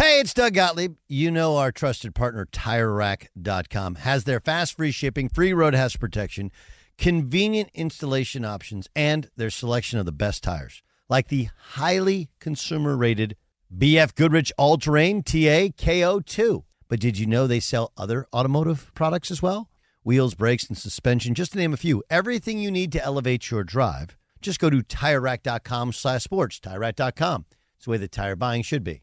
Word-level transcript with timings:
Hey, 0.00 0.18
it's 0.18 0.32
Doug 0.32 0.54
Gottlieb. 0.54 0.94
You 1.08 1.30
know 1.30 1.58
our 1.58 1.70
trusted 1.70 2.14
partner, 2.14 2.46
TireRack.com, 2.46 3.96
has 3.96 4.24
their 4.24 4.40
fast 4.40 4.78
free 4.78 4.92
shipping, 4.92 5.28
free 5.28 5.52
road 5.52 5.74
hazard 5.74 6.00
protection, 6.00 6.50
convenient 6.96 7.68
installation 7.74 8.42
options, 8.42 8.88
and 8.96 9.28
their 9.36 9.50
selection 9.50 9.98
of 9.98 10.06
the 10.06 10.10
best 10.10 10.42
tires, 10.42 10.82
like 11.10 11.28
the 11.28 11.50
highly 11.72 12.30
consumer 12.40 12.96
rated 12.96 13.36
BF 13.76 14.14
Goodrich 14.14 14.50
All 14.56 14.78
Terrain 14.78 15.22
TA 15.22 15.68
KO2. 15.68 16.64
But 16.88 17.00
did 17.00 17.18
you 17.18 17.26
know 17.26 17.46
they 17.46 17.60
sell 17.60 17.92
other 17.98 18.24
automotive 18.32 18.90
products 18.94 19.30
as 19.30 19.42
well? 19.42 19.68
Wheels, 20.02 20.34
brakes, 20.34 20.66
and 20.66 20.78
suspension, 20.78 21.34
just 21.34 21.52
to 21.52 21.58
name 21.58 21.74
a 21.74 21.76
few. 21.76 22.02
Everything 22.08 22.58
you 22.58 22.70
need 22.70 22.90
to 22.92 23.04
elevate 23.04 23.50
your 23.50 23.64
drive. 23.64 24.16
Just 24.40 24.60
go 24.60 24.70
to 24.70 24.78
TireRack.com 24.78 25.92
slash 25.92 26.24
sports. 26.24 26.58
TireRack.com. 26.58 27.44
It's 27.76 27.84
the 27.84 27.90
way 27.90 27.98
that 27.98 28.12
tire 28.12 28.34
buying 28.34 28.62
should 28.62 28.82
be. 28.82 29.02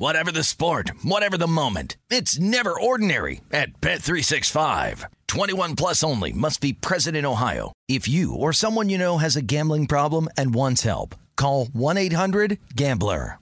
Whatever 0.00 0.30
the 0.30 0.44
sport, 0.44 0.92
whatever 1.02 1.36
the 1.36 1.48
moment, 1.48 1.96
it's 2.08 2.38
never 2.38 2.70
ordinary 2.80 3.40
at 3.50 3.80
Bet365. 3.80 5.04
21 5.26 5.74
plus 5.74 6.04
only 6.04 6.32
must 6.32 6.60
be 6.60 6.72
present 6.72 7.16
in 7.16 7.26
Ohio. 7.26 7.72
If 7.88 8.06
you 8.06 8.32
or 8.32 8.52
someone 8.52 8.88
you 8.88 8.96
know 8.96 9.18
has 9.18 9.34
a 9.34 9.42
gambling 9.42 9.88
problem 9.88 10.28
and 10.36 10.54
wants 10.54 10.82
help, 10.82 11.16
call 11.36 11.66
1-800-GAMBLER. 11.66 13.40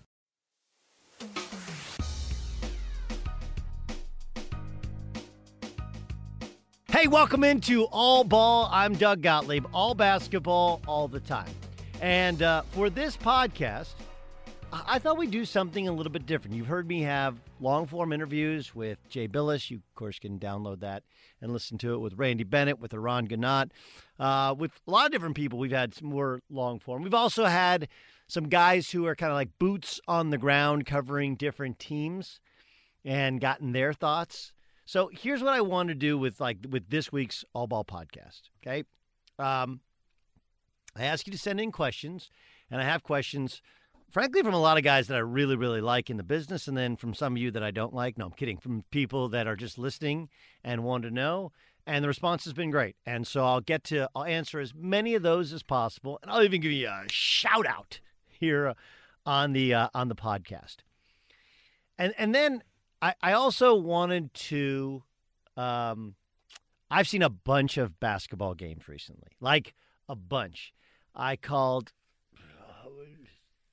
Hey, 6.88 7.06
welcome 7.06 7.44
into 7.44 7.84
All 7.84 8.24
Ball. 8.24 8.70
I'm 8.72 8.94
Doug 8.94 9.20
Gottlieb. 9.20 9.66
All 9.74 9.94
basketball, 9.94 10.80
all 10.88 11.06
the 11.06 11.20
time. 11.20 11.50
And 12.00 12.42
uh, 12.42 12.62
for 12.70 12.88
this 12.88 13.14
podcast, 13.14 13.92
I 14.86 14.98
thought 14.98 15.16
we'd 15.16 15.30
do 15.30 15.44
something 15.44 15.86
a 15.88 15.92
little 15.92 16.12
bit 16.12 16.26
different. 16.26 16.56
You've 16.56 16.66
heard 16.66 16.88
me 16.88 17.02
have 17.02 17.36
long 17.60 17.86
form 17.86 18.12
interviews 18.12 18.74
with 18.74 18.98
Jay 19.08 19.28
Bilas. 19.28 19.70
You, 19.70 19.78
of 19.78 19.94
course, 19.94 20.18
can 20.18 20.38
download 20.38 20.80
that 20.80 21.04
and 21.40 21.52
listen 21.52 21.78
to 21.78 21.94
it 21.94 21.98
with 21.98 22.14
Randy 22.14 22.44
Bennett, 22.44 22.80
with 22.80 22.92
Eran 22.92 23.28
Ganot, 23.28 23.70
uh, 24.18 24.54
with 24.56 24.72
a 24.86 24.90
lot 24.90 25.06
of 25.06 25.12
different 25.12 25.36
people. 25.36 25.58
We've 25.58 25.70
had 25.70 25.94
some 25.94 26.08
more 26.08 26.40
long 26.50 26.78
form. 26.80 27.02
We've 27.02 27.14
also 27.14 27.44
had 27.44 27.88
some 28.28 28.48
guys 28.48 28.90
who 28.90 29.06
are 29.06 29.14
kind 29.14 29.30
of 29.30 29.36
like 29.36 29.58
boots 29.58 30.00
on 30.08 30.30
the 30.30 30.38
ground 30.38 30.84
covering 30.84 31.36
different 31.36 31.78
teams 31.78 32.40
and 33.04 33.40
gotten 33.40 33.72
their 33.72 33.92
thoughts. 33.92 34.52
So 34.84 35.10
here's 35.12 35.42
what 35.42 35.54
I 35.54 35.60
want 35.60 35.88
to 35.88 35.94
do 35.94 36.18
with 36.18 36.40
like 36.40 36.58
with 36.68 36.90
this 36.90 37.12
week's 37.12 37.44
All 37.54 37.66
Ball 37.66 37.84
podcast. 37.84 38.42
Okay, 38.62 38.84
um, 39.38 39.80
I 40.96 41.04
ask 41.04 41.26
you 41.26 41.32
to 41.32 41.38
send 41.38 41.60
in 41.60 41.72
questions, 41.72 42.30
and 42.70 42.80
I 42.80 42.84
have 42.84 43.02
questions, 43.02 43.62
frankly, 44.10 44.42
from 44.42 44.54
a 44.54 44.60
lot 44.60 44.78
of 44.78 44.84
guys 44.84 45.08
that 45.08 45.16
I 45.16 45.20
really 45.20 45.56
really 45.56 45.80
like 45.80 46.10
in 46.10 46.16
the 46.16 46.22
business, 46.22 46.68
and 46.68 46.76
then 46.76 46.96
from 46.96 47.14
some 47.14 47.34
of 47.34 47.38
you 47.38 47.50
that 47.52 47.62
I 47.62 47.70
don't 47.70 47.94
like. 47.94 48.18
No, 48.18 48.26
I'm 48.26 48.32
kidding. 48.32 48.58
From 48.58 48.84
people 48.90 49.28
that 49.30 49.46
are 49.46 49.56
just 49.56 49.78
listening 49.78 50.28
and 50.64 50.84
want 50.84 51.04
to 51.04 51.10
know. 51.10 51.52
And 51.88 52.02
the 52.02 52.08
response 52.08 52.44
has 52.44 52.52
been 52.52 52.72
great. 52.72 52.96
And 53.06 53.26
so 53.26 53.44
I'll 53.44 53.60
get 53.60 53.84
to 53.84 54.08
I'll 54.14 54.24
answer 54.24 54.58
as 54.58 54.74
many 54.74 55.14
of 55.14 55.22
those 55.22 55.52
as 55.52 55.62
possible, 55.62 56.18
and 56.22 56.30
I'll 56.30 56.42
even 56.42 56.60
give 56.60 56.72
you 56.72 56.88
a 56.88 57.04
shout 57.08 57.66
out 57.66 58.00
here 58.28 58.74
on 59.24 59.52
the 59.52 59.74
uh, 59.74 59.88
on 59.94 60.08
the 60.08 60.16
podcast. 60.16 60.76
And 61.98 62.14
and 62.18 62.34
then 62.34 62.62
I, 63.00 63.14
I 63.22 63.32
also 63.32 63.74
wanted 63.74 64.34
to 64.34 65.02
um 65.56 66.14
I've 66.90 67.08
seen 67.08 67.22
a 67.22 67.30
bunch 67.30 67.78
of 67.78 67.98
basketball 67.98 68.54
games 68.54 68.88
recently. 68.88 69.30
Like 69.40 69.74
a 70.08 70.14
bunch. 70.14 70.72
I 71.14 71.36
called 71.36 71.88
uh, 71.88 71.92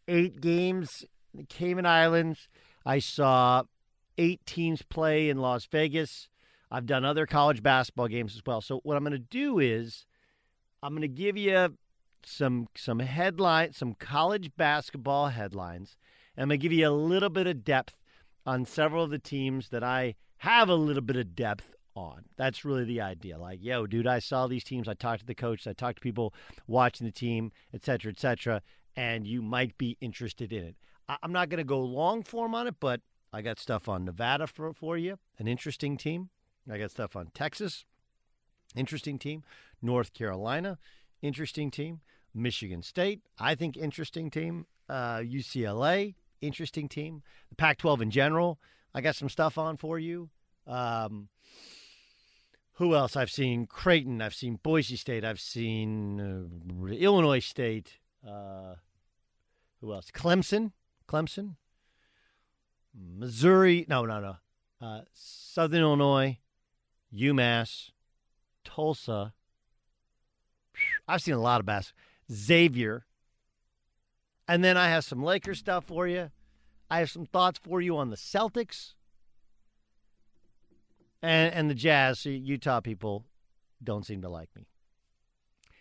eight 0.08 0.42
games 0.42 1.06
in 1.34 1.42
the 1.42 1.46
Cayman 1.46 1.86
Islands. 1.86 2.48
I 2.86 3.00
saw 3.00 3.64
eight 4.18 4.46
teams 4.46 4.82
play 4.82 5.30
in 5.30 5.38
Las 5.38 5.66
Vegas. 5.66 6.30
I've 6.70 6.86
done 6.86 7.06
other 7.06 7.26
college 7.26 7.62
basketball 7.62 8.08
games 8.08 8.36
as 8.36 8.42
well. 8.46 8.62
So 8.62 8.80
what 8.84 8.98
I'm 8.98 9.04
going 9.04 9.14
to 9.14 9.20
do 9.20 9.60
is 9.60 10.06
I'm 10.82 10.94
going 10.94 11.02
to 11.02 11.08
give 11.08 11.38
you 11.38 11.78
some 12.26 12.68
some 12.76 13.00
headline, 13.00 13.74
some 13.74 13.94
college 13.94 14.52
basketball 14.58 15.28
headlines. 15.28 15.98
And 16.36 16.44
I'm 16.44 16.50
going 16.50 16.60
to 16.60 16.64
give 16.64 16.74
you 16.74 16.88
a 16.88 16.92
little 16.92 17.30
bit 17.30 17.48
of 17.48 17.64
depth 17.64 17.98
on 18.46 18.66
several 18.66 19.04
of 19.04 19.12
the 19.12 19.20
teams 19.20 19.70
that 19.70 19.84
I 19.84 20.16
have 20.38 20.68
a 20.68 20.76
little 20.76 21.04
bit 21.04 21.16
of 21.16 21.36
depth 21.36 21.76
on. 21.96 22.26
That's 22.38 22.66
really 22.66 22.86
the 22.86 23.02
idea. 23.02 23.38
Like, 23.38 23.64
yo, 23.64 23.86
dude, 23.86 24.08
I 24.08 24.20
saw 24.20 24.48
these 24.48 24.64
teams. 24.64 24.88
I 24.88 24.96
talked 24.96 25.22
to 25.22 25.26
the 25.26 25.36
coach. 25.36 25.68
I 25.68 25.74
talked 25.74 25.98
to 25.98 26.02
people 26.02 26.34
watching 26.68 27.06
the 27.06 27.12
team, 27.12 27.52
et 27.74 27.86
cetera, 27.86 28.12
et 28.12 28.20
cetera. 28.20 28.62
And 28.96 29.26
you 29.26 29.42
might 29.42 29.78
be 29.78 29.98
interested 30.02 30.54
in 30.54 30.64
it. 30.66 30.76
I- 31.10 31.18
I'm 31.24 31.32
not 31.32 31.50
going 31.50 31.58
to 31.58 31.64
go 31.64 31.80
long 31.80 32.24
form 32.24 32.54
on 32.56 32.68
it, 32.68 32.76
but 32.80 33.02
I 33.32 33.42
got 33.42 33.60
stuff 33.60 33.90
on 33.90 34.06
Nevada 34.06 34.48
for, 34.48 34.74
for 34.74 34.98
you, 34.98 35.18
an 35.40 35.48
interesting 35.48 35.98
team. 35.98 36.30
I 36.72 36.78
got 36.78 36.92
stuff 36.92 37.16
on 37.16 37.28
Texas, 37.34 37.86
interesting 38.76 39.20
team. 39.20 39.44
North 39.82 40.14
Carolina, 40.14 40.78
interesting 41.22 41.72
team. 41.72 42.02
Michigan 42.34 42.82
State, 42.82 43.22
I 43.40 43.54
think 43.56 43.78
interesting 43.78 44.32
team. 44.32 44.66
Uh, 44.90 45.18
UCLA, 45.18 46.16
interesting 46.42 46.90
team. 46.90 47.22
The 47.50 47.56
Pac 47.56 47.78
12 47.78 48.02
in 48.02 48.12
general, 48.12 48.60
I 48.94 49.02
got 49.02 49.16
some 49.16 49.30
stuff 49.30 49.58
on 49.58 49.78
for 49.78 50.00
you. 50.00 50.30
Um, 50.66 51.30
who 52.78 52.96
else? 52.96 53.16
I've 53.16 53.30
seen 53.30 53.68
Creighton. 53.68 54.22
I've 54.22 54.34
seen 54.34 54.60
Boise 54.62 54.96
State. 54.96 55.24
I've 55.24 55.40
seen 55.40 56.20
uh, 56.20 56.88
Illinois 56.94 57.40
State. 57.40 58.00
Uh, 58.28 58.76
who 59.82 59.94
else? 59.94 60.12
Clemson. 60.12 60.72
Clemson. 61.08 61.56
Missouri. 62.94 63.86
No, 63.90 64.06
no, 64.06 64.20
no. 64.20 64.36
uh, 64.86 65.02
Southern 65.14 65.82
Illinois, 65.82 66.38
UMass, 67.14 67.92
Tulsa. 68.64 69.34
I've 71.08 71.22
seen 71.22 71.34
a 71.34 71.42
lot 71.42 71.60
of 71.60 71.66
basketball. 71.66 72.04
Xavier. 72.32 73.06
And 74.48 74.64
then 74.64 74.78
I 74.78 74.90
have 74.90 75.04
some 75.06 75.24
Lakers 75.24 75.60
stuff 75.60 75.86
for 75.86 76.08
you. 76.08 76.32
I 76.90 77.00
have 77.00 77.10
some 77.10 77.26
thoughts 77.26 77.60
for 77.64 77.82
you 77.82 77.98
on 77.98 78.10
the 78.10 78.16
Celtics 78.18 78.94
and 81.22 81.54
and 81.54 81.70
the 81.70 81.76
Jazz. 81.76 82.26
Utah 82.26 82.82
people 82.82 83.26
don't 83.84 84.06
seem 84.06 84.22
to 84.22 84.30
like 84.30 84.50
me. 84.56 84.68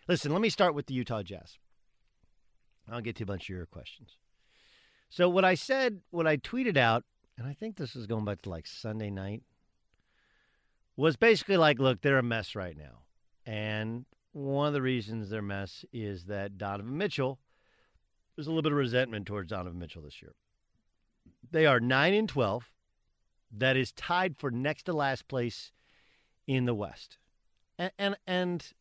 Listen, 0.07 0.31
let 0.31 0.41
me 0.41 0.49
start 0.49 0.73
with 0.73 0.87
the 0.87 0.93
Utah 0.93 1.21
Jazz. 1.23 1.57
I'll 2.91 3.01
get 3.01 3.15
to 3.17 3.23
a 3.23 3.27
bunch 3.27 3.43
of 3.43 3.55
your 3.55 3.65
questions. 3.65 4.17
So 5.09 5.29
what 5.29 5.45
I 5.45 5.55
said, 5.55 6.01
what 6.09 6.27
I 6.27 6.37
tweeted 6.37 6.77
out, 6.77 7.03
and 7.37 7.47
I 7.47 7.53
think 7.53 7.77
this 7.77 7.95
is 7.95 8.07
going 8.07 8.25
back 8.25 8.41
to 8.43 8.49
like 8.49 8.67
Sunday 8.67 9.09
night, 9.09 9.43
was 10.95 11.15
basically 11.15 11.57
like, 11.57 11.79
look, 11.79 12.01
they're 12.01 12.17
a 12.17 12.23
mess 12.23 12.55
right 12.55 12.77
now. 12.77 13.03
And 13.45 14.05
one 14.31 14.67
of 14.67 14.73
the 14.73 14.81
reasons 14.81 15.29
they're 15.29 15.39
a 15.39 15.43
mess 15.43 15.85
is 15.91 16.25
that 16.25 16.57
Donovan 16.57 16.97
Mitchell, 16.97 17.39
there's 18.35 18.47
a 18.47 18.49
little 18.49 18.63
bit 18.63 18.71
of 18.71 18.77
resentment 18.77 19.25
towards 19.25 19.49
Donovan 19.49 19.79
Mitchell 19.79 20.01
this 20.01 20.21
year. 20.21 20.33
They 21.51 21.65
are 21.65 21.79
9 21.79 22.13
and 22.13 22.29
12. 22.29 22.69
That 23.55 23.77
is 23.77 23.91
tied 23.91 24.37
for 24.37 24.49
next 24.49 24.83
to 24.83 24.93
last 24.93 25.27
place 25.27 25.71
in 26.47 26.65
the 26.65 26.73
West. 26.73 27.17
And, 27.77 27.91
and, 27.99 28.15
and 28.25 28.73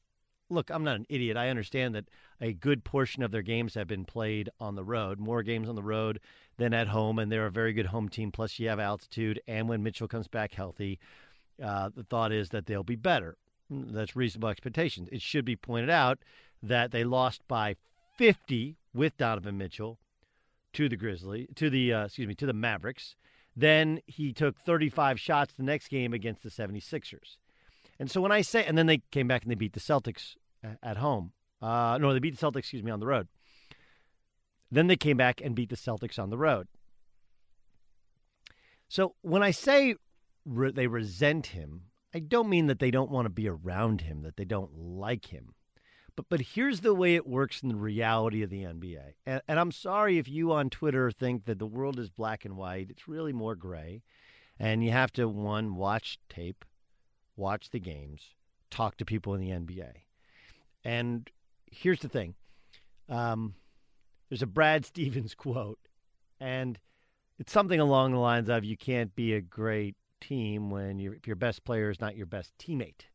look, 0.52 0.70
I'm 0.70 0.84
not 0.84 0.96
an 0.96 1.06
idiot. 1.08 1.36
I 1.36 1.48
understand 1.48 1.94
that 1.94 2.08
a 2.40 2.52
good 2.52 2.84
portion 2.84 3.22
of 3.22 3.30
their 3.30 3.42
games 3.42 3.74
have 3.74 3.86
been 3.86 4.04
played 4.04 4.50
on 4.60 4.74
the 4.74 4.84
road, 4.84 5.18
more 5.18 5.42
games 5.42 5.68
on 5.68 5.74
the 5.74 5.82
road 5.82 6.20
than 6.58 6.74
at 6.74 6.88
home, 6.88 7.18
and 7.18 7.30
they're 7.30 7.46
a 7.46 7.50
very 7.50 7.72
good 7.72 7.86
home 7.86 8.08
team. 8.08 8.30
Plus, 8.30 8.58
you 8.58 8.68
have 8.68 8.78
altitude, 8.78 9.40
and 9.46 9.68
when 9.68 9.82
Mitchell 9.82 10.08
comes 10.08 10.28
back 10.28 10.54
healthy, 10.54 10.98
uh, 11.62 11.90
the 11.94 12.04
thought 12.04 12.32
is 12.32 12.50
that 12.50 12.66
they'll 12.66 12.82
be 12.82 12.96
better. 12.96 13.36
That's 13.70 14.16
reasonable 14.16 14.50
expectations. 14.50 15.08
It 15.10 15.22
should 15.22 15.44
be 15.44 15.56
pointed 15.56 15.90
out 15.90 16.18
that 16.62 16.90
they 16.90 17.04
lost 17.04 17.42
by 17.48 17.76
50 18.16 18.76
with 18.94 19.16
Donovan 19.16 19.56
Mitchell 19.56 19.98
to 20.74 20.88
the 20.88 20.96
Grizzly, 20.96 21.48
to 21.56 21.70
the 21.70 21.92
uh, 21.92 22.04
excuse 22.04 22.28
me, 22.28 22.34
to 22.36 22.46
the 22.46 22.52
Mavericks. 22.52 23.16
Then 23.56 24.00
he 24.06 24.32
took 24.32 24.56
35 24.58 25.20
shots 25.20 25.54
the 25.54 25.62
next 25.62 25.88
game 25.88 26.12
against 26.12 26.42
the 26.42 26.48
76ers. 26.48 27.36
And 27.98 28.10
so 28.10 28.20
when 28.20 28.32
I 28.32 28.40
say, 28.40 28.64
and 28.64 28.76
then 28.76 28.86
they 28.86 29.02
came 29.10 29.28
back 29.28 29.42
and 29.42 29.50
they 29.50 29.54
beat 29.54 29.74
the 29.74 29.80
Celtics 29.80 30.36
at 30.82 30.96
home. 30.96 31.32
Uh, 31.60 31.98
no, 32.00 32.12
they 32.12 32.18
beat 32.18 32.38
the 32.38 32.46
Celtics, 32.46 32.58
excuse 32.58 32.82
me, 32.82 32.90
on 32.90 33.00
the 33.00 33.06
road. 33.06 33.28
Then 34.70 34.86
they 34.86 34.96
came 34.96 35.16
back 35.16 35.40
and 35.42 35.54
beat 35.54 35.70
the 35.70 35.76
Celtics 35.76 36.18
on 36.18 36.30
the 36.30 36.38
road. 36.38 36.66
So 38.88 39.14
when 39.22 39.42
I 39.42 39.50
say 39.50 39.94
re- 40.44 40.72
they 40.72 40.86
resent 40.86 41.48
him, 41.48 41.84
I 42.14 42.18
don't 42.18 42.48
mean 42.48 42.66
that 42.66 42.78
they 42.78 42.90
don't 42.90 43.10
want 43.10 43.26
to 43.26 43.30
be 43.30 43.48
around 43.48 44.02
him, 44.02 44.22
that 44.22 44.36
they 44.36 44.44
don't 44.44 44.76
like 44.76 45.26
him. 45.26 45.54
But 46.14 46.26
but 46.28 46.40
here's 46.40 46.80
the 46.80 46.94
way 46.94 47.14
it 47.14 47.26
works 47.26 47.62
in 47.62 47.70
the 47.70 47.76
reality 47.76 48.42
of 48.42 48.50
the 48.50 48.64
NBA. 48.64 49.14
And, 49.24 49.40
and 49.48 49.58
I'm 49.58 49.72
sorry 49.72 50.18
if 50.18 50.28
you 50.28 50.52
on 50.52 50.68
Twitter 50.68 51.10
think 51.10 51.46
that 51.46 51.58
the 51.58 51.66
world 51.66 51.98
is 51.98 52.10
black 52.10 52.44
and 52.44 52.56
white. 52.56 52.88
It's 52.90 53.08
really 53.08 53.32
more 53.32 53.54
gray. 53.54 54.02
And 54.58 54.84
you 54.84 54.90
have 54.90 55.12
to 55.12 55.26
one 55.26 55.74
watch 55.74 56.18
tape, 56.28 56.64
watch 57.36 57.70
the 57.70 57.80
games, 57.80 58.34
talk 58.70 58.96
to 58.98 59.04
people 59.04 59.34
in 59.34 59.40
the 59.40 59.50
NBA. 59.50 59.92
And 60.84 61.30
here's 61.70 62.00
the 62.00 62.08
thing 62.08 62.34
um, 63.08 63.54
there's 64.28 64.42
a 64.42 64.46
Brad 64.46 64.84
Stevens 64.86 65.34
quote, 65.34 65.78
and 66.40 66.78
it's 67.38 67.52
something 67.52 67.80
along 67.80 68.12
the 68.12 68.18
lines 68.18 68.48
of 68.48 68.64
you 68.64 68.76
can't 68.76 69.14
be 69.14 69.34
a 69.34 69.40
great 69.40 69.96
team 70.20 70.70
when 70.70 70.98
your 70.98 71.36
best 71.36 71.64
player 71.64 71.90
is 71.90 72.00
not 72.00 72.16
your 72.16 72.26
best 72.26 72.52
teammate. 72.58 73.06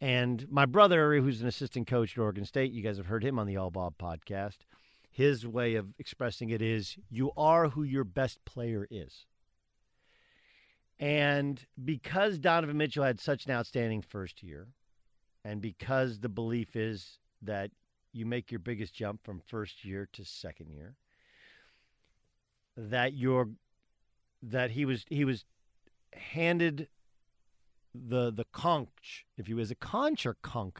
And 0.00 0.50
my 0.50 0.66
brother, 0.66 1.14
who's 1.20 1.40
an 1.42 1.46
assistant 1.46 1.86
coach 1.86 2.18
at 2.18 2.20
Oregon 2.20 2.44
State, 2.44 2.72
you 2.72 2.82
guys 2.82 2.96
have 2.96 3.06
heard 3.06 3.22
him 3.22 3.38
on 3.38 3.46
the 3.46 3.56
All 3.56 3.70
Ball 3.70 3.94
podcast. 3.96 4.58
His 5.08 5.46
way 5.46 5.76
of 5.76 5.94
expressing 5.98 6.50
it 6.50 6.60
is 6.60 6.96
you 7.08 7.30
are 7.36 7.68
who 7.68 7.84
your 7.84 8.02
best 8.02 8.44
player 8.44 8.88
is. 8.90 9.26
And 10.98 11.64
because 11.84 12.38
Donovan 12.38 12.76
Mitchell 12.76 13.04
had 13.04 13.20
such 13.20 13.46
an 13.46 13.52
outstanding 13.52 14.02
first 14.02 14.42
year, 14.42 14.66
and 15.44 15.60
because 15.60 16.20
the 16.20 16.28
belief 16.28 16.76
is 16.76 17.18
that 17.42 17.70
you 18.12 18.26
make 18.26 18.50
your 18.50 18.60
biggest 18.60 18.94
jump 18.94 19.24
from 19.24 19.40
first 19.40 19.84
year 19.84 20.08
to 20.12 20.24
second 20.24 20.70
year, 20.70 20.96
that 22.76 23.14
you're 23.14 23.48
that 24.42 24.72
he 24.72 24.84
was 24.84 25.04
he 25.08 25.24
was 25.24 25.44
handed 26.12 26.88
the 27.94 28.30
the 28.30 28.44
conch, 28.52 29.26
if 29.36 29.46
he 29.46 29.54
was 29.54 29.70
a 29.70 29.74
conch 29.74 30.26
or 30.26 30.36
conch, 30.42 30.76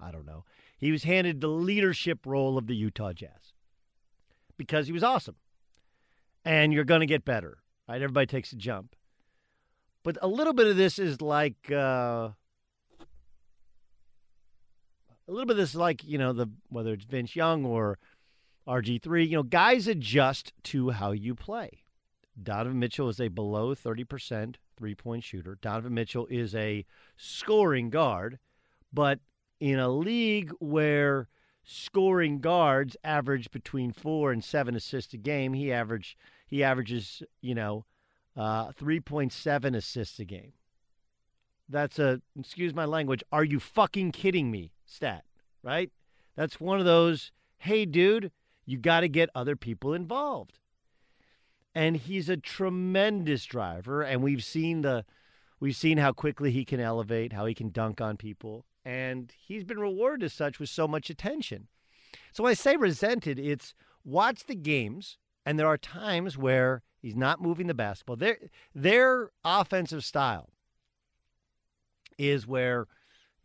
I 0.00 0.10
don't 0.10 0.26
know. 0.26 0.44
He 0.78 0.90
was 0.92 1.04
handed 1.04 1.40
the 1.40 1.48
leadership 1.48 2.26
role 2.26 2.58
of 2.58 2.66
the 2.66 2.76
Utah 2.76 3.12
Jazz 3.12 3.54
because 4.56 4.86
he 4.86 4.92
was 4.92 5.02
awesome, 5.02 5.36
and 6.44 6.72
you're 6.72 6.84
going 6.84 7.00
to 7.00 7.06
get 7.06 7.24
better. 7.24 7.58
Right? 7.88 8.02
Everybody 8.02 8.26
takes 8.26 8.52
a 8.52 8.56
jump, 8.56 8.96
but 10.02 10.18
a 10.20 10.26
little 10.26 10.52
bit 10.52 10.66
of 10.66 10.76
this 10.76 10.98
is 10.98 11.20
like. 11.20 11.70
Uh, 11.70 12.30
a 15.28 15.32
little 15.32 15.46
bit 15.46 15.52
of 15.52 15.58
this 15.58 15.70
is 15.70 15.76
like 15.76 16.04
you 16.04 16.18
know 16.18 16.32
the 16.32 16.48
whether 16.68 16.92
it's 16.92 17.04
Vince 17.04 17.36
Young 17.36 17.64
or 17.64 17.98
RG3, 18.66 19.28
you 19.28 19.36
know, 19.36 19.42
guys 19.42 19.86
adjust 19.86 20.52
to 20.64 20.90
how 20.90 21.12
you 21.12 21.34
play. 21.34 21.84
Donovan 22.40 22.78
Mitchell 22.78 23.08
is 23.08 23.20
a 23.20 23.28
below 23.28 23.74
30% 23.74 24.56
three-point 24.76 25.24
shooter. 25.24 25.56
Donovan 25.62 25.94
Mitchell 25.94 26.26
is 26.26 26.54
a 26.54 26.84
scoring 27.16 27.88
guard, 27.88 28.38
but 28.92 29.20
in 29.60 29.78
a 29.78 29.88
league 29.88 30.52
where 30.58 31.28
scoring 31.64 32.40
guards 32.40 32.96
average 33.02 33.50
between 33.50 33.92
4 33.92 34.32
and 34.32 34.44
7 34.44 34.74
assists 34.74 35.14
a 35.14 35.16
game, 35.16 35.54
he 35.54 35.72
average 35.72 36.16
he 36.46 36.62
averages, 36.62 37.22
you 37.40 37.54
know, 37.54 37.86
uh, 38.36 38.70
3.7 38.72 39.74
assists 39.74 40.18
a 40.18 40.24
game. 40.24 40.52
That's 41.68 41.98
a 41.98 42.20
excuse 42.38 42.74
my 42.74 42.84
language, 42.84 43.22
are 43.32 43.44
you 43.44 43.60
fucking 43.60 44.12
kidding 44.12 44.50
me? 44.50 44.72
stat, 44.86 45.24
right? 45.62 45.90
That's 46.36 46.60
one 46.60 46.78
of 46.78 46.84
those, 46.84 47.32
hey, 47.58 47.84
dude, 47.84 48.30
you 48.64 48.78
got 48.78 49.00
to 49.00 49.08
get 49.08 49.30
other 49.34 49.56
people 49.56 49.92
involved. 49.92 50.58
And 51.74 51.96
he's 51.96 52.28
a 52.28 52.38
tremendous 52.38 53.44
driver, 53.44 54.02
and 54.02 54.22
we've 54.22 54.42
seen 54.42 54.80
the 54.80 55.04
we've 55.60 55.76
seen 55.76 55.98
how 55.98 56.12
quickly 56.12 56.50
he 56.50 56.64
can 56.64 56.80
elevate, 56.80 57.34
how 57.34 57.44
he 57.44 57.54
can 57.54 57.70
dunk 57.70 58.00
on 58.00 58.16
people, 58.16 58.64
and 58.84 59.32
he's 59.38 59.64
been 59.64 59.78
rewarded 59.78 60.24
as 60.24 60.32
such 60.32 60.58
with 60.58 60.70
so 60.70 60.88
much 60.88 61.10
attention. 61.10 61.68
So 62.32 62.42
when 62.42 62.50
I 62.50 62.54
say 62.54 62.76
resented, 62.76 63.38
it's 63.38 63.74
watch 64.04 64.44
the 64.46 64.54
games, 64.54 65.18
and 65.44 65.58
there 65.58 65.66
are 65.66 65.76
times 65.76 66.38
where 66.38 66.82
he's 66.98 67.16
not 67.16 67.42
moving 67.42 67.66
the 67.66 67.74
basketball. 67.74 68.16
Their 68.16 68.38
their 68.74 69.30
offensive 69.44 70.02
style 70.02 70.48
is 72.18 72.46
where 72.46 72.86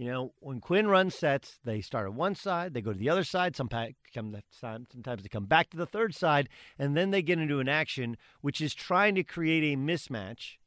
you 0.02 0.10
know, 0.10 0.34
when 0.40 0.60
Quin 0.60 0.88
runs 0.88 1.14
sets, 1.14 1.60
they 1.64 1.80
start 1.80 2.08
on 2.08 2.16
one 2.16 2.34
side, 2.34 2.74
they 2.74 2.82
go 2.82 2.92
to 2.92 2.98
the 2.98 3.12
other 3.12 3.24
side. 3.24 3.56
Sometimes, 3.56 3.94
sometimes 4.12 5.22
they 5.22 5.30
come 5.30 5.46
back 5.46 5.70
to 5.70 5.78
the 5.78 5.86
third 5.86 6.16
side, 6.16 6.50
and 6.80 6.98
then 6.98 7.12
they 7.12 7.22
get 7.22 7.38
into 7.38 7.60
an 7.60 7.70
action 7.70 8.18
which 8.42 8.62
is 8.62 8.74
trying 8.74 9.14
to 9.14 9.24
create 9.24 9.64
a 9.64 9.78
mismatch 9.78 10.58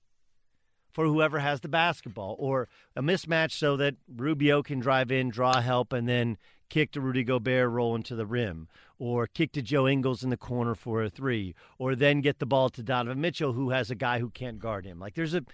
for 0.93 1.05
whoever 1.05 1.41
has 1.41 1.63
the 1.63 1.69
basketball, 1.69 2.37
or 2.39 2.69
a 2.95 3.03
mismatch 3.03 3.51
so 3.51 3.77
that 3.77 3.97
Rubio 4.07 4.63
can 4.63 4.79
drive 4.79 5.11
in, 5.11 5.31
draw 5.31 5.61
help, 5.61 5.93
and 5.93 6.09
then 6.09 6.39
kick 6.71 6.93
to 6.93 7.01
Rudy 7.01 7.25
Gobert, 7.25 7.69
rolling 7.69 8.05
to 8.05 8.15
the 8.15 8.27
rim, 8.27 8.69
or 9.01 9.27
kick 9.27 9.51
to 9.55 9.63
Joe 9.63 9.89
Ingles 9.89 10.23
in 10.23 10.31
the 10.31 10.37
corner 10.37 10.77
for 10.77 11.03
a 11.03 11.11
three, 11.11 11.57
or 11.77 11.97
then 11.97 12.21
get 12.21 12.39
the 12.39 12.47
ball 12.47 12.71
to 12.71 12.85
Donovan 12.85 13.21
Mitchell, 13.21 13.55
who 13.55 13.71
has 13.71 13.91
a 13.91 13.97
guy 13.97 14.21
who 14.21 14.31
can't 14.31 14.61
guard 14.61 14.87
him. 14.87 15.01
Like 15.01 15.15
there's 15.15 15.35
a, 15.35 15.45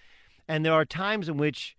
and 0.46 0.66
there 0.66 0.74
are 0.74 0.84
times 0.84 1.30
in 1.30 1.38
which 1.38 1.74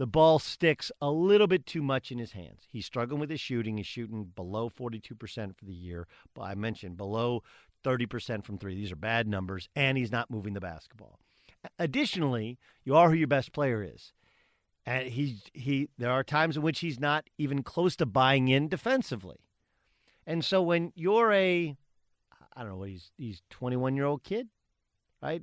the 0.00 0.06
ball 0.06 0.38
sticks 0.38 0.90
a 1.02 1.10
little 1.10 1.46
bit 1.46 1.66
too 1.66 1.82
much 1.82 2.10
in 2.10 2.16
his 2.16 2.32
hands. 2.32 2.66
He's 2.72 2.86
struggling 2.86 3.20
with 3.20 3.28
his 3.28 3.38
shooting. 3.38 3.76
He's 3.76 3.86
shooting 3.86 4.32
below 4.34 4.70
42% 4.70 5.54
for 5.54 5.64
the 5.66 5.74
year. 5.74 6.08
But 6.34 6.44
I 6.44 6.54
mentioned 6.54 6.96
below 6.96 7.42
30% 7.84 8.42
from 8.42 8.56
three. 8.56 8.74
These 8.74 8.92
are 8.92 8.96
bad 8.96 9.28
numbers, 9.28 9.68
and 9.76 9.98
he's 9.98 10.10
not 10.10 10.30
moving 10.30 10.54
the 10.54 10.60
basketball. 10.60 11.18
Additionally, 11.78 12.58
you 12.82 12.96
are 12.96 13.10
who 13.10 13.14
your 13.14 13.28
best 13.28 13.52
player 13.52 13.82
is. 13.82 14.14
And 14.86 15.06
he's 15.08 15.42
he 15.52 15.90
there 15.98 16.10
are 16.10 16.24
times 16.24 16.56
in 16.56 16.62
which 16.62 16.80
he's 16.80 16.98
not 16.98 17.28
even 17.36 17.62
close 17.62 17.94
to 17.96 18.06
buying 18.06 18.48
in 18.48 18.68
defensively. 18.68 19.44
And 20.26 20.42
so 20.42 20.62
when 20.62 20.94
you're 20.94 21.30
a 21.30 21.76
I 22.56 22.60
don't 22.62 22.70
know 22.70 22.78
what 22.78 22.88
he's 22.88 23.10
he's 23.18 23.42
21 23.50 23.96
year 23.96 24.06
old 24.06 24.24
kid, 24.24 24.48
right? 25.22 25.42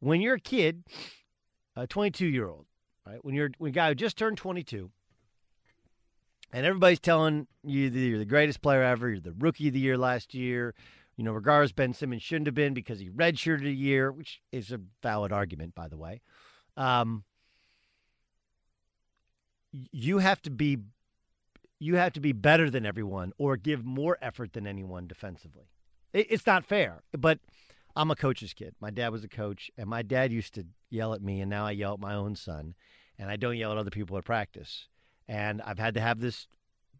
When 0.00 0.22
you're 0.22 0.36
a 0.36 0.40
kid, 0.40 0.84
a 1.76 1.86
22 1.86 2.26
year 2.26 2.48
old, 2.48 2.64
right? 3.08 3.24
When 3.24 3.34
you're 3.34 3.50
when 3.58 3.70
a 3.70 3.72
guy 3.72 3.88
who 3.88 3.94
just 3.94 4.16
turned 4.16 4.36
22, 4.36 4.90
and 6.52 6.66
everybody's 6.66 7.00
telling 7.00 7.46
you 7.64 7.90
that 7.90 7.98
you're 7.98 8.18
the 8.18 8.24
greatest 8.24 8.62
player 8.62 8.82
ever, 8.82 9.08
you're 9.08 9.20
the 9.20 9.34
rookie 9.38 9.68
of 9.68 9.74
the 9.74 9.80
year 9.80 9.98
last 9.98 10.34
year, 10.34 10.74
You 11.16 11.24
know, 11.24 11.32
regardless, 11.32 11.72
Ben 11.72 11.92
Simmons 11.92 12.22
shouldn't 12.22 12.46
have 12.46 12.54
been 12.54 12.74
because 12.74 13.00
he 13.00 13.10
redshirted 13.10 13.66
a 13.66 13.72
year, 13.72 14.12
which 14.12 14.40
is 14.52 14.70
a 14.72 14.80
valid 15.02 15.32
argument, 15.32 15.74
by 15.74 15.88
the 15.88 15.96
way. 15.96 16.20
Um, 16.76 17.24
you 19.72 20.18
have 20.18 20.40
to 20.42 20.50
be 20.50 20.78
you 21.78 21.96
have 21.96 22.12
to 22.12 22.20
be 22.20 22.32
better 22.32 22.70
than 22.70 22.84
everyone 22.84 23.32
or 23.38 23.56
give 23.56 23.84
more 23.84 24.18
effort 24.20 24.52
than 24.52 24.66
anyone 24.66 25.06
defensively. 25.06 25.66
It, 26.12 26.26
it's 26.30 26.46
not 26.46 26.64
fair, 26.64 27.02
but 27.16 27.38
I'm 27.94 28.10
a 28.10 28.16
coach's 28.16 28.52
kid. 28.52 28.74
My 28.80 28.90
dad 28.90 29.10
was 29.10 29.24
a 29.24 29.28
coach, 29.28 29.70
and 29.76 29.88
my 29.88 30.02
dad 30.02 30.32
used 30.32 30.54
to 30.54 30.66
yell 30.90 31.14
at 31.14 31.22
me, 31.22 31.40
and 31.40 31.50
now 31.50 31.66
I 31.66 31.72
yell 31.72 31.94
at 31.94 32.00
my 32.00 32.14
own 32.14 32.36
son, 32.36 32.74
and 33.18 33.30
I 33.30 33.36
don't 33.36 33.56
yell 33.56 33.72
at 33.72 33.78
other 33.78 33.90
people 33.90 34.16
at 34.16 34.24
practice. 34.24 34.88
And 35.26 35.60
I've 35.62 35.78
had 35.78 35.94
to 35.94 36.00
have 36.00 36.20
this 36.20 36.48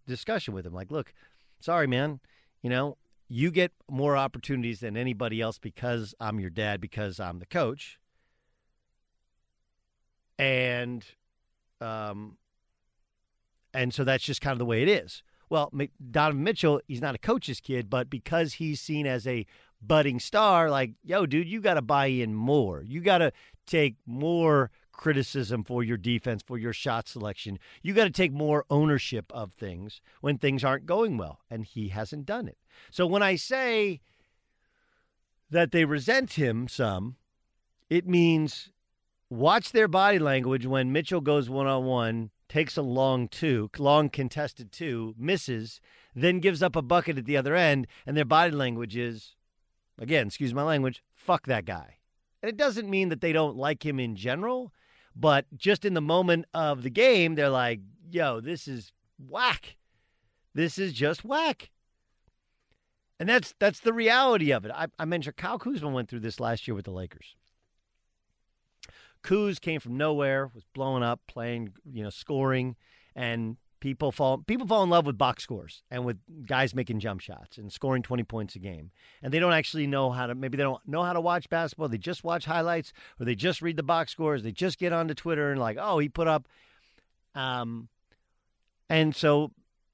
discussion 0.07 0.55
with 0.55 0.67
him 0.67 0.75
like, 0.75 0.91
look, 0.91 1.13
sorry, 1.61 1.87
man, 1.87 2.21
you 2.63 2.71
know, 2.71 2.97
you 3.29 3.51
get 3.51 3.73
more 3.91 4.17
opportunities 4.17 4.81
than 4.81 4.97
anybody 4.97 5.41
else 5.41 5.59
because 5.59 6.15
I'm 6.19 6.41
your 6.41 6.51
dad, 6.51 6.81
because 6.81 7.21
I'm 7.21 7.39
the 7.39 7.47
coach. 7.47 7.99
And 10.39 11.05
um, 11.81 12.39
and 13.75 13.93
so 13.93 14.05
that's 14.05 14.25
just 14.25 14.41
kind 14.41 14.53
of 14.53 14.59
the 14.59 14.65
way 14.65 14.83
it 14.83 14.89
is. 14.89 15.23
Well, 15.51 15.73
Donovan 16.11 16.43
Mitchell, 16.43 16.81
he's 16.87 17.01
not 17.01 17.15
a 17.15 17.19
coach's 17.19 17.61
kid, 17.61 17.89
but 17.89 18.11
because 18.11 18.55
he's 18.55 18.81
seen 18.81 19.07
as 19.07 19.27
a 19.27 19.47
budding 19.81 20.21
star, 20.21 20.71
like, 20.71 20.93
yo, 21.03 21.27
dude, 21.27 21.49
you 21.49 21.61
got 21.61 21.75
to 21.75 21.83
buy 21.83 22.07
in 22.07 22.35
more. 22.35 22.83
You 22.83 23.01
got 23.01 23.19
to 23.19 23.33
take 23.67 23.97
more 24.07 24.71
criticism 24.99 25.65
for 25.65 25.83
your 25.83 25.97
defense, 25.97 26.43
for 26.47 26.59
your 26.59 26.75
shot 26.75 27.09
selection. 27.09 27.59
You 27.83 27.95
got 27.95 28.05
to 28.05 28.11
take 28.11 28.33
more 28.33 28.67
ownership 28.69 29.33
of 29.33 29.55
things 29.55 30.03
when 30.21 30.37
things 30.37 30.63
aren't 30.63 30.85
going 30.85 31.17
well. 31.17 31.41
And 31.49 31.65
he 31.65 31.89
hasn't 31.89 32.27
done 32.27 32.47
it. 32.49 32.59
So 32.91 33.07
when 33.07 33.23
I 33.23 33.37
say 33.37 34.01
that 35.49 35.73
they 35.73 35.87
resent 35.87 36.33
him 36.35 36.69
some, 36.69 37.17
it 37.89 38.07
means 38.07 38.71
watch 39.31 39.73
their 39.73 39.89
body 39.89 40.19
language 40.19 40.67
when 40.67 40.93
Mitchell 40.93 41.23
goes 41.23 41.49
one 41.49 41.67
on 41.67 41.85
one 41.85 42.31
takes 42.49 42.77
a 42.77 42.83
long 42.83 43.29
two, 43.29 43.71
long 43.79 44.09
contested 44.09 44.73
two, 44.73 45.15
misses, 45.19 45.81
then 46.15 46.41
gives 46.41 46.63
up 46.63 46.75
a 46.75 46.83
bucket 46.83 47.19
at 47.19 47.27
the 47.27 47.37
other 47.37 47.55
end, 47.55 47.87
and 48.07 48.17
their 48.17 48.25
body 48.25 48.51
language 48.53 48.97
is, 48.97 49.37
again, 49.99 50.29
excuse 50.29 50.55
my 50.55 50.63
language, 50.63 51.03
fuck 51.15 51.47
that 51.47 51.65
guy. 51.65 51.97
And 52.43 52.49
it 52.49 52.57
doesn't 52.57 52.89
mean 52.89 53.11
that 53.11 53.21
they 53.21 53.33
don't 53.33 53.57
like 53.57 53.85
him 53.85 54.01
in 54.01 54.17
general, 54.17 54.73
but 55.19 55.47
just 55.57 55.85
in 55.85 55.95
the 55.95 56.01
moment 56.01 56.47
of 56.55 56.83
the 56.83 56.91
game, 56.91 57.35
they're 57.35 57.49
like, 57.49 57.81
yo, 58.09 58.41
this 58.41 58.69
is 58.69 58.93
whack. 59.19 59.77
This 60.55 60.79
is 60.79 60.93
just 60.93 61.25
whack. 61.25 61.71
And 63.19 63.29
that's 63.29 63.53
that's 63.59 63.81
the 63.81 63.93
reality 63.93 64.53
of 64.53 64.65
it. 64.65 64.71
I, 64.73 64.87
I 64.97 65.05
mentioned 65.05 65.37
Kyle 65.37 65.59
Kuzma 65.59 65.89
went 65.89 66.09
through 66.09 66.21
this 66.21 66.39
last 66.39 66.69
year 66.69 66.75
with 66.77 66.85
the 66.85 66.93
Lakers. 66.93 67.35
Kuz 69.25 69.61
came 69.61 69.81
from 69.81 69.97
nowhere, 69.97 70.51
was 70.55 70.65
blowing 70.73 71.03
up, 71.03 71.21
playing, 71.27 71.73
you 71.85 72.05
know, 72.05 72.11
scoring, 72.11 72.77
and 73.17 73.57
people 73.81 74.11
fall 74.13 74.39
people 74.39 74.67
fall 74.67 74.83
in 74.83 74.91
love 74.91 75.07
with 75.07 75.17
box 75.17 75.43
scores 75.43 75.83
and 75.91 76.05
with 76.05 76.19
guys 76.47 76.75
making 76.75 77.01
jump 77.01 77.21
shots 77.21 77.59
and 77.59 77.73
scoring 77.73 78.03
20 78.03 78.25
points 78.25 78.55
a 78.55 78.59
game. 78.59 78.91
And 79.23 79.33
they 79.33 79.39
don't 79.39 79.53
actually 79.53 79.87
know 79.87 80.11
how 80.11 80.27
to 80.27 80.35
maybe 80.35 80.57
they 80.57 80.63
don't 80.63 80.87
know 80.87 81.03
how 81.03 81.13
to 81.13 81.21
watch 81.21 81.49
basketball. 81.49 81.89
They 81.89 81.99
just 81.99 82.25
watch 82.25 82.45
highlights 82.45 82.93
or 83.21 83.27
they 83.27 83.35
just 83.35 83.63
read 83.63 83.77
the 83.77 83.83
box 83.83 84.13
scores. 84.13 84.43
They 84.43 84.53
just 84.53 84.79
get 84.79 84.93
onto 84.93 85.15
Twitter 85.15 85.51
and 85.51 85.61
like, 85.61 85.77
"Oh, 85.81 85.99
he 85.99 86.09
put 86.09 86.29
up 86.29 86.49
um 87.35 87.89
and 88.89 89.15
so 89.15 89.53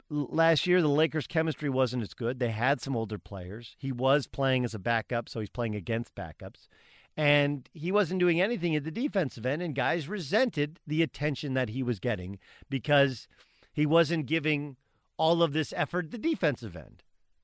last 0.09 0.67
year 0.67 0.81
the 0.81 0.89
Lakers 0.89 1.27
chemistry 1.27 1.69
wasn't 1.69 2.03
as 2.03 2.15
good. 2.15 2.39
They 2.39 2.51
had 2.51 2.81
some 2.81 2.97
older 2.97 3.19
players. 3.19 3.77
He 3.79 3.93
was 3.93 4.27
playing 4.27 4.65
as 4.65 4.75
a 4.75 4.79
backup, 4.79 5.29
so 5.29 5.41
he's 5.41 5.51
playing 5.51 5.75
against 5.75 6.15
backups 6.15 6.69
and 7.17 7.69
he 7.73 7.93
wasn't 7.93 8.21
doing 8.21 8.41
anything 8.41 8.75
at 8.75 8.85
the 8.85 8.91
defensive 8.91 9.47
end, 9.47 9.63
and 9.63 9.75
guys 9.75 10.09
resented 10.09 10.81
the 10.87 11.03
attention 11.03 11.55
that 11.55 11.69
he 11.69 11.83
was 11.83 12.01
getting 12.01 12.39
because 12.69 13.29
he 13.75 13.85
wasn't 13.85 14.27
giving 14.27 14.77
all 15.19 15.43
of 15.43 15.53
this 15.53 15.75
effort 15.77 16.11
the 16.11 16.19
defensive 16.19 16.77
end. 16.77 17.03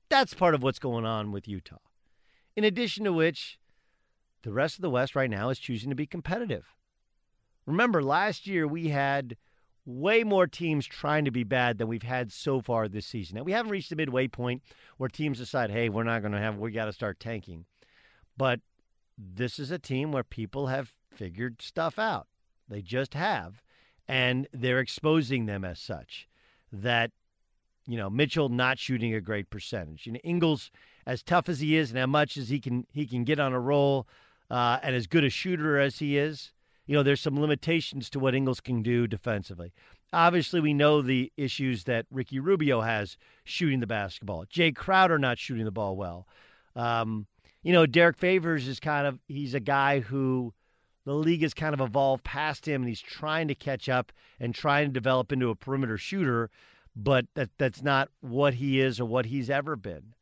That's 0.09 0.33
part 0.33 0.55
of 0.55 0.63
what's 0.63 0.79
going 0.79 1.05
on 1.05 1.31
with 1.31 1.47
Utah. 1.47 1.77
In 2.55 2.63
addition 2.63 3.03
to 3.05 3.13
which, 3.13 3.59
the 4.43 4.51
rest 4.51 4.75
of 4.75 4.81
the 4.81 4.89
West 4.89 5.15
right 5.15 5.29
now 5.29 5.49
is 5.49 5.59
choosing 5.59 5.89
to 5.89 5.95
be 5.95 6.07
competitive. 6.07 6.73
Remember, 7.65 8.01
last 8.01 8.47
year 8.47 8.67
we 8.67 8.89
had 8.89 9.37
way 9.85 10.23
more 10.23 10.47
teams 10.47 10.85
trying 10.85 11.25
to 11.25 11.31
be 11.31 11.43
bad 11.43 11.77
than 11.77 11.87
we've 11.87 12.03
had 12.03 12.31
so 12.31 12.61
far 12.61 12.87
this 12.87 13.05
season. 13.05 13.37
Now, 13.37 13.43
we 13.43 13.51
haven't 13.51 13.71
reached 13.71 13.89
the 13.89 13.95
midway 13.95 14.27
point 14.27 14.63
where 14.97 15.09
teams 15.09 15.37
decide, 15.37 15.71
hey, 15.71 15.89
we're 15.89 16.03
not 16.03 16.21
going 16.21 16.33
to 16.33 16.39
have, 16.39 16.57
we 16.57 16.71
got 16.71 16.85
to 16.85 16.93
start 16.93 17.19
tanking. 17.19 17.65
But 18.37 18.61
this 19.17 19.59
is 19.59 19.71
a 19.71 19.79
team 19.79 20.11
where 20.11 20.23
people 20.23 20.67
have 20.67 20.93
figured 21.13 21.61
stuff 21.61 21.99
out. 21.99 22.27
They 22.67 22.81
just 22.81 23.13
have. 23.13 23.61
And 24.11 24.47
they're 24.53 24.79
exposing 24.79 25.45
them 25.45 25.63
as 25.63 25.79
such. 25.79 26.27
That, 26.73 27.11
you 27.87 27.97
know, 27.97 28.09
Mitchell 28.09 28.49
not 28.49 28.77
shooting 28.77 29.13
a 29.13 29.21
great 29.21 29.49
percentage. 29.49 30.05
You 30.05 30.13
know, 30.13 30.19
Ingles, 30.23 30.71
as 31.05 31.23
tough 31.23 31.49
as 31.49 31.59
he 31.59 31.77
is 31.77 31.91
and 31.91 31.99
how 31.99 32.05
much 32.07 32.37
as 32.37 32.49
he 32.49 32.59
can 32.59 32.85
he 32.91 33.05
can 33.07 33.23
get 33.23 33.39
on 33.39 33.53
a 33.53 33.59
roll, 33.59 34.07
uh, 34.49 34.79
and 34.83 34.95
as 34.95 35.07
good 35.07 35.23
a 35.23 35.29
shooter 35.29 35.79
as 35.79 35.99
he 35.99 36.17
is, 36.17 36.51
you 36.85 36.95
know, 36.95 37.03
there's 37.03 37.21
some 37.21 37.39
limitations 37.39 38.09
to 38.09 38.19
what 38.19 38.35
Ingles 38.35 38.59
can 38.59 38.83
do 38.83 39.07
defensively. 39.07 39.71
Obviously, 40.13 40.59
we 40.59 40.73
know 40.73 41.01
the 41.01 41.31
issues 41.37 41.85
that 41.85 42.05
Ricky 42.11 42.39
Rubio 42.39 42.81
has 42.81 43.15
shooting 43.45 43.79
the 43.79 43.87
basketball. 43.87 44.45
Jae 44.45 44.75
Crowder 44.75 45.17
not 45.17 45.39
shooting 45.39 45.63
the 45.63 45.71
ball 45.71 45.95
well. 45.95 46.27
Um, 46.75 47.27
you 47.63 47.71
know, 47.71 47.85
Derrick 47.85 48.17
Favors 48.17 48.67
is 48.67 48.79
kind 48.79 49.07
of 49.07 49.19
he's 49.27 49.53
a 49.53 49.59
guy 49.61 50.01
who 50.01 50.53
the 51.05 51.13
league 51.13 51.41
has 51.41 51.53
kind 51.53 51.73
of 51.73 51.81
evolved 51.81 52.23
past 52.23 52.67
him 52.67 52.81
and 52.81 52.89
he's 52.89 53.01
trying 53.01 53.47
to 53.47 53.55
catch 53.55 53.89
up 53.89 54.11
and 54.39 54.53
trying 54.53 54.87
to 54.87 54.93
develop 54.93 55.31
into 55.31 55.49
a 55.49 55.55
perimeter 55.55 55.97
shooter, 55.97 56.49
but 56.95 57.25
that 57.35 57.49
that's 57.57 57.81
not 57.81 58.09
what 58.21 58.55
he 58.55 58.79
is 58.79 58.99
or 58.99 59.05
what 59.05 59.25
he's 59.25 59.49
ever 59.49 59.75
been. 59.75 60.13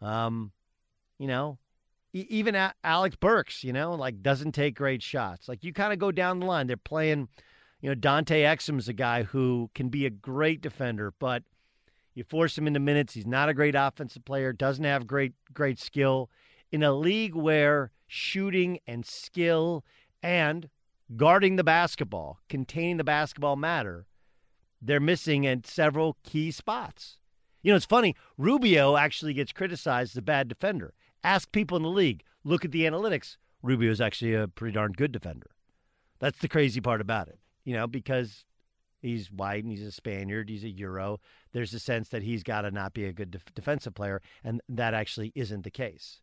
Um, 0.00 0.52
you 1.18 1.26
know, 1.26 1.58
even 2.12 2.54
Alec 2.84 3.20
Burks, 3.20 3.64
you 3.64 3.72
know, 3.72 3.94
like 3.94 4.22
doesn't 4.22 4.52
take 4.52 4.74
great 4.74 5.02
shots. 5.02 5.48
Like 5.48 5.64
you 5.64 5.72
kind 5.72 5.92
of 5.92 5.98
go 5.98 6.12
down 6.12 6.40
the 6.40 6.46
line. 6.46 6.66
They're 6.66 6.76
playing, 6.76 7.28
you 7.80 7.88
know, 7.88 7.94
Dante 7.94 8.42
Exum's 8.42 8.88
a 8.88 8.92
guy 8.92 9.22
who 9.22 9.70
can 9.74 9.88
be 9.88 10.04
a 10.04 10.10
great 10.10 10.60
defender, 10.60 11.14
but 11.18 11.42
you 12.14 12.24
force 12.24 12.58
him 12.58 12.66
into 12.66 12.80
minutes. 12.80 13.14
He's 13.14 13.26
not 13.26 13.48
a 13.48 13.54
great 13.54 13.74
offensive 13.74 14.24
player. 14.26 14.52
Doesn't 14.52 14.84
have 14.84 15.06
great 15.06 15.32
great 15.54 15.78
skill 15.78 16.28
in 16.70 16.82
a 16.82 16.92
league 16.92 17.34
where 17.34 17.90
shooting 18.06 18.78
and 18.86 19.06
skill 19.06 19.84
and 20.22 20.68
guarding 21.16 21.56
the 21.56 21.64
basketball, 21.64 22.38
containing 22.48 22.96
the 22.96 23.04
basketball 23.04 23.56
matter, 23.56 24.06
they're 24.80 25.00
missing 25.00 25.46
at 25.46 25.66
several 25.66 26.16
key 26.22 26.50
spots. 26.50 27.18
You 27.62 27.72
know, 27.72 27.76
it's 27.76 27.86
funny. 27.86 28.16
Rubio 28.36 28.96
actually 28.96 29.34
gets 29.34 29.52
criticized 29.52 30.12
as 30.12 30.18
a 30.18 30.22
bad 30.22 30.48
defender. 30.48 30.94
Ask 31.22 31.52
people 31.52 31.76
in 31.76 31.84
the 31.84 31.88
league. 31.88 32.24
Look 32.44 32.64
at 32.64 32.72
the 32.72 32.82
analytics. 32.82 33.36
Rubio 33.62 33.90
is 33.90 34.00
actually 34.00 34.34
a 34.34 34.48
pretty 34.48 34.74
darn 34.74 34.92
good 34.92 35.12
defender. 35.12 35.50
That's 36.18 36.38
the 36.38 36.48
crazy 36.48 36.80
part 36.80 37.00
about 37.00 37.28
it, 37.28 37.38
you 37.64 37.74
know, 37.74 37.86
because 37.86 38.44
he's 39.00 39.30
white 39.30 39.62
and 39.62 39.70
he's 39.70 39.86
a 39.86 39.92
Spaniard, 39.92 40.48
he's 40.48 40.64
a 40.64 40.68
Euro. 40.70 41.20
There's 41.52 41.74
a 41.74 41.78
sense 41.78 42.08
that 42.08 42.22
he's 42.22 42.42
got 42.42 42.62
to 42.62 42.70
not 42.72 42.92
be 42.92 43.04
a 43.04 43.12
good 43.12 43.30
def- 43.30 43.54
defensive 43.54 43.94
player, 43.94 44.20
and 44.42 44.60
that 44.68 44.94
actually 44.94 45.32
isn't 45.36 45.62
the 45.62 45.70
case. 45.70 46.20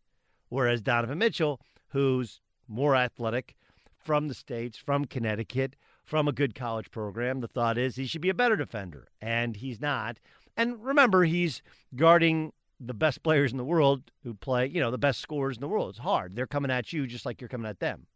Whereas 0.49 0.81
Donovan 0.81 1.17
Mitchell, 1.17 1.61
who's 1.89 2.41
more 2.67 2.95
athletic 2.95 3.55
from 3.99 4.27
the 4.27 4.33
States, 4.33 4.77
from 4.77 5.05
Connecticut, 5.05 5.75
from 6.03 6.27
a 6.27 6.31
good 6.31 6.55
college 6.55 6.89
program, 6.89 7.41
the 7.41 7.47
thought 7.47 7.77
is 7.77 7.95
he 7.95 8.07
should 8.07 8.21
be 8.21 8.29
a 8.29 8.33
better 8.33 8.55
defender, 8.55 9.09
and 9.21 9.57
he's 9.57 9.79
not. 9.79 10.19
And 10.57 10.83
remember, 10.83 11.23
he's 11.23 11.61
guarding 11.95 12.53
the 12.79 12.93
best 12.93 13.23
players 13.23 13.51
in 13.51 13.57
the 13.57 13.65
world 13.65 14.11
who 14.23 14.33
play, 14.33 14.67
you 14.67 14.79
know, 14.79 14.91
the 14.91 14.97
best 14.97 15.19
scorers 15.19 15.57
in 15.57 15.61
the 15.61 15.67
world. 15.67 15.89
It's 15.89 15.99
hard. 15.99 16.35
They're 16.35 16.47
coming 16.47 16.71
at 16.71 16.93
you 16.93 17.05
just 17.05 17.25
like 17.25 17.41
you're 17.41 17.49
coming 17.49 17.69
at 17.69 17.79
them. 17.79 18.07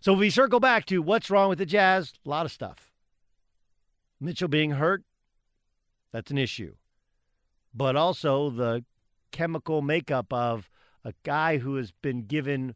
So 0.00 0.14
if 0.14 0.18
we 0.18 0.30
circle 0.30 0.60
back 0.60 0.86
to 0.86 1.02
what's 1.02 1.30
wrong 1.30 1.48
with 1.48 1.58
the 1.58 1.66
Jazz, 1.66 2.12
a 2.24 2.28
lot 2.28 2.46
of 2.46 2.52
stuff. 2.52 2.92
Mitchell 4.20 4.48
being 4.48 4.72
hurt, 4.72 5.02
that's 6.12 6.30
an 6.30 6.38
issue. 6.38 6.74
But 7.74 7.96
also 7.96 8.50
the 8.50 8.84
chemical 9.30 9.82
makeup 9.82 10.32
of 10.32 10.70
a 11.04 11.12
guy 11.22 11.58
who 11.58 11.76
has 11.76 11.92
been 11.92 12.22
given 12.22 12.74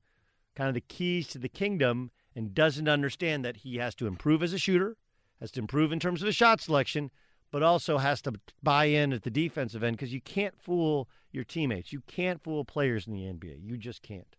kind 0.61 0.69
of 0.69 0.75
the 0.75 0.95
keys 0.95 1.27
to 1.27 1.39
the 1.39 1.49
kingdom 1.49 2.11
and 2.37 2.55
doesn't 2.55 2.87
understand 2.87 3.43
that 3.43 3.59
he 3.59 3.79
has 3.79 3.95
to 3.95 4.07
improve 4.07 4.43
as 4.43 4.53
a 4.53 4.59
shooter, 4.59 4.99
has 5.41 5.51
to 5.51 5.59
improve 5.59 5.91
in 5.91 5.99
terms 5.99 6.21
of 6.21 6.27
his 6.27 6.37
shot 6.37 6.61
selection, 6.61 7.11
but 7.51 7.63
also 7.63 7.97
has 7.97 8.21
to 8.21 8.35
buy 8.63 8.85
in 8.85 9.11
at 9.15 9.23
the 9.23 9.31
defensive 9.31 9.83
end 9.83 9.97
because 9.97 10.13
you 10.13 10.21
can't 10.21 10.61
fool 10.61 11.09
your 11.33 11.45
teammates. 11.45 11.95
You 11.95 12.03
can't 12.07 12.43
fool 12.43 12.67
players 12.67 13.07
in 13.07 13.15
the 13.15 13.23
NBA. 13.23 13.57
You 13.63 13.79
just 13.79 14.03
can't. 14.03 14.37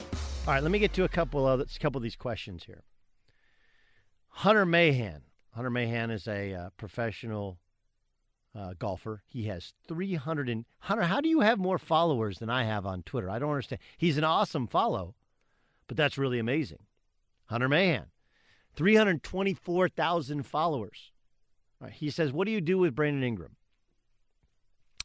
All 0.00 0.54
right, 0.54 0.62
let 0.62 0.72
me 0.72 0.78
get 0.78 0.94
to 0.94 1.04
a 1.04 1.08
couple 1.08 1.46
of 1.46 1.60
a 1.60 1.66
couple 1.78 1.98
of 1.98 2.02
these 2.02 2.16
questions 2.16 2.64
here. 2.64 2.84
Hunter 4.28 4.64
Mahan. 4.64 5.20
Hunter 5.54 5.68
Mahan 5.68 6.10
is 6.10 6.26
a 6.26 6.54
uh, 6.54 6.70
professional 6.78 7.58
uh, 8.58 8.72
golfer. 8.78 9.22
He 9.26 9.44
has 9.48 9.74
300 9.86 10.48
and 10.48 10.64
Hunter. 10.78 11.02
How 11.02 11.20
do 11.20 11.28
you 11.28 11.40
have 11.40 11.58
more 11.58 11.78
followers 11.78 12.38
than 12.38 12.48
I 12.48 12.64
have 12.64 12.86
on 12.86 13.02
Twitter? 13.02 13.28
I 13.28 13.38
don't 13.38 13.50
understand. 13.50 13.82
He's 13.98 14.16
an 14.16 14.24
awesome 14.24 14.66
follow, 14.66 15.14
but 15.88 15.96
that's 15.96 16.18
really 16.18 16.38
amazing. 16.38 16.84
Hunter 17.46 17.68
Mahan, 17.68 18.06
324,000 18.76 20.44
followers. 20.44 21.12
He 21.90 22.10
says, 22.10 22.32
"What 22.32 22.46
do 22.46 22.52
you 22.52 22.60
do 22.60 22.78
with 22.78 22.94
Brandon 22.94 23.22
Ingram?" 23.22 23.56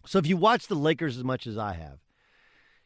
So 0.06 0.20
if 0.20 0.28
you 0.28 0.38
watch 0.38 0.68
the 0.68 0.76
Lakers 0.76 1.18
as 1.18 1.24
much 1.24 1.48
as 1.48 1.58
I 1.58 1.74
have, 1.74 2.00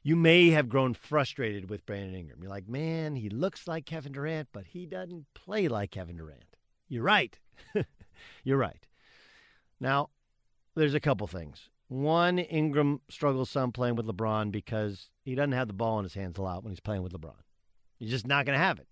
you 0.04 0.16
may 0.16 0.52
have 0.52 0.70
grown 0.70 0.94
frustrated 0.94 1.70
with 1.70 1.86
Brandon 1.86 2.16
Ingram. 2.16 2.40
You're 2.42 2.50
like, 2.50 2.68
man, 2.70 3.16
he 3.16 3.30
looks 3.30 3.68
like 3.68 3.86
Kevin 3.86 4.14
Durant, 4.14 4.50
but 4.54 4.68
he 4.68 4.86
doesn't 4.86 5.26
play 5.34 5.68
like 5.68 5.92
Kevin 5.92 6.18
Durant. 6.18 6.56
You're 6.88 7.04
right. 7.04 7.38
You're 8.44 8.58
right. 8.58 8.88
Now, 9.80 10.10
there's 10.76 10.94
a 10.94 11.00
couple 11.00 11.28
things. 11.28 11.70
One, 11.90 12.40
Ingram 12.40 13.02
struggles 13.10 13.50
some 13.50 13.72
playing 13.72 13.96
with 13.96 14.06
LeBron 14.06 14.52
because 14.52 15.10
he 15.24 15.36
doesn't 15.36 15.54
have 15.54 15.68
the 15.68 15.74
ball 15.74 16.00
in 16.00 16.04
his 16.04 16.14
hands 16.14 16.38
a 16.38 16.42
lot 16.42 16.64
when 16.64 16.72
he's 16.72 16.80
playing 16.80 17.04
with 17.04 17.14
LeBron. 17.14 17.36
He's 17.98 18.10
just 18.10 18.28
not 18.28 18.46
going 18.46 18.58
to 18.58 18.64
have 18.64 18.80
it. 18.80 18.88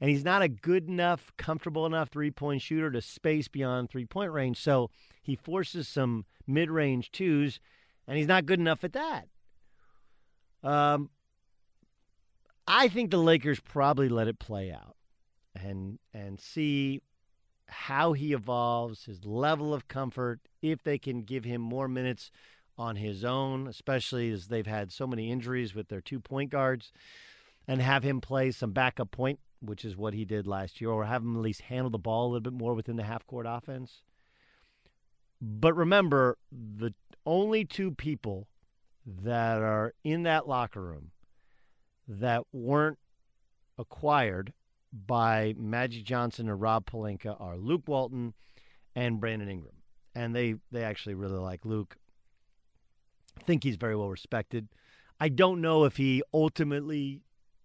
And 0.00 0.10
he's 0.10 0.24
not 0.24 0.42
a 0.42 0.48
good 0.48 0.88
enough, 0.88 1.32
comfortable 1.36 1.86
enough 1.86 2.08
three 2.08 2.30
point 2.30 2.62
shooter 2.62 2.90
to 2.90 3.00
space 3.00 3.48
beyond 3.48 3.90
three 3.90 4.06
point 4.06 4.32
range. 4.32 4.60
So 4.60 4.90
he 5.22 5.36
forces 5.36 5.88
some 5.88 6.24
mid 6.46 6.70
range 6.70 7.12
twos, 7.12 7.60
and 8.06 8.18
he's 8.18 8.26
not 8.26 8.46
good 8.46 8.60
enough 8.60 8.84
at 8.84 8.92
that. 8.92 9.28
Um, 10.62 11.10
I 12.66 12.88
think 12.88 13.10
the 13.10 13.18
Lakers 13.18 13.60
probably 13.60 14.08
let 14.08 14.28
it 14.28 14.38
play 14.38 14.72
out 14.72 14.96
and 15.54 15.98
and 16.12 16.40
see 16.40 17.00
how 17.66 18.12
he 18.12 18.32
evolves, 18.32 19.04
his 19.04 19.24
level 19.24 19.72
of 19.72 19.88
comfort, 19.88 20.40
if 20.60 20.82
they 20.82 20.98
can 20.98 21.22
give 21.22 21.44
him 21.44 21.60
more 21.60 21.88
minutes 21.88 22.30
on 22.76 22.96
his 22.96 23.24
own, 23.24 23.66
especially 23.68 24.30
as 24.30 24.48
they've 24.48 24.66
had 24.66 24.92
so 24.92 25.06
many 25.06 25.30
injuries 25.30 25.74
with 25.74 25.88
their 25.88 26.00
two 26.00 26.20
point 26.20 26.50
guards, 26.50 26.92
and 27.66 27.80
have 27.80 28.02
him 28.02 28.20
play 28.20 28.50
some 28.50 28.72
backup 28.72 29.10
point, 29.10 29.40
which 29.60 29.84
is 29.84 29.96
what 29.96 30.14
he 30.14 30.24
did 30.24 30.46
last 30.46 30.80
year, 30.80 30.90
or 30.90 31.04
have 31.04 31.22
him 31.22 31.36
at 31.36 31.42
least 31.42 31.62
handle 31.62 31.90
the 31.90 31.98
ball 31.98 32.26
a 32.26 32.28
little 32.28 32.40
bit 32.40 32.52
more 32.52 32.74
within 32.74 32.96
the 32.96 33.04
half 33.04 33.26
court 33.26 33.46
offense. 33.48 34.02
But 35.40 35.74
remember, 35.74 36.38
the 36.50 36.94
only 37.26 37.64
two 37.64 37.90
people 37.90 38.48
that 39.06 39.58
are 39.60 39.94
in 40.02 40.22
that 40.22 40.48
locker 40.48 40.82
room 40.82 41.10
that 42.08 42.44
weren't 42.52 42.98
acquired 43.78 44.52
by 44.92 45.54
Magic 45.58 46.04
Johnson 46.04 46.48
or 46.48 46.56
Rob 46.56 46.86
Pelinka 46.86 47.38
are 47.40 47.56
Luke 47.56 47.82
Walton 47.86 48.34
and 48.94 49.20
Brandon 49.20 49.48
Ingram. 49.48 49.74
And 50.14 50.34
they, 50.34 50.54
they 50.70 50.84
actually 50.84 51.14
really 51.14 51.38
like 51.38 51.64
Luke. 51.64 51.96
I 53.38 53.42
think 53.42 53.64
he's 53.64 53.76
very 53.76 53.96
well 53.96 54.10
respected. 54.10 54.68
I 55.18 55.28
don't 55.28 55.60
know 55.60 55.84
if 55.84 55.96
he 55.96 56.22
ultimately, 56.32 57.22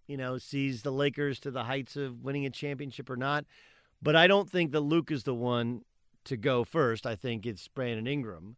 you 0.09 0.17
know, 0.17 0.39
sees 0.39 0.81
the 0.81 0.91
Lakers 0.91 1.39
to 1.41 1.51
the 1.51 1.63
heights 1.63 1.95
of 1.95 2.23
winning 2.23 2.45
a 2.45 2.49
championship 2.49 3.09
or 3.11 3.15
not. 3.15 3.45
But 4.01 4.15
I 4.15 4.25
don't 4.25 4.49
think 4.49 4.71
that 4.71 4.81
Luke 4.81 5.11
is 5.11 5.23
the 5.23 5.35
one 5.35 5.83
to 6.25 6.35
go 6.35 6.63
first. 6.63 7.05
I 7.05 7.15
think 7.15 7.45
it's 7.45 7.67
Brandon 7.67 8.07
Ingram. 8.07 8.55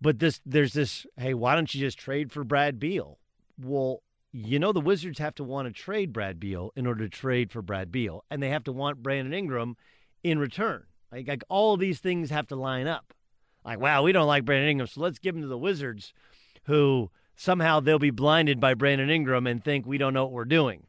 But 0.00 0.20
this 0.20 0.40
there's 0.46 0.72
this, 0.72 1.04
hey, 1.18 1.34
why 1.34 1.56
don't 1.56 1.74
you 1.74 1.80
just 1.80 1.98
trade 1.98 2.30
for 2.30 2.44
Brad 2.44 2.78
Beal? 2.78 3.18
Well, 3.60 4.02
you 4.32 4.60
know 4.60 4.72
the 4.72 4.80
Wizards 4.80 5.18
have 5.18 5.34
to 5.34 5.44
want 5.44 5.66
to 5.66 5.72
trade 5.72 6.12
Brad 6.12 6.38
Beal 6.38 6.70
in 6.76 6.86
order 6.86 7.04
to 7.04 7.10
trade 7.10 7.50
for 7.50 7.60
Brad 7.60 7.90
Beal, 7.90 8.24
and 8.30 8.40
they 8.40 8.50
have 8.50 8.64
to 8.64 8.72
want 8.72 9.02
Brandon 9.02 9.34
Ingram 9.34 9.76
in 10.22 10.38
return. 10.38 10.84
Like, 11.10 11.26
like 11.26 11.42
all 11.48 11.76
these 11.76 11.98
things 11.98 12.30
have 12.30 12.46
to 12.48 12.56
line 12.56 12.86
up. 12.86 13.12
Like, 13.64 13.80
wow, 13.80 14.04
we 14.04 14.12
don't 14.12 14.28
like 14.28 14.44
Brandon 14.44 14.70
Ingram, 14.70 14.86
so 14.86 15.00
let's 15.00 15.18
give 15.18 15.34
him 15.34 15.42
to 15.42 15.48
the 15.48 15.58
Wizards, 15.58 16.14
who 16.64 17.10
somehow 17.40 17.80
they'll 17.80 17.98
be 17.98 18.10
blinded 18.10 18.60
by 18.60 18.74
Brandon 18.74 19.08
Ingram 19.08 19.46
and 19.46 19.64
think 19.64 19.86
we 19.86 19.96
don't 19.96 20.12
know 20.12 20.24
what 20.24 20.32
we're 20.32 20.44
doing. 20.44 20.86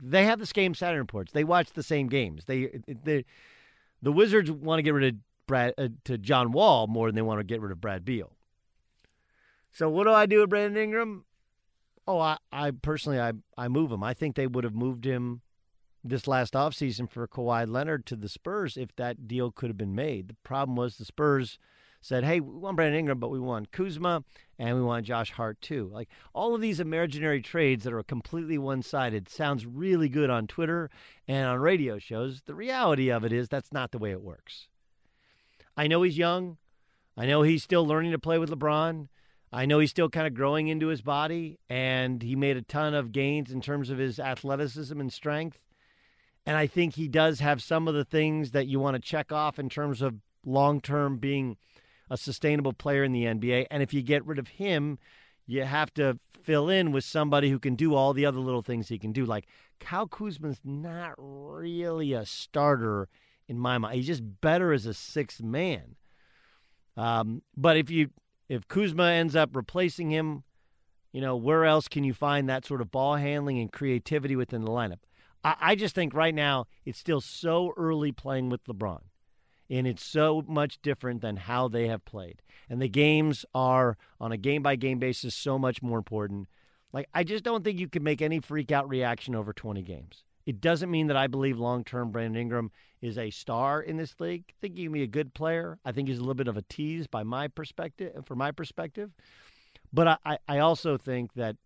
They 0.00 0.24
have 0.26 0.38
the 0.38 0.46
same 0.46 0.76
Saturn 0.76 1.00
reports. 1.00 1.32
They 1.32 1.42
watch 1.42 1.72
the 1.72 1.82
same 1.82 2.06
games. 2.06 2.44
They, 2.44 2.80
they 2.86 3.24
the 4.00 4.12
Wizards 4.12 4.48
want 4.48 4.78
to 4.78 4.82
get 4.82 4.94
rid 4.94 5.12
of 5.12 5.20
Brad 5.48 5.74
uh, 5.76 5.88
to 6.04 6.18
John 6.18 6.52
Wall 6.52 6.86
more 6.86 7.08
than 7.08 7.16
they 7.16 7.22
want 7.22 7.40
to 7.40 7.44
get 7.44 7.60
rid 7.60 7.72
of 7.72 7.80
Brad 7.80 8.04
Beal. 8.04 8.30
So 9.72 9.90
what 9.90 10.04
do 10.04 10.12
I 10.12 10.26
do 10.26 10.40
with 10.40 10.50
Brandon 10.50 10.80
Ingram? 10.80 11.24
Oh, 12.06 12.20
I, 12.20 12.38
I 12.52 12.70
personally, 12.70 13.18
I, 13.18 13.32
I 13.58 13.66
move 13.66 13.90
him. 13.90 14.04
I 14.04 14.14
think 14.14 14.36
they 14.36 14.46
would 14.46 14.64
have 14.64 14.74
moved 14.74 15.04
him 15.04 15.40
this 16.04 16.28
last 16.28 16.54
offseason 16.54 17.10
for 17.10 17.26
Kawhi 17.26 17.68
Leonard 17.68 18.06
to 18.06 18.16
the 18.16 18.28
Spurs 18.28 18.76
if 18.76 18.94
that 18.96 19.26
deal 19.26 19.50
could 19.50 19.68
have 19.68 19.78
been 19.78 19.96
made. 19.96 20.28
The 20.28 20.36
problem 20.44 20.76
was 20.76 20.96
the 20.96 21.04
Spurs 21.04 21.58
said, 22.02 22.24
hey, 22.24 22.40
we 22.40 22.58
want 22.58 22.76
Brandon 22.76 22.98
Ingram, 22.98 23.18
but 23.18 23.30
we 23.30 23.40
want 23.40 23.72
Kuzma 23.72 24.24
and 24.58 24.76
we 24.76 24.82
want 24.82 25.06
Josh 25.06 25.30
Hart 25.30 25.60
too. 25.62 25.88
Like 25.92 26.08
all 26.34 26.54
of 26.54 26.60
these 26.60 26.80
imaginary 26.80 27.40
trades 27.40 27.84
that 27.84 27.92
are 27.92 28.02
completely 28.02 28.58
one 28.58 28.82
sided 28.82 29.28
sounds 29.28 29.64
really 29.64 30.08
good 30.08 30.28
on 30.28 30.46
Twitter 30.46 30.90
and 31.26 31.46
on 31.46 31.60
radio 31.60 31.98
shows. 31.98 32.42
The 32.44 32.54
reality 32.54 33.10
of 33.10 33.24
it 33.24 33.32
is 33.32 33.48
that's 33.48 33.72
not 33.72 33.92
the 33.92 33.98
way 33.98 34.10
it 34.10 34.20
works. 34.20 34.68
I 35.76 35.86
know 35.86 36.02
he's 36.02 36.18
young. 36.18 36.58
I 37.16 37.26
know 37.26 37.42
he's 37.42 37.62
still 37.62 37.86
learning 37.86 38.12
to 38.12 38.18
play 38.18 38.38
with 38.38 38.50
LeBron. 38.50 39.08
I 39.52 39.66
know 39.66 39.78
he's 39.78 39.90
still 39.90 40.08
kind 40.08 40.26
of 40.26 40.34
growing 40.34 40.68
into 40.68 40.86
his 40.86 41.02
body, 41.02 41.58
and 41.68 42.22
he 42.22 42.34
made 42.34 42.56
a 42.56 42.62
ton 42.62 42.94
of 42.94 43.12
gains 43.12 43.52
in 43.52 43.60
terms 43.60 43.90
of 43.90 43.98
his 43.98 44.18
athleticism 44.18 44.98
and 44.98 45.12
strength. 45.12 45.60
And 46.46 46.56
I 46.56 46.66
think 46.66 46.94
he 46.94 47.06
does 47.06 47.40
have 47.40 47.62
some 47.62 47.86
of 47.86 47.94
the 47.94 48.04
things 48.04 48.52
that 48.52 48.66
you 48.66 48.80
want 48.80 48.94
to 48.94 49.00
check 49.00 49.30
off 49.30 49.58
in 49.58 49.68
terms 49.68 50.02
of 50.02 50.16
long 50.44 50.80
term 50.80 51.18
being 51.18 51.56
a 52.12 52.16
sustainable 52.18 52.74
player 52.74 53.02
in 53.02 53.12
the 53.12 53.24
NBA. 53.24 53.66
And 53.70 53.82
if 53.82 53.94
you 53.94 54.02
get 54.02 54.24
rid 54.26 54.38
of 54.38 54.46
him, 54.46 54.98
you 55.46 55.64
have 55.64 55.92
to 55.94 56.18
fill 56.42 56.68
in 56.68 56.92
with 56.92 57.04
somebody 57.04 57.48
who 57.48 57.58
can 57.58 57.74
do 57.74 57.94
all 57.94 58.12
the 58.12 58.26
other 58.26 58.38
little 58.38 58.60
things 58.60 58.88
he 58.88 58.98
can 58.98 59.12
do. 59.12 59.24
Like 59.24 59.46
Kyle 59.80 60.06
Kuzma's 60.06 60.60
not 60.62 61.14
really 61.16 62.12
a 62.12 62.26
starter 62.26 63.08
in 63.48 63.58
my 63.58 63.78
mind. 63.78 63.94
He's 63.94 64.06
just 64.06 64.40
better 64.42 64.74
as 64.74 64.84
a 64.84 64.92
sixth 64.92 65.40
man. 65.42 65.96
Um, 66.98 67.40
but 67.56 67.78
if 67.78 67.88
you 67.90 68.10
if 68.46 68.68
Kuzma 68.68 69.04
ends 69.04 69.34
up 69.34 69.56
replacing 69.56 70.10
him, 70.10 70.44
you 71.12 71.22
know, 71.22 71.34
where 71.34 71.64
else 71.64 71.88
can 71.88 72.04
you 72.04 72.12
find 72.12 72.46
that 72.46 72.66
sort 72.66 72.82
of 72.82 72.90
ball 72.90 73.16
handling 73.16 73.58
and 73.58 73.72
creativity 73.72 74.36
within 74.36 74.60
the 74.60 74.70
lineup? 74.70 74.98
I, 75.42 75.56
I 75.58 75.74
just 75.76 75.94
think 75.94 76.12
right 76.12 76.34
now 76.34 76.66
it's 76.84 76.98
still 76.98 77.22
so 77.22 77.72
early 77.78 78.12
playing 78.12 78.50
with 78.50 78.64
LeBron. 78.64 79.00
And 79.72 79.86
it's 79.86 80.04
so 80.04 80.44
much 80.46 80.82
different 80.82 81.22
than 81.22 81.36
how 81.36 81.66
they 81.66 81.88
have 81.88 82.04
played. 82.04 82.42
And 82.68 82.80
the 82.80 82.88
games 82.88 83.46
are, 83.54 83.96
on 84.20 84.30
a 84.30 84.36
game 84.36 84.62
by 84.62 84.76
game 84.76 84.98
basis, 84.98 85.34
so 85.34 85.58
much 85.58 85.80
more 85.80 85.96
important. 85.96 86.48
Like, 86.92 87.08
I 87.14 87.24
just 87.24 87.42
don't 87.42 87.64
think 87.64 87.80
you 87.80 87.88
can 87.88 88.02
make 88.02 88.20
any 88.20 88.38
freak 88.38 88.70
out 88.70 88.86
reaction 88.86 89.34
over 89.34 89.54
20 89.54 89.80
games. 89.80 90.24
It 90.44 90.60
doesn't 90.60 90.90
mean 90.90 91.06
that 91.06 91.16
I 91.16 91.26
believe 91.26 91.58
long 91.58 91.84
term 91.84 92.10
Brandon 92.10 92.40
Ingram 92.40 92.70
is 93.00 93.16
a 93.16 93.30
star 93.30 93.80
in 93.80 93.96
this 93.96 94.14
league. 94.20 94.44
I 94.50 94.54
think 94.60 94.76
he 94.76 94.84
can 94.84 94.92
be 94.92 95.02
a 95.04 95.06
good 95.06 95.32
player. 95.32 95.78
I 95.86 95.92
think 95.92 96.08
he's 96.08 96.18
a 96.18 96.20
little 96.20 96.34
bit 96.34 96.48
of 96.48 96.58
a 96.58 96.62
tease 96.62 97.06
by 97.06 97.22
my 97.22 97.48
perspective, 97.48 98.26
from 98.26 98.38
my 98.38 98.50
perspective. 98.50 99.10
But 99.90 100.20
I, 100.24 100.38
I 100.46 100.58
also 100.58 100.98
think 100.98 101.32
that 101.34 101.56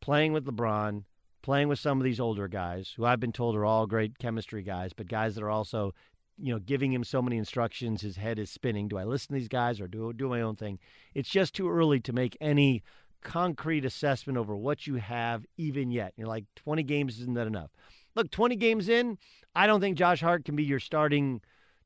playing 0.00 0.32
with 0.32 0.46
LeBron, 0.46 1.02
playing 1.42 1.68
with 1.68 1.78
some 1.78 1.98
of 1.98 2.04
these 2.04 2.20
older 2.20 2.46
guys, 2.46 2.92
who 2.96 3.04
I've 3.04 3.20
been 3.20 3.32
told 3.32 3.56
are 3.56 3.64
all 3.64 3.86
great 3.86 4.18
chemistry 4.18 4.62
guys, 4.62 4.92
but 4.92 5.08
guys 5.08 5.34
that 5.34 5.42
are 5.42 5.50
also, 5.50 5.94
you 6.40 6.52
know, 6.52 6.58
giving 6.58 6.92
him 6.92 7.04
so 7.04 7.20
many 7.20 7.36
instructions, 7.36 8.00
his 8.00 8.16
head 8.16 8.38
is 8.38 8.50
spinning. 8.50 8.88
Do 8.88 8.98
I 8.98 9.04
listen 9.04 9.28
to 9.28 9.38
these 9.38 9.48
guys 9.48 9.80
or 9.80 9.88
do 9.88 10.12
do 10.12 10.28
my 10.28 10.40
own 10.40 10.56
thing? 10.56 10.78
It's 11.14 11.28
just 11.28 11.54
too 11.54 11.68
early 11.68 12.00
to 12.00 12.12
make 12.12 12.36
any 12.40 12.82
concrete 13.22 13.84
assessment 13.84 14.38
over 14.38 14.56
what 14.56 14.86
you 14.86 14.96
have 14.96 15.44
even 15.56 15.90
yet. 15.90 16.12
You're 16.16 16.28
like 16.28 16.44
20 16.56 16.82
games 16.84 17.18
isn't 17.20 17.34
that 17.34 17.46
enough? 17.46 17.70
Look, 18.14 18.30
20 18.30 18.56
games 18.56 18.88
in, 18.88 19.18
I 19.54 19.66
don't 19.66 19.80
think 19.80 19.98
Josh 19.98 20.20
Hart 20.20 20.44
can 20.44 20.56
be 20.56 20.64
your 20.64 20.80
starting 20.80 21.40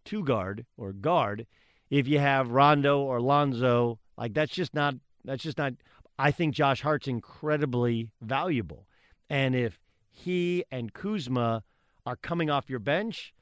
two 0.04 0.24
guard 0.24 0.66
or 0.76 0.92
guard 0.92 1.46
if 1.90 2.08
you 2.08 2.18
have 2.18 2.50
Rondo 2.50 3.00
or 3.00 3.20
Lonzo. 3.20 3.98
Like 4.16 4.34
that's 4.34 4.52
just 4.52 4.74
not 4.74 4.94
that's 5.24 5.42
just 5.42 5.58
not 5.58 5.74
I 6.18 6.30
think 6.30 6.54
Josh 6.54 6.82
Hart's 6.82 7.08
incredibly 7.08 8.10
valuable. 8.20 8.86
And 9.30 9.54
if 9.54 9.78
he 10.10 10.64
and 10.70 10.92
Kuzma 10.92 11.64
are 12.04 12.16
coming 12.16 12.50
off 12.50 12.68
your 12.68 12.78
bench, 12.78 13.32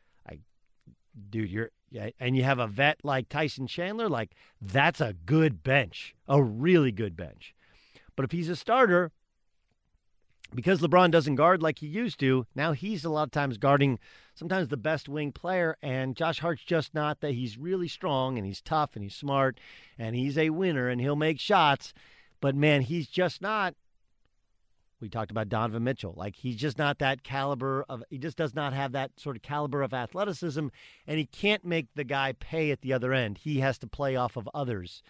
dude, 1.29 1.51
you're 1.51 1.71
and 2.21 2.37
you 2.37 2.45
have 2.45 2.59
a 2.59 2.67
vet 2.67 3.01
like 3.03 3.29
Tyson 3.29 3.67
Chandler, 3.67 4.09
like 4.09 4.31
that's 4.61 5.01
a 5.01 5.15
good 5.27 5.63
bench, 5.63 6.15
a 6.29 6.43
really 6.43 6.93
good 6.93 7.17
bench. 7.17 7.55
But 8.15 8.25
if 8.25 8.31
he's 8.33 8.49
a 8.49 8.57
starter, 8.57 9.11
because 10.55 10.81
LeBron 10.81 11.11
doesn't 11.11 11.35
guard 11.37 11.63
like 11.63 11.79
he 11.79 11.87
used 11.87 12.21
to, 12.21 12.47
now 12.55 12.73
he's 12.73 13.05
a 13.05 13.11
lot 13.11 13.25
of 13.25 13.31
times 13.31 13.59
guarding 13.59 13.99
sometimes 14.35 14.69
the 14.69 14.77
best 14.77 15.09
wing 15.09 15.33
player, 15.33 15.77
and 15.83 16.17
Josh 16.17 16.41
Hart's 16.41 16.65
just 16.65 16.95
not 16.95 17.21
that. 17.21 17.33
He's 17.33 17.59
really 17.59 17.89
strong 17.89 18.39
and 18.39 18.47
he's 18.47 18.61
tough 18.61 18.95
and 18.95 19.03
he's 19.03 19.15
smart 19.15 19.59
and 19.99 20.15
he's 20.15 20.39
a 20.39 20.51
winner 20.51 20.89
and 20.89 21.01
he'll 21.01 21.17
make 21.17 21.41
shots, 21.41 21.93
but 22.41 22.55
man, 22.55 22.83
he's 22.83 23.09
just 23.09 23.43
not 23.43 23.75
We 25.01 25.09
talked 25.09 25.31
about 25.31 25.49
Donovan 25.49 25.85
Mitchell. 25.85 26.15
Like 26.17 26.37
he's 26.37 26.57
just 26.57 26.79
not 26.79 26.99
that 26.99 27.23
caliber 27.23 27.85
of 27.89 28.03
he 28.11 28.19
just 28.19 28.37
does 28.37 28.55
not 28.55 28.73
have 28.73 28.93
that 28.93 29.13
sort 29.19 29.37
of 29.37 29.43
caliber 29.43 29.83
of 29.83 29.95
athleticism 29.95 30.69
and 31.07 31.19
he 31.19 31.25
can't 31.25 31.65
make 31.65 31.87
the 31.95 32.05
guy 32.05 32.33
pay 32.33 32.71
at 32.71 32.83
the 32.83 32.93
other 32.93 33.13
end. 33.13 33.39
He 33.39 33.61
has 33.61 33.79
to 33.79 33.87
play 33.87 34.17
off 34.17 34.37
of 34.37 34.49
others 34.53 35.03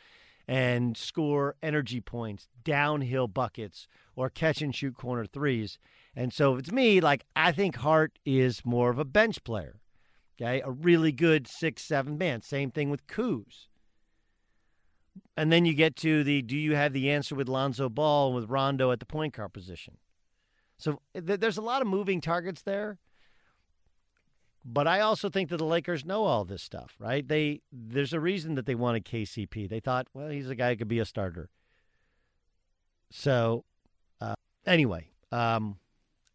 and 0.47 0.97
score 0.97 1.57
energy 1.63 2.01
points, 2.01 2.49
downhill 2.65 3.29
buckets 3.29 3.87
or 4.15 4.31
catch 4.31 4.63
and 4.63 4.75
shoot 4.75 4.97
corner 4.97 5.27
threes. 5.27 5.79
And 6.15 6.33
so 6.33 6.55
if 6.55 6.61
it's 6.61 6.73
me, 6.73 7.01
like 7.01 7.25
I 7.35 7.53
think 7.53 7.77
Hart 7.77 8.19
is 8.25 8.65
more 8.65 8.91
of 8.91 8.99
a 8.99 9.05
bench 9.05 9.43
player. 9.45 9.81
Okay? 10.41 10.61
A 10.63 10.71
really 10.71 11.13
good 11.13 11.47
6-7 11.47 12.19
man. 12.19 12.43
Same 12.43 12.71
thing 12.71 12.91
with 12.91 13.07
Kuz. 13.07 13.67
And 15.37 15.51
then 15.51 15.65
you 15.65 15.75
get 15.75 15.97
to 15.97 16.23
the 16.23 16.43
do 16.43 16.57
you 16.57 16.75
have 16.75 16.93
the 16.93 17.11
answer 17.11 17.35
with 17.35 17.49
Lonzo 17.49 17.89
Ball 17.89 18.29
and 18.29 18.37
with 18.37 18.51
Rondo 18.51 18.91
at 18.91 19.01
the 19.01 19.07
point 19.07 19.35
guard 19.35 19.53
position? 19.53 19.97
So 20.77 21.01
th- 21.15 21.41
there's 21.41 21.59
a 21.59 21.63
lot 21.63 21.83
of 21.83 21.89
moving 21.89 22.21
targets 22.21 22.63
there. 22.63 22.99
But 24.65 24.87
I 24.87 25.01
also 25.01 25.31
think 25.31 25.49
that 25.51 25.57
the 25.57 25.65
Lakers 25.65 26.05
know 26.05 26.25
all 26.25 26.45
this 26.45 26.63
stuff, 26.63 26.95
right? 26.99 27.27
They 27.27 27.63
there's 27.73 28.13
a 28.13 28.21
reason 28.21 28.55
that 28.57 28.67
they 28.67 28.75
wanted 28.75 29.05
KCP. 29.05 29.69
They 29.69 29.81
thought, 29.81 30.09
well, 30.13 30.29
he's 30.29 30.51
a 30.51 30.55
guy 30.55 30.71
who 30.71 30.77
could 30.77 30.89
be 30.89 30.99
a 30.99 31.07
starter. 31.07 31.49
So, 33.11 33.65
uh, 34.21 34.35
anyway, 34.67 35.09
um, 35.33 35.79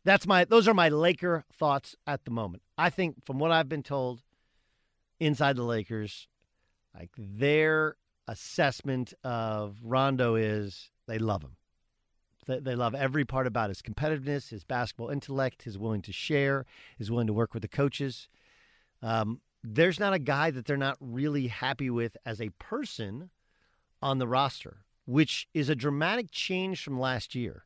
that's 0.03 0.25
my 0.25 0.45
those 0.45 0.67
are 0.67 0.73
my 0.73 0.89
Laker 0.89 1.45
thoughts 1.53 1.95
at 2.07 2.25
the 2.25 2.31
moment. 2.31 2.63
I 2.77 2.89
think 2.89 3.25
from 3.25 3.37
what 3.37 3.51
I've 3.51 3.69
been 3.69 3.83
told 3.83 4.23
inside 5.19 5.55
the 5.55 5.63
Lakers, 5.63 6.27
like 6.97 7.11
their 7.17 7.95
assessment 8.27 9.13
of 9.23 9.77
Rondo 9.83 10.35
is 10.35 10.89
they 11.07 11.17
love 11.17 11.43
him. 11.43 11.55
They, 12.47 12.75
love 12.75 12.93
every 12.93 13.25
part 13.25 13.47
about 13.47 13.69
his 13.69 13.81
competitiveness, 13.81 14.49
his 14.49 14.63
basketball 14.63 15.09
intellect, 15.09 15.63
his 15.63 15.79
willing 15.79 16.03
to 16.03 16.13
share, 16.13 16.65
his 16.95 17.09
willing 17.09 17.25
to 17.25 17.33
work 17.33 17.55
with 17.55 17.63
the 17.63 17.67
coaches. 17.67 18.29
Um, 19.01 19.41
there's 19.63 19.99
not 19.99 20.13
a 20.13 20.19
guy 20.19 20.51
that 20.51 20.65
they're 20.65 20.77
not 20.77 20.97
really 20.99 21.47
happy 21.47 21.89
with 21.89 22.17
as 22.23 22.39
a 22.39 22.49
person 22.59 23.31
on 23.99 24.19
the 24.19 24.27
roster, 24.27 24.85
which 25.05 25.47
is 25.55 25.69
a 25.69 25.75
dramatic 25.75 26.29
change 26.29 26.83
from 26.83 26.99
last 26.99 27.33
year. 27.33 27.65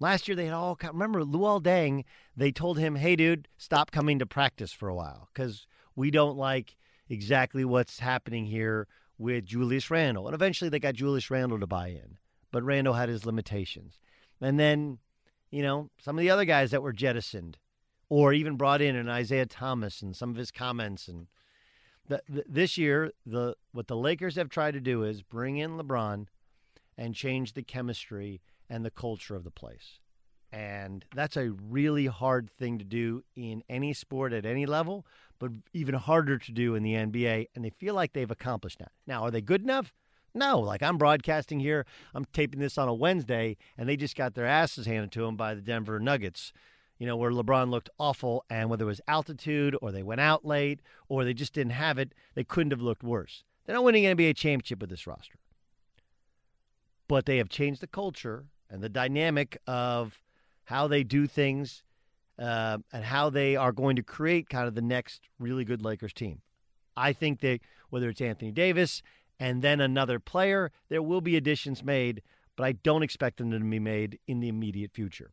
Last 0.00 0.28
year 0.28 0.36
they 0.36 0.44
had 0.44 0.54
all 0.54 0.78
remember 0.82 1.22
Luol 1.22 1.62
Deng. 1.62 2.04
They 2.36 2.52
told 2.52 2.78
him, 2.78 2.96
"Hey, 2.96 3.16
dude, 3.16 3.48
stop 3.56 3.90
coming 3.90 4.18
to 4.18 4.26
practice 4.26 4.72
for 4.72 4.88
a 4.88 4.94
while 4.94 5.30
because 5.32 5.66
we 5.96 6.10
don't 6.10 6.36
like 6.36 6.76
exactly 7.08 7.64
what's 7.64 8.00
happening 8.00 8.44
here 8.46 8.86
with 9.18 9.46
Julius 9.46 9.90
Randle. 9.90 10.26
And 10.26 10.34
eventually 10.34 10.68
they 10.68 10.78
got 10.78 10.94
Julius 10.94 11.30
Randle 11.30 11.60
to 11.60 11.66
buy 11.66 11.88
in, 11.88 12.18
but 12.50 12.62
Randle 12.62 12.94
had 12.94 13.08
his 13.08 13.26
limitations. 13.26 13.98
And 14.40 14.58
then, 14.58 14.98
you 15.50 15.62
know, 15.62 15.90
some 15.98 16.16
of 16.16 16.20
the 16.20 16.30
other 16.30 16.44
guys 16.44 16.70
that 16.72 16.82
were 16.82 16.92
jettisoned 16.92 17.58
or 18.08 18.32
even 18.32 18.56
brought 18.56 18.82
in, 18.82 18.96
and 18.96 19.10
Isaiah 19.10 19.46
Thomas 19.46 20.02
and 20.02 20.14
some 20.14 20.30
of 20.30 20.36
his 20.36 20.50
comments. 20.50 21.08
And 21.08 21.26
the, 22.06 22.22
the, 22.28 22.44
this 22.48 22.76
year, 22.76 23.12
the 23.24 23.56
what 23.72 23.86
the 23.86 23.96
Lakers 23.96 24.36
have 24.36 24.50
tried 24.50 24.74
to 24.74 24.80
do 24.80 25.02
is 25.02 25.22
bring 25.22 25.56
in 25.56 25.78
LeBron 25.78 26.26
and 26.96 27.14
change 27.14 27.54
the 27.54 27.62
chemistry 27.62 28.40
and 28.68 28.84
the 28.84 28.90
culture 28.90 29.34
of 29.34 29.44
the 29.44 29.50
place. 29.50 30.00
And 30.54 31.04
that's 31.12 31.36
a 31.36 31.50
really 31.50 32.06
hard 32.06 32.48
thing 32.48 32.78
to 32.78 32.84
do 32.84 33.24
in 33.34 33.64
any 33.68 33.92
sport 33.92 34.32
at 34.32 34.46
any 34.46 34.66
level, 34.66 35.04
but 35.40 35.50
even 35.72 35.96
harder 35.96 36.38
to 36.38 36.52
do 36.52 36.76
in 36.76 36.84
the 36.84 36.92
NBA. 36.92 37.48
And 37.56 37.64
they 37.64 37.70
feel 37.70 37.92
like 37.92 38.12
they've 38.12 38.30
accomplished 38.30 38.78
that. 38.78 38.92
Now, 39.04 39.24
are 39.24 39.32
they 39.32 39.40
good 39.40 39.62
enough? 39.62 39.92
No. 40.32 40.60
Like 40.60 40.80
I'm 40.80 40.96
broadcasting 40.96 41.58
here, 41.58 41.86
I'm 42.14 42.24
taping 42.26 42.60
this 42.60 42.78
on 42.78 42.86
a 42.86 42.94
Wednesday, 42.94 43.56
and 43.76 43.88
they 43.88 43.96
just 43.96 44.16
got 44.16 44.34
their 44.34 44.46
asses 44.46 44.86
handed 44.86 45.10
to 45.12 45.22
them 45.22 45.34
by 45.34 45.56
the 45.56 45.60
Denver 45.60 45.98
Nuggets. 45.98 46.52
You 46.98 47.08
know, 47.08 47.16
where 47.16 47.32
LeBron 47.32 47.70
looked 47.70 47.90
awful, 47.98 48.44
and 48.48 48.70
whether 48.70 48.84
it 48.84 48.86
was 48.86 49.00
altitude 49.08 49.76
or 49.82 49.90
they 49.90 50.04
went 50.04 50.20
out 50.20 50.44
late 50.44 50.78
or 51.08 51.24
they 51.24 51.34
just 51.34 51.52
didn't 51.52 51.72
have 51.72 51.98
it, 51.98 52.14
they 52.36 52.44
couldn't 52.44 52.70
have 52.70 52.80
looked 52.80 53.02
worse. 53.02 53.42
They're 53.66 53.74
not 53.74 53.82
winning 53.82 54.06
an 54.06 54.16
NBA 54.16 54.36
championship 54.36 54.80
with 54.80 54.90
this 54.90 55.04
roster. 55.04 55.40
But 57.08 57.26
they 57.26 57.38
have 57.38 57.48
changed 57.48 57.80
the 57.80 57.88
culture 57.88 58.44
and 58.70 58.82
the 58.82 58.88
dynamic 58.88 59.58
of 59.66 60.20
how 60.64 60.88
they 60.88 61.02
do 61.02 61.26
things, 61.26 61.82
uh, 62.38 62.78
and 62.92 63.04
how 63.04 63.30
they 63.30 63.56
are 63.56 63.72
going 63.72 63.96
to 63.96 64.02
create 64.02 64.48
kind 64.48 64.66
of 64.66 64.74
the 64.74 64.82
next 64.82 65.28
really 65.38 65.64
good 65.64 65.82
Lakers 65.82 66.12
team. 66.12 66.40
I 66.96 67.12
think 67.12 67.40
that 67.40 67.60
whether 67.90 68.08
it's 68.08 68.20
Anthony 68.20 68.52
Davis 68.52 69.02
and 69.38 69.62
then 69.62 69.80
another 69.80 70.18
player, 70.18 70.70
there 70.88 71.02
will 71.02 71.20
be 71.20 71.36
additions 71.36 71.82
made, 71.84 72.22
but 72.56 72.64
I 72.64 72.72
don't 72.72 73.02
expect 73.02 73.38
them 73.38 73.50
to 73.50 73.58
be 73.58 73.78
made 73.78 74.18
in 74.26 74.40
the 74.40 74.48
immediate 74.48 74.92
future. 74.92 75.32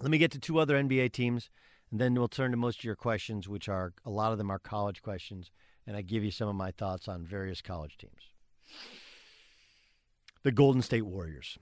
Let 0.00 0.10
me 0.10 0.18
get 0.18 0.32
to 0.32 0.40
two 0.40 0.58
other 0.58 0.76
NBA 0.76 1.12
teams, 1.12 1.50
and 1.90 2.00
then 2.00 2.14
we'll 2.14 2.28
turn 2.28 2.50
to 2.50 2.56
most 2.56 2.80
of 2.80 2.84
your 2.84 2.96
questions, 2.96 3.48
which 3.48 3.68
are 3.68 3.92
a 4.04 4.10
lot 4.10 4.32
of 4.32 4.38
them 4.38 4.50
are 4.50 4.58
college 4.58 5.02
questions, 5.02 5.50
and 5.86 5.96
I 5.96 6.02
give 6.02 6.24
you 6.24 6.30
some 6.30 6.48
of 6.48 6.56
my 6.56 6.72
thoughts 6.72 7.08
on 7.08 7.24
various 7.24 7.60
college 7.60 7.96
teams. 7.96 8.32
The 10.42 10.52
Golden 10.52 10.82
State 10.82 11.06
Warriors. 11.06 11.58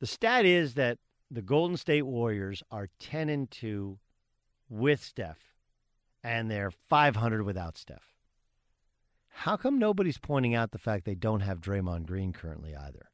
The 0.00 0.06
stat 0.06 0.44
is 0.44 0.74
that 0.74 0.98
the 1.30 1.42
Golden 1.42 1.76
State 1.76 2.02
Warriors 2.02 2.62
are 2.70 2.88
10 3.00 3.28
and 3.28 3.50
2 3.50 3.98
with 4.68 5.02
Steph, 5.02 5.54
and 6.22 6.50
they're 6.50 6.70
500 6.70 7.42
without 7.42 7.76
Steph. 7.76 8.14
How 9.28 9.56
come 9.56 9.78
nobody's 9.78 10.18
pointing 10.18 10.54
out 10.54 10.72
the 10.72 10.78
fact 10.78 11.04
they 11.04 11.14
don't 11.14 11.40
have 11.40 11.60
Draymond 11.60 12.06
Green 12.06 12.32
currently 12.32 12.74
either? 12.74 13.10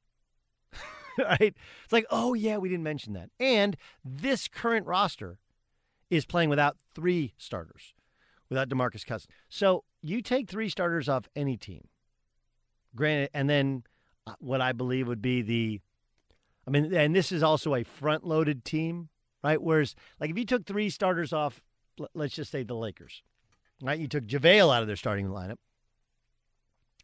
right? 1.19 1.55
It's 1.85 1.93
like, 1.93 2.07
oh, 2.11 2.35
yeah, 2.35 2.57
we 2.57 2.69
didn't 2.69 2.85
mention 2.85 3.13
that. 3.15 3.31
And 3.39 3.77
this 4.05 4.49
current 4.49 4.87
roster 4.87 5.39
is 6.11 6.25
playing 6.25 6.49
without 6.49 6.77
three 6.95 7.35
starters, 7.37 7.95
without 8.49 8.69
DeMarcus 8.69 9.05
Cousins. 9.05 9.33
So 9.49 9.85
you 10.03 10.23
take 10.23 10.49
three 10.49 10.69
starters 10.69 11.09
off 11.09 11.29
any 11.35 11.57
team, 11.57 11.89
granted, 12.95 13.31
and 13.35 13.51
then 13.51 13.85
uh, 14.27 14.35
what 14.39 14.61
I 14.61 14.73
believe 14.73 15.09
would 15.09 15.23
be 15.23 15.43
the 15.43 15.81
I 16.67 16.71
mean, 16.71 16.95
and 16.95 17.15
this 17.15 17.33
is 17.33 17.43
also 17.43 17.75
a 17.75 17.85
front 17.85 18.25
loaded 18.25 18.65
team, 18.65 19.09
right? 19.43 19.61
Whereas, 19.61 19.95
like, 20.21 20.31
if 20.31 20.39
you 20.39 20.47
took 20.47 20.65
three 20.65 20.89
starters 20.91 21.33
off, 21.33 21.63
let's 22.15 22.35
just 22.35 22.51
say 22.51 22.63
the 22.63 22.75
Lakers, 22.75 23.23
right? 23.83 23.99
You 23.99 24.09
took 24.09 24.27
JaVale 24.27 24.75
out 24.75 24.83
of 24.83 24.87
their 24.87 24.97
starting 24.97 25.29
lineup. 25.29 25.59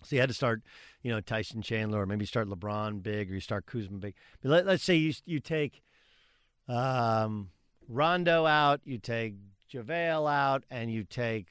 So 0.02 0.16
you 0.16 0.20
had 0.20 0.30
to 0.30 0.34
start, 0.34 0.62
you 1.02 1.12
know, 1.12 1.20
Tyson 1.20 1.62
Chandler, 1.62 2.00
or 2.00 2.06
maybe 2.06 2.24
start 2.24 2.48
LeBron 2.48 3.02
big, 3.02 3.30
or 3.30 3.34
you 3.34 3.40
start 3.40 3.66
Kuzma 3.66 3.98
big. 3.98 4.14
But 4.42 4.50
let, 4.50 4.68
us 4.68 4.82
say 4.82 4.96
you 4.96 5.12
you 5.26 5.40
take 5.40 5.82
um, 6.68 7.50
Rondo 7.86 8.46
out, 8.46 8.80
you 8.84 8.96
take 8.96 9.34
JaVale 9.70 10.30
out, 10.30 10.64
and 10.70 10.90
you 10.90 11.04
take 11.04 11.48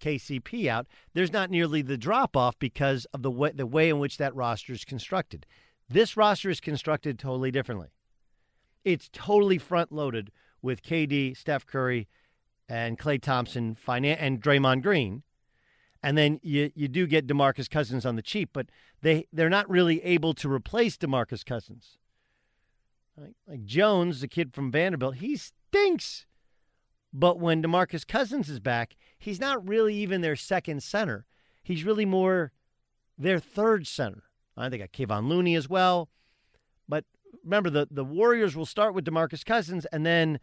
KCP 0.00 0.66
out. 0.66 0.86
There's 1.14 1.32
not 1.32 1.50
nearly 1.50 1.82
the 1.82 1.96
drop 1.96 2.36
off 2.36 2.58
because 2.58 3.06
of 3.14 3.22
the 3.22 3.30
way 3.30 3.52
the 3.54 3.66
way 3.66 3.88
in 3.88 3.98
which 3.98 4.18
that 4.18 4.34
roster 4.34 4.72
is 4.72 4.84
constructed. 4.84 5.46
This 5.88 6.16
roster 6.16 6.50
is 6.50 6.60
constructed 6.60 7.18
totally 7.18 7.50
differently. 7.50 7.88
It's 8.84 9.08
totally 9.12 9.58
front 9.58 9.92
loaded 9.92 10.30
with 10.62 10.82
KD, 10.82 11.36
Steph 11.36 11.66
Curry, 11.66 12.08
and 12.68 12.98
Klay 12.98 13.20
Thompson, 13.20 13.76
and 13.86 14.42
Draymond 14.42 14.82
Green. 14.82 15.22
And 16.02 16.18
then 16.18 16.38
you, 16.42 16.70
you 16.74 16.88
do 16.88 17.06
get 17.06 17.26
DeMarcus 17.26 17.68
Cousins 17.70 18.04
on 18.04 18.16
the 18.16 18.22
cheap, 18.22 18.50
but 18.52 18.66
they, 19.00 19.26
they're 19.32 19.48
not 19.48 19.68
really 19.70 20.02
able 20.02 20.34
to 20.34 20.52
replace 20.52 20.96
DeMarcus 20.96 21.44
Cousins. 21.44 21.98
Like, 23.16 23.34
like 23.48 23.64
Jones, 23.64 24.20
the 24.20 24.28
kid 24.28 24.54
from 24.54 24.70
Vanderbilt, 24.70 25.16
he 25.16 25.36
stinks. 25.36 26.26
But 27.12 27.38
when 27.38 27.62
DeMarcus 27.62 28.06
Cousins 28.06 28.48
is 28.48 28.60
back, 28.60 28.96
he's 29.18 29.40
not 29.40 29.66
really 29.66 29.94
even 29.94 30.20
their 30.20 30.36
second 30.36 30.82
center. 30.82 31.26
He's 31.62 31.84
really 31.84 32.04
more 32.04 32.52
their 33.16 33.38
third 33.38 33.86
center. 33.86 34.24
I 34.56 34.68
think 34.68 34.82
got 34.82 34.92
Kevon 34.92 35.28
Looney 35.28 35.54
as 35.54 35.68
well. 35.68 36.08
But 36.88 37.04
remember, 37.42 37.70
the, 37.70 37.88
the 37.90 38.04
Warriors 38.04 38.56
will 38.56 38.66
start 38.66 38.94
with 38.94 39.04
DeMarcus 39.04 39.44
Cousins, 39.44 39.86
and 39.86 40.04
then 40.04 40.38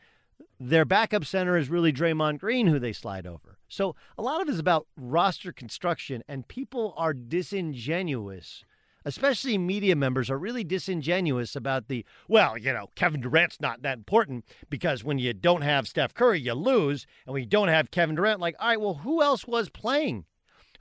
their 0.59 0.85
backup 0.85 1.25
center 1.25 1.57
is 1.57 1.69
really 1.69 1.93
Draymond 1.93 2.39
Green, 2.39 2.67
who 2.67 2.79
they 2.79 2.93
slide 2.93 3.25
over. 3.25 3.57
So 3.67 3.95
a 4.17 4.21
lot 4.21 4.41
of 4.41 4.47
it 4.47 4.51
is 4.51 4.59
about 4.59 4.87
roster 4.97 5.51
construction, 5.51 6.23
and 6.27 6.47
people 6.47 6.93
are 6.97 7.13
disingenuous. 7.13 8.65
Especially 9.03 9.57
media 9.57 9.95
members 9.95 10.29
are 10.29 10.37
really 10.37 10.63
disingenuous 10.63 11.55
about 11.55 11.87
the, 11.87 12.05
well, 12.27 12.55
you 12.55 12.71
know, 12.71 12.89
Kevin 12.93 13.21
Durant's 13.21 13.59
not 13.59 13.81
that 13.81 13.97
important 13.97 14.45
because 14.69 15.03
when 15.03 15.17
you 15.17 15.33
don't 15.33 15.63
have 15.63 15.87
Steph 15.87 16.13
Curry, 16.13 16.39
you 16.39 16.53
lose. 16.53 17.07
And 17.25 17.33
when 17.33 17.41
you 17.41 17.49
don't 17.49 17.69
have 17.69 17.89
Kevin 17.89 18.15
Durant, 18.15 18.39
like, 18.39 18.55
all 18.59 18.67
right, 18.67 18.79
well, 18.79 18.95
who 18.95 19.23
else 19.23 19.47
was 19.47 19.69
playing? 19.69 20.25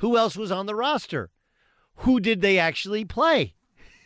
Who 0.00 0.18
else 0.18 0.36
was 0.36 0.50
on 0.50 0.66
the 0.66 0.74
roster? 0.74 1.30
Who 2.00 2.20
did 2.20 2.40
they 2.40 2.58
actually 2.58 3.04
play? 3.04 3.54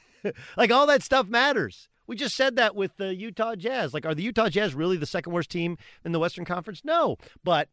like 0.57 0.70
all 0.70 0.87
that 0.87 1.02
stuff 1.02 1.28
matters. 1.28 1.88
We 2.07 2.16
just 2.16 2.37
said 2.37 2.57
that 2.57 2.74
with 2.74 2.96
the 2.96 3.14
Utah 3.14 3.54
Jazz. 3.54 3.94
Like, 3.94 4.04
are 4.04 4.14
the 4.14 4.22
Utah 4.22 4.48
Jazz 4.48 4.74
really 4.74 4.96
the 4.96 5.07
second 5.07 5.33
worst 5.33 5.50
team 5.50 5.78
in 6.04 6.12
the 6.12 6.18
Western 6.18 6.44
Conference? 6.44 6.83
No, 6.85 7.16
but 7.42 7.68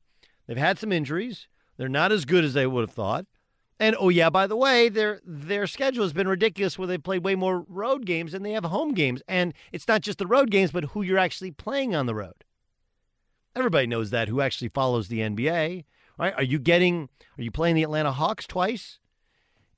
they've 0.47 0.57
had 0.57 0.79
some 0.79 0.91
injuries. 0.91 1.47
They're 1.77 1.89
not 1.89 2.11
as 2.11 2.25
good 2.25 2.43
as 2.43 2.53
they 2.53 2.67
would 2.67 2.81
have 2.81 2.95
thought. 2.95 3.25
And 3.79 3.95
oh 3.99 4.09
yeah, 4.09 4.29
by 4.29 4.45
the 4.45 4.55
way, 4.55 4.89
their 4.89 5.21
their 5.25 5.65
schedule 5.65 6.03
has 6.03 6.13
been 6.13 6.27
ridiculous 6.27 6.77
where 6.77 6.87
they 6.87 6.99
played 6.99 7.23
way 7.23 7.33
more 7.33 7.65
road 7.67 8.05
games 8.05 8.33
than 8.33 8.43
they 8.43 8.51
have 8.51 8.65
home 8.65 8.93
games. 8.93 9.23
And 9.27 9.55
it's 9.71 9.87
not 9.87 10.01
just 10.01 10.19
the 10.19 10.27
road 10.27 10.51
games, 10.51 10.71
but 10.71 10.85
who 10.85 11.01
you're 11.01 11.17
actually 11.17 11.51
playing 11.51 11.95
on 11.95 12.05
the 12.05 12.13
road. 12.13 12.43
Everybody 13.55 13.87
knows 13.87 14.11
that 14.11 14.27
who 14.27 14.39
actually 14.39 14.69
follows 14.69 15.07
the 15.07 15.19
NBA. 15.19 15.85
Right? 16.19 16.33
Are 16.35 16.43
you 16.43 16.59
getting 16.59 17.09
are 17.39 17.41
you 17.41 17.49
playing 17.49 17.75
the 17.75 17.81
Atlanta 17.81 18.11
Hawks 18.11 18.45
twice 18.45 18.99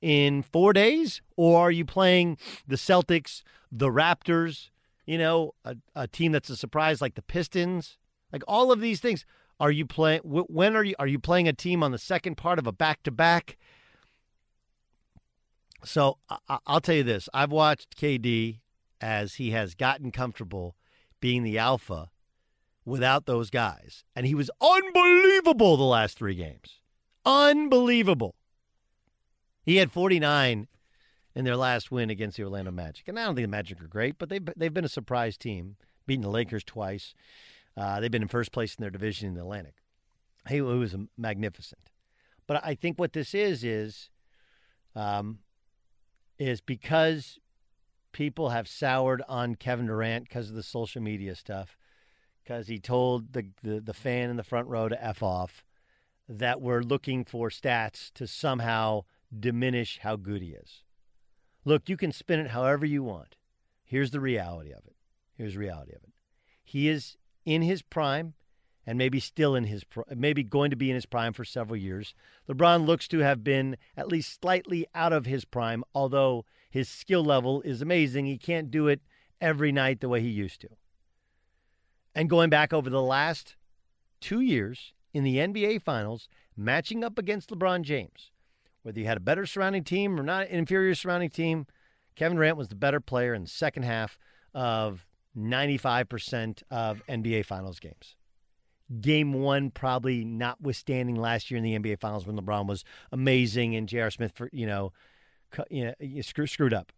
in 0.04 0.42
4 0.42 0.74
days 0.74 1.22
or 1.34 1.58
are 1.60 1.70
you 1.70 1.86
playing 1.86 2.36
the 2.68 2.76
Celtics, 2.76 3.42
the 3.72 3.88
Raptors, 3.88 4.68
you 5.06 5.16
know, 5.16 5.54
a, 5.64 5.76
a 5.96 6.06
team 6.06 6.32
that's 6.32 6.50
a 6.50 6.56
surprise 6.56 7.00
like 7.00 7.14
the 7.14 7.22
Pistons? 7.22 7.96
Like 8.30 8.42
all 8.46 8.70
of 8.70 8.80
these 8.80 9.00
things. 9.00 9.24
Are 9.60 9.70
you 9.70 9.86
playing 9.86 10.20
when 10.24 10.74
are 10.76 10.82
you 10.84 10.94
are 10.98 11.06
you 11.06 11.20
playing 11.20 11.46
a 11.46 11.52
team 11.52 11.82
on 11.82 11.92
the 11.92 11.98
second 11.98 12.34
part 12.36 12.58
of 12.58 12.66
a 12.66 12.72
back-to-back? 12.72 13.56
So 15.84 16.18
I, 16.28 16.58
I'll 16.66 16.80
tell 16.80 16.96
you 16.96 17.04
this: 17.04 17.28
I've 17.32 17.52
watched 17.52 17.96
KD 17.96 18.58
as 19.00 19.36
he 19.36 19.52
has 19.52 19.76
gotten 19.76 20.10
comfortable 20.10 20.74
being 21.20 21.44
the 21.44 21.56
alpha 21.56 22.10
without 22.84 23.26
those 23.26 23.48
guys, 23.48 24.02
and 24.16 24.26
he 24.26 24.34
was 24.34 24.50
unbelievable 24.60 25.76
the 25.76 25.84
last 25.84 26.18
three 26.18 26.34
games. 26.34 26.80
Unbelievable. 27.24 28.34
He 29.64 29.76
had 29.76 29.90
49 29.90 30.68
in 31.34 31.44
their 31.44 31.56
last 31.56 31.90
win 31.90 32.10
against 32.10 32.36
the 32.36 32.44
Orlando 32.44 32.70
Magic, 32.70 33.08
and 33.08 33.18
I 33.18 33.24
don't 33.24 33.34
think 33.34 33.44
the 33.44 33.50
Magic 33.50 33.80
are 33.82 33.88
great, 33.88 34.18
but 34.18 34.28
they've 34.28 34.46
they've 34.56 34.74
been 34.74 34.84
a 34.84 34.88
surprise 34.88 35.36
team, 35.36 35.76
beating 36.06 36.22
the 36.22 36.28
Lakers 36.28 36.64
twice. 36.64 37.14
Uh, 37.76 37.98
they've 37.98 38.10
been 38.10 38.22
in 38.22 38.28
first 38.28 38.52
place 38.52 38.74
in 38.76 38.82
their 38.82 38.90
division 38.90 39.28
in 39.28 39.34
the 39.34 39.40
Atlantic. 39.40 39.74
He 40.48 40.60
was 40.60 40.94
magnificent. 41.16 41.90
But 42.46 42.64
I 42.64 42.74
think 42.74 42.98
what 42.98 43.14
this 43.14 43.34
is 43.34 43.64
is 43.64 44.10
um, 44.94 45.38
is 46.38 46.60
because 46.60 47.38
people 48.12 48.50
have 48.50 48.68
soured 48.68 49.22
on 49.28 49.54
Kevin 49.54 49.86
Durant 49.86 50.28
because 50.28 50.50
of 50.50 50.54
the 50.54 50.62
social 50.62 51.02
media 51.02 51.34
stuff, 51.34 51.76
because 52.42 52.68
he 52.68 52.78
told 52.78 53.32
the, 53.32 53.46
the, 53.62 53.80
the 53.80 53.94
fan 53.94 54.30
in 54.30 54.36
the 54.36 54.44
front 54.44 54.68
row 54.68 54.88
to 54.88 55.04
F 55.04 55.22
off, 55.22 55.64
that 56.28 56.60
we're 56.60 56.82
looking 56.82 57.24
for 57.24 57.48
stats 57.50 58.12
to 58.14 58.26
somehow 58.26 59.02
diminish 59.40 59.98
how 60.02 60.16
good 60.16 60.42
he 60.42 60.50
is. 60.50 60.82
Look, 61.64 61.88
you 61.88 61.96
can 61.96 62.12
spin 62.12 62.40
it 62.40 62.50
however 62.50 62.84
you 62.84 63.02
want. 63.02 63.36
Here's 63.84 64.10
the 64.10 64.20
reality 64.20 64.70
of 64.70 64.84
it. 64.86 64.96
Here's 65.34 65.54
the 65.54 65.60
reality 65.60 65.92
of 65.92 66.02
it. 66.02 66.12
He 66.62 66.88
is 66.88 67.16
in 67.44 67.62
his 67.62 67.82
prime 67.82 68.34
and 68.86 68.98
maybe 68.98 69.18
still 69.18 69.54
in 69.54 69.64
his 69.64 69.82
maybe 70.14 70.42
going 70.42 70.70
to 70.70 70.76
be 70.76 70.90
in 70.90 70.94
his 70.94 71.06
prime 71.06 71.32
for 71.32 71.44
several 71.44 71.76
years. 71.76 72.14
LeBron 72.48 72.86
looks 72.86 73.08
to 73.08 73.20
have 73.20 73.42
been 73.42 73.76
at 73.96 74.08
least 74.08 74.40
slightly 74.40 74.86
out 74.94 75.12
of 75.12 75.26
his 75.26 75.44
prime, 75.44 75.82
although 75.94 76.44
his 76.70 76.88
skill 76.88 77.24
level 77.24 77.62
is 77.62 77.80
amazing. 77.80 78.26
He 78.26 78.36
can't 78.36 78.70
do 78.70 78.88
it 78.88 79.00
every 79.40 79.72
night 79.72 80.00
the 80.00 80.08
way 80.08 80.20
he 80.20 80.28
used 80.28 80.60
to. 80.60 80.68
And 82.14 82.30
going 82.30 82.50
back 82.50 82.72
over 82.72 82.90
the 82.90 83.02
last 83.02 83.56
2 84.20 84.40
years 84.40 84.92
in 85.12 85.24
the 85.24 85.38
NBA 85.38 85.82
finals, 85.82 86.28
matching 86.56 87.02
up 87.02 87.18
against 87.18 87.50
LeBron 87.50 87.82
James, 87.82 88.30
whether 88.84 89.00
you 89.00 89.06
had 89.06 89.16
a 89.16 89.20
better 89.20 89.44
surrounding 89.44 89.82
team 89.82 90.18
or 90.18 90.22
not 90.22 90.46
an 90.46 90.58
inferior 90.58 90.94
surrounding 90.94 91.30
team, 91.30 91.66
Kevin 92.14 92.36
Durant 92.36 92.56
was 92.56 92.68
the 92.68 92.76
better 92.76 93.00
player 93.00 93.34
in 93.34 93.42
the 93.42 93.48
second 93.48 93.82
half 93.82 94.16
of 94.54 95.04
95% 95.36 96.62
of 96.70 97.02
NBA 97.08 97.44
finals 97.44 97.80
games 97.80 98.14
game 99.00 99.32
one, 99.32 99.70
probably 99.70 100.24
notwithstanding 100.24 101.16
last 101.16 101.50
year 101.50 101.58
in 101.58 101.64
the 101.64 101.78
NBA 101.78 102.00
Finals 102.00 102.26
when 102.26 102.38
LeBron 102.38 102.66
was 102.66 102.84
amazing 103.12 103.74
and 103.74 103.88
J.R. 103.88 104.10
Smith, 104.10 104.32
for, 104.34 104.48
you 104.52 104.66
know, 104.66 104.92
you 105.70 105.84
know 105.84 106.20
screw, 106.20 106.46
screwed 106.46 106.74
up. 106.74 106.92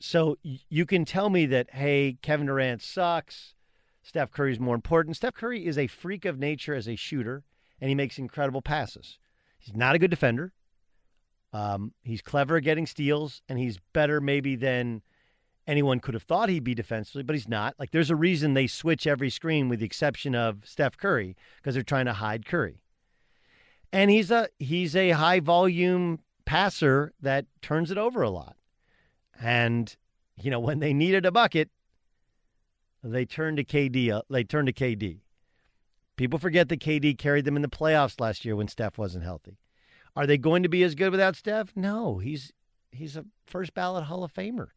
So 0.00 0.36
you 0.42 0.84
can 0.84 1.04
tell 1.04 1.30
me 1.30 1.46
that, 1.46 1.70
hey, 1.72 2.18
Kevin 2.22 2.46
Durant 2.46 2.82
sucks. 2.82 3.54
Steph 4.02 4.32
Curry 4.32 4.50
is 4.50 4.58
more 4.58 4.74
important. 4.74 5.16
Steph 5.16 5.34
Curry 5.34 5.64
is 5.64 5.78
a 5.78 5.86
freak 5.86 6.24
of 6.24 6.40
nature 6.40 6.74
as 6.74 6.88
a 6.88 6.96
shooter, 6.96 7.44
and 7.80 7.88
he 7.88 7.94
makes 7.94 8.18
incredible 8.18 8.62
passes. 8.62 9.18
He's 9.58 9.76
not 9.76 9.94
a 9.94 9.98
good 10.00 10.10
defender. 10.10 10.52
Um, 11.52 11.92
he's 12.02 12.22
clever 12.22 12.56
at 12.56 12.64
getting 12.64 12.86
steals, 12.86 13.42
and 13.48 13.58
he's 13.58 13.78
better 13.92 14.20
maybe 14.20 14.56
than 14.56 15.02
anyone 15.66 16.00
could 16.00 16.14
have 16.14 16.22
thought 16.22 16.48
he'd 16.48 16.64
be 16.64 16.74
defensively, 16.74 17.22
but 17.22 17.34
he's 17.34 17.48
not. 17.48 17.74
Like 17.78 17.90
there's 17.90 18.10
a 18.10 18.16
reason 18.16 18.54
they 18.54 18.66
switch 18.66 19.06
every 19.06 19.30
screen 19.30 19.68
with 19.68 19.80
the 19.80 19.86
exception 19.86 20.34
of 20.34 20.66
Steph 20.66 20.96
Curry 20.96 21.36
because 21.56 21.74
they're 21.74 21.82
trying 21.82 22.06
to 22.06 22.14
hide 22.14 22.46
Curry. 22.46 22.80
And 23.92 24.10
he's 24.10 24.30
a 24.30 24.48
he's 24.58 24.96
a 24.96 25.10
high 25.10 25.40
volume 25.40 26.20
passer 26.44 27.12
that 27.20 27.46
turns 27.60 27.90
it 27.90 27.98
over 27.98 28.22
a 28.22 28.30
lot. 28.30 28.56
And 29.40 29.94
you 30.36 30.50
know, 30.50 30.60
when 30.60 30.78
they 30.78 30.92
needed 30.94 31.26
a 31.26 31.32
bucket, 31.32 31.70
they 33.04 33.24
turned 33.24 33.58
to 33.58 33.64
KD. 33.64 34.10
Uh, 34.10 34.22
they 34.30 34.44
turned 34.44 34.68
to 34.68 34.72
KD. 34.72 35.20
People 36.16 36.38
forget 36.38 36.68
that 36.68 36.80
KD 36.80 37.18
carried 37.18 37.44
them 37.44 37.56
in 37.56 37.62
the 37.62 37.68
playoffs 37.68 38.20
last 38.20 38.44
year 38.44 38.56
when 38.56 38.68
Steph 38.68 38.98
wasn't 38.98 39.24
healthy. 39.24 39.58
Are 40.14 40.26
they 40.26 40.38
going 40.38 40.62
to 40.62 40.68
be 40.68 40.82
as 40.82 40.94
good 40.94 41.10
without 41.10 41.36
Steph? 41.36 41.72
No, 41.74 42.18
he's 42.18 42.52
he's 42.90 43.16
a 43.16 43.24
first 43.46 43.74
ballot 43.74 44.04
Hall 44.04 44.24
of 44.24 44.32
Famer. 44.32 44.68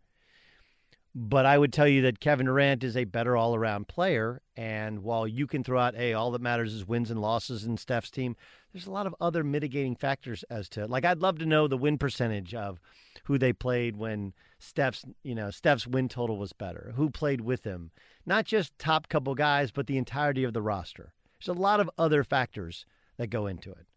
But 1.18 1.46
I 1.46 1.58
would 1.58 1.72
tell 1.72 1.88
you 1.88 2.02
that 2.02 2.20
Kevin 2.20 2.46
Durant 2.46 2.84
is 2.84 2.98
a 2.98 3.06
better 3.06 3.38
all 3.38 3.56
around 3.56 3.88
player. 3.88 4.42
And 4.58 5.00
while 5.00 5.26
you 5.26 5.48
can 5.48 5.64
throw 5.64 5.80
out, 5.80 5.96
hey, 5.96 6.12
all 6.12 6.32
that 6.32 6.42
matters 6.42 6.74
is 6.74 6.86
wins 6.86 7.10
and 7.10 7.22
losses 7.22 7.64
in 7.64 7.78
Steph's 7.78 8.12
team, 8.12 8.36
there's 8.74 8.86
a 8.86 8.92
lot 8.92 9.08
of 9.08 9.16
other 9.22 9.42
mitigating 9.42 9.96
factors 9.96 10.44
as 10.50 10.68
to 10.70 10.86
like 10.88 11.06
I'd 11.06 11.22
love 11.22 11.40
to 11.40 11.46
know 11.46 11.68
the 11.68 11.78
win 11.78 11.98
percentage 11.98 12.54
of 12.54 12.82
who 13.24 13.38
they 13.38 13.54
played 13.54 13.96
when 13.96 14.34
Steph's 14.60 15.06
you 15.24 15.36
know 15.36 15.52
Steph's 15.52 15.88
win 15.88 16.10
total 16.10 16.38
was 16.38 16.54
better, 16.54 16.94
who 16.96 17.10
played 17.10 17.42
with 17.42 17.64
him, 17.64 17.92
not 18.26 18.46
just 18.46 18.78
top 18.78 19.08
couple 19.08 19.36
guys, 19.36 19.72
but 19.72 19.88
the 19.88 19.98
entirety 19.98 20.44
of 20.44 20.54
the 20.54 20.62
roster. 20.62 21.14
There's 21.40 21.56
a 21.56 21.62
lot 21.62 21.80
of 21.80 21.90
other 21.98 22.24
factors 22.24 22.86
that 23.18 23.28
go 23.30 23.48
into 23.48 23.72
it. 23.72 23.88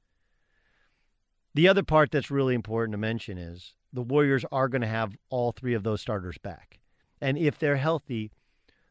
The 1.58 1.66
other 1.66 1.82
part 1.82 2.12
that's 2.12 2.30
really 2.30 2.54
important 2.54 2.92
to 2.92 2.98
mention 2.98 3.36
is 3.36 3.74
the 3.92 4.00
Warriors 4.00 4.44
are 4.52 4.68
going 4.68 4.82
to 4.82 4.86
have 4.86 5.16
all 5.28 5.50
three 5.50 5.74
of 5.74 5.82
those 5.82 6.00
starters 6.00 6.38
back. 6.38 6.78
And 7.20 7.36
if 7.36 7.58
they're 7.58 7.78
healthy, 7.78 8.30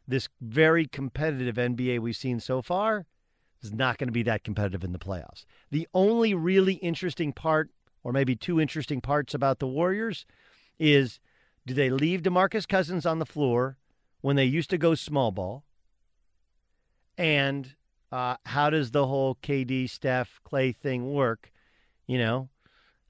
this 0.05 0.27
very 0.41 0.85
competitive 0.85 1.55
NBA 1.55 2.01
we've 2.01 2.17
seen 2.17 2.41
so 2.41 2.61
far 2.61 3.05
is 3.61 3.71
not 3.71 3.97
going 3.97 4.09
to 4.09 4.11
be 4.11 4.23
that 4.23 4.43
competitive 4.43 4.83
in 4.83 4.91
the 4.91 4.99
playoffs. 4.99 5.45
The 5.71 5.87
only 5.93 6.33
really 6.33 6.73
interesting 6.73 7.31
part, 7.31 7.69
or 8.03 8.11
maybe 8.11 8.35
two 8.35 8.59
interesting 8.59 8.99
parts 8.99 9.33
about 9.33 9.59
the 9.59 9.67
Warriors, 9.67 10.25
is 10.77 11.21
do 11.65 11.73
they 11.73 11.89
leave 11.89 12.21
DeMarcus 12.21 12.67
Cousins 12.67 13.05
on 13.05 13.19
the 13.19 13.25
floor 13.25 13.77
when 14.19 14.35
they 14.35 14.43
used 14.43 14.69
to 14.71 14.77
go 14.77 14.93
small 14.93 15.31
ball? 15.31 15.63
And 17.17 17.77
uh, 18.11 18.35
how 18.45 18.69
does 18.69 18.91
the 18.91 19.07
whole 19.07 19.35
KD, 19.35 19.89
Steph, 19.89 20.41
Clay 20.43 20.73
thing 20.73 21.13
work, 21.13 21.53
you 22.07 22.17
know, 22.17 22.49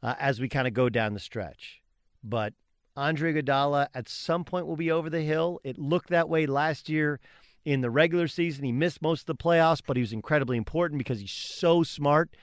uh, 0.01 0.15
as 0.19 0.39
we 0.39 0.49
kind 0.49 0.67
of 0.67 0.73
go 0.73 0.89
down 0.89 1.13
the 1.13 1.19
stretch? 1.19 1.81
But 2.23 2.53
Andre 2.95 3.33
Iguodala 3.33 3.87
at 3.93 4.09
some 4.09 4.43
point 4.43 4.65
will 4.65 4.75
be 4.75 4.91
over 4.91 5.09
the 5.09 5.21
hill. 5.21 5.59
It 5.63 5.77
looked 5.77 6.09
that 6.09 6.29
way 6.29 6.45
last 6.45 6.89
year 6.89 7.19
in 7.63 7.81
the 7.81 7.89
regular 7.89 8.27
season. 8.27 8.63
He 8.63 8.71
missed 8.71 9.01
most 9.01 9.21
of 9.21 9.25
the 9.27 9.43
playoffs, 9.43 9.81
but 9.85 9.97
he 9.97 10.01
was 10.01 10.13
incredibly 10.13 10.57
important 10.57 10.97
because 10.97 11.19
he's 11.19 11.31
so 11.31 11.83
smart 11.83 12.35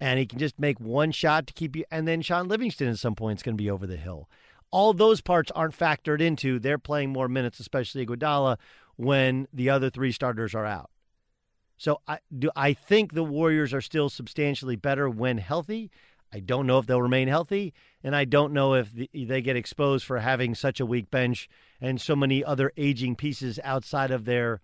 and 0.00 0.18
he 0.18 0.26
can 0.26 0.38
just 0.38 0.58
make 0.58 0.80
one 0.80 1.10
shot 1.10 1.46
to 1.48 1.52
keep 1.52 1.76
you. 1.76 1.84
And 1.90 2.06
then 2.06 2.22
Shaun 2.22 2.48
Livingston 2.48 2.88
at 2.88 2.98
some 2.98 3.14
point 3.14 3.38
is 3.38 3.42
going 3.42 3.56
to 3.56 3.62
be 3.62 3.70
over 3.70 3.86
the 3.86 3.96
hill. 3.96 4.28
All 4.70 4.92
those 4.92 5.20
parts 5.20 5.50
aren't 5.52 5.76
factored 5.76 6.20
into. 6.20 6.58
They're 6.58 6.78
playing 6.78 7.10
more 7.10 7.28
minutes, 7.28 7.58
especially 7.58 8.06
Iguodala, 8.06 8.58
when 8.96 9.48
the 9.52 9.70
other 9.70 9.90
three 9.90 10.12
starters 10.12 10.54
are 10.54 10.66
out. 10.66 10.90
So 11.76 12.00
I 12.06 12.18
do 12.36 12.50
I 12.56 12.72
think 12.72 13.12
the 13.14 13.24
Warriors 13.24 13.72
are 13.72 13.80
still 13.80 14.08
substantially 14.08 14.76
better 14.76 15.08
when 15.08 15.38
healthy. 15.38 15.90
I 16.32 16.40
don't 16.40 16.66
know 16.66 16.78
if 16.78 16.86
they'll 16.86 17.00
remain 17.00 17.28
healthy, 17.28 17.72
and 18.02 18.14
I 18.14 18.24
don't 18.24 18.52
know 18.52 18.74
if 18.74 18.90
they 18.94 19.40
get 19.40 19.56
exposed 19.56 20.04
for 20.04 20.18
having 20.18 20.54
such 20.54 20.78
a 20.78 20.86
weak 20.86 21.10
bench 21.10 21.48
and 21.80 22.00
so 22.00 22.14
many 22.14 22.44
other 22.44 22.72
aging 22.76 23.16
pieces 23.16 23.58
outside 23.64 24.10
of 24.10 24.24
their 24.24 24.60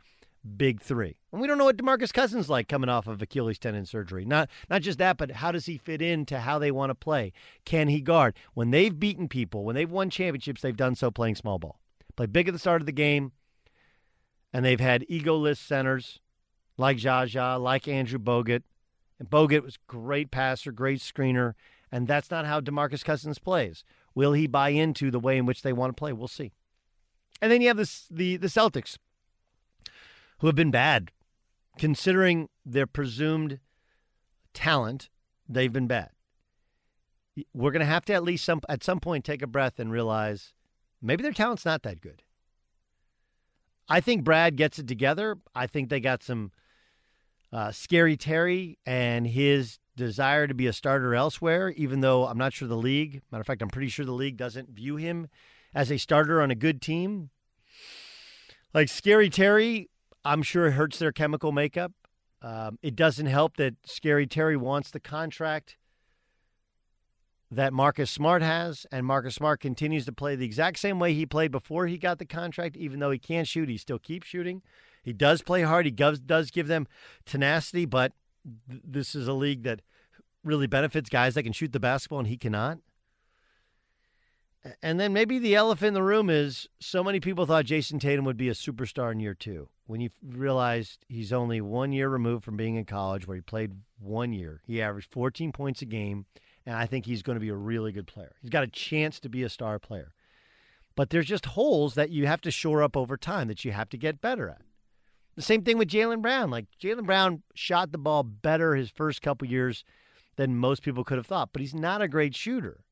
big 0.56 0.80
three. 0.82 1.16
And 1.32 1.40
we 1.40 1.48
don't 1.48 1.56
know 1.56 1.64
what 1.64 1.78
DeMarcus 1.78 2.12
Cousins 2.12 2.50
like 2.50 2.68
coming 2.68 2.90
off 2.90 3.06
of 3.06 3.22
Achilles 3.22 3.58
tendon 3.58 3.86
surgery. 3.86 4.24
Not 4.24 4.50
not 4.68 4.82
just 4.82 4.98
that, 4.98 5.16
but 5.16 5.30
how 5.30 5.52
does 5.52 5.66
he 5.66 5.78
fit 5.78 6.02
into 6.02 6.40
how 6.40 6.58
they 6.58 6.70
want 6.70 6.90
to 6.90 6.94
play? 6.94 7.32
Can 7.64 7.88
he 7.88 8.00
guard? 8.00 8.36
When 8.52 8.70
they've 8.70 8.98
beaten 8.98 9.28
people, 9.28 9.64
when 9.64 9.74
they've 9.74 9.90
won 9.90 10.10
championships, 10.10 10.60
they've 10.60 10.76
done 10.76 10.94
so 10.94 11.10
playing 11.10 11.36
small 11.36 11.58
ball. 11.58 11.80
Play 12.16 12.26
big 12.26 12.48
at 12.48 12.52
the 12.52 12.60
start 12.60 12.82
of 12.82 12.86
the 12.86 12.92
game, 12.92 13.32
and 14.52 14.64
they've 14.64 14.80
had 14.80 15.06
egoless 15.10 15.56
centers 15.56 16.20
like 16.76 16.98
Zaza, 16.98 17.56
like 17.58 17.88
Andrew 17.88 18.18
Bogut, 18.18 18.62
and 19.18 19.30
Bogut 19.30 19.62
was 19.62 19.78
great 19.86 20.30
passer, 20.30 20.72
great 20.72 21.00
screener, 21.00 21.54
and 21.90 22.08
that's 22.08 22.30
not 22.30 22.46
how 22.46 22.60
DeMarcus 22.60 23.04
Cousins 23.04 23.38
plays. 23.38 23.84
Will 24.14 24.32
he 24.32 24.46
buy 24.46 24.70
into 24.70 25.10
the 25.10 25.20
way 25.20 25.38
in 25.38 25.46
which 25.46 25.62
they 25.62 25.72
want 25.72 25.90
to 25.90 25.98
play? 25.98 26.12
We'll 26.12 26.28
see. 26.28 26.52
And 27.40 27.50
then 27.50 27.60
you 27.60 27.68
have 27.68 27.76
this, 27.76 28.06
the 28.10 28.36
the 28.36 28.46
Celtics, 28.46 28.96
who 30.38 30.46
have 30.46 30.56
been 30.56 30.70
bad, 30.70 31.10
considering 31.78 32.48
their 32.64 32.86
presumed 32.86 33.60
talent. 34.52 35.10
They've 35.48 35.72
been 35.72 35.86
bad. 35.86 36.10
we're 37.52 37.72
going 37.72 37.80
to 37.80 37.86
have 37.86 38.04
to 38.06 38.14
at 38.14 38.22
least 38.22 38.44
some 38.44 38.60
at 38.68 38.84
some 38.84 39.00
point 39.00 39.24
take 39.24 39.42
a 39.42 39.46
breath 39.46 39.78
and 39.78 39.90
realize 39.92 40.52
maybe 41.02 41.22
their 41.22 41.32
talent's 41.32 41.64
not 41.64 41.82
that 41.82 42.00
good. 42.00 42.22
I 43.88 44.00
think 44.00 44.24
Brad 44.24 44.56
gets 44.56 44.78
it 44.78 44.88
together. 44.88 45.36
I 45.54 45.66
think 45.66 45.88
they 45.88 46.00
got 46.00 46.22
some 46.22 46.52
uh, 47.54 47.70
scary 47.70 48.16
Terry 48.16 48.78
and 48.84 49.28
his 49.28 49.78
desire 49.96 50.48
to 50.48 50.54
be 50.54 50.66
a 50.66 50.72
starter 50.72 51.14
elsewhere, 51.14 51.70
even 51.76 52.00
though 52.00 52.26
I'm 52.26 52.36
not 52.36 52.52
sure 52.52 52.66
the 52.66 52.76
league, 52.76 53.22
matter 53.30 53.40
of 53.42 53.46
fact, 53.46 53.62
I'm 53.62 53.68
pretty 53.68 53.88
sure 53.88 54.04
the 54.04 54.10
league 54.10 54.36
doesn't 54.36 54.70
view 54.70 54.96
him 54.96 55.28
as 55.72 55.92
a 55.92 55.96
starter 55.96 56.42
on 56.42 56.50
a 56.50 56.56
good 56.56 56.82
team. 56.82 57.30
Like 58.74 58.88
Scary 58.88 59.30
Terry, 59.30 59.88
I'm 60.24 60.42
sure 60.42 60.66
it 60.66 60.72
hurts 60.72 60.98
their 60.98 61.12
chemical 61.12 61.52
makeup. 61.52 61.92
Um, 62.42 62.76
it 62.82 62.96
doesn't 62.96 63.26
help 63.26 63.56
that 63.56 63.74
Scary 63.86 64.26
Terry 64.26 64.56
wants 64.56 64.90
the 64.90 64.98
contract 64.98 65.76
that 67.52 67.72
Marcus 67.72 68.10
Smart 68.10 68.42
has, 68.42 68.84
and 68.90 69.06
Marcus 69.06 69.36
Smart 69.36 69.60
continues 69.60 70.04
to 70.06 70.12
play 70.12 70.34
the 70.34 70.44
exact 70.44 70.80
same 70.80 70.98
way 70.98 71.14
he 71.14 71.24
played 71.24 71.52
before 71.52 71.86
he 71.86 71.98
got 71.98 72.18
the 72.18 72.26
contract. 72.26 72.76
Even 72.76 72.98
though 72.98 73.12
he 73.12 73.18
can't 73.18 73.46
shoot, 73.46 73.68
he 73.68 73.78
still 73.78 74.00
keeps 74.00 74.26
shooting. 74.26 74.60
He 75.04 75.12
does 75.12 75.42
play 75.42 75.62
hard. 75.62 75.84
He 75.84 75.90
does, 75.90 76.18
does 76.18 76.50
give 76.50 76.66
them 76.66 76.88
tenacity, 77.26 77.84
but 77.84 78.12
th- 78.68 78.82
this 78.82 79.14
is 79.14 79.28
a 79.28 79.32
league 79.32 79.62
that 79.64 79.82
really 80.42 80.66
benefits 80.66 81.10
guys 81.10 81.34
that 81.34 81.42
can 81.42 81.52
shoot 81.52 81.72
the 81.72 81.80
basketball 81.80 82.20
and 82.20 82.28
he 82.28 82.36
cannot. 82.36 82.78
And 84.82 84.98
then 84.98 85.12
maybe 85.12 85.38
the 85.38 85.54
elephant 85.54 85.88
in 85.88 85.94
the 85.94 86.02
room 86.02 86.30
is 86.30 86.68
so 86.80 87.04
many 87.04 87.20
people 87.20 87.44
thought 87.44 87.66
Jayson 87.66 87.98
Tatum 87.98 88.24
would 88.24 88.38
be 88.38 88.48
a 88.48 88.54
superstar 88.54 89.12
in 89.12 89.20
year 89.20 89.34
two. 89.34 89.68
When 89.86 90.00
you 90.00 90.08
realized 90.26 91.04
he's 91.06 91.34
only 91.34 91.60
one 91.60 91.92
year 91.92 92.08
removed 92.08 92.44
from 92.44 92.56
being 92.56 92.76
in 92.76 92.86
college, 92.86 93.26
where 93.26 93.34
he 93.34 93.42
played 93.42 93.72
one 93.98 94.32
year, 94.32 94.62
he 94.66 94.80
averaged 94.80 95.12
14 95.12 95.52
points 95.52 95.82
a 95.82 95.84
game, 95.84 96.24
and 96.64 96.74
I 96.74 96.86
think 96.86 97.04
he's 97.04 97.22
going 97.22 97.36
to 97.36 97.40
be 97.40 97.50
a 97.50 97.54
really 97.54 97.92
good 97.92 98.06
player. 98.06 98.36
He's 98.40 98.48
got 98.48 98.64
a 98.64 98.68
chance 98.68 99.20
to 99.20 99.28
be 99.28 99.42
a 99.42 99.50
star 99.50 99.78
player. 99.78 100.14
But 100.96 101.10
there's 101.10 101.26
just 101.26 101.46
holes 101.46 101.94
that 101.94 102.08
you 102.08 102.26
have 102.26 102.40
to 102.42 102.50
shore 102.50 102.82
up 102.82 102.96
over 102.96 103.18
time 103.18 103.48
that 103.48 103.66
you 103.66 103.72
have 103.72 103.90
to 103.90 103.98
get 103.98 104.22
better 104.22 104.48
at. 104.48 104.62
The 105.36 105.42
same 105.42 105.62
thing 105.62 105.78
with 105.78 105.88
Jaylen 105.88 106.22
Brown. 106.22 106.50
Like 106.50 106.66
Jaylen 106.80 107.06
Brown 107.06 107.42
shot 107.54 107.92
the 107.92 107.98
ball 107.98 108.22
better 108.22 108.74
his 108.74 108.90
first 108.90 109.22
couple 109.22 109.48
years 109.48 109.84
than 110.36 110.56
most 110.56 110.82
people 110.82 111.04
could 111.04 111.18
have 111.18 111.26
thought, 111.26 111.50
but 111.52 111.60
he's 111.60 111.74
not 111.74 112.02
a 112.02 112.08
great 112.08 112.34
shooter. 112.34 112.84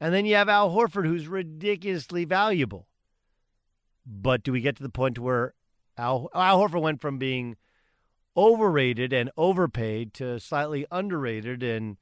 And 0.00 0.12
then 0.12 0.26
you 0.26 0.34
have 0.34 0.48
Al 0.48 0.70
Horford, 0.70 1.06
who's 1.06 1.26
ridiculously 1.26 2.24
valuable. 2.24 2.86
But 4.04 4.42
do 4.42 4.52
we 4.52 4.60
get 4.60 4.76
to 4.76 4.82
the 4.82 4.88
point 4.88 5.18
where 5.18 5.54
Al, 5.96 6.28
Al 6.34 6.60
Horford 6.60 6.82
went 6.82 7.00
from 7.00 7.18
being 7.18 7.56
overrated 8.36 9.12
and 9.12 9.30
overpaid 9.36 10.12
to 10.14 10.38
slightly 10.38 10.86
underrated 10.90 11.62
and 11.62 11.96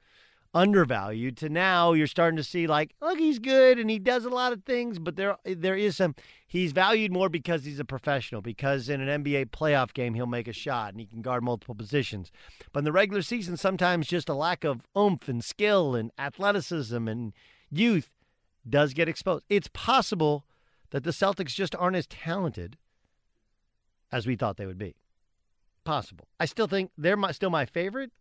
undervalued 0.55 1.35
to 1.35 1.49
now 1.49 1.91
you're 1.91 2.07
starting 2.07 2.37
to 2.37 2.43
see 2.43 2.65
like 2.65 2.95
look 3.01 3.19
he's 3.19 3.39
good 3.39 3.77
and 3.77 3.89
he 3.89 3.99
does 3.99 4.23
a 4.23 4.29
lot 4.29 4.53
of 4.53 4.63
things 4.63 4.97
but 4.97 5.17
there 5.17 5.35
there 5.43 5.75
is 5.75 5.97
some 5.97 6.15
he's 6.47 6.71
valued 6.71 7.11
more 7.11 7.27
because 7.27 7.65
he's 7.65 7.77
a 7.77 7.83
professional 7.83 8.41
because 8.41 8.87
in 8.87 9.01
an 9.01 9.21
NBA 9.21 9.47
playoff 9.47 9.93
game 9.93 10.13
he'll 10.13 10.25
make 10.25 10.47
a 10.47 10.53
shot 10.53 10.93
and 10.93 11.01
he 11.01 11.05
can 11.05 11.21
guard 11.21 11.43
multiple 11.43 11.75
positions. 11.75 12.31
But 12.71 12.79
in 12.79 12.85
the 12.85 12.93
regular 12.93 13.21
season 13.21 13.57
sometimes 13.57 14.07
just 14.07 14.29
a 14.29 14.33
lack 14.33 14.63
of 14.63 14.87
oomph 14.97 15.27
and 15.27 15.43
skill 15.43 15.93
and 15.93 16.09
athleticism 16.17 17.05
and 17.05 17.33
youth 17.69 18.09
does 18.67 18.93
get 18.93 19.09
exposed. 19.09 19.43
It's 19.49 19.69
possible 19.73 20.45
that 20.91 21.03
the 21.03 21.11
Celtics 21.11 21.53
just 21.53 21.75
aren't 21.75 21.97
as 21.97 22.07
talented 22.07 22.77
as 24.09 24.25
we 24.25 24.37
thought 24.37 24.55
they 24.55 24.65
would 24.65 24.77
be. 24.77 24.95
Possible. 25.83 26.29
I 26.39 26.45
still 26.45 26.67
think 26.67 26.91
they're 26.97 27.17
my, 27.17 27.33
still 27.33 27.49
my 27.49 27.65
favorite 27.65 28.11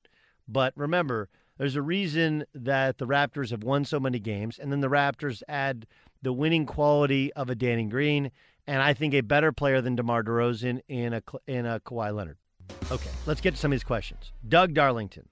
but 0.48 0.72
remember 0.76 1.28
there's 1.58 1.76
a 1.76 1.82
reason 1.82 2.44
that 2.54 2.98
the 2.98 3.06
Raptors 3.06 3.50
have 3.50 3.62
won 3.62 3.84
so 3.84 4.00
many 4.00 4.18
games, 4.18 4.58
and 4.58 4.72
then 4.72 4.80
the 4.80 4.88
Raptors 4.88 5.42
add 5.48 5.86
the 6.22 6.32
winning 6.32 6.66
quality 6.66 7.32
of 7.34 7.48
a 7.50 7.54
Danny 7.54 7.84
Green, 7.84 8.30
and 8.66 8.82
I 8.82 8.94
think 8.94 9.14
a 9.14 9.20
better 9.20 9.52
player 9.52 9.80
than 9.80 9.94
DeMar 9.94 10.24
DeRozan 10.24 10.80
in 10.88 11.12
a 11.12 11.22
in 11.46 11.66
a 11.66 11.80
Kawhi 11.80 12.14
Leonard. 12.14 12.38
Okay, 12.90 13.10
let's 13.26 13.40
get 13.40 13.52
to 13.52 13.56
some 13.56 13.72
of 13.72 13.76
these 13.76 13.84
questions. 13.84 14.32
Doug 14.48 14.74
Darlington, 14.74 15.28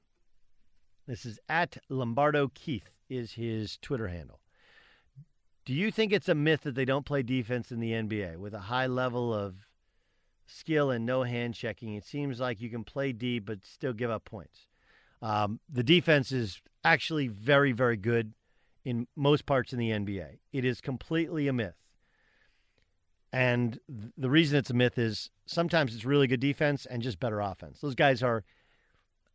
this 1.07 1.25
is 1.27 1.39
at 1.49 1.77
Lombardo 1.89 2.51
Keith 2.55 2.91
is 3.09 3.33
his 3.33 3.79
Twitter 3.79 4.09
handle. 4.09 4.41
Do 5.65 5.75
you 5.75 5.91
think 5.91 6.13
it's 6.13 6.29
a 6.29 6.35
myth 6.35 6.63
that 6.63 6.75
they 6.75 6.85
don't 6.85 7.07
play 7.07 7.23
defense 7.23 7.71
in 7.71 7.79
the 7.79 7.93
NBA 7.93 8.37
with 8.37 8.53
a 8.53 8.59
high 8.59 8.87
level 8.87 9.33
of 9.33 9.55
skill 10.47 10.91
and 10.91 11.07
no 11.07 11.23
hand 11.23 11.55
checking? 11.55 11.95
It 11.95 12.05
seems 12.05 12.41
like 12.41 12.61
you 12.61 12.69
can 12.69 12.85
play 12.85 13.13
deep 13.13 13.47
but 13.47 13.65
still 13.65 13.93
give 13.93 14.11
up 14.11 14.25
points. 14.25 14.67
Um, 15.23 15.61
the 15.71 15.85
defense 15.85 16.33
is 16.33 16.61
actually 16.85 17.29
very, 17.29 17.73
very 17.73 17.97
good 17.97 18.35
in 18.85 19.07
most 19.17 19.47
parts 19.47 19.73
in 19.73 19.79
the 19.79 19.91
NBA. 19.91 20.39
It 20.53 20.65
is 20.65 20.81
completely 20.81 21.47
a 21.47 21.53
myth. 21.53 21.77
And 23.33 23.79
th- 23.89 24.13
the 24.19 24.29
reason 24.29 24.59
it's 24.59 24.71
a 24.71 24.75
myth 24.75 24.99
is 24.99 25.31
sometimes 25.47 25.95
it's 25.95 26.05
really 26.05 26.27
good 26.27 26.41
defense 26.41 26.85
and 26.85 27.03
just 27.03 27.21
better 27.21 27.41
offense. 27.41 27.81
Those 27.81 27.95
guys 27.95 28.23
are 28.23 28.45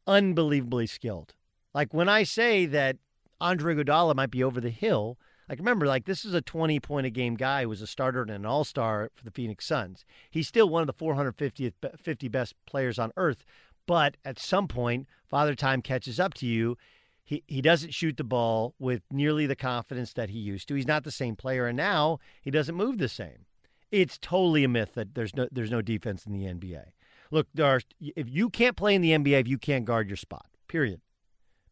unbelievably 0.06 0.88
skilled. 0.88 1.34
Like 1.74 1.94
when 1.94 2.10
I 2.10 2.24
say 2.24 2.66
that 2.68 2.98
Andre 3.40 3.76
Iguodala 3.76 4.16
might 4.16 4.32
be 4.32 4.44
over 4.44 4.60
the 4.60 4.70
hill, 4.70 5.18
like 5.50 5.60
remember, 5.60 5.88
like 5.88 6.06
this 6.06 6.26
is 6.26 6.34
a 6.34 6.42
20 6.42 6.80
point 6.80 7.08
a 7.08 7.10
game 7.10 7.36
guy 7.36 7.64
who 7.64 7.70
was 7.70 7.82
a 7.82 7.88
starter 7.88 8.22
and 8.22 8.32
an 8.32 8.46
all 8.46 8.64
star 8.64 9.10
for 9.16 9.24
the 9.24 9.32
Phoenix 9.32 9.66
Suns. 9.66 10.04
He's 10.30 10.48
still 10.48 10.68
one 10.70 10.82
of 10.82 10.88
the 10.88 10.94
450 10.94 11.74
50 11.98 12.28
best 12.28 12.54
players 12.66 13.00
on 13.00 13.12
earth, 13.16 13.46
but 13.88 14.18
at 14.24 14.38
some 14.38 14.68
point, 14.68 15.08
Father 15.28 15.56
Time 15.56 15.82
catches 15.82 16.20
up 16.20 16.36
to 16.36 16.46
you. 16.46 16.78
He, 17.24 17.44
he 17.48 17.62
doesn't 17.62 17.94
shoot 17.94 18.18
the 18.18 18.24
ball 18.24 18.76
with 18.78 19.02
nearly 19.12 19.48
the 19.48 19.56
confidence 19.56 20.14
that 20.14 20.30
he 20.30 20.38
used 20.40 20.68
to. 20.68 20.76
He's 20.76 20.88
not 20.88 21.04
the 21.04 21.12
same 21.12 21.36
player, 21.36 21.66
and 21.66 21.76
now 21.76 22.20
he 22.42 22.52
doesn't 22.52 22.76
move 22.76 23.00
the 23.00 23.10
same. 23.10 23.46
It's 23.92 24.18
totally 24.18 24.64
a 24.64 24.70
myth 24.70 24.94
that 24.94 25.16
there's 25.16 25.36
no 25.36 25.48
there's 25.52 25.72
no 25.72 25.82
defense 25.82 26.26
in 26.26 26.34
the 26.34 26.46
NBA. 26.46 26.92
Look, 27.32 27.48
there 27.54 27.66
are, 27.66 27.82
if 28.00 28.30
you 28.30 28.50
can't 28.50 28.78
play 28.78 28.96
in 28.96 29.02
the 29.02 29.12
NBA, 29.12 29.42
if 29.42 29.48
you 29.48 29.58
can't 29.58 29.86
guard 29.86 30.08
your 30.08 30.18
spot, 30.18 30.46
period, 30.68 31.02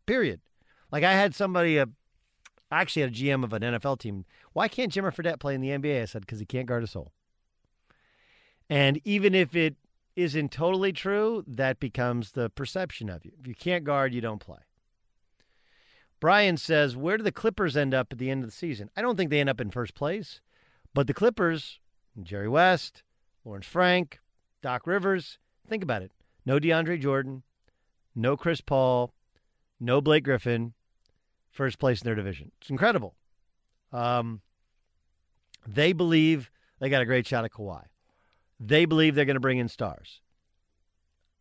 period. 0.05 0.41
Like 0.91 1.03
I 1.03 1.13
had 1.13 1.33
somebody, 1.33 1.79
uh, 1.79 1.85
I 2.71 2.81
actually 2.81 3.03
had 3.03 3.11
a 3.11 3.15
GM 3.15 3.43
of 3.43 3.53
an 3.53 3.61
NFL 3.61 3.99
team. 3.99 4.25
Why 4.53 4.67
can't 4.67 4.91
Jimmer 4.91 5.13
Fredette 5.13 5.39
play 5.39 5.55
in 5.55 5.61
the 5.61 5.69
NBA? 5.69 6.01
I 6.01 6.05
said 6.05 6.21
because 6.21 6.39
he 6.39 6.45
can't 6.45 6.67
guard 6.67 6.83
a 6.83 6.87
soul. 6.87 7.11
And 8.69 8.99
even 9.03 9.35
if 9.35 9.55
it 9.55 9.75
isn't 10.15 10.51
totally 10.51 10.93
true, 10.93 11.43
that 11.47 11.79
becomes 11.79 12.31
the 12.31 12.49
perception 12.49 13.09
of 13.09 13.25
you. 13.25 13.31
If 13.39 13.47
you 13.47 13.55
can't 13.55 13.83
guard, 13.83 14.13
you 14.13 14.21
don't 14.21 14.39
play. 14.39 14.59
Brian 16.19 16.57
says, 16.57 16.95
Where 16.95 17.17
do 17.17 17.23
the 17.23 17.31
Clippers 17.31 17.75
end 17.75 17.93
up 17.93 18.07
at 18.11 18.17
the 18.17 18.29
end 18.29 18.43
of 18.43 18.49
the 18.49 18.55
season? 18.55 18.89
I 18.95 19.01
don't 19.01 19.17
think 19.17 19.29
they 19.29 19.39
end 19.39 19.49
up 19.49 19.61
in 19.61 19.69
first 19.69 19.93
place, 19.93 20.41
but 20.93 21.07
the 21.07 21.13
Clippers, 21.13 21.79
Jerry 22.21 22.47
West, 22.47 23.03
Lawrence 23.43 23.67
Frank, 23.67 24.19
Doc 24.61 24.87
Rivers, 24.87 25.37
think 25.67 25.83
about 25.83 26.01
it. 26.01 26.11
No 26.45 26.59
DeAndre 26.59 26.99
Jordan, 26.99 27.43
no 28.15 28.37
Chris 28.37 28.61
Paul, 28.61 29.13
no 29.79 30.01
Blake 30.01 30.23
Griffin, 30.23 30.73
first 31.51 31.79
place 31.79 32.01
in 32.01 32.05
their 32.05 32.15
division. 32.15 32.51
It's 32.61 32.69
incredible. 32.69 33.15
Um, 33.91 34.41
they 35.67 35.93
believe 35.93 36.51
they 36.79 36.89
got 36.89 37.01
a 37.01 37.05
great 37.05 37.27
shot 37.27 37.45
at 37.45 37.51
Kawhi. 37.51 37.83
They 38.59 38.85
believe 38.85 39.15
they're 39.15 39.25
going 39.25 39.35
to 39.35 39.41
bring 39.41 39.57
in 39.57 39.67
stars. 39.67 40.21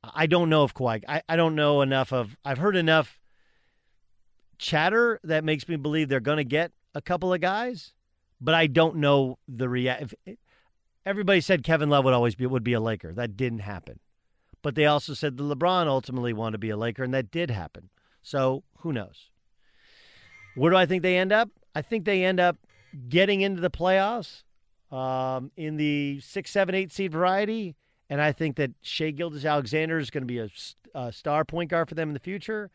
I 0.03 0.27
don't 0.27 0.51
know 0.51 0.65
if 0.65 0.75
Kawhi. 0.75 1.03
I, 1.09 1.23
I 1.29 1.37
don't 1.37 1.55
know 1.55 1.81
enough 1.81 2.13
of. 2.13 2.37
I've 2.45 2.59
heard 2.59 2.77
enough 2.77 3.21
chatter 4.59 5.21
that 5.25 5.45
makes 5.45 5.69
me 5.69 5.77
believe 5.77 6.09
they're 6.09 6.21
going 6.21 6.39
to 6.39 6.45
get 6.45 6.73
a 6.95 7.01
couple 7.01 7.33
of 7.33 7.41
guys, 7.41 7.93
but 8.41 8.55
I 8.55 8.67
don't 8.67 8.97
know 8.97 9.39
the 9.49 9.69
react. 9.69 10.15
Everybody 11.07 11.41
said 11.41 11.63
Kevin 11.63 11.91
Love 11.91 12.05
would 12.05 12.15
always 12.15 12.35
be 12.35 12.47
would 12.47 12.65
be 12.65 12.73
a 12.73 12.81
Laker. 12.81 13.13
That 13.13 13.37
didn't 13.37 13.61
happen. 13.61 14.01
But 14.63 14.75
they 14.75 14.87
also 14.87 15.13
said 15.13 15.37
the 15.37 15.45
LeBron 15.45 15.87
ultimately 15.87 16.33
wanted 16.33 16.53
to 16.53 16.59
be 16.59 16.71
a 16.71 16.77
Laker, 16.77 17.05
and 17.05 17.13
that 17.13 17.31
did 17.31 17.51
happen. 17.51 17.91
So 18.23 18.65
who 18.79 18.93
knows? 18.93 19.31
Where 20.55 20.71
do 20.71 20.77
I 20.77 20.87
think 20.87 21.03
they 21.03 21.19
end 21.19 21.33
up? 21.33 21.51
I 21.75 21.83
think 21.83 22.05
they 22.05 22.25
end 22.25 22.41
up 22.41 22.57
getting 23.09 23.41
into 23.41 23.61
the 23.61 23.71
playoffs 23.71 24.45
um, 24.95 25.51
in 25.57 25.77
the 25.77 26.21
six, 26.21 26.53
seven, 26.53 26.75
eight 26.75 26.93
seed 26.93 27.11
variety. 27.11 27.75
And 28.09 28.21
I 28.21 28.31
think 28.31 28.57
that 28.57 28.71
Shai 28.81 29.11
Gilgeous-Alexander 29.11 29.99
is 29.99 30.11
going 30.11 30.23
to 30.23 30.27
be 30.27 30.39
a, 30.39 30.49
a, 30.95 31.13
star 31.13 31.45
point 31.45 31.71
guard 31.71 31.89
for 31.89 31.97
them 31.97 32.11
in 32.11 32.15
the 32.15 32.21
future. 32.21 32.71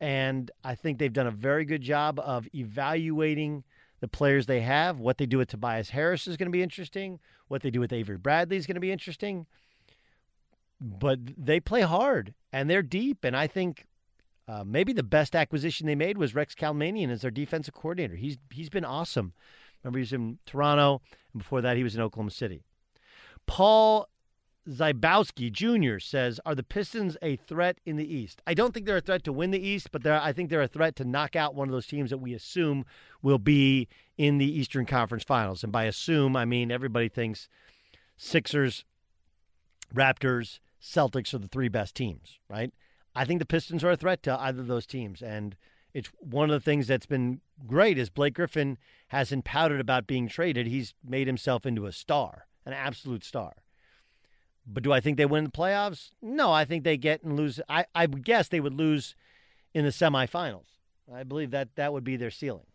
And 0.00 0.50
I 0.62 0.74
think 0.74 0.98
they've 0.98 1.12
done 1.12 1.26
a 1.26 1.32
very 1.32 1.64
good 1.64 1.80
job 1.80 2.20
of 2.20 2.46
evaluating 2.54 3.64
the 4.00 4.08
players 4.08 4.44
they 4.44 4.60
have. 4.60 4.98
What 4.98 5.16
they 5.16 5.24
do 5.24 5.38
with 5.38 5.48
Tobias 5.48 5.90
Harris 5.90 6.26
is 6.26 6.36
going 6.36 6.48
to 6.48 6.52
be 6.52 6.62
interesting. 6.62 7.18
What 7.48 7.62
they 7.62 7.70
do 7.70 7.80
with 7.80 7.92
Avery 7.92 8.18
Bradley 8.18 8.58
is 8.58 8.66
going 8.66 8.74
to 8.74 8.80
be 8.80 8.92
interesting. 8.92 9.46
But 10.80 11.20
they 11.42 11.60
play 11.60 11.80
hard 11.80 12.34
and 12.52 12.68
they're 12.68 12.82
deep. 12.82 13.24
And 13.24 13.34
I 13.34 13.46
think 13.46 13.86
uh, 14.46 14.64
maybe 14.66 14.92
the 14.92 15.02
best 15.02 15.34
acquisition 15.34 15.86
they 15.86 15.94
made 15.94 16.18
was 16.18 16.34
Rex 16.34 16.54
Kalamian 16.54 17.10
as 17.10 17.22
their 17.22 17.30
defensive 17.30 17.72
coordinator. 17.72 18.16
He's 18.16 18.36
he's 18.50 18.68
been 18.68 18.84
awesome. 18.84 19.32
Remember, 19.84 19.98
he 19.98 20.02
was 20.02 20.12
in 20.12 20.38
Toronto, 20.46 21.02
and 21.32 21.42
before 21.42 21.60
that, 21.60 21.76
he 21.76 21.84
was 21.84 21.94
in 21.94 22.00
Oklahoma 22.00 22.30
City. 22.30 22.64
Paul 23.46 24.08
Zybowski 24.66 25.52
Jr. 25.52 25.98
says, 25.98 26.40
"Are 26.46 26.54
the 26.54 26.62
Pistons 26.62 27.18
a 27.20 27.36
threat 27.36 27.78
in 27.84 27.96
the 27.96 28.14
East? 28.14 28.40
I 28.46 28.54
don't 28.54 28.72
think 28.72 28.86
they're 28.86 28.96
a 28.96 29.02
threat 29.02 29.22
to 29.24 29.32
win 29.32 29.50
the 29.50 29.60
East, 29.60 29.92
but 29.92 30.06
I 30.06 30.32
think 30.32 30.48
they're 30.48 30.62
a 30.62 30.68
threat 30.68 30.96
to 30.96 31.04
knock 31.04 31.36
out 31.36 31.54
one 31.54 31.68
of 31.68 31.72
those 31.72 31.86
teams 31.86 32.08
that 32.08 32.18
we 32.18 32.32
assume 32.32 32.86
will 33.20 33.38
be 33.38 33.88
in 34.16 34.38
the 34.38 34.50
Eastern 34.50 34.86
Conference 34.86 35.22
Finals. 35.22 35.62
And 35.62 35.72
by 35.72 35.84
assume, 35.84 36.34
I 36.34 36.46
mean 36.46 36.70
everybody 36.70 37.10
thinks 37.10 37.48
Sixers, 38.16 38.86
Raptors, 39.94 40.60
Celtics 40.80 41.34
are 41.34 41.38
the 41.38 41.48
three 41.48 41.68
best 41.68 41.94
teams, 41.94 42.38
right? 42.48 42.72
I 43.14 43.26
think 43.26 43.40
the 43.40 43.46
Pistons 43.46 43.84
are 43.84 43.90
a 43.90 43.96
threat 43.96 44.22
to 44.22 44.40
either 44.40 44.60
of 44.62 44.66
those 44.66 44.86
teams, 44.86 45.20
and 45.20 45.56
it's 45.94 46.10
one 46.18 46.50
of 46.50 46.54
the 46.54 46.64
things 46.64 46.86
that's 46.86 47.06
been 47.06 47.40
great 47.66 47.96
is 47.96 48.10
Blake 48.10 48.34
Griffin 48.34 48.76
hasn't 49.08 49.44
pouted 49.44 49.80
about 49.80 50.06
being 50.06 50.28
traded. 50.28 50.66
He's 50.66 50.92
made 51.02 51.26
himself 51.26 51.64
into 51.64 51.86
a 51.86 51.92
star, 51.92 52.46
an 52.66 52.72
absolute 52.72 53.24
star." 53.24 53.54
But 54.66 54.82
do 54.82 54.92
I 54.92 55.00
think 55.00 55.16
they 55.16 55.26
win 55.26 55.44
the 55.44 55.50
playoffs? 55.50 56.10
No, 56.22 56.52
I 56.52 56.64
think 56.64 56.84
they 56.84 56.96
get 56.96 57.22
and 57.22 57.36
lose. 57.36 57.60
I, 57.68 57.84
I 57.94 58.06
would 58.06 58.24
guess 58.24 58.48
they 58.48 58.60
would 58.60 58.74
lose 58.74 59.14
in 59.74 59.84
the 59.84 59.90
semifinals. 59.90 60.66
I 61.12 61.22
believe 61.22 61.50
that 61.50 61.76
that 61.76 61.92
would 61.92 62.04
be 62.04 62.16
their 62.16 62.30
ceiling. 62.30 62.66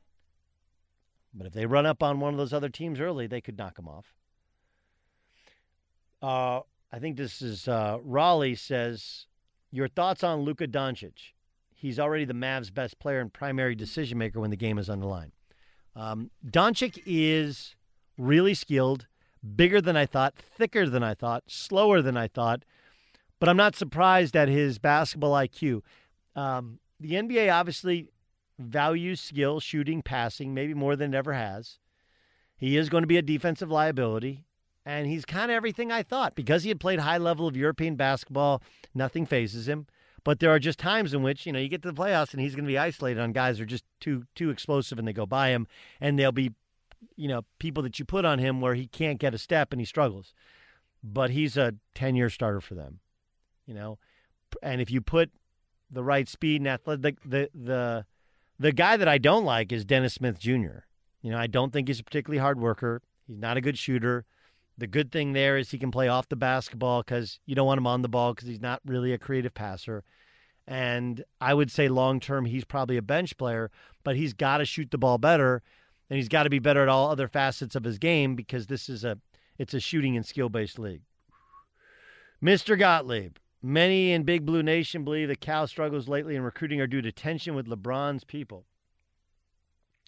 But 1.34 1.48
if 1.48 1.54
they 1.54 1.66
run 1.66 1.86
up 1.86 2.04
on 2.04 2.20
one 2.20 2.34
of 2.34 2.38
those 2.38 2.54
other 2.54 2.70
teams 2.70 3.00
early, 3.00 3.28
they 3.28 3.42
could 3.42 3.58
knock 3.58 3.76
them 3.76 3.88
off. 3.88 4.14
Uh, 6.22 6.62
I 6.92 7.00
think 7.00 7.18
this 7.18 7.42
is 7.42 7.68
uh, 7.68 7.98
Raleigh 8.04 8.56
says, 8.56 9.26
Your 9.72 9.88
thoughts 9.88 10.24
on 10.24 10.42
Luka 10.42 10.68
Doncic? 10.68 11.34
He's 11.80 11.98
already 11.98 12.26
the 12.26 12.34
Mavs' 12.34 12.74
best 12.74 13.00
player 13.00 13.22
and 13.22 13.32
primary 13.32 13.74
decision 13.74 14.18
maker 14.18 14.42
when 14.42 14.50
the 14.50 14.58
game 14.58 14.78
is 14.78 14.90
on 14.90 15.00
the 15.00 15.08
line. 15.08 15.32
Um, 15.96 16.30
Doncic 16.46 17.02
is 17.06 17.76
really 18.18 18.54
skilled 18.54 19.08
bigger 19.56 19.80
than 19.80 19.96
I 19.96 20.06
thought, 20.06 20.36
thicker 20.36 20.90
than 20.90 21.04
I 21.04 21.14
thought, 21.14 21.44
slower 21.48 22.02
than 22.02 22.18
I 22.18 22.28
thought. 22.28 22.66
But 23.40 23.48
I'm 23.48 23.56
not 23.56 23.78
surprised 23.78 24.36
at 24.36 24.50
his 24.50 24.78
basketball 24.78 25.32
IQ. 25.32 25.82
Um, 26.36 26.80
the 27.00 27.14
NBA 27.14 27.54
obviously 27.54 28.10
values 28.58 29.22
skill, 29.22 29.62
shooting, 29.62 30.02
passing, 30.02 30.54
maybe 30.54 30.74
more 30.74 30.98
than 30.98 31.14
it 31.14 31.18
ever 31.18 31.32
has. 31.32 31.80
He 32.58 32.76
is 32.76 32.90
going 32.90 33.04
to 33.04 33.08
be 33.08 33.16
a 33.16 33.22
defensive 33.22 33.72
liability, 33.72 34.44
and 34.86 35.08
he's 35.08 35.24
kind 35.24 35.50
of 35.50 35.56
everything 35.56 35.94
I 35.94 36.04
thought. 36.04 36.36
Because 36.36 36.64
he 36.64 36.70
had 36.70 36.82
played 36.82 37.00
high 37.00 37.18
level 37.18 37.48
of 37.48 37.56
European 37.56 37.96
basketball, 37.96 38.62
nothing 38.94 39.26
phases 39.26 39.70
him. 39.70 39.88
But 40.24 40.40
there 40.40 40.52
are 40.52 40.60
just 40.60 40.80
times 40.80 41.14
in 41.14 41.24
which, 41.24 41.46
you 41.46 41.52
know, 41.52 41.60
you 41.60 41.70
get 41.70 41.82
to 41.84 41.92
the 41.92 42.02
playoffs 42.02 42.34
and 42.34 42.42
he's 42.42 42.56
going 42.56 42.66
to 42.66 42.70
be 42.70 42.78
isolated 42.78 43.22
on 43.22 43.32
guys 43.32 43.58
who 43.58 43.64
are 43.64 43.68
just 43.68 43.86
too 44.00 44.24
too 44.36 44.50
explosive 44.50 45.00
and 45.00 45.08
they 45.08 45.14
go 45.14 45.26
by 45.26 45.50
him 45.50 45.68
and 46.02 46.18
they'll 46.18 46.32
be 46.32 46.52
you 47.16 47.28
know, 47.28 47.44
people 47.60 47.84
that 47.84 48.00
you 48.00 48.06
put 48.06 48.26
on 48.26 48.40
him 48.40 48.62
where 48.62 48.76
he 48.76 48.88
can't 48.88 49.20
get 49.20 49.34
a 49.34 49.38
step 49.38 49.72
and 49.72 49.82
he 49.82 49.86
struggles. 49.86 50.34
But 51.04 51.32
he's 51.32 51.58
a 51.58 51.76
10 51.96 52.16
year 52.16 52.30
starter 52.30 52.62
for 52.62 52.76
them, 52.76 53.00
you 53.66 53.74
know. 53.74 54.00
And 54.62 54.82
if 54.82 54.92
you 54.92 55.02
put 55.02 55.32
the 55.90 56.04
right 56.04 56.28
speed 56.28 56.62
and 56.62 56.68
athletic, 56.68 57.18
the, 57.24 57.50
the, 57.54 58.06
the 58.58 58.72
guy 58.72 58.98
that 58.98 59.08
I 59.08 59.18
don't 59.18 59.46
like 59.46 59.72
is 59.72 59.86
Dennis 59.86 60.16
Smith 60.16 60.40
Jr. 60.40 60.80
You 61.22 61.32
know, 61.32 61.38
I 61.38 61.48
don't 61.48 61.72
think 61.72 61.88
he's 61.88 62.00
a 62.00 62.04
particularly 62.04 62.40
hard 62.40 62.60
worker. 62.60 63.02
He's 63.28 63.38
not 63.38 63.58
a 63.58 63.62
good 63.62 63.78
shooter. 63.78 64.26
The 64.80 64.88
good 64.88 65.12
thing 65.12 65.34
there 65.34 65.58
is 65.58 65.72
he 65.72 65.78
can 65.78 65.92
play 65.92 66.08
off 66.08 66.30
the 66.30 66.38
basketball 66.38 67.02
because 67.02 67.40
you 67.46 67.54
don't 67.54 67.68
want 67.68 67.78
him 67.78 67.88
on 67.88 68.02
the 68.02 68.08
ball 68.08 68.34
because 68.34 68.48
he's 68.48 68.62
not 68.62 68.82
really 68.86 69.12
a 69.12 69.18
creative 69.18 69.54
passer. 69.54 70.06
And 70.66 71.24
I 71.42 71.54
would 71.54 71.70
say 71.70 71.90
long 71.90 72.22
term, 72.22 72.46
he's 72.46 72.64
probably 72.64 72.96
a 72.96 73.02
bench 73.02 73.38
player, 73.38 73.72
but 74.06 74.16
he's 74.16 74.34
got 74.34 74.60
to 74.60 74.66
shoot 74.66 74.90
the 74.90 74.98
ball 74.98 75.18
better 75.18 75.62
and 76.10 76.18
he's 76.18 76.30
got 76.30 76.44
to 76.44 76.50
be 76.50 76.60
better 76.60 76.82
at 76.82 76.88
all 76.88 77.10
other 77.10 77.28
facets 77.28 77.76
of 77.76 77.84
his 77.84 77.98
game 77.98 78.36
because 78.36 78.68
this 78.68 78.88
is 78.88 79.04
a 79.04 79.18
it's 79.58 79.74
a 79.74 79.82
shooting 79.82 80.16
and 80.16 80.26
skill 80.26 80.48
based 80.48 80.80
league. 80.80 81.02
Mr. 82.42 82.80
Gottlieb, 82.80 83.36
many 83.62 84.14
in 84.14 84.24
Big 84.24 84.46
Blue 84.46 84.64
Nation 84.64 85.04
believe 85.04 85.28
the 85.28 85.36
Cal 85.36 85.68
struggles 85.68 86.08
lately 86.08 86.38
in 86.38 86.42
recruiting 86.42 86.80
are 86.80 86.88
due 86.88 87.02
to 87.02 87.12
tension 87.12 87.54
with 87.54 87.68
LeBron's 87.68 88.24
people. 88.24 88.66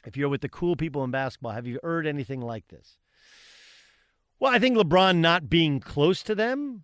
If 0.06 0.16
you're 0.16 0.30
with 0.30 0.42
the 0.42 0.50
cool 0.50 0.78
people 0.78 1.04
in 1.04 1.12
basketball, 1.12 1.52
have 1.52 1.68
you 1.68 1.78
heard 1.84 2.08
anything 2.08 2.40
like 2.40 2.70
this? 2.70 2.98
Well, 4.42 4.52
I 4.52 4.58
think 4.58 4.76
LeBron 4.76 5.18
not 5.18 5.52
being 5.52 5.80
close 5.80 6.24
to 6.24 6.34
them 6.34 6.84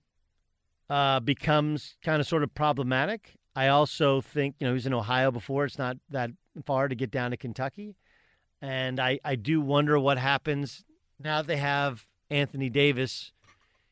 uh, 0.92 1.20
becomes 1.20 1.98
kind 2.04 2.22
of 2.22 2.28
sort 2.28 2.44
of 2.44 2.54
problematic. 2.54 3.34
I 3.56 3.70
also 3.70 4.22
think, 4.22 4.58
you 4.60 4.68
know, 4.68 4.74
he 4.74 4.76
was 4.76 4.86
in 4.86 4.94
Ohio 4.94 5.32
before. 5.32 5.66
It's 5.66 5.80
not 5.80 5.98
that 6.12 6.30
far 6.68 6.88
to 6.88 6.94
get 6.94 7.10
down 7.10 7.32
to 7.32 7.38
Kentucky. 7.38 7.96
And 8.62 9.00
I, 9.00 9.20
I 9.26 9.34
do 9.34 9.60
wonder 9.60 9.98
what 9.98 10.20
happens 10.20 10.86
now 11.20 11.42
that 11.42 11.48
they 11.48 11.58
have 11.58 12.06
Anthony 12.30 12.70
Davis, 12.70 13.32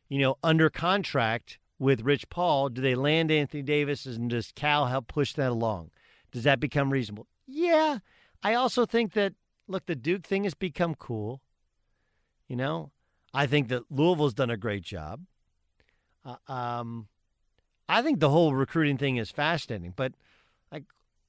you 0.09 0.20
know, 0.20 0.38
under 0.43 0.70
contract 0.70 1.57
with 1.80 2.01
Rich 2.01 2.30
Paul. 2.30 2.70
Do 2.70 2.84
they 2.84 2.93
land 2.93 3.32
Anthony 3.32 3.63
Davis 3.63 4.05
and 4.05 4.30
does 4.30 4.51
Cal 4.51 4.86
help 4.86 5.07
push 5.07 5.34
that 5.34 5.49
along? 5.49 5.89
Does 6.32 6.43
that 6.43 6.59
become 6.59 6.93
reasonable? 6.93 7.26
Yeah. 7.47 7.97
I 8.43 8.53
also 8.53 8.86
think 8.86 9.13
that, 9.13 9.34
look, 9.68 9.88
the 9.88 9.95
Duke 9.95 10.24
thing 10.24 10.43
has 10.43 10.53
become 10.53 10.93
cool. 10.93 11.41
You 12.47 12.57
know, 12.57 12.91
I 13.36 13.48
think 13.48 13.68
that 13.68 13.92
Louisville's 13.92 14.34
done 14.34 14.50
a 14.50 14.58
great 14.58 14.84
job. 14.84 15.22
Uh, 16.24 16.52
um, 16.52 17.08
I 17.88 18.02
think 18.02 18.20
the 18.20 18.30
whole 18.30 18.56
recruiting 18.56 18.98
thing 18.98 19.18
is 19.18 19.30
fascinating, 19.30 19.94
but 19.96 20.14
like, 20.72 20.86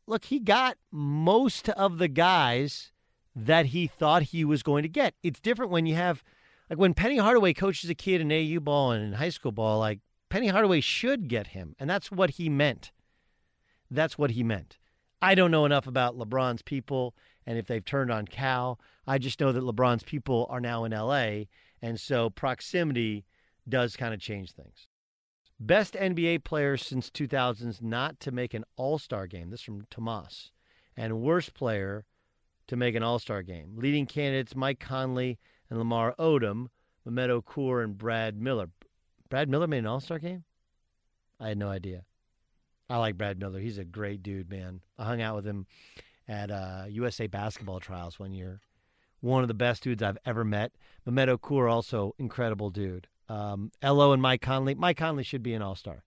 look, 0.07 0.27
he 0.27 0.39
got 0.39 0.79
most 0.91 1.69
of 1.71 1.99
the 1.99 2.09
guys 2.09 2.93
that 3.35 3.67
he 3.67 3.87
thought 3.87 4.23
he 4.23 4.45
was 4.45 4.63
going 4.63 4.83
to 4.85 4.89
get. 4.89 5.15
It's 5.23 5.41
different 5.41 5.73
when 5.73 5.85
you 5.85 5.97
have, 5.97 6.23
like 6.71 6.79
when 6.79 6.95
Penny 6.95 7.19
Hardaway 7.19 7.53
coaches 7.53 7.91
a 7.91 7.95
kid 7.95 8.21
in 8.21 8.33
AU 8.33 8.61
ball 8.61 8.93
and 8.93 9.05
in 9.05 9.13
high 9.15 9.29
school 9.29 9.53
ball, 9.53 9.79
like 9.81 9.99
Penny 10.31 10.49
Hardaway 10.49 10.81
should 10.81 11.29
get 11.29 11.49
him. 11.49 11.75
And 11.79 11.91
that's 11.91 12.11
what 12.11 12.31
he 12.31 12.49
meant. 12.49 12.93
That's 13.91 14.17
what 14.17 14.31
he 14.31 14.43
meant. 14.43 14.79
I 15.21 15.35
don't 15.35 15.51
know 15.51 15.65
enough 15.65 15.87
about 15.87 16.17
LeBron's 16.17 16.63
people 16.63 17.15
and 17.47 17.59
if 17.59 17.67
they've 17.67 17.85
turned 17.85 18.11
on 18.11 18.27
Cal. 18.27 18.81
I 19.07 19.19
just 19.19 19.41
know 19.41 19.53
that 19.53 19.63
LeBron's 19.63 20.03
people 20.03 20.47
are 20.51 20.61
now 20.61 20.85
in 20.85 20.93
LA. 20.93 21.45
And 21.83 22.01
so 22.01 22.31
proximity 22.31 23.24
does 23.68 23.97
kind 23.97 24.14
of 24.14 24.20
change 24.20 24.53
things. 24.53 24.89
Best 25.59 25.95
NBA 25.95 26.45
player 26.45 26.77
since 26.77 27.11
2000s 27.11 27.81
not 27.81 28.20
to 28.20 28.31
make 28.31 28.55
an 28.55 28.64
All 28.77 28.99
Star 28.99 29.27
game. 29.27 29.51
This 29.51 29.62
from 29.62 29.87
Tomas. 29.91 30.53
And 30.97 31.20
worst 31.20 31.55
player 31.55 32.05
to 32.66 32.77
make 32.77 32.95
an 32.95 33.03
All 33.03 33.18
Star 33.18 33.43
game. 33.43 33.72
Leading 33.77 34.07
candidates 34.07 34.55
Mike 34.55 34.81
Conley 34.81 35.39
and 35.70 35.79
Lamar 35.79 36.14
Odom, 36.18 36.68
Mehmet 37.07 37.41
Okur, 37.41 37.83
and 37.83 37.97
Brad 37.97 38.41
Miller. 38.41 38.70
Brad 39.29 39.49
Miller 39.49 39.66
made 39.66 39.79
an 39.79 39.87
All 39.87 40.01
Star 40.01 40.18
game? 40.18 40.45
I 41.41 41.49
had 41.49 41.59
no 41.59 41.68
idea. 41.68 42.05
I 42.89 42.99
like 42.99 43.16
Brad 43.16 43.39
Miller. 43.39 43.59
He's 43.59 43.79
a 43.79 43.85
great 43.85 44.22
dude, 44.22 44.51
man. 44.51 44.81
I 44.99 45.05
hung 45.05 45.20
out 45.20 45.37
with 45.37 45.47
him 45.47 45.66
at 46.29 46.51
uh, 46.51 46.85
USA 46.89 47.27
basketball 47.27 47.81
trials 47.81 48.18
one 48.18 48.33
year. 48.33 48.61
One 49.27 49.43
of 49.43 49.49
the 49.49 49.55
best 49.55 49.83
dudes 49.83 50.03
I've 50.03 50.18
ever 50.24 50.45
met. 50.45 50.72
Mehmet 51.05 51.37
Okur, 51.37 51.70
also 51.70 52.14
incredible 52.16 52.70
dude. 52.70 53.09
Um, 53.29 53.72
Elo 53.83 54.12
and 54.12 54.22
Mike 54.22 54.41
Conley. 54.41 54.77
Mike 54.77 54.97
Conley 54.97 55.24
should 55.24 55.43
be 55.43 55.53
an 55.53 55.62
All 55.62 55.74
Star. 55.74 56.05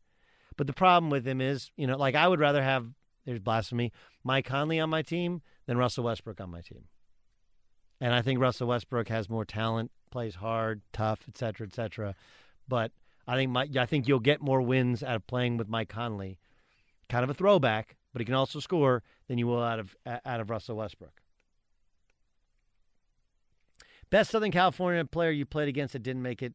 But 0.56 0.68
the 0.68 0.74
problem 0.74 1.10
with 1.10 1.28
him 1.28 1.42
is, 1.42 1.70
you 1.76 1.86
know, 1.86 1.98
like 1.98 2.16
I 2.16 2.28
would 2.28 2.40
rather 2.40 2.64
have, 2.64 2.88
there's 3.26 3.40
blasphemy, 3.40 3.92
Mike 4.24 4.46
Conley 4.46 4.80
on 4.80 4.90
my 4.90 5.02
team 5.02 5.42
than 5.66 5.78
Russell 5.78 6.06
Westbrook 6.06 6.40
on 6.40 6.50
my 6.50 6.62
team. 6.62 6.86
And 8.00 8.14
I 8.14 8.22
think 8.22 8.40
Russell 8.40 8.70
Westbrook 8.70 9.10
has 9.10 9.30
more 9.30 9.44
talent, 9.44 9.92
plays 10.12 10.36
hard, 10.36 10.82
tough, 10.94 11.20
et 11.28 11.38
cetera, 11.38 11.68
et 11.68 11.76
cetera. 11.76 12.16
But 12.70 12.94
I 13.28 13.36
think 13.36 13.52
my, 13.52 13.68
I 13.78 13.86
think 13.86 14.08
you'll 14.08 14.20
get 14.22 14.42
more 14.42 14.62
wins 14.62 15.04
out 15.04 15.18
of 15.18 15.28
playing 15.28 15.58
with 15.58 15.68
Mike 15.68 15.90
Conley, 15.90 16.40
kind 17.10 17.26
of 17.26 17.30
a 17.30 17.34
throwback, 17.34 17.98
but 18.14 18.22
he 18.22 18.26
can 18.26 18.36
also 18.36 18.62
score 18.62 19.04
than 19.28 19.38
you 19.38 19.48
will 19.48 19.62
out 19.62 19.80
of 19.80 19.96
out 20.06 20.40
of 20.40 20.50
Russell 20.50 20.78
Westbrook. 20.78 21.22
Best 24.10 24.32
Southern 24.32 24.52
California 24.52 25.06
player 25.06 25.32
you 25.32 25.46
played 25.46 25.68
against 25.70 25.94
that 25.94 26.04
didn't 26.04 26.22
make 26.22 26.42
it 26.42 26.54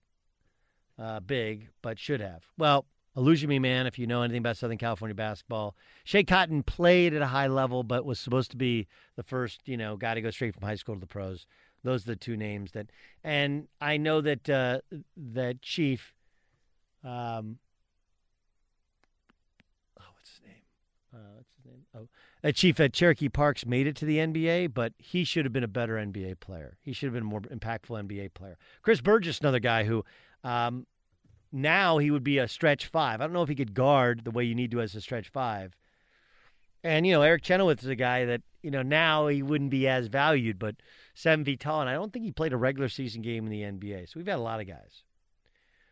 uh, 0.98 1.20
big, 1.20 1.68
but 1.82 1.98
should 1.98 2.20
have. 2.20 2.44
Well, 2.58 2.86
Illusion 3.16 3.48
Me 3.48 3.58
Man, 3.58 3.86
if 3.86 3.98
you 3.98 4.06
know 4.06 4.22
anything 4.22 4.40
about 4.40 4.56
Southern 4.56 4.78
California 4.78 5.14
basketball. 5.14 5.76
Schea 6.04 6.26
Cotton 6.26 6.64
played 6.64 7.14
at 7.14 7.22
a 7.22 7.26
high 7.26 7.46
level, 7.46 7.84
but 7.84 8.04
was 8.04 8.18
supposed 8.18 8.50
to 8.50 8.56
be 8.56 8.88
the 9.16 9.22
first, 9.22 9.60
you 9.66 9.76
know, 9.76 9.96
guy 9.96 10.14
to 10.14 10.20
go 10.20 10.30
straight 10.30 10.54
from 10.54 10.64
high 10.64 10.74
school 10.74 10.96
to 10.96 11.00
the 11.00 11.06
pros. 11.06 11.46
Those 11.84 12.02
are 12.04 12.12
the 12.12 12.16
two 12.16 12.36
names 12.36 12.72
that, 12.72 12.90
and 13.22 13.68
I 13.80 13.98
know 13.98 14.20
that 14.22 14.48
uh, 14.48 14.80
that 15.16 15.62
Chief, 15.62 16.14
um, 17.04 17.58
oh, 20.00 20.04
what's 20.14 20.30
his 20.30 20.40
name? 20.46 20.62
Uh, 21.14 21.34
what's 21.36 21.50
his 21.54 21.64
name? 21.66 21.84
Oh, 21.94 22.08
that 22.44 22.54
Chief 22.54 22.78
at 22.78 22.92
Cherokee 22.92 23.30
Parks 23.30 23.64
made 23.64 23.86
it 23.86 23.96
to 23.96 24.04
the 24.04 24.18
NBA, 24.18 24.74
but 24.74 24.92
he 24.98 25.24
should 25.24 25.46
have 25.46 25.52
been 25.54 25.64
a 25.64 25.68
better 25.68 25.94
NBA 25.94 26.40
player. 26.40 26.76
He 26.82 26.92
should 26.92 27.06
have 27.06 27.14
been 27.14 27.22
a 27.22 27.26
more 27.26 27.40
impactful 27.40 28.06
NBA 28.06 28.34
player. 28.34 28.58
Chris 28.82 29.00
Burgess, 29.00 29.40
another 29.40 29.60
guy 29.60 29.84
who 29.84 30.04
um, 30.44 30.86
now 31.50 31.96
he 31.96 32.10
would 32.10 32.22
be 32.22 32.36
a 32.36 32.46
stretch 32.46 32.84
five. 32.84 33.22
I 33.22 33.24
don't 33.24 33.32
know 33.32 33.42
if 33.42 33.48
he 33.48 33.54
could 33.54 33.72
guard 33.72 34.24
the 34.24 34.30
way 34.30 34.44
you 34.44 34.54
need 34.54 34.72
to 34.72 34.82
as 34.82 34.94
a 34.94 35.00
stretch 35.00 35.30
five. 35.30 35.74
And, 36.82 37.06
you 37.06 37.14
know, 37.14 37.22
Eric 37.22 37.44
Chenowith 37.44 37.82
is 37.82 37.88
a 37.88 37.96
guy 37.96 38.26
that, 38.26 38.42
you 38.62 38.70
know, 38.70 38.82
now 38.82 39.26
he 39.28 39.42
wouldn't 39.42 39.70
be 39.70 39.88
as 39.88 40.08
valued, 40.08 40.58
but 40.58 40.76
seven 41.14 41.46
feet 41.46 41.60
tall. 41.60 41.80
And 41.80 41.88
I 41.88 41.94
don't 41.94 42.12
think 42.12 42.26
he 42.26 42.30
played 42.30 42.52
a 42.52 42.58
regular 42.58 42.90
season 42.90 43.22
game 43.22 43.46
in 43.46 43.50
the 43.50 43.62
NBA. 43.62 44.06
So 44.10 44.20
we've 44.20 44.26
had 44.26 44.36
a 44.36 44.42
lot 44.42 44.60
of 44.60 44.66
guys. 44.66 45.02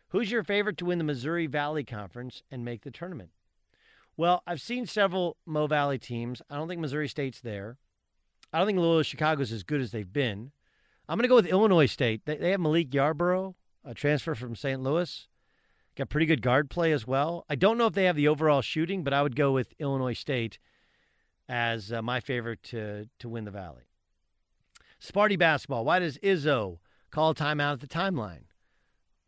Who's 0.09 0.29
your 0.29 0.43
favorite 0.43 0.77
to 0.77 0.85
win 0.85 0.99
the 0.99 1.03
Missouri 1.03 1.47
Valley 1.47 1.83
Conference 1.83 2.43
and 2.51 2.63
make 2.63 2.83
the 2.83 2.91
tournament? 2.91 3.31
Well, 4.15 4.43
I've 4.45 4.61
seen 4.61 4.85
several 4.85 5.37
Mo 5.45 5.67
Valley 5.67 5.97
teams. 5.97 6.41
I 6.49 6.55
don't 6.55 6.67
think 6.67 6.81
Missouri 6.81 7.07
State's 7.07 7.41
there. 7.41 7.77
I 8.51 8.59
don't 8.59 8.67
think 8.67 8.79
Loyola 8.79 9.03
Chicago's 9.03 9.51
as 9.51 9.63
good 9.63 9.81
as 9.81 9.91
they've 9.91 10.11
been. 10.11 10.51
I'm 11.09 11.17
going 11.17 11.23
to 11.23 11.29
go 11.29 11.35
with 11.35 11.47
Illinois 11.47 11.87
State. 11.87 12.25
They, 12.25 12.37
they 12.37 12.51
have 12.51 12.59
Milik 12.59 12.91
Yarbrough, 12.91 13.55
a 13.83 13.93
transfer 13.93 14.35
from 14.35 14.55
St. 14.55 14.81
Louis. 14.81 15.27
Got 15.95 16.09
pretty 16.09 16.25
good 16.25 16.41
guard 16.41 16.69
play 16.69 16.91
as 16.91 17.05
well. 17.05 17.45
I 17.49 17.55
don't 17.55 17.77
know 17.77 17.87
if 17.87 17.93
they 17.93 18.05
have 18.05 18.15
the 18.15 18.27
overall 18.27 18.61
shooting, 18.61 19.03
but 19.03 19.13
I 19.13 19.21
would 19.21 19.35
go 19.35 19.51
with 19.51 19.73
Illinois 19.79 20.13
State 20.13 20.59
as 21.49 21.91
uh, 21.91 22.01
my 22.01 22.19
favorite 22.19 22.63
to 22.63 23.09
to 23.19 23.29
win 23.29 23.45
the 23.45 23.51
Valley. 23.51 23.83
Sparty 25.01 25.37
basketball. 25.37 25.85
Why 25.85 25.99
does 25.99 26.17
Izzo 26.19 26.79
call 27.11 27.35
timeout 27.35 27.73
at 27.73 27.79
the 27.81 27.87
timeline? 27.87 28.45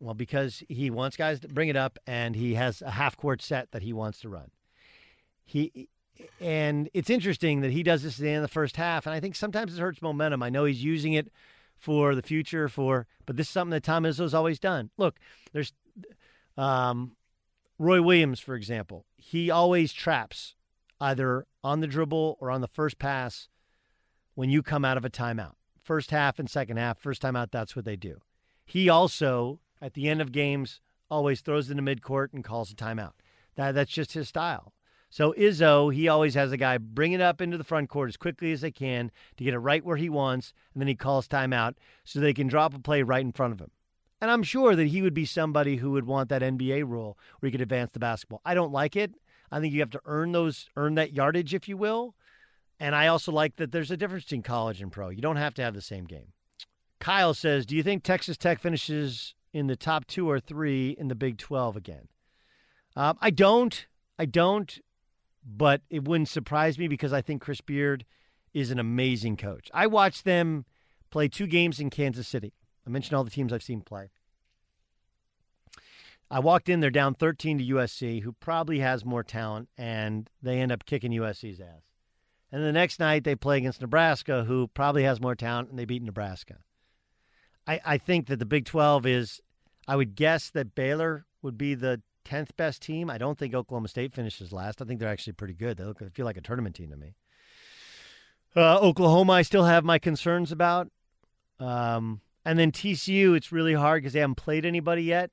Well, 0.00 0.14
because 0.14 0.62
he 0.68 0.90
wants 0.90 1.16
guys 1.16 1.40
to 1.40 1.48
bring 1.48 1.68
it 1.68 1.76
up, 1.76 1.98
and 2.06 2.34
he 2.34 2.54
has 2.54 2.82
a 2.82 2.90
half 2.90 3.16
court 3.16 3.42
set 3.42 3.70
that 3.72 3.82
he 3.82 3.92
wants 3.92 4.20
to 4.20 4.28
run. 4.28 4.50
He 5.46 5.88
and 6.40 6.90
it's 6.92 7.10
interesting 7.10 7.60
that 7.60 7.70
he 7.70 7.82
does 7.82 8.02
this 8.02 8.18
at 8.18 8.22
the 8.22 8.28
end 8.28 8.38
of 8.38 8.42
the 8.42 8.48
first 8.48 8.76
half, 8.76 9.06
and 9.06 9.14
I 9.14 9.20
think 9.20 9.36
sometimes 9.36 9.76
it 9.76 9.80
hurts 9.80 10.02
momentum. 10.02 10.42
I 10.42 10.50
know 10.50 10.64
he's 10.64 10.82
using 10.82 11.12
it 11.12 11.30
for 11.76 12.14
the 12.14 12.22
future, 12.22 12.68
for 12.68 13.06
but 13.24 13.36
this 13.36 13.46
is 13.46 13.52
something 13.52 13.70
that 13.70 13.82
Tom 13.82 14.04
Izzo's 14.04 14.34
always 14.34 14.58
done. 14.58 14.90
Look, 14.96 15.18
there's 15.52 15.72
um, 16.56 17.16
Roy 17.78 18.02
Williams, 18.02 18.40
for 18.40 18.54
example. 18.54 19.06
He 19.16 19.50
always 19.50 19.92
traps 19.92 20.54
either 21.00 21.46
on 21.62 21.80
the 21.80 21.86
dribble 21.86 22.38
or 22.40 22.50
on 22.50 22.60
the 22.60 22.68
first 22.68 22.98
pass 22.98 23.48
when 24.34 24.50
you 24.50 24.62
come 24.62 24.84
out 24.84 24.96
of 24.96 25.04
a 25.04 25.10
timeout. 25.10 25.54
First 25.82 26.10
half 26.10 26.38
and 26.38 26.48
second 26.50 26.78
half, 26.78 26.98
first 26.98 27.22
timeout, 27.22 27.50
that's 27.50 27.76
what 27.76 27.84
they 27.84 27.96
do. 27.96 28.20
He 28.64 28.88
also, 28.88 29.60
at 29.80 29.94
the 29.94 30.08
end 30.08 30.20
of 30.20 30.32
games, 30.32 30.80
always 31.10 31.40
throws 31.40 31.70
in 31.70 31.76
the 31.76 31.82
midcourt 31.82 32.32
and 32.32 32.42
calls 32.42 32.70
a 32.72 32.74
timeout. 32.74 33.12
That, 33.54 33.72
that's 33.72 33.92
just 33.92 34.12
his 34.12 34.28
style. 34.28 34.72
So 35.08 35.32
Izzo, 35.32 35.94
he 35.94 36.08
always 36.08 36.34
has 36.34 36.52
a 36.52 36.56
guy 36.56 36.78
bring 36.78 37.12
it 37.12 37.20
up 37.20 37.40
into 37.40 37.56
the 37.56 37.64
front 37.64 37.88
court 37.88 38.08
as 38.08 38.16
quickly 38.16 38.52
as 38.52 38.60
they 38.60 38.70
can 38.70 39.10
to 39.36 39.44
get 39.44 39.54
it 39.54 39.58
right 39.58 39.84
where 39.84 39.96
he 39.96 40.08
wants, 40.08 40.52
and 40.74 40.80
then 40.80 40.88
he 40.88 40.94
calls 40.94 41.28
timeout 41.28 41.74
so 42.04 42.20
they 42.20 42.34
can 42.34 42.48
drop 42.48 42.74
a 42.74 42.78
play 42.78 43.02
right 43.02 43.24
in 43.24 43.32
front 43.32 43.52
of 43.52 43.60
him. 43.60 43.70
And 44.20 44.30
I'm 44.30 44.42
sure 44.42 44.74
that 44.74 44.88
he 44.88 45.02
would 45.02 45.14
be 45.14 45.24
somebody 45.24 45.76
who 45.76 45.90
would 45.92 46.06
want 46.06 46.28
that 46.30 46.42
NBA 46.42 46.88
rule 46.88 47.18
where 47.38 47.48
he 47.48 47.52
could 47.52 47.60
advance 47.60 47.92
the 47.92 47.98
basketball. 47.98 48.40
I 48.44 48.54
don't 48.54 48.72
like 48.72 48.96
it. 48.96 49.14
I 49.52 49.60
think 49.60 49.72
you 49.72 49.80
have 49.80 49.90
to 49.90 50.00
earn 50.06 50.32
those, 50.32 50.68
earn 50.76 50.94
that 50.94 51.12
yardage, 51.12 51.54
if 51.54 51.68
you 51.68 51.76
will. 51.76 52.14
And 52.80 52.94
I 52.94 53.06
also 53.06 53.32
like 53.32 53.56
that 53.56 53.72
there's 53.72 53.90
a 53.90 53.96
difference 53.96 54.24
between 54.24 54.42
college 54.42 54.82
and 54.82 54.90
pro. 54.90 55.10
You 55.10 55.22
don't 55.22 55.36
have 55.36 55.54
to 55.54 55.62
have 55.62 55.74
the 55.74 55.80
same 55.80 56.04
game. 56.04 56.32
Kyle 56.98 57.34
says, 57.34 57.66
"Do 57.66 57.76
you 57.76 57.82
think 57.82 58.02
Texas 58.02 58.36
Tech 58.36 58.58
finishes 58.58 59.34
in 59.52 59.66
the 59.66 59.76
top 59.76 60.06
two 60.06 60.28
or 60.28 60.40
three 60.40 60.90
in 60.98 61.08
the 61.08 61.14
Big 61.14 61.38
12 61.38 61.76
again?" 61.76 62.08
Um, 62.94 63.18
I 63.20 63.30
don't. 63.30 63.86
I 64.18 64.24
don't. 64.24 64.78
But 65.48 65.82
it 65.88 66.04
wouldn't 66.04 66.28
surprise 66.28 66.78
me 66.78 66.88
because 66.88 67.12
I 67.12 67.22
think 67.22 67.40
Chris 67.40 67.60
Beard 67.60 68.04
is 68.52 68.70
an 68.70 68.80
amazing 68.80 69.36
coach. 69.36 69.70
I 69.72 69.86
watched 69.86 70.24
them 70.24 70.64
play 71.10 71.28
two 71.28 71.46
games 71.46 71.78
in 71.78 71.88
Kansas 71.90 72.26
City. 72.26 72.52
I 72.86 72.90
mentioned 72.90 73.16
all 73.16 73.24
the 73.24 73.30
teams 73.30 73.52
I've 73.52 73.62
seen 73.62 73.80
play. 73.80 74.10
I 76.30 76.40
walked 76.40 76.68
in, 76.68 76.80
they're 76.80 76.90
down 76.90 77.14
13 77.14 77.58
to 77.58 77.64
USC, 77.64 78.22
who 78.22 78.32
probably 78.32 78.80
has 78.80 79.04
more 79.04 79.22
talent, 79.22 79.68
and 79.78 80.28
they 80.42 80.58
end 80.60 80.72
up 80.72 80.84
kicking 80.84 81.12
USC's 81.12 81.60
ass. 81.60 81.82
And 82.50 82.64
the 82.64 82.72
next 82.72 82.98
night, 82.98 83.24
they 83.24 83.36
play 83.36 83.58
against 83.58 83.80
Nebraska, 83.80 84.44
who 84.44 84.68
probably 84.68 85.04
has 85.04 85.20
more 85.20 85.34
talent, 85.34 85.70
and 85.70 85.78
they 85.78 85.84
beat 85.84 86.02
Nebraska. 86.02 86.58
I, 87.66 87.80
I 87.84 87.98
think 87.98 88.26
that 88.26 88.38
the 88.38 88.46
Big 88.46 88.64
12 88.64 89.06
is, 89.06 89.40
I 89.86 89.96
would 89.96 90.16
guess 90.16 90.50
that 90.50 90.74
Baylor 90.74 91.26
would 91.42 91.58
be 91.58 91.74
the 91.74 92.02
10th 92.26 92.50
best 92.56 92.82
team. 92.82 93.10
I 93.10 93.18
don't 93.18 93.38
think 93.38 93.54
Oklahoma 93.54 93.88
State 93.88 94.12
finishes 94.12 94.52
last. 94.52 94.82
I 94.82 94.84
think 94.84 95.00
they're 95.00 95.08
actually 95.08 95.34
pretty 95.34 95.54
good. 95.54 95.76
They 95.76 95.84
look, 95.84 96.02
feel 96.12 96.24
like 96.24 96.36
a 96.36 96.42
tournament 96.42 96.76
team 96.76 96.90
to 96.90 96.96
me. 96.96 97.14
Uh, 98.54 98.78
Oklahoma, 98.78 99.34
I 99.34 99.42
still 99.42 99.64
have 99.64 99.84
my 99.84 99.98
concerns 99.98 100.50
about. 100.50 100.88
Um, 101.60 102.20
and 102.44 102.58
then 102.58 102.72
TCU, 102.72 103.36
it's 103.36 103.52
really 103.52 103.74
hard 103.74 104.02
because 104.02 104.12
they 104.12 104.20
haven't 104.20 104.36
played 104.36 104.64
anybody 104.64 105.02
yet. 105.02 105.30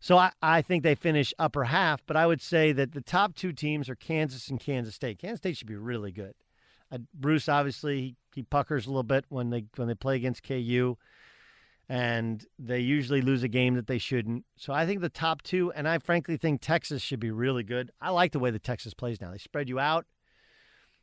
So 0.00 0.16
I, 0.16 0.32
I 0.42 0.62
think 0.62 0.82
they 0.82 0.94
finish 0.94 1.34
upper 1.38 1.64
half, 1.64 2.04
but 2.06 2.16
I 2.16 2.26
would 2.26 2.40
say 2.40 2.72
that 2.72 2.92
the 2.92 3.02
top 3.02 3.34
two 3.34 3.52
teams 3.52 3.88
are 3.88 3.94
Kansas 3.94 4.48
and 4.48 4.58
Kansas 4.58 4.94
State. 4.94 5.18
Kansas 5.18 5.38
State 5.38 5.58
should 5.58 5.66
be 5.68 5.76
really 5.76 6.10
good. 6.10 6.34
Uh, 6.90 6.98
Bruce 7.14 7.48
obviously 7.48 8.00
he, 8.00 8.16
he 8.34 8.42
puckers 8.42 8.86
a 8.86 8.90
little 8.90 9.02
bit 9.02 9.26
when 9.28 9.50
they 9.50 9.66
when 9.76 9.86
they 9.86 9.94
play 9.94 10.16
against 10.16 10.42
KU, 10.42 10.96
and 11.90 12.46
they 12.58 12.78
usually 12.80 13.20
lose 13.20 13.42
a 13.42 13.48
game 13.48 13.74
that 13.74 13.86
they 13.86 13.98
shouldn't. 13.98 14.44
So 14.56 14.72
I 14.72 14.86
think 14.86 15.00
the 15.00 15.08
top 15.08 15.42
two, 15.42 15.72
and 15.72 15.86
I 15.86 15.98
frankly 15.98 16.36
think 16.36 16.60
Texas 16.60 17.02
should 17.02 17.20
be 17.20 17.30
really 17.30 17.64
good. 17.64 17.90
I 18.00 18.10
like 18.10 18.32
the 18.32 18.38
way 18.38 18.50
the 18.50 18.58
Texas 18.58 18.94
plays 18.94 19.20
now. 19.20 19.30
They 19.30 19.38
spread 19.38 19.68
you 19.68 19.78
out. 19.78 20.06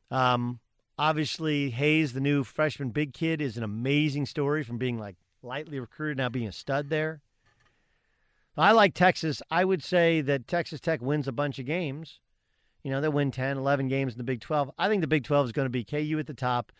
Um, 0.09 0.59
Obviously, 0.99 1.69
Hayes, 1.69 2.13
the 2.13 2.19
new 2.19 2.43
freshman 2.43 2.89
big 2.89 3.13
kid, 3.13 3.39
is 3.39 3.55
an 3.55 3.63
amazing 3.63 4.25
story 4.25 4.63
from 4.63 4.79
being 4.79 4.97
like 4.97 5.15
lightly 5.43 5.79
recruited 5.79 6.17
now 6.17 6.27
being 6.27 6.47
a 6.47 6.51
stud 6.51 6.89
there. 6.89 7.21
I 8.57 8.71
like 8.71 8.95
Texas. 8.95 9.43
I 9.51 9.63
would 9.63 9.83
say 9.83 10.21
that 10.21 10.47
Texas 10.47 10.79
Tech 10.79 10.99
wins 10.99 11.27
a 11.27 11.31
bunch 11.31 11.59
of 11.59 11.67
games. 11.67 12.19
You 12.81 12.89
know, 12.89 12.99
they 13.01 13.09
win 13.09 13.29
10, 13.29 13.57
11 13.57 13.87
games 13.89 14.13
in 14.13 14.17
the 14.17 14.23
Big 14.23 14.41
12. 14.41 14.71
I 14.79 14.89
think 14.89 15.01
the 15.01 15.07
Big 15.07 15.23
12 15.23 15.47
is 15.47 15.51
going 15.51 15.67
to 15.67 15.69
be 15.69 15.83
KU 15.83 16.17
at 16.17 16.25
the 16.25 16.33
top 16.33 16.71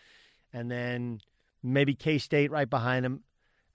and 0.51 0.71
then 0.71 1.19
maybe 1.61 1.93
K 1.93 2.17
State 2.17 2.49
right 2.49 2.69
behind 2.69 3.05
them, 3.05 3.23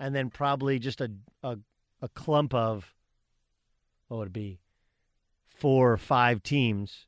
and 0.02 0.16
then 0.16 0.30
probably 0.30 0.80
just 0.80 1.00
a, 1.00 1.12
a, 1.44 1.56
a 2.00 2.08
clump 2.08 2.52
of, 2.52 2.92
what 4.08 4.16
would 4.16 4.26
it 4.26 4.32
be, 4.32 4.58
four 5.48 5.92
or 5.92 5.96
five 5.96 6.42
teams 6.42 7.06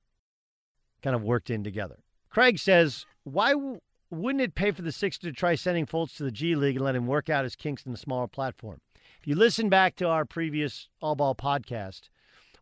kind 1.02 1.16
of 1.16 1.24
worked 1.24 1.50
in 1.50 1.64
together. 1.64 2.04
Craig 2.30 2.56
says, 2.56 3.04
why 3.24 3.50
w- 3.50 3.80
wouldn't 4.10 4.42
it 4.42 4.54
pay 4.54 4.70
for 4.70 4.82
the 4.82 4.92
Sixers 4.92 5.18
to 5.22 5.32
try 5.32 5.56
sending 5.56 5.86
Fultz 5.86 6.16
to 6.16 6.22
the 6.22 6.30
G 6.30 6.54
League 6.54 6.76
and 6.76 6.84
let 6.84 6.94
him 6.94 7.08
work 7.08 7.28
out 7.28 7.42
his 7.42 7.56
kinks 7.56 7.84
in 7.84 7.90
the 7.90 7.98
smaller 7.98 8.28
platform? 8.28 8.80
If 9.18 9.26
you 9.26 9.34
listen 9.34 9.68
back 9.68 9.96
to 9.96 10.06
our 10.06 10.24
previous 10.24 10.88
All 11.02 11.16
Ball 11.16 11.34
podcast, 11.34 12.02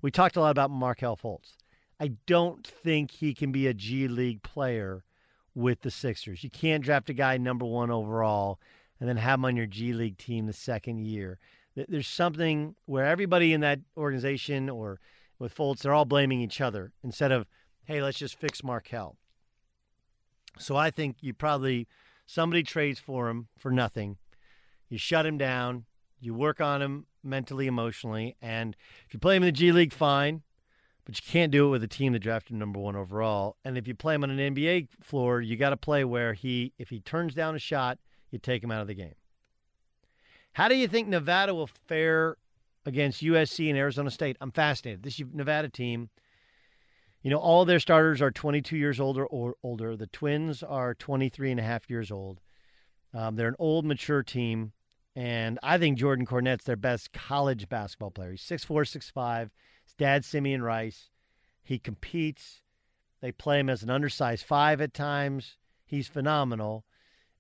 we 0.01 0.11
talked 0.11 0.37
a 0.37 0.41
lot 0.41 0.51
about 0.51 0.70
Markelle 0.70 1.18
Fultz. 1.18 1.57
I 2.01 2.12
don't 2.26 2.66
think 2.66 3.11
he 3.11 3.35
can 3.35 3.53
be 3.53 3.66
a 3.66 3.74
G 3.74 4.09
League 4.09 4.43
player 4.43 5.05
with 5.55 5.83
the 5.83 5.91
Sixers. 5.91 6.43
You 6.43 6.49
can't 6.49 6.83
draft 6.83 7.11
a 7.11 7.12
guy 7.12 7.37
number 7.37 7.66
one 7.66 7.91
overall 7.91 8.59
and 9.03 9.09
then 9.09 9.16
have 9.16 9.40
him 9.40 9.44
on 9.46 9.57
your 9.57 9.66
G 9.66 9.92
League 9.92 10.16
team 10.16 10.46
the 10.46 10.53
second 10.53 11.00
year. 11.00 11.40
There's 11.74 12.07
something 12.07 12.76
where 12.86 13.05
everybody 13.05 13.53
in 13.53 13.61
that 13.62 13.80
organization 13.96 14.70
or 14.70 15.00
with 15.40 15.53
Fultz, 15.53 15.80
they're 15.80 15.92
all 15.92 16.05
blaming 16.05 16.40
each 16.40 16.61
other 16.61 16.92
instead 17.03 17.32
of, 17.32 17.48
hey, 17.84 18.00
let's 18.00 18.16
just 18.16 18.38
fix 18.38 18.62
Markelle. 18.62 19.16
So 20.57 20.76
I 20.76 20.92
think 20.92 21.16
you 21.20 21.34
probably 21.34 21.88
somebody 22.26 22.62
trades 22.62 23.00
for 23.00 23.28
him 23.28 23.48
for 23.59 23.72
nothing. 23.72 24.18
You 24.88 24.98
shut 24.98 25.26
him 25.26 25.36
down. 25.36 25.86
You 26.20 26.32
work 26.32 26.61
on 26.61 26.80
him 26.80 27.07
mentally, 27.24 27.66
emotionally, 27.66 28.36
and 28.40 28.76
if 29.09 29.14
you 29.14 29.18
play 29.18 29.34
him 29.34 29.42
in 29.42 29.48
the 29.48 29.53
G 29.53 29.72
League, 29.72 29.92
fine. 29.92 30.42
But 31.05 31.16
you 31.16 31.28
can't 31.28 31.50
do 31.50 31.66
it 31.66 31.70
with 31.70 31.82
a 31.82 31.88
team 31.88 32.12
that 32.12 32.20
drafted 32.20 32.55
number 32.55 32.78
one 32.78 32.94
overall. 32.94 33.57
And 33.64 33.76
if 33.76 33.88
you 33.88 33.96
play 33.96 34.14
him 34.14 34.22
on 34.22 34.30
an 34.30 34.55
NBA 34.55 34.90
floor, 35.00 35.40
you 35.40 35.57
got 35.57 35.70
to 35.70 35.76
play 35.76 36.05
where 36.05 36.34
he, 36.34 36.72
if 36.78 36.90
he 36.90 37.00
turns 37.00 37.34
down 37.34 37.57
a 37.57 37.59
shot, 37.59 37.98
you 38.33 38.39
take 38.39 38.62
him 38.62 38.70
out 38.70 38.80
of 38.80 38.89
the 38.89 38.95
game. 38.95 39.14
How 40.55 40.68
do 40.68 40.74
you 40.74 40.89
think 40.89 41.09
Nevada 41.09 41.55
will 41.55 41.70
fare 41.87 42.37
against 42.85 43.22
USC 43.22 43.68
and 43.68 43.78
Arizona 43.78 44.11
State? 44.11 44.37
I'm 44.41 44.51
fascinated. 44.51 45.03
This 45.03 45.20
Nevada 45.33 45.68
team 45.68 46.11
you 47.22 47.30
know, 47.30 47.39
all 47.39 47.64
their 47.64 47.78
starters 47.78 48.20
are 48.20 48.33
22 48.33 48.76
years 48.76 48.99
older 48.99 49.24
or 49.24 49.55
older. 49.62 49.97
The 49.97 50.09
Twins 50.09 50.62
are 50.62 50.95
23 50.95 51.53
and 51.53 51.61
a 51.61 51.62
half 51.62 51.89
years 51.89 52.11
old. 52.11 52.41
Um, 53.14 53.37
they're 53.37 53.49
an 53.49 53.55
old, 53.59 53.85
mature 53.85 54.22
team. 54.22 54.72
And 55.14 55.59
I 55.62 55.78
think 55.78 55.99
Jordan 55.99 56.26
Cornett's 56.26 56.64
their 56.64 56.76
best 56.76 57.12
college 57.12 57.68
basketball 57.68 58.11
player. 58.11 58.33
He's 58.33 58.43
6'4, 58.43 59.12
6'5. 59.12 59.51
His 59.85 59.95
dad's 59.95 60.26
Simeon 60.26 60.62
Rice. 60.62 61.11
He 61.62 61.78
competes. 61.78 62.62
They 63.20 63.30
play 63.30 63.61
him 63.61 63.70
as 63.70 63.85
an 63.85 63.91
undersized 63.91 64.45
five 64.45 64.80
at 64.80 64.93
times. 64.93 65.59
He's 65.85 66.09
phenomenal. 66.09 66.85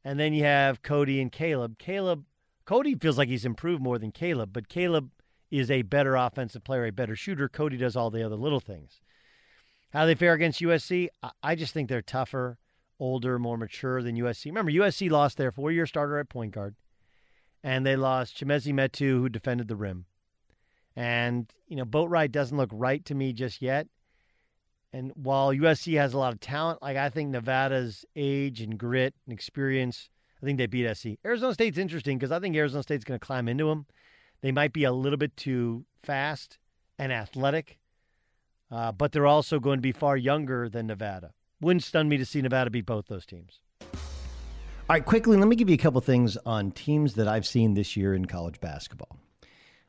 And 0.04 0.18
then 0.18 0.32
you 0.32 0.44
have 0.44 0.82
Cody 0.82 1.20
and 1.20 1.30
Caleb. 1.30 1.78
Caleb, 1.78 2.24
Cody 2.64 2.94
feels 2.94 3.18
like 3.18 3.28
he's 3.28 3.44
improved 3.44 3.82
more 3.82 3.98
than 3.98 4.10
Caleb, 4.10 4.50
but 4.52 4.68
Caleb 4.68 5.10
is 5.50 5.70
a 5.70 5.82
better 5.82 6.16
offensive 6.16 6.64
player, 6.64 6.86
a 6.86 6.90
better 6.90 7.14
shooter. 7.14 7.48
Cody 7.48 7.76
does 7.76 7.94
all 7.94 8.10
the 8.10 8.24
other 8.24 8.36
little 8.36 8.60
things. 8.60 9.00
How 9.92 10.02
do 10.02 10.06
they 10.06 10.14
fare 10.14 10.32
against 10.32 10.60
USC? 10.60 11.08
I 11.42 11.54
just 11.54 11.74
think 11.74 11.88
they're 11.88 12.00
tougher, 12.02 12.58
older, 12.98 13.38
more 13.38 13.58
mature 13.58 14.02
than 14.02 14.16
USC. 14.16 14.46
Remember, 14.46 14.72
USC 14.72 15.10
lost 15.10 15.36
their 15.36 15.52
four-year 15.52 15.86
starter 15.86 16.18
at 16.18 16.30
point 16.30 16.52
guard, 16.52 16.74
and 17.62 17.84
they 17.84 17.96
lost 17.96 18.36
Chimezie 18.36 18.72
Metu, 18.72 19.20
who 19.20 19.28
defended 19.28 19.68
the 19.68 19.76
rim. 19.76 20.06
And 20.96 21.52
you 21.68 21.76
know, 21.76 21.84
Boatwright 21.84 22.32
doesn't 22.32 22.56
look 22.56 22.70
right 22.72 23.04
to 23.04 23.14
me 23.14 23.32
just 23.32 23.60
yet. 23.60 23.86
And 24.92 25.12
while 25.14 25.52
USC 25.52 25.96
has 25.96 26.12
a 26.12 26.18
lot 26.18 26.32
of 26.32 26.40
talent, 26.40 26.82
like 26.82 26.96
I 26.96 27.08
think 27.08 27.30
Nevada's 27.30 28.04
age 28.14 28.60
and 28.60 28.78
grit 28.78 29.14
and 29.26 29.32
experience, 29.32 30.10
I 30.42 30.46
think 30.46 30.58
they 30.58 30.66
beat 30.66 30.92
SC. 30.94 31.10
Arizona 31.24 31.54
State's 31.54 31.78
interesting 31.78 32.18
because 32.18 32.32
I 32.32 32.40
think 32.40 32.56
Arizona 32.56 32.82
State's 32.82 33.04
going 33.04 33.18
to 33.18 33.24
climb 33.24 33.48
into 33.48 33.66
them. 33.66 33.86
They 34.42 34.52
might 34.52 34.72
be 34.72 34.84
a 34.84 34.92
little 34.92 35.16
bit 35.16 35.36
too 35.36 35.84
fast 36.02 36.58
and 36.98 37.12
athletic, 37.12 37.78
uh, 38.70 38.92
but 38.92 39.12
they're 39.12 39.26
also 39.26 39.60
going 39.60 39.78
to 39.78 39.82
be 39.82 39.92
far 39.92 40.16
younger 40.16 40.68
than 40.68 40.88
Nevada. 40.88 41.32
Wouldn't 41.60 41.84
stun 41.84 42.08
me 42.08 42.16
to 42.16 42.26
see 42.26 42.42
Nevada 42.42 42.70
beat 42.70 42.86
both 42.86 43.06
those 43.06 43.24
teams. 43.24 43.60
All 43.80 44.96
right, 44.96 45.04
quickly, 45.04 45.36
let 45.36 45.46
me 45.46 45.56
give 45.56 45.70
you 45.70 45.74
a 45.74 45.78
couple 45.78 46.00
things 46.00 46.36
on 46.44 46.72
teams 46.72 47.14
that 47.14 47.28
I've 47.28 47.46
seen 47.46 47.74
this 47.74 47.96
year 47.96 48.14
in 48.14 48.26
college 48.26 48.60
basketball. 48.60 49.16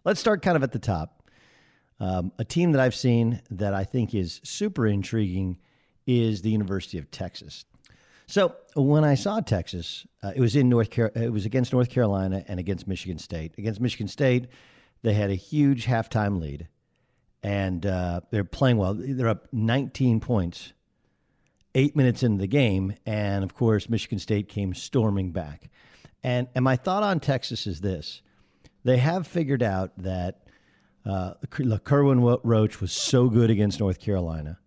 Let's 0.05 0.19
start 0.19 0.43
kind 0.43 0.55
of 0.55 0.63
at 0.63 0.71
the 0.71 0.79
top. 0.79 1.22
Um, 1.99 2.31
a 2.37 2.43
team 2.43 2.71
that 2.73 2.81
I've 2.81 2.95
seen 2.95 3.41
that 3.51 3.73
I 3.73 3.83
think 3.83 4.13
is 4.13 4.41
super 4.43 4.87
intriguing 4.87 5.57
is 6.05 6.41
the 6.41 6.49
University 6.49 6.97
of 6.97 7.09
Texas. 7.11 7.65
So 8.27 8.55
when 8.75 9.03
I 9.03 9.15
saw 9.15 9.41
Texas, 9.41 10.07
uh, 10.23 10.31
it 10.35 10.41
was 10.41 10.55
in 10.55 10.69
North 10.69 10.89
Car- 10.89 11.11
it 11.15 11.31
was 11.31 11.45
against 11.45 11.73
North 11.73 11.89
Carolina 11.89 12.43
and 12.47 12.59
against 12.59 12.87
Michigan 12.87 13.17
State. 13.17 13.53
Against 13.57 13.81
Michigan 13.81 14.07
State, 14.07 14.47
they 15.01 15.13
had 15.13 15.29
a 15.29 15.35
huge 15.35 15.85
halftime 15.85 16.39
lead, 16.39 16.67
and 17.43 17.85
uh, 17.85 18.21
they're 18.31 18.43
playing 18.43 18.77
well. 18.77 18.95
They're 18.97 19.27
up 19.27 19.47
19 19.51 20.19
points, 20.19 20.73
eight 21.75 21.95
minutes 21.95 22.23
into 22.23 22.39
the 22.39 22.47
game, 22.47 22.95
and 23.05 23.43
of 23.43 23.53
course 23.53 23.89
Michigan 23.89 24.19
State 24.19 24.47
came 24.47 24.73
storming 24.73 25.31
back. 25.31 25.69
And 26.23 26.47
and 26.55 26.63
my 26.63 26.77
thought 26.77 27.03
on 27.03 27.19
Texas 27.19 27.67
is 27.67 27.81
this: 27.81 28.21
they 28.83 28.97
have 28.97 29.27
figured 29.27 29.61
out 29.61 29.91
that 29.97 30.42
uh, 31.05 31.33
Kerwin 31.49 32.21
Roach 32.21 32.79
was 32.79 32.91
so 32.91 33.29
good 33.29 33.49
against 33.49 33.79
North 33.79 33.99
Carolina, 33.99 34.59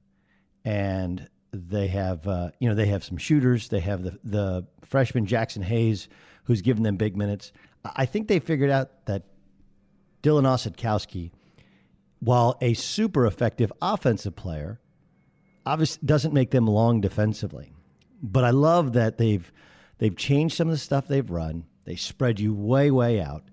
and 0.65 1.29
they 1.53 1.87
have, 1.89 2.27
uh, 2.29 2.51
you 2.59 2.69
know, 2.69 2.75
they 2.75 2.87
have 2.87 3.05
some 3.05 3.17
shooters. 3.17 3.69
They 3.69 3.81
have 3.81 4.03
the 4.03 4.19
the 4.23 4.67
freshman 4.85 5.27
Jaxson 5.27 5.63
Hayes, 5.63 6.09
who's 6.45 6.63
given 6.63 6.83
them 6.83 6.97
big 6.97 7.17
minutes. 7.17 7.53
I 7.85 8.07
think 8.07 8.29
they 8.29 8.39
figured 8.39 8.71
out 8.71 9.07
that 9.07 9.25
Dylan 10.23 10.45
Osetkowski, 10.45 11.31
while 12.21 12.59
a 12.61 12.75
super 12.75 13.27
effective 13.27 13.73
offensive 13.81 14.37
player, 14.37 14.81
obviously 15.65 16.05
doesn't 16.05 16.35
make 16.35 16.51
them 16.51 16.67
long 16.67 17.01
defensively. 17.01 17.73
But 18.23 18.45
I 18.45 18.51
love 18.51 18.95
that 18.95 19.19
they've 19.19 19.51
they've 19.99 20.17
changed 20.17 20.57
some 20.57 20.69
of 20.69 20.73
the 20.73 20.79
stuff 20.79 21.09
they've 21.09 21.31
run. 21.31 21.65
They 21.85 21.97
spread 21.97 22.41
you 22.41 22.53
way 22.53 22.91
way 22.91 23.21
out. 23.21 23.45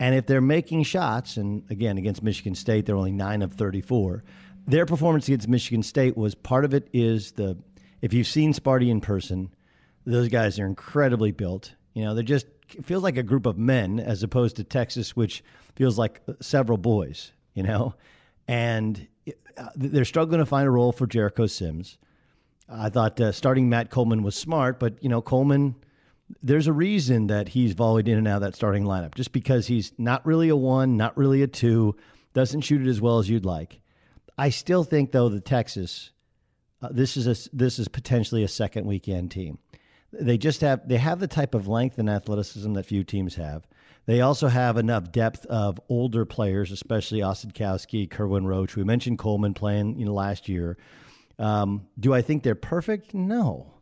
And 0.00 0.16
if 0.16 0.26
they're 0.26 0.40
making 0.40 0.82
shots, 0.82 1.36
and 1.36 1.62
again 1.70 1.98
against 1.98 2.22
Michigan 2.22 2.56
State, 2.56 2.86
they're 2.86 2.96
only 2.96 3.12
nine 3.12 3.42
of 3.42 3.52
thirty-four 3.52 4.24
their 4.66 4.86
performance 4.86 5.26
against 5.28 5.48
Michigan 5.48 5.82
State 5.82 6.16
was 6.16 6.34
part 6.34 6.64
of 6.64 6.74
it 6.74 6.88
is 6.92 7.32
the 7.32 7.58
if 8.00 8.14
you've 8.14 8.26
seen 8.26 8.52
Sparty 8.54 8.88
in 8.88 9.00
person, 9.00 9.50
those 10.06 10.28
guys 10.28 10.58
are 10.58 10.66
incredibly 10.66 11.32
built. 11.32 11.74
You 11.92 12.04
know, 12.04 12.14
they're 12.14 12.22
just 12.22 12.46
feels 12.82 13.02
like 13.02 13.16
a 13.16 13.22
group 13.22 13.46
of 13.46 13.58
men 13.58 13.98
as 13.98 14.22
opposed 14.22 14.56
to 14.56 14.64
Texas, 14.64 15.16
which 15.16 15.42
feels 15.74 15.98
like 15.98 16.22
several 16.40 16.78
boys. 16.78 17.32
You 17.54 17.64
know, 17.64 17.94
and 18.46 19.06
uh, 19.58 19.68
they're 19.74 20.04
struggling 20.04 20.38
to 20.38 20.46
find 20.46 20.66
a 20.66 20.70
role 20.70 20.92
for 20.92 21.06
Jericho 21.06 21.46
Sims. 21.46 21.98
I 22.68 22.88
thought 22.88 23.20
uh, 23.20 23.32
starting 23.32 23.68
Matt 23.68 23.90
Coleman 23.90 24.22
was 24.22 24.36
smart, 24.36 24.78
but 24.78 25.02
you 25.02 25.08
know 25.08 25.20
Coleman, 25.20 25.74
there's 26.42 26.66
a 26.66 26.72
reason 26.72 27.28
that 27.28 27.48
he's 27.48 27.74
volleyed 27.74 28.08
in 28.08 28.18
and 28.18 28.28
out 28.28 28.36
of 28.36 28.42
that 28.42 28.54
starting 28.54 28.84
lineup, 28.84 29.14
just 29.14 29.32
because 29.32 29.66
he's 29.66 29.92
not 29.98 30.24
really 30.24 30.48
a 30.48 30.56
one, 30.56 30.96
not 30.96 31.16
really 31.16 31.42
a 31.42 31.46
two, 31.46 31.96
doesn't 32.32 32.62
shoot 32.62 32.86
it 32.86 32.88
as 32.88 33.00
well 33.00 33.18
as 33.18 33.28
you'd 33.28 33.44
like. 33.44 33.80
I 34.38 34.50
still 34.50 34.84
think 34.84 35.12
though 35.12 35.28
the 35.28 35.40
Texas, 35.40 36.10
uh, 36.82 36.88
this 36.90 37.16
is 37.16 37.26
a 37.26 37.50
this 37.54 37.78
is 37.78 37.88
potentially 37.88 38.42
a 38.42 38.48
second 38.48 38.86
weekend 38.86 39.30
team. 39.30 39.58
They 40.12 40.38
just 40.38 40.60
have 40.62 40.88
they 40.88 40.96
have 40.96 41.20
the 41.20 41.28
type 41.28 41.54
of 41.54 41.68
length 41.68 41.98
and 41.98 42.08
athleticism 42.08 42.72
that 42.72 42.86
few 42.86 43.04
teams 43.04 43.34
have. 43.34 43.66
They 44.06 44.22
also 44.22 44.48
have 44.48 44.76
enough 44.76 45.12
depth 45.12 45.44
of 45.46 45.78
older 45.88 46.24
players, 46.24 46.72
especially 46.72 47.20
Osetkowski, 47.20 48.10
Kerwin 48.10 48.46
Roach. 48.46 48.76
We 48.76 48.84
mentioned 48.84 49.18
Coleman 49.18 49.54
playing 49.54 49.98
you 49.98 50.06
know 50.06 50.14
last 50.14 50.48
year. 50.48 50.78
Um, 51.38 51.86
do 51.98 52.14
I 52.14 52.22
think 52.22 52.42
they're 52.42 52.54
perfect? 52.54 53.14
No, 53.14 53.74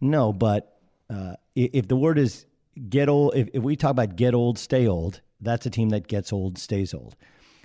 no. 0.00 0.32
But 0.32 0.73
uh, 1.10 1.34
if 1.54 1.88
the 1.88 1.96
word 1.96 2.18
is 2.18 2.46
get 2.88 3.08
old, 3.08 3.34
if, 3.34 3.48
if 3.52 3.62
we 3.62 3.76
talk 3.76 3.92
about 3.92 4.16
get 4.16 4.34
old, 4.34 4.58
stay 4.58 4.86
old, 4.86 5.20
that's 5.40 5.66
a 5.66 5.70
team 5.70 5.90
that 5.90 6.08
gets 6.08 6.32
old, 6.32 6.58
stays 6.58 6.94
old. 6.94 7.16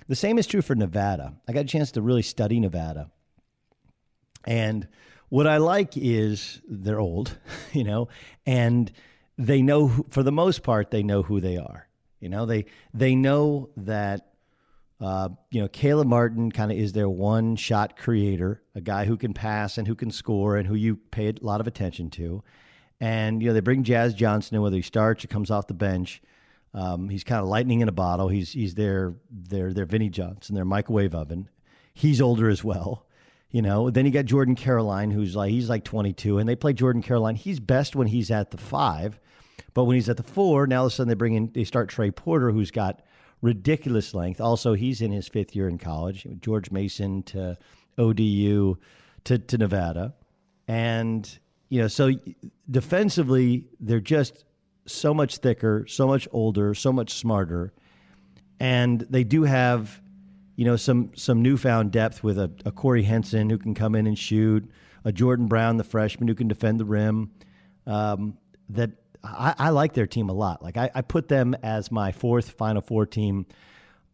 The 0.08 0.16
same 0.16 0.38
is 0.38 0.46
true 0.46 0.62
for 0.62 0.74
Nevada. 0.74 1.34
I 1.48 1.52
got 1.52 1.60
a 1.60 1.68
chance 1.68 1.92
to 1.92 2.02
really 2.02 2.22
study 2.22 2.58
Nevada. 2.60 3.10
And 4.44 4.88
what 5.28 5.46
I 5.46 5.58
like 5.58 5.96
is 5.96 6.60
they're 6.68 7.00
old, 7.00 7.38
you 7.72 7.84
know, 7.84 8.08
and 8.46 8.90
they 9.38 9.62
know 9.62 10.04
for 10.10 10.22
the 10.22 10.32
most 10.32 10.62
part 10.62 10.90
they 10.90 11.02
know 11.02 11.22
who 11.22 11.40
they 11.40 11.56
are. 11.56 11.88
You 12.20 12.28
know, 12.28 12.44
they 12.44 12.66
they 12.92 13.14
know 13.14 13.70
that 13.78 14.32
uh, 15.00 15.30
you 15.50 15.62
know 15.62 15.68
Caleb 15.68 16.06
Martin 16.06 16.52
kind 16.52 16.70
of 16.70 16.76
is 16.76 16.92
their 16.92 17.08
one 17.08 17.56
shot 17.56 17.96
creator, 17.96 18.62
a 18.74 18.80
guy 18.80 19.06
who 19.06 19.16
can 19.16 19.32
pass 19.32 19.78
and 19.78 19.88
who 19.88 19.94
can 19.94 20.10
score 20.10 20.56
and 20.56 20.66
who 20.66 20.74
you 20.74 20.96
pay 20.96 21.28
a 21.28 21.34
lot 21.40 21.60
of 21.60 21.66
attention 21.66 22.10
to. 22.10 22.42
And 23.00 23.40
you 23.42 23.48
know 23.48 23.54
they 23.54 23.60
bring 23.60 23.82
Jazz 23.82 24.14
Johnson 24.14 24.56
in 24.56 24.62
whether 24.62 24.76
he 24.76 24.82
starts 24.82 25.24
or 25.24 25.28
comes 25.28 25.50
off 25.50 25.66
the 25.66 25.74
bench. 25.74 26.20
Um, 26.72 27.08
he's 27.08 27.24
kind 27.24 27.40
of 27.40 27.48
lightning 27.48 27.80
in 27.80 27.88
a 27.88 27.92
bottle. 27.92 28.28
He's 28.28 28.52
he's 28.52 28.74
their 28.74 29.14
their 29.30 29.72
their 29.72 29.86
Vinnie 29.86 30.10
Johnson, 30.10 30.54
their 30.54 30.64
microwave 30.64 31.14
oven. 31.14 31.48
He's 31.92 32.20
older 32.20 32.48
as 32.48 32.62
well, 32.62 33.06
you 33.50 33.62
know. 33.62 33.90
Then 33.90 34.06
you 34.06 34.12
got 34.12 34.26
Jordan 34.26 34.54
Caroline, 34.54 35.10
who's 35.10 35.34
like 35.34 35.50
he's 35.50 35.68
like 35.68 35.84
22, 35.84 36.38
and 36.38 36.48
they 36.48 36.56
play 36.56 36.72
Jordan 36.72 37.02
Caroline. 37.02 37.34
He's 37.34 37.58
best 37.58 37.96
when 37.96 38.06
he's 38.06 38.30
at 38.30 38.50
the 38.50 38.58
five, 38.58 39.18
but 39.74 39.84
when 39.84 39.96
he's 39.96 40.08
at 40.08 40.16
the 40.16 40.22
four, 40.22 40.66
now 40.66 40.80
all 40.80 40.86
of 40.86 40.92
a 40.92 40.94
sudden 40.94 41.08
they 41.08 41.14
bring 41.14 41.34
in 41.34 41.50
they 41.52 41.64
start 41.64 41.88
Trey 41.88 42.10
Porter, 42.10 42.52
who's 42.52 42.70
got 42.70 43.02
ridiculous 43.42 44.14
length. 44.14 44.40
Also, 44.40 44.74
he's 44.74 45.00
in 45.00 45.10
his 45.10 45.26
fifth 45.26 45.56
year 45.56 45.68
in 45.68 45.78
college. 45.78 46.26
George 46.40 46.70
Mason 46.70 47.22
to 47.24 47.56
ODU 47.98 48.76
to 49.24 49.38
to 49.38 49.58
Nevada, 49.58 50.14
and 50.68 51.38
you 51.70 51.80
know 51.80 51.88
so 51.88 52.12
defensively 52.70 53.64
they're 53.80 54.00
just 54.00 54.44
so 54.86 55.14
much 55.14 55.38
thicker, 55.38 55.86
so 55.88 56.06
much 56.06 56.28
older, 56.32 56.74
so 56.74 56.92
much 56.92 57.14
smarter, 57.14 57.72
and 58.58 59.00
they 59.08 59.24
do 59.24 59.44
have, 59.44 60.00
you 60.56 60.64
know, 60.64 60.76
some 60.76 61.12
some 61.14 61.42
newfound 61.42 61.92
depth 61.92 62.22
with 62.22 62.38
a, 62.38 62.50
a 62.64 62.72
Corey 62.72 63.02
Henson 63.02 63.48
who 63.48 63.58
can 63.58 63.74
come 63.74 63.94
in 63.94 64.06
and 64.06 64.18
shoot, 64.18 64.70
a 65.04 65.12
Jordan 65.12 65.46
Brown, 65.46 65.76
the 65.76 65.84
freshman 65.84 66.28
who 66.28 66.34
can 66.34 66.48
defend 66.48 66.78
the 66.78 66.84
rim. 66.84 67.30
Um, 67.86 68.36
that 68.68 68.90
I, 69.24 69.54
I, 69.58 69.70
like 69.70 69.94
their 69.94 70.06
team 70.06 70.28
a 70.28 70.32
lot. 70.32 70.62
Like 70.62 70.76
I, 70.76 70.90
I, 70.94 71.00
put 71.00 71.28
them 71.28 71.56
as 71.62 71.90
my 71.90 72.12
fourth 72.12 72.50
Final 72.50 72.82
Four 72.82 73.06
team 73.06 73.46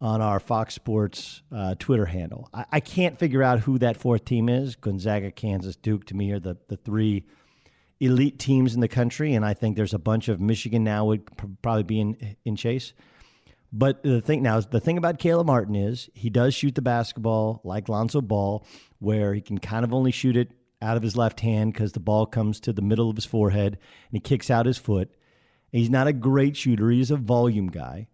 on 0.01 0.21
our 0.21 0.39
Fox 0.39 0.73
Sports 0.73 1.43
uh, 1.51 1.75
Twitter 1.77 2.05
handle. 2.05 2.49
I, 2.53 2.65
I, 2.71 2.79
can't 2.79 3.19
figure 3.19 3.43
out 3.43 3.59
who 3.59 3.77
that 3.79 3.97
fourth 3.97 4.25
team 4.25 4.49
is. 4.49 4.75
Gonzaga, 4.75 5.31
Kansas, 5.31 5.75
Duke 5.75 6.05
to 6.05 6.15
me 6.15 6.31
are 6.31 6.39
the 6.39 6.57
the 6.69 6.77
three 6.77 7.25
elite 7.99 8.39
teams 8.39 8.73
in 8.73 8.81
the 8.81 8.87
country, 8.87 9.33
and 9.33 9.45
I 9.45 9.53
think 9.53 9.75
there's 9.75 9.93
a 9.93 9.99
bunch 9.99 10.27
of 10.27 10.39
Michigan 10.39 10.83
now 10.83 11.05
would 11.05 11.25
probably 11.61 11.83
be 11.83 11.99
in 11.99 12.35
in 12.45 12.55
chase. 12.55 12.93
But 13.71 14.01
the 14.03 14.21
thing 14.21 14.43
now, 14.43 14.57
is 14.57 14.67
the 14.67 14.79
thing 14.79 14.97
about 14.97 15.19
Caleb 15.19 15.47
Martin 15.47 15.75
is 15.75 16.09
he 16.13 16.29
does 16.29 16.53
shoot 16.53 16.75
the 16.75 16.81
basketball 16.81 17.61
like 17.63 17.89
Lonzo 17.89 18.21
Ball, 18.21 18.65
where 18.99 19.33
he 19.33 19.41
can 19.41 19.57
kind 19.57 19.83
of 19.83 19.93
only 19.93 20.11
shoot 20.11 20.37
it 20.37 20.51
out 20.81 20.95
of 20.95 21.03
his 21.03 21.17
left 21.17 21.39
hand 21.41 21.73
because 21.73 21.91
the 21.91 21.99
ball 21.99 22.25
comes 22.25 22.59
to 22.61 22.71
the 22.71 22.81
middle 22.81 23.09
of 23.09 23.15
his 23.15 23.25
forehead 23.25 23.73
and 23.73 24.11
he 24.11 24.19
kicks 24.19 24.49
out 24.49 24.65
his 24.65 24.77
foot. 24.77 25.09
He's 25.71 25.89
not 25.89 26.07
a 26.07 26.13
great 26.13 26.55
shooter; 26.55 26.89
he's 26.89 27.11
a 27.11 27.17
volume 27.17 27.67
guy. 27.67 28.07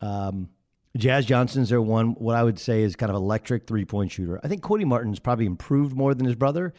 Um, 0.00 0.48
Jazz 0.96 1.26
Johnson's 1.26 1.68
their 1.68 1.82
one, 1.82 2.10
what 2.14 2.34
I 2.34 2.42
would 2.42 2.58
say 2.58 2.82
is 2.82 2.96
kind 2.96 3.10
of 3.10 3.16
electric 3.16 3.66
three 3.66 3.84
point 3.84 4.10
shooter. 4.10 4.40
I 4.42 4.48
think 4.48 4.62
Cody 4.62 4.84
Martin's 4.84 5.20
probably 5.20 5.46
improved 5.46 5.96
more 5.96 6.14
than 6.14 6.26
his 6.26 6.34
brother, 6.34 6.74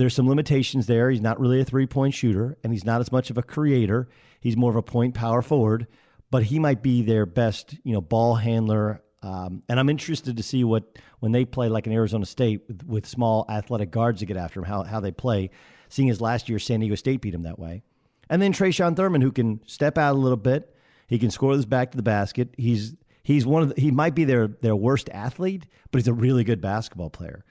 there's 0.00 0.14
some 0.14 0.26
limitations 0.26 0.86
there. 0.86 1.10
He's 1.10 1.20
not 1.20 1.38
really 1.38 1.60
a 1.60 1.64
three 1.64 1.86
point 1.86 2.14
shooter, 2.14 2.56
and 2.64 2.72
he's 2.72 2.84
not 2.86 3.02
as 3.02 3.12
much 3.12 3.28
of 3.28 3.36
a 3.36 3.42
creator. 3.42 4.08
He's 4.40 4.56
more 4.56 4.70
of 4.70 4.76
a 4.76 4.82
point 4.82 5.14
power 5.14 5.42
forward, 5.42 5.86
but 6.30 6.42
he 6.42 6.58
might 6.58 6.82
be 6.82 7.02
their 7.02 7.26
best, 7.26 7.76
you 7.84 7.92
know, 7.92 8.00
ball 8.00 8.34
handler. 8.34 9.02
Um, 9.22 9.62
and 9.68 9.78
I'm 9.78 9.90
interested 9.90 10.38
to 10.38 10.42
see 10.42 10.64
what 10.64 10.98
when 11.18 11.32
they 11.32 11.44
play 11.44 11.68
like 11.68 11.86
in 11.86 11.92
Arizona 11.92 12.24
State 12.24 12.62
with, 12.66 12.82
with 12.86 13.06
small 13.06 13.44
athletic 13.50 13.90
guards 13.90 14.20
to 14.20 14.26
get 14.26 14.38
after 14.38 14.60
him, 14.60 14.64
how 14.64 14.84
how 14.84 15.00
they 15.00 15.12
play. 15.12 15.50
Seeing 15.90 16.08
as 16.08 16.20
last 16.20 16.48
year 16.48 16.58
San 16.58 16.80
Diego 16.80 16.94
State 16.94 17.20
beat 17.20 17.34
him 17.34 17.42
that 17.42 17.58
way, 17.58 17.82
and 18.30 18.40
then 18.40 18.54
Tre'Shawn 18.54 18.96
Thurman 18.96 19.20
who 19.20 19.32
can 19.32 19.60
step 19.66 19.98
out 19.98 20.14
a 20.14 20.18
little 20.18 20.38
bit. 20.38 20.74
He 21.08 21.18
can 21.18 21.30
score 21.30 21.54
this 21.56 21.66
back 21.66 21.90
to 21.90 21.96
the 21.96 22.02
basket. 22.02 22.54
He's 22.56 22.94
he's 23.22 23.44
one 23.44 23.62
of 23.62 23.74
the, 23.74 23.80
he 23.80 23.90
might 23.90 24.14
be 24.14 24.24
their 24.24 24.48
their 24.48 24.76
worst 24.76 25.10
athlete, 25.10 25.66
but 25.90 26.00
he's 26.00 26.08
a 26.08 26.14
really 26.14 26.44
good 26.44 26.62
basketball 26.62 27.10
player. 27.10 27.44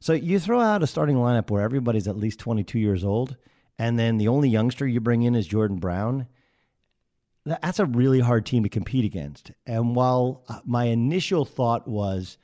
So 0.00 0.12
you 0.12 0.38
throw 0.38 0.60
out 0.60 0.82
a 0.82 0.86
starting 0.86 1.16
lineup 1.16 1.50
where 1.50 1.62
everybody's 1.62 2.06
at 2.06 2.16
least 2.16 2.38
22 2.38 2.78
years 2.78 3.04
old, 3.04 3.36
and 3.78 3.98
then 3.98 4.16
the 4.16 4.28
only 4.28 4.48
youngster 4.48 4.86
you 4.86 5.00
bring 5.00 5.22
in 5.22 5.34
is 5.34 5.46
Jordan 5.46 5.78
Brown. 5.78 6.26
That's 7.44 7.78
a 7.78 7.86
really 7.86 8.20
hard 8.20 8.46
team 8.46 8.62
to 8.62 8.68
compete 8.68 9.04
against. 9.04 9.52
And 9.66 9.96
while 9.96 10.44
uh, 10.48 10.60
my 10.64 10.84
initial 10.84 11.44
thought 11.44 11.88
was, 11.88 12.38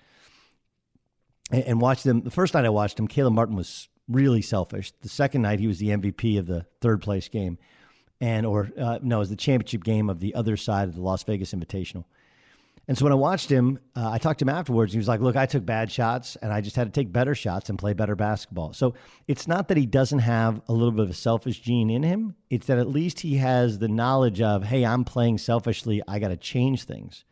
and 1.50 1.80
watch 1.80 2.02
them, 2.02 2.22
the 2.22 2.30
first 2.30 2.55
night 2.55 2.64
I 2.64 2.70
watched 2.70 2.98
him, 2.98 3.07
Caleb 3.07 3.34
Martin 3.34 3.57
was 3.57 3.88
really 4.09 4.42
selfish. 4.42 4.92
The 5.02 5.09
second 5.09 5.42
night, 5.42 5.61
he 5.61 5.66
was 5.66 5.78
the 5.78 5.88
MVP 5.88 6.38
of 6.38 6.46
the 6.46 6.66
third 6.80 7.02
place 7.02 7.28
game, 7.28 7.59
and 8.20 8.46
or 8.46 8.70
uh, 8.78 8.98
no, 9.02 9.16
it 9.16 9.20
was 9.20 9.30
the 9.30 9.36
championship 9.36 9.84
game 9.84 10.09
of 10.09 10.20
the 10.20 10.34
other 10.34 10.57
side 10.57 10.88
of 10.88 10.94
the 10.94 11.02
Las 11.02 11.22
Vegas 11.24 11.52
Invitational. 11.52 12.05
And 12.87 12.99
so 12.99 13.05
when 13.05 13.12
I 13.12 13.16
watched 13.16 13.51
him, 13.51 13.78
uh, 13.97 14.11
I 14.11 14.18
talked 14.18 14.41
to 14.41 14.45
him 14.45 14.51
afterwards. 14.51 14.93
He 14.93 14.99
was 14.99 15.09
like, 15.09 15.20
"Look, 15.20 15.37
I 15.37 15.47
took 15.47 15.64
bad 15.64 15.91
shots, 15.91 16.37
and 16.37 16.53
I 16.53 16.61
just 16.61 16.76
had 16.76 16.87
to 16.87 16.93
take 16.93 17.12
better 17.12 17.35
shots 17.35 17.70
and 17.70 17.78
play 17.78 17.95
better 17.95 18.14
basketball." 18.14 18.74
So 18.74 18.95
it's 19.26 19.49
not 19.49 19.68
that 19.68 19.76
he 19.76 19.87
doesn't 19.87 20.18
have 20.18 20.61
a 20.68 20.72
little 20.72 20.93
bit 20.93 21.05
of 21.05 21.11
a 21.11 21.14
selfish 21.14 21.61
gene 21.61 21.89
in 21.89 22.03
him. 22.03 22.35
It's 22.51 22.66
that 22.66 22.78
at 22.78 22.89
least 22.89 23.20
he 23.20 23.37
has 23.37 23.78
the 23.78 23.89
knowledge 23.89 24.41
of, 24.43 24.64
"Hey, 24.64 24.85
I'm 24.85 25.05
playing 25.05 25.39
selfishly. 25.39 26.03
I 26.07 26.18
got 26.18 26.28
to 26.28 26.37
change 26.37 26.85
things." 26.85 27.24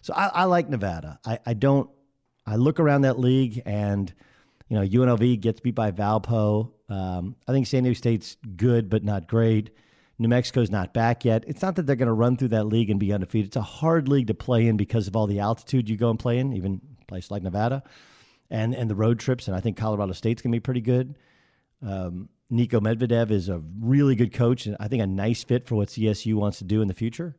So 0.00 0.14
I, 0.14 0.30
I 0.32 0.44
like 0.44 0.68
Nevada. 0.68 1.18
I, 1.26 1.40
I, 1.44 1.54
don't. 1.54 1.90
I 2.46 2.56
look 2.56 2.80
around 2.80 3.02
that 3.02 3.18
league, 3.18 3.60
and 3.66 4.12
you 4.68 4.78
know, 4.78 4.86
UNLV 4.86 5.40
gets 5.40 5.60
beat 5.60 5.74
by 5.74 5.90
Valpo. 5.90 6.72
Um, 6.88 7.36
I 7.46 7.52
think 7.52 7.66
San 7.66 7.82
Diego 7.82 7.94
State's 7.94 8.36
good, 8.56 8.88
but 8.88 9.04
not 9.04 9.26
great. 9.26 9.70
New 10.18 10.28
Mexico's 10.28 10.70
not 10.70 10.94
back 10.94 11.24
yet. 11.24 11.44
It's 11.46 11.60
not 11.60 11.76
that 11.76 11.86
they're 11.86 11.96
going 11.96 12.06
to 12.06 12.12
run 12.12 12.36
through 12.36 12.48
that 12.48 12.64
league 12.64 12.88
and 12.90 12.98
be 12.98 13.12
undefeated. 13.12 13.48
It's 13.48 13.56
a 13.56 13.62
hard 13.62 14.08
league 14.08 14.28
to 14.28 14.34
play 14.34 14.66
in 14.66 14.76
because 14.76 15.08
of 15.08 15.16
all 15.16 15.26
the 15.26 15.40
altitude 15.40 15.90
you 15.90 15.96
go 15.96 16.08
and 16.08 16.18
play 16.18 16.38
in, 16.38 16.54
even 16.54 16.80
a 17.02 17.04
place 17.04 17.30
like 17.30 17.42
Nevada, 17.42 17.82
and 18.50 18.74
and 18.74 18.88
the 18.88 18.94
road 18.94 19.18
trips. 19.18 19.46
And 19.46 19.56
I 19.56 19.60
think 19.60 19.76
Colorado 19.76 20.12
State's 20.12 20.42
going 20.42 20.52
to 20.52 20.56
be 20.56 20.60
pretty 20.60 20.80
good. 20.80 21.16
Um, 21.82 22.30
Niko 22.50 22.80
Medved 22.80 23.30
is 23.30 23.48
a 23.48 23.60
really 23.80 24.14
good 24.14 24.32
coach, 24.32 24.66
and 24.66 24.76
I 24.78 24.88
think 24.88 25.02
a 25.02 25.06
nice 25.06 25.44
fit 25.44 25.66
for 25.66 25.74
what 25.74 25.88
CSU 25.88 26.34
wants 26.34 26.58
to 26.58 26.64
do 26.64 26.80
in 26.80 26.88
the 26.88 26.94
future. 26.94 27.36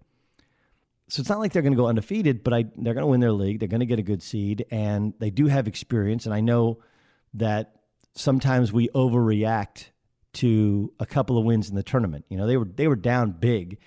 So 1.09 1.21
it's 1.21 1.29
not 1.29 1.39
like 1.39 1.53
they're 1.53 1.61
going 1.61 1.73
to 1.73 1.77
go 1.77 1.87
undefeated, 1.87 2.43
but 2.43 2.53
I, 2.53 2.65
they're 2.75 2.93
going 2.93 3.03
to 3.03 3.07
win 3.07 3.21
their 3.21 3.31
league. 3.31 3.59
They're 3.59 3.69
going 3.69 3.79
to 3.79 3.85
get 3.85 3.99
a 3.99 4.03
good 4.03 4.21
seed, 4.21 4.65
and 4.69 5.13
they 5.19 5.29
do 5.29 5.47
have 5.47 5.67
experience. 5.67 6.25
And 6.25 6.35
I 6.35 6.41
know 6.41 6.79
that 7.35 7.77
sometimes 8.13 8.73
we 8.73 8.89
overreact 8.89 9.85
to 10.37 10.93
a 10.99 11.05
couple 11.05 11.37
of 11.37 11.45
wins 11.45 11.69
in 11.69 11.75
the 11.75 11.83
tournament. 11.83 12.25
You 12.29 12.37
know, 12.37 12.47
they 12.47 12.57
were 12.57 12.65
they 12.65 12.87
were 12.87 12.95
down 12.95 13.31
big 13.31 13.77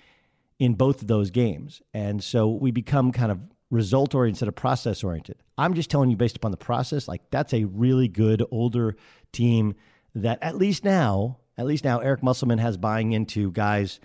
in 0.59 0.75
both 0.75 1.01
of 1.01 1.09
those 1.09 1.31
games. 1.31 1.83
And 1.95 2.23
so 2.23 2.49
we 2.49 2.71
become 2.71 3.13
kind 3.13 3.33
of 3.33 3.41
result 3.71 4.15
oriented 4.15 4.35
instead 4.35 4.49
of 4.49 4.55
process 4.55 5.03
oriented. 5.03 5.37
I'm 5.57 5.75
just 5.75 5.91
telling 5.91 6.11
you 6.11 6.17
based 6.17 6.37
upon 6.37 6.51
the 6.51 6.57
process, 6.57 7.09
like 7.09 7.23
that's 7.31 7.55
a 7.55 7.65
really 7.65 8.09
good 8.09 8.45
older 8.51 8.97
team 9.33 9.75
that 10.15 10.39
at 10.43 10.57
least 10.57 10.85
now, 10.85 11.39
at 11.57 11.67
least 11.67 11.85
now 11.85 12.01
Eric 12.01 12.23
Musselman 12.23 12.59
has 12.59 12.77
buying 12.77 13.13
into 13.13 13.51
guys, 13.53 14.01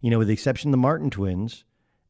you 0.00 0.10
know, 0.10 0.18
with 0.18 0.28
the 0.28 0.34
exception 0.34 0.70
of 0.70 0.72
the 0.72 0.78
Martin 0.78 1.10
twins 1.10 1.64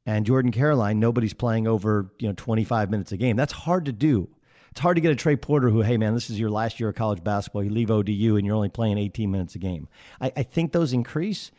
and 0.05 0.27
Jordan 0.27 0.53
Caroline, 0.53 1.01
nobody's 1.01 1.35
playing 1.35 1.67
over, 1.67 2.13
you 2.19 2.29
know, 2.29 2.35
25 2.37 2.91
minutes 2.91 3.13
a 3.13 3.17
game. 3.17 3.37
That's 3.37 3.53
hard 3.53 3.87
to 3.87 3.93
do 3.93 4.29
it's 4.77 4.83
hard 4.83 4.97
to 4.97 5.01
get 5.01 5.11
a 5.11 5.17
Trey 5.17 5.37
Porter 5.37 5.71
who, 5.71 5.81
hey 5.81 5.97
man, 5.97 6.13
this 6.13 6.29
is 6.29 6.39
your 6.39 6.51
last 6.51 6.79
year 6.79 6.91
of 6.91 6.95
college 6.97 7.25
basketball. 7.25 7.65
You 7.65 7.71
leave 7.71 7.91
ODU 7.91 8.37
and 8.37 8.45
you're 8.45 8.55
only 8.55 8.69
playing 8.69 8.99
18 8.99 9.31
minutes 9.31 9.55
a 9.55 9.59
game. 9.59 9.89
I, 10.21 10.31
I 10.37 10.43
think 10.43 10.73
those 10.73 10.93
increase, 10.93 11.51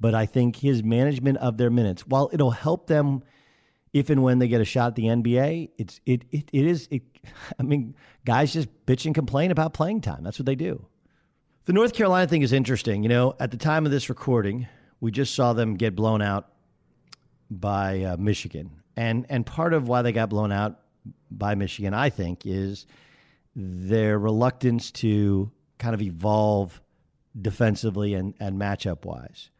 but 0.00 0.14
I 0.14 0.24
think 0.24 0.56
his 0.56 0.82
management 0.82 1.36
of 1.36 1.58
their 1.58 1.68
minutes, 1.68 2.06
while 2.06 2.30
it'll 2.32 2.52
help 2.52 2.86
them 2.86 3.24
if 3.92 4.08
and 4.08 4.22
when 4.22 4.38
they 4.38 4.48
get 4.48 4.62
a 4.62 4.64
shot 4.64 4.86
at 4.86 4.94
the 4.94 5.02
NBA, 5.02 5.68
it's 5.76 6.00
it 6.06 6.24
it, 6.30 6.48
it 6.50 6.64
is 6.64 6.88
it, 6.90 7.02
I 7.58 7.62
mean, 7.62 7.94
guys 8.24 8.54
just 8.54 8.68
bitch 8.86 9.04
and 9.04 9.14
complain 9.14 9.50
about 9.50 9.74
playing 9.74 10.00
time. 10.00 10.22
That's 10.22 10.38
what 10.38 10.46
they 10.46 10.54
do. 10.54 10.86
The 11.66 11.74
North 11.74 11.92
Carolina 11.92 12.26
thing 12.26 12.40
is 12.40 12.54
interesting. 12.54 13.02
You 13.02 13.10
know, 13.10 13.36
at 13.38 13.50
the 13.50 13.58
time 13.58 13.84
of 13.84 13.92
this 13.92 14.08
recording, 14.08 14.66
we 14.98 15.10
just 15.10 15.34
saw 15.34 15.52
them 15.52 15.74
get 15.74 15.94
blown 15.94 16.22
out 16.22 16.48
by 17.50 18.02
uh, 18.02 18.16
Michigan, 18.16 18.80
and 18.96 19.26
and 19.28 19.44
part 19.44 19.74
of 19.74 19.88
why 19.88 20.00
they 20.00 20.12
got 20.12 20.30
blown 20.30 20.52
out 20.52 20.78
by 21.30 21.54
Michigan, 21.54 21.94
I 21.94 22.10
think, 22.10 22.46
is 22.46 22.86
their 23.54 24.18
reluctance 24.18 24.90
to 24.90 25.50
kind 25.78 25.94
of 25.94 26.02
evolve 26.02 26.80
defensively 27.40 28.14
and, 28.14 28.34
and 28.38 28.58
matchup 28.58 29.04
wise. 29.04 29.50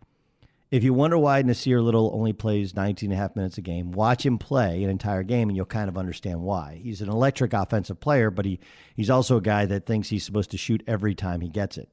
If 0.70 0.84
you 0.84 0.94
wonder 0.94 1.18
why 1.18 1.42
Nassir 1.42 1.84
Little 1.84 2.10
only 2.14 2.32
plays 2.32 2.74
19 2.74 3.10
and 3.10 3.18
a 3.18 3.20
half 3.20 3.36
minutes 3.36 3.58
a 3.58 3.60
game, 3.60 3.92
watch 3.92 4.24
him 4.24 4.38
play 4.38 4.82
an 4.82 4.88
entire 4.88 5.22
game 5.22 5.50
and 5.50 5.56
you'll 5.56 5.66
kind 5.66 5.90
of 5.90 5.98
understand 5.98 6.40
why. 6.40 6.80
He's 6.82 7.02
an 7.02 7.10
electric 7.10 7.52
offensive 7.52 8.00
player, 8.00 8.30
but 8.30 8.46
he, 8.46 8.58
he's 8.96 9.10
also 9.10 9.36
a 9.36 9.42
guy 9.42 9.66
that 9.66 9.84
thinks 9.84 10.08
he's 10.08 10.24
supposed 10.24 10.50
to 10.52 10.56
shoot 10.56 10.82
every 10.86 11.14
time 11.14 11.42
he 11.42 11.50
gets 11.50 11.76
it. 11.76 11.90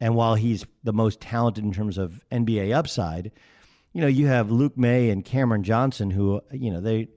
And 0.00 0.16
while 0.16 0.34
he's 0.34 0.66
the 0.82 0.92
most 0.92 1.20
talented 1.20 1.62
in 1.62 1.72
terms 1.72 1.96
of 1.96 2.20
NBA 2.32 2.74
upside, 2.74 3.30
you 3.92 4.00
know, 4.00 4.08
you 4.08 4.26
have 4.26 4.50
Luke 4.50 4.76
Maye 4.76 5.10
and 5.10 5.24
Cameron 5.24 5.62
Johnson 5.62 6.10
who, 6.10 6.40
you 6.50 6.72
know, 6.72 6.80
they 6.80 7.08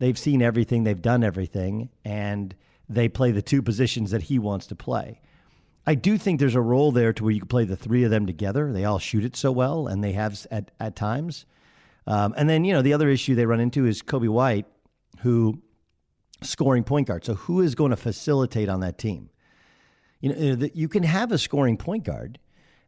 they've 0.00 0.18
seen 0.18 0.42
everything, 0.42 0.82
they've 0.82 1.00
done 1.00 1.22
everything, 1.22 1.90
and 2.04 2.56
they 2.88 3.08
play 3.08 3.30
the 3.30 3.42
two 3.42 3.62
positions 3.62 4.10
that 4.10 4.22
he 4.22 4.38
wants 4.40 4.66
to 4.66 4.74
play. 4.74 5.20
I 5.86 5.94
do 5.94 6.18
think 6.18 6.40
there's 6.40 6.56
a 6.56 6.60
role 6.60 6.90
there 6.90 7.12
to 7.12 7.22
where 7.22 7.32
you 7.32 7.40
can 7.40 7.48
play 7.48 7.64
the 7.64 7.76
three 7.76 8.02
of 8.02 8.10
them 8.10 8.26
together. 8.26 8.72
They 8.72 8.84
all 8.84 8.98
shoot 8.98 9.24
it 9.24 9.36
so 9.36 9.52
well, 9.52 9.86
and 9.86 10.02
they 10.02 10.12
have 10.12 10.46
at, 10.50 10.72
at 10.80 10.96
times. 10.96 11.46
Um, 12.06 12.34
and 12.36 12.50
then, 12.50 12.64
you 12.64 12.72
know, 12.72 12.82
the 12.82 12.92
other 12.92 13.08
issue 13.08 13.34
they 13.34 13.46
run 13.46 13.60
into 13.60 13.86
is 13.86 14.02
Coby 14.02 14.28
White, 14.28 14.66
who 15.20 15.62
scoring 16.42 16.84
point 16.84 17.06
guard. 17.06 17.24
So 17.24 17.34
who 17.34 17.60
is 17.60 17.74
going 17.74 17.90
to 17.90 17.96
facilitate 17.96 18.68
on 18.68 18.80
that 18.80 18.98
team? 18.98 19.30
You 20.20 20.34
know, 20.34 20.68
you 20.74 20.88
can 20.88 21.02
have 21.02 21.32
a 21.32 21.38
scoring 21.38 21.76
point 21.76 22.04
guard, 22.04 22.38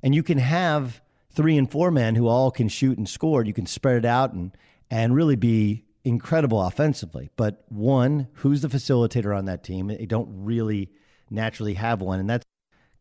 and 0.02 0.14
you 0.14 0.22
can 0.22 0.38
have 0.38 1.00
three 1.30 1.56
and 1.56 1.70
four 1.70 1.90
men 1.90 2.14
who 2.14 2.28
all 2.28 2.50
can 2.50 2.68
shoot 2.68 2.98
and 2.98 3.08
score. 3.08 3.44
You 3.44 3.54
can 3.54 3.66
spread 3.66 3.96
it 3.96 4.04
out 4.04 4.32
and 4.32 4.56
and 4.90 5.14
really 5.14 5.36
be 5.36 5.84
incredible 6.04 6.60
offensively. 6.62 7.30
But 7.36 7.64
one, 7.68 8.28
who's 8.34 8.62
the 8.62 8.68
facilitator 8.68 9.36
on 9.36 9.44
that 9.46 9.62
team? 9.62 9.88
They 9.88 10.06
don't 10.06 10.28
really 10.30 10.90
naturally 11.30 11.74
have 11.74 12.00
one, 12.00 12.20
and 12.20 12.28
that's 12.28 12.44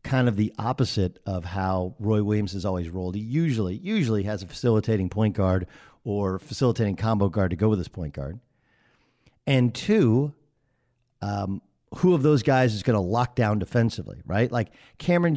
kind 0.02 0.28
of 0.28 0.36
the 0.36 0.52
opposite 0.58 1.18
of 1.26 1.44
how 1.44 1.94
Roy 1.98 2.22
Williams 2.22 2.52
has 2.52 2.64
always 2.64 2.88
rolled. 2.88 3.14
He 3.14 3.22
usually 3.22 3.76
usually 3.76 4.24
has 4.24 4.42
a 4.42 4.46
facilitating 4.46 5.08
point 5.08 5.36
guard 5.36 5.66
or 6.04 6.38
facilitating 6.38 6.96
combo 6.96 7.28
guard 7.28 7.50
to 7.50 7.56
go 7.56 7.68
with 7.68 7.78
his 7.78 7.88
point 7.88 8.14
guard. 8.14 8.40
And 9.46 9.74
two, 9.74 10.34
um, 11.20 11.62
who 11.96 12.14
of 12.14 12.22
those 12.22 12.42
guys 12.42 12.74
is 12.74 12.82
going 12.82 12.94
to 12.94 13.00
lock 13.00 13.36
down 13.36 13.58
defensively, 13.58 14.22
right? 14.26 14.50
Like 14.50 14.68
Cameron, 14.98 15.36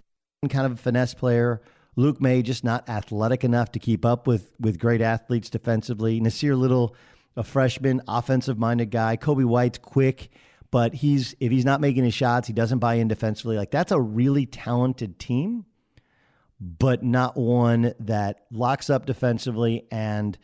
kind 0.49 0.65
of 0.65 0.73
a 0.73 0.77
finesse 0.77 1.13
player. 1.13 1.61
Luke 1.95 2.19
Maye, 2.19 2.41
just 2.41 2.63
not 2.63 2.89
athletic 2.89 3.43
enough 3.43 3.71
to 3.73 3.79
keep 3.79 4.03
up 4.03 4.27
with 4.27 4.51
with 4.59 4.79
great 4.79 5.01
athletes 5.01 5.49
defensively. 5.49 6.19
Nassir 6.19 6.57
Little 6.57 6.95
a 7.35 7.43
freshman, 7.43 8.01
offensive 8.07 8.57
minded 8.57 8.91
guy. 8.91 9.17
Coby 9.17 9.45
White's 9.45 9.77
quick, 9.77 10.29
but 10.71 10.93
he's 10.93 11.35
if 11.39 11.51
he's 11.51 11.65
not 11.65 11.81
making 11.81 12.03
his 12.03 12.13
shots, 12.13 12.47
he 12.47 12.53
doesn't 12.53 12.79
buy 12.79 12.95
in 12.95 13.07
defensively. 13.07 13.57
Like 13.57 13.71
that's 13.71 13.91
a 13.91 13.99
really 13.99 14.45
talented 14.45 15.19
team, 15.19 15.65
but 16.59 17.03
not 17.03 17.37
one 17.37 17.93
that 17.99 18.45
locks 18.51 18.89
up 18.89 19.05
defensively 19.05 19.85
and 19.91 20.37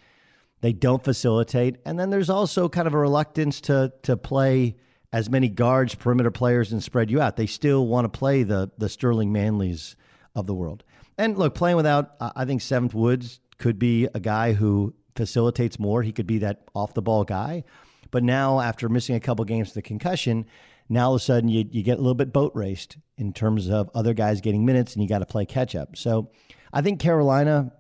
they 0.62 0.74
don't 0.74 1.04
facilitate. 1.04 1.78
And 1.86 2.00
then 2.00 2.10
there's 2.10 2.30
also 2.30 2.70
kind 2.70 2.88
of 2.88 2.94
a 2.94 3.00
reluctance 3.00 3.62
to 3.62 3.94
to 4.04 4.18
play 4.18 4.78
as 5.14 5.30
many 5.30 5.50
guards, 5.50 5.96
perimeter 5.96 6.32
players, 6.32 6.72
and 6.72 6.82
spread 6.82 7.12
you 7.12 7.22
out. 7.22 7.36
They 7.36 7.48
still 7.48 7.88
want 7.88 8.06
to 8.06 8.18
play 8.18 8.44
the 8.44 8.72
the 8.78 8.90
Sterling 8.90 9.34
Manleys 9.34 9.96
of 10.36 10.46
the 10.46 10.54
world. 10.54 10.84
And 11.18 11.38
look, 11.38 11.56
playing 11.56 11.76
without, 11.76 12.16
I 12.20 12.46
think 12.46 12.62
Seventh 12.62 12.94
Woods 12.94 13.42
could 13.58 13.78
be 13.78 14.08
a 14.14 14.20
guy 14.20 14.54
who 14.54 14.96
facilitates 15.16 15.80
more. 15.80 16.04
He 16.04 16.12
could 16.12 16.28
be 16.28 16.40
that 16.40 16.62
off 16.74 16.94
the 16.94 17.02
ball 17.02 17.24
guy. 17.24 17.64
But 18.12 18.24
now, 18.24 18.60
after 18.60 18.90
missing 18.90 19.16
a 19.16 19.20
couple 19.20 19.46
games 19.46 19.70
with 19.70 19.76
the 19.76 19.82
concussion, 19.82 20.46
now 20.90 21.08
all 21.08 21.16
of 21.16 21.22
a 21.22 21.24
sudden 21.24 21.50
you, 21.50 21.66
you 21.72 21.84
get 21.84 21.98
a 21.98 22.02
little 22.02 22.16
bit 22.16 22.34
boat 22.34 22.52
raced 22.54 22.98
in 23.18 23.32
terms 23.32 23.70
of 23.70 23.90
other 23.96 24.14
guys 24.14 24.42
getting 24.42 24.66
minutes 24.66 24.94
and 24.94 25.02
you 25.02 25.08
got 25.08 25.20
to 25.20 25.26
play 25.26 25.46
catch 25.46 25.76
up. 25.76 25.96
So 25.96 26.32
I 26.74 26.82
think 26.82 27.00
Carolina, 27.00 27.72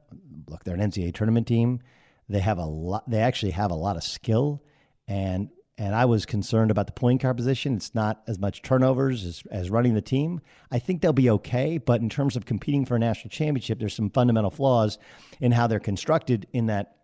look, 0.47 0.63
they're 0.63 0.75
an 0.75 0.81
NCAA 0.81 1.13
tournament 1.13 1.47
team. 1.47 1.81
They 2.29 2.39
have 2.39 2.57
a 2.57 2.65
lot, 2.65 3.09
they 3.09 3.19
actually 3.19 3.51
have 3.51 3.71
a 3.71 3.75
lot 3.75 3.97
of 3.97 4.03
skill. 4.03 4.63
And 5.07 5.49
and 5.77 5.95
I 5.95 6.05
was 6.05 6.27
concerned 6.27 6.69
about 6.69 6.85
the 6.85 6.93
point 6.93 7.23
guard 7.23 7.37
position. 7.37 7.75
It's 7.75 7.95
not 7.95 8.21
as 8.27 8.37
much 8.37 8.61
turnovers 8.61 9.25
as, 9.25 9.43
as 9.49 9.71
running 9.71 9.95
the 9.95 10.01
team. 10.01 10.39
I 10.69 10.77
think 10.77 11.01
they'll 11.01 11.11
be 11.11 11.29
okay, 11.31 11.79
but 11.79 12.01
in 12.01 12.09
terms 12.09 12.35
of 12.35 12.45
competing 12.45 12.85
for 12.85 12.95
a 12.95 12.99
national 12.99 13.31
championship, 13.31 13.79
there's 13.79 13.95
some 13.95 14.11
fundamental 14.11 14.51
flaws 14.51 14.99
in 15.39 15.53
how 15.53 15.65
they're 15.65 15.79
constructed 15.79 16.45
in 16.53 16.67
that 16.67 16.97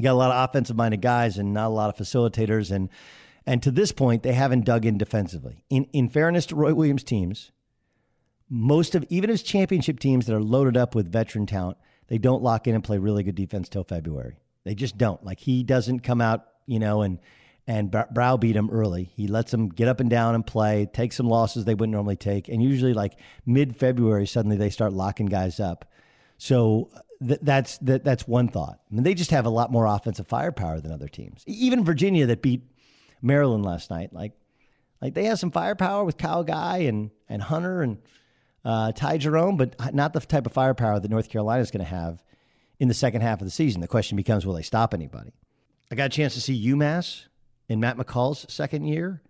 you 0.00 0.04
got 0.04 0.12
a 0.12 0.14
lot 0.14 0.30
of 0.30 0.48
offensive 0.48 0.76
minded 0.76 1.02
guys 1.02 1.36
and 1.36 1.52
not 1.52 1.66
a 1.66 1.68
lot 1.68 1.90
of 1.90 1.96
facilitators. 1.96 2.70
And 2.70 2.88
and 3.46 3.62
to 3.62 3.70
this 3.70 3.92
point, 3.92 4.22
they 4.22 4.32
haven't 4.32 4.64
dug 4.64 4.86
in 4.86 4.96
defensively. 4.96 5.62
In 5.68 5.84
in 5.92 6.08
fairness 6.08 6.46
to 6.46 6.56
Roy 6.56 6.72
Williams 6.72 7.04
teams, 7.04 7.52
most 8.48 8.94
of 8.94 9.04
even 9.10 9.28
his 9.28 9.42
championship 9.42 10.00
teams 10.00 10.24
that 10.26 10.34
are 10.34 10.42
loaded 10.42 10.76
up 10.76 10.94
with 10.94 11.12
veteran 11.12 11.44
talent, 11.44 11.76
they 12.08 12.16
don't 12.16 12.42
lock 12.42 12.66
in 12.66 12.74
and 12.74 12.82
play 12.82 12.96
really 12.96 13.22
good 13.22 13.34
defense 13.34 13.68
till 13.68 13.84
February. 13.84 14.38
They 14.64 14.74
just 14.74 14.96
don't. 14.96 15.22
Like 15.22 15.38
he 15.40 15.62
doesn't 15.62 16.00
come 16.00 16.22
out, 16.22 16.46
you 16.66 16.78
know, 16.78 17.02
and 17.02 17.18
and 17.66 17.94
browbeat 18.12 18.54
them 18.54 18.70
early. 18.70 19.04
He 19.14 19.28
lets 19.28 19.50
them 19.50 19.68
get 19.68 19.86
up 19.86 20.00
and 20.00 20.08
down 20.08 20.34
and 20.34 20.46
play, 20.46 20.88
take 20.90 21.12
some 21.12 21.28
losses 21.28 21.66
they 21.66 21.74
wouldn't 21.74 21.92
normally 21.92 22.16
take, 22.16 22.48
and 22.48 22.62
usually 22.62 22.94
like 22.94 23.18
mid 23.44 23.76
February, 23.76 24.26
suddenly 24.26 24.56
they 24.56 24.70
start 24.70 24.94
locking 24.94 25.26
guys 25.26 25.60
up. 25.60 25.84
So 26.38 26.90
th- 27.26 27.40
that's 27.42 27.78
that, 27.78 28.04
that's 28.04 28.26
one 28.26 28.48
thought. 28.48 28.80
I 28.90 28.94
mean, 28.94 29.04
they 29.04 29.14
just 29.14 29.30
have 29.30 29.46
a 29.46 29.50
lot 29.50 29.70
more 29.70 29.86
offensive 29.86 30.26
firepower 30.26 30.80
than 30.80 30.92
other 30.92 31.08
teams. 31.08 31.44
Even 31.46 31.84
Virginia 31.84 32.26
that 32.26 32.42
beat 32.42 32.62
Maryland 33.22 33.64
last 33.64 33.90
night, 33.90 34.12
like 34.12 34.32
like 35.00 35.14
they 35.14 35.24
have 35.24 35.38
some 35.38 35.50
firepower 35.50 36.04
with 36.04 36.18
Kyle 36.18 36.44
Guy 36.44 36.78
and 36.78 37.10
and 37.28 37.42
Hunter 37.42 37.82
and 37.82 37.98
uh, 38.64 38.92
Ty 38.92 39.18
Jerome, 39.18 39.56
but 39.56 39.94
not 39.94 40.12
the 40.12 40.20
type 40.20 40.46
of 40.46 40.52
firepower 40.52 41.00
that 41.00 41.10
North 41.10 41.30
Carolina 41.30 41.62
is 41.62 41.70
going 41.70 41.84
to 41.84 41.90
have 41.90 42.22
in 42.78 42.88
the 42.88 42.94
second 42.94 43.22
half 43.22 43.40
of 43.40 43.46
the 43.46 43.50
season. 43.50 43.80
The 43.80 43.88
question 43.88 44.16
becomes, 44.16 44.44
will 44.44 44.54
they 44.54 44.62
stop 44.62 44.92
anybody? 44.94 45.32
I 45.90 45.94
got 45.94 46.06
a 46.06 46.10
chance 46.10 46.34
to 46.34 46.40
see 46.40 46.68
UMass 46.68 47.26
in 47.68 47.80
Matt 47.80 47.96
McCall's 47.96 48.46
second 48.52 48.84
year, 48.84 49.22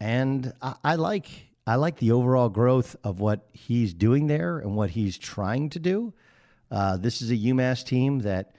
and 0.00 0.52
I, 0.60 0.74
I 0.84 0.94
like 0.96 1.28
I 1.66 1.76
like 1.76 1.96
the 1.96 2.12
overall 2.12 2.48
growth 2.48 2.96
of 3.02 3.18
what 3.20 3.48
he's 3.52 3.92
doing 3.92 4.28
there 4.28 4.58
and 4.58 4.76
what 4.76 4.90
he's 4.90 5.18
trying 5.18 5.70
to 5.70 5.80
do. 5.80 6.14
Uh, 6.70 6.96
this 6.96 7.22
is 7.22 7.30
a 7.30 7.36
UMass 7.36 7.84
team 7.84 8.20
that 8.20 8.54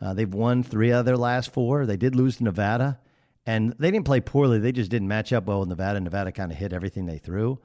uh, 0.00 0.14
they've 0.14 0.32
won 0.32 0.62
three 0.62 0.90
of 0.90 1.04
their 1.04 1.16
last 1.16 1.52
four. 1.52 1.86
They 1.86 1.96
did 1.96 2.14
lose 2.14 2.36
to 2.36 2.44
Nevada, 2.44 2.98
and 3.46 3.74
they 3.78 3.90
didn't 3.90 4.06
play 4.06 4.20
poorly. 4.20 4.58
They 4.58 4.72
just 4.72 4.90
didn't 4.90 5.08
match 5.08 5.32
up 5.32 5.46
well 5.46 5.60
with 5.60 5.68
Nevada. 5.68 6.00
Nevada 6.00 6.32
kind 6.32 6.50
of 6.50 6.58
hit 6.58 6.72
everything 6.72 7.06
they 7.06 7.18
threw. 7.18 7.58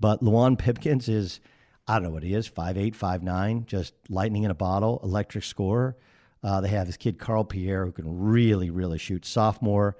But 0.00 0.22
Luwane 0.22 0.58
Pipkins 0.58 1.08
is, 1.08 1.40
I 1.86 1.94
don't 1.94 2.04
know 2.04 2.10
what 2.10 2.22
he 2.22 2.34
is, 2.34 2.46
five 2.46 2.76
eight, 2.76 2.96
five 2.96 3.22
nine, 3.22 3.64
just 3.66 3.94
lightning 4.08 4.44
in 4.44 4.50
a 4.50 4.54
bottle, 4.54 5.00
electric 5.02 5.44
scorer. 5.44 5.96
Uh, 6.42 6.60
they 6.60 6.68
have 6.68 6.86
this 6.86 6.96
kid 6.96 7.18
Carl 7.18 7.44
Pierre 7.44 7.84
who 7.84 7.92
can 7.92 8.20
really, 8.20 8.70
really 8.70 8.98
shoot. 8.98 9.24
Sophomore, 9.24 9.96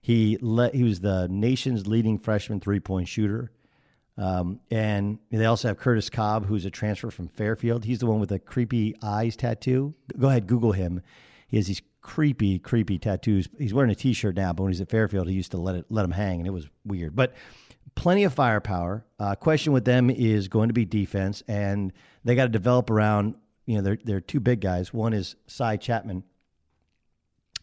he 0.00 0.38
let 0.40 0.74
he 0.74 0.82
was 0.82 1.00
the 1.00 1.28
nation's 1.28 1.86
leading 1.86 2.18
freshman 2.18 2.60
three 2.60 2.80
point 2.80 3.08
shooter. 3.08 3.50
Um, 4.18 4.58
and 4.70 5.18
they 5.30 5.44
also 5.44 5.68
have 5.68 5.78
Curtis 5.78 6.10
Cobb, 6.10 6.46
who's 6.46 6.64
a 6.64 6.70
transfer 6.70 7.10
from 7.10 7.28
Fairfield. 7.28 7.84
He's 7.84 8.00
the 8.00 8.06
one 8.06 8.18
with 8.18 8.30
the 8.30 8.40
creepy 8.40 8.96
eyes 9.00 9.36
tattoo. 9.36 9.94
Go 10.18 10.28
ahead, 10.28 10.48
Google 10.48 10.72
him. 10.72 11.02
He 11.46 11.56
has 11.56 11.68
these 11.68 11.82
creepy, 12.00 12.58
creepy 12.58 12.98
tattoos. 12.98 13.48
He's 13.58 13.72
wearing 13.72 13.92
a 13.92 13.94
T-shirt 13.94 14.34
now, 14.34 14.52
but 14.52 14.64
when 14.64 14.72
he's 14.72 14.80
at 14.80 14.90
Fairfield, 14.90 15.28
he 15.28 15.34
used 15.34 15.52
to 15.52 15.56
let 15.56 15.76
it 15.76 15.86
let 15.88 16.04
him 16.04 16.10
hang, 16.10 16.40
and 16.40 16.48
it 16.48 16.52
was 16.52 16.68
weird. 16.84 17.14
But 17.14 17.34
plenty 17.94 18.24
of 18.24 18.34
firepower. 18.34 19.04
Uh, 19.20 19.36
question 19.36 19.72
with 19.72 19.84
them 19.84 20.10
is 20.10 20.48
going 20.48 20.68
to 20.68 20.74
be 20.74 20.84
defense, 20.84 21.44
and 21.46 21.92
they 22.24 22.34
got 22.34 22.44
to 22.44 22.50
develop 22.50 22.90
around. 22.90 23.36
You 23.66 23.76
know, 23.76 23.82
they're 23.82 23.98
they're 24.02 24.20
two 24.20 24.40
big 24.40 24.60
guys. 24.60 24.92
One 24.92 25.12
is 25.12 25.36
Sy 25.46 25.76
Chapman, 25.76 26.24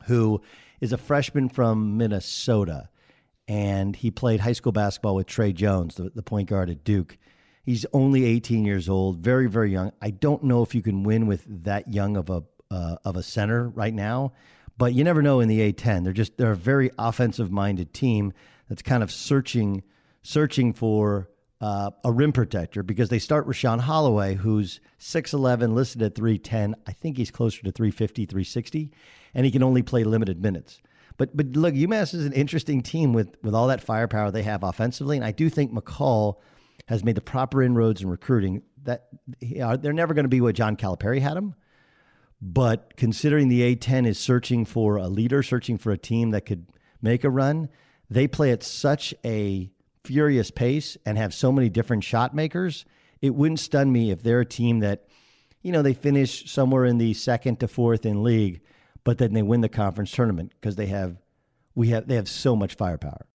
who 0.06 0.42
is 0.80 0.94
a 0.94 0.98
freshman 0.98 1.50
from 1.50 1.98
Minnesota 1.98 2.90
and 3.48 3.96
he 3.96 4.12
played 4.12 4.40
high 4.40 4.54
school 4.54 4.72
basketball 4.72 5.16
with 5.16 5.28
Tre 5.28 5.54
Jones, 5.54 5.96
the, 5.96 6.10
the 6.10 6.24
point 6.24 6.50
guard 6.50 6.70
at 6.70 6.84
Duke. 6.84 7.18
He's 7.64 7.86
only 7.94 8.26
18 8.26 8.66
years 8.66 8.90
old, 8.90 9.18
very 9.18 9.48
very 9.48 9.72
young. 9.72 9.92
I 10.02 10.12
don't 10.12 10.44
know 10.44 10.62
if 10.64 10.76
you 10.76 10.82
can 10.82 11.04
win 11.04 11.28
with 11.28 11.46
that 11.64 11.92
young 11.92 12.18
of 12.18 12.30
a 12.30 12.44
uh, 12.72 12.98
of 13.06 13.16
a 13.16 13.24
center 13.24 13.70
right 13.70 13.94
now, 13.94 14.34
but 14.78 14.94
you 14.94 15.04
never 15.04 15.22
know 15.22 15.40
in 15.40 15.48
the 15.48 15.72
A10. 15.72 16.04
They're 16.04 16.14
just 16.14 16.38
they're 16.38 16.52
a 16.52 16.56
very 16.56 16.92
offensive 16.98 17.52
minded 17.52 17.94
team 17.94 18.34
that's 18.70 18.82
kind 18.82 19.04
of 19.04 19.12
searching 19.12 19.84
searching 20.22 20.74
for 20.74 21.30
uh, 21.62 21.92
a 22.04 22.12
rim 22.12 22.32
protector 22.32 22.84
because 22.84 23.10
they 23.10 23.20
start 23.20 23.48
Rashawn 23.48 23.80
Holloway, 23.80 24.36
who's 24.36 24.80
6'11, 25.00 25.74
listed 25.74 26.02
at 26.02 26.16
310. 26.16 26.76
I 26.86 26.92
think 26.92 27.18
he's 27.18 27.32
closer 27.32 27.64
to 27.64 27.72
350, 27.72 28.26
360, 28.26 28.92
and 29.34 29.46
he 29.46 29.52
can 29.52 29.64
only 29.64 29.82
play 29.82 30.04
limited 30.04 30.42
minutes. 30.42 30.82
But 31.18 31.36
but 31.36 31.48
look, 31.56 31.74
UMass 31.74 32.14
is 32.14 32.26
an 32.26 32.34
interesting 32.34 32.82
team 32.82 33.14
with 33.14 33.36
with 33.42 33.56
all 33.56 33.68
that 33.68 33.82
firepower 33.82 34.32
they 34.32 34.44
have 34.44 34.64
offensively, 34.64 35.16
and 35.16 35.26
I 35.26 35.32
do 35.32 35.50
think 35.50 35.74
McCall 35.74 36.36
has 36.88 37.04
made 37.04 37.16
the 37.16 37.22
proper 37.22 37.64
inroads 37.64 38.02
in 38.02 38.10
recruiting. 38.10 38.64
That 38.84 39.08
uh, 39.62 39.78
they're 39.78 39.94
never 39.94 40.14
going 40.14 40.26
to 40.26 40.30
be 40.30 40.42
what 40.42 40.56
John 40.56 40.76
Calipari 40.76 41.22
had 41.22 41.36
them, 41.36 41.56
but 42.42 42.96
considering 42.98 43.48
the 43.48 43.76
A10 43.76 44.06
is 44.06 44.20
searching 44.20 44.66
for 44.66 44.98
a 44.98 45.08
leader, 45.08 45.42
searching 45.42 45.78
for 45.78 45.92
a 45.92 45.98
team 45.98 46.32
that 46.32 46.46
could 46.46 46.68
make 47.02 47.24
a 47.24 47.30
run, 47.30 47.70
they 48.10 48.28
play 48.28 48.52
at 48.52 48.62
such 48.62 49.14
a 49.24 49.72
furious 50.04 50.52
pace 50.52 50.98
and 51.06 51.18
have 51.18 51.34
so 51.34 51.52
many 51.52 51.70
different 51.70 52.04
shot 52.04 52.36
makers. 52.36 52.86
It 53.22 53.34
wouldn't 53.34 53.60
stun 53.60 53.92
me 53.92 54.12
if 54.12 54.22
they're 54.22 54.42
a 54.42 54.46
team 54.46 54.80
that, 54.82 55.08
you 55.64 55.72
know, 55.72 55.82
they 55.82 55.94
finish 55.94 56.52
somewhere 56.52 56.86
in 56.86 57.00
the 57.00 57.14
second 57.16 57.60
to 57.62 57.68
fourth 57.68 58.06
in 58.06 58.22
league 58.22 58.62
but 59.06 59.20
then 59.20 59.32
they 59.32 59.44
win 59.44 59.62
the 59.62 59.70
conference 59.70 60.12
tournament 60.12 60.52
because 60.60 60.76
they 60.76 60.88
have 60.88 61.16
we 61.76 61.90
have 61.90 62.08
they 62.08 62.16
have 62.16 62.28
so 62.28 62.56
much 62.56 62.76
firepower. 62.76 63.26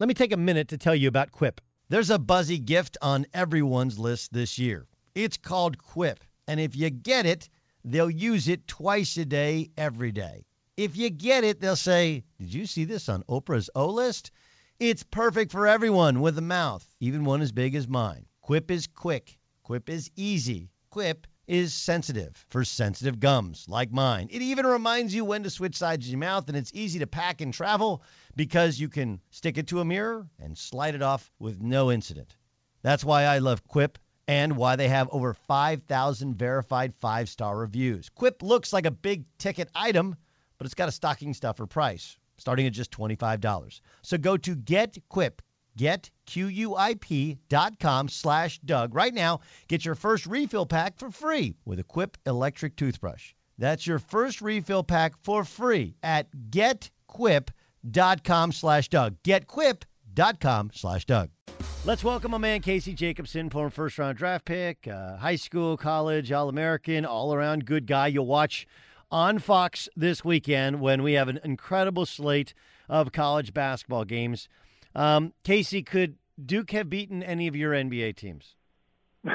Let 0.00 0.08
me 0.08 0.14
take 0.14 0.32
a 0.32 0.36
minute 0.36 0.68
to 0.68 0.78
tell 0.78 0.94
you 0.94 1.06
about 1.06 1.30
Quip. 1.30 1.60
There's 1.88 2.10
a 2.10 2.18
buzzy 2.18 2.58
gift 2.58 2.96
on 3.00 3.26
everyone's 3.32 3.98
list 3.98 4.32
this 4.32 4.58
year. 4.58 4.88
It's 5.14 5.36
called 5.36 5.78
Quip, 5.78 6.24
and 6.48 6.58
if 6.58 6.74
you 6.74 6.90
get 6.90 7.26
it, 7.26 7.48
they'll 7.84 8.10
use 8.10 8.48
it 8.48 8.66
twice 8.66 9.16
a 9.18 9.24
day 9.24 9.70
every 9.76 10.10
day. 10.10 10.46
If 10.76 10.96
you 10.96 11.10
get 11.10 11.44
it, 11.44 11.60
they'll 11.60 11.76
say, 11.76 12.24
"Did 12.40 12.52
you 12.52 12.66
see 12.66 12.84
this 12.84 13.08
on 13.08 13.22
Oprah's 13.28 13.70
O 13.76 13.90
list?" 13.90 14.32
It's 14.80 15.04
perfect 15.04 15.52
for 15.52 15.68
everyone 15.68 16.20
with 16.20 16.36
a 16.38 16.42
mouth, 16.42 16.84
even 16.98 17.24
one 17.24 17.42
as 17.42 17.52
big 17.52 17.76
as 17.76 17.86
mine. 17.86 18.26
Quip 18.40 18.70
is 18.70 18.88
quick. 18.88 19.38
Quip 19.62 19.88
is 19.88 20.10
easy. 20.16 20.70
Quip 20.90 21.26
is 21.46 21.74
sensitive 21.74 22.44
for 22.48 22.64
sensitive 22.64 23.20
gums 23.20 23.66
like 23.68 23.92
mine. 23.92 24.28
It 24.30 24.42
even 24.42 24.66
reminds 24.66 25.14
you 25.14 25.24
when 25.24 25.42
to 25.42 25.50
switch 25.50 25.76
sides 25.76 26.06
of 26.06 26.10
your 26.10 26.18
mouth, 26.18 26.48
and 26.48 26.56
it's 26.56 26.72
easy 26.74 26.98
to 27.00 27.06
pack 27.06 27.40
and 27.40 27.52
travel 27.52 28.02
because 28.36 28.78
you 28.78 28.88
can 28.88 29.20
stick 29.30 29.58
it 29.58 29.68
to 29.68 29.80
a 29.80 29.84
mirror 29.84 30.26
and 30.38 30.56
slide 30.56 30.94
it 30.94 31.02
off 31.02 31.30
with 31.38 31.60
no 31.60 31.90
incident. 31.92 32.34
That's 32.82 33.04
why 33.04 33.24
I 33.24 33.38
love 33.38 33.66
Quip 33.66 33.98
and 34.26 34.56
why 34.56 34.76
they 34.76 34.88
have 34.88 35.08
over 35.12 35.34
5,000 35.34 36.34
verified 36.34 36.94
five 36.94 37.28
star 37.28 37.56
reviews. 37.56 38.08
Quip 38.08 38.42
looks 38.42 38.72
like 38.72 38.86
a 38.86 38.90
big 38.90 39.24
ticket 39.38 39.68
item, 39.74 40.16
but 40.58 40.66
it's 40.66 40.74
got 40.74 40.88
a 40.88 40.92
stocking 40.92 41.34
stuffer 41.34 41.66
price 41.66 42.16
starting 42.36 42.66
at 42.66 42.72
just 42.72 42.90
$25. 42.90 43.80
So 44.02 44.18
go 44.18 44.36
to 44.36 44.54
Get 44.54 44.98
Quip, 45.08 45.42
getquip.com 45.78 47.38
slash 48.08 48.58
Doug. 48.60 48.94
Right 48.94 49.14
now, 49.14 49.40
get 49.68 49.84
your 49.84 49.94
first 49.94 50.26
refill 50.26 50.66
pack 50.66 50.98
for 50.98 51.10
free 51.10 51.54
with 51.64 51.78
a 51.78 51.84
Quip 51.84 52.18
electric 52.26 52.76
toothbrush. 52.76 53.34
That's 53.58 53.86
your 53.86 53.98
first 53.98 54.42
refill 54.42 54.82
pack 54.82 55.14
for 55.22 55.44
free 55.44 55.96
at 56.02 56.28
getquip.com 56.50 58.52
slash 58.52 58.88
Doug. 58.88 59.16
Getquip.com 59.22 60.70
slash 60.74 61.04
Doug. 61.04 61.30
Let's 61.86 62.02
welcome 62.02 62.30
my 62.30 62.38
man 62.38 62.62
Casey 62.62 62.94
Jacobsen, 62.94 63.50
former 63.50 63.68
first 63.68 63.98
round 63.98 64.16
draft 64.16 64.46
pick, 64.46 64.88
uh, 64.88 65.18
high 65.18 65.36
school, 65.36 65.76
college, 65.76 66.32
All 66.32 66.48
American, 66.48 67.04
all 67.04 67.34
around 67.34 67.66
good 67.66 67.86
guy. 67.86 68.06
You'll 68.06 68.26
watch 68.26 68.66
on 69.10 69.38
Fox 69.38 69.86
this 69.94 70.24
weekend 70.24 70.80
when 70.80 71.02
we 71.02 71.12
have 71.12 71.28
an 71.28 71.40
incredible 71.44 72.06
slate 72.06 72.54
of 72.88 73.12
college 73.12 73.52
basketball 73.52 74.04
games. 74.04 74.48
Um, 74.94 75.32
Casey, 75.42 75.82
could 75.82 76.16
Duke 76.44 76.70
have 76.72 76.88
beaten 76.88 77.22
any 77.22 77.46
of 77.46 77.56
your 77.56 77.72
NBA 77.72 78.16
teams? 78.16 78.54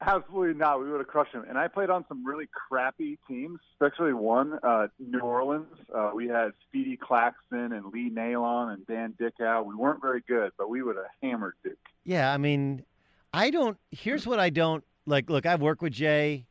Absolutely 0.00 0.54
not. 0.54 0.80
We 0.80 0.90
would 0.90 0.98
have 0.98 1.06
crushed 1.06 1.32
them. 1.32 1.44
And 1.48 1.56
I 1.56 1.68
played 1.68 1.90
on 1.90 2.04
some 2.08 2.26
really 2.26 2.48
crappy 2.52 3.18
teams, 3.28 3.60
especially 3.74 4.12
one, 4.12 4.58
uh, 4.62 4.88
New 4.98 5.20
Orleans. 5.20 5.66
Uh, 5.94 6.10
we 6.14 6.28
had 6.28 6.52
Speedy 6.68 6.96
Claxton 6.96 7.72
and 7.72 7.86
Lee 7.92 8.10
Nailon 8.10 8.72
and 8.74 8.86
Dan 8.86 9.14
Dickau. 9.18 9.62
We 9.62 9.74
weren't 9.74 10.00
very 10.00 10.22
good, 10.26 10.52
but 10.58 10.68
we 10.68 10.82
would 10.82 10.96
have 10.96 11.06
hammered 11.22 11.54
Duke. 11.64 11.78
Yeah, 12.04 12.32
I 12.32 12.36
mean, 12.36 12.84
I 13.32 13.50
don't. 13.50 13.78
Here's 13.90 14.26
what 14.26 14.38
I 14.38 14.50
don't 14.50 14.84
like. 15.06 15.30
Look, 15.30 15.46
I've 15.46 15.62
worked 15.62 15.82
with 15.82 15.92
Jay 15.92 16.46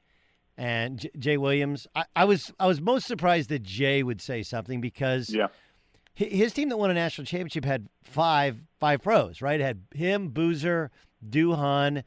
and 0.57 0.99
J- 0.99 1.11
Jay 1.17 1.37
Williams. 1.37 1.87
I, 1.95 2.05
I 2.15 2.25
was 2.25 2.53
I 2.59 2.67
was 2.67 2.81
most 2.81 3.05
surprised 3.07 3.49
that 3.49 3.63
Jay 3.63 4.03
would 4.03 4.21
say 4.21 4.43
something 4.43 4.81
because 4.81 5.29
yeah 5.29 5.47
his 6.15 6.53
team 6.53 6.69
that 6.69 6.77
won 6.77 6.89
a 6.89 6.93
national 6.93 7.25
championship 7.25 7.65
had 7.65 7.89
five 8.03 8.57
five 8.79 9.01
pros, 9.01 9.41
right? 9.41 9.59
It 9.59 9.63
had 9.63 9.83
him, 9.93 10.29
Boozer, 10.29 10.89
Duhon, 11.27 12.03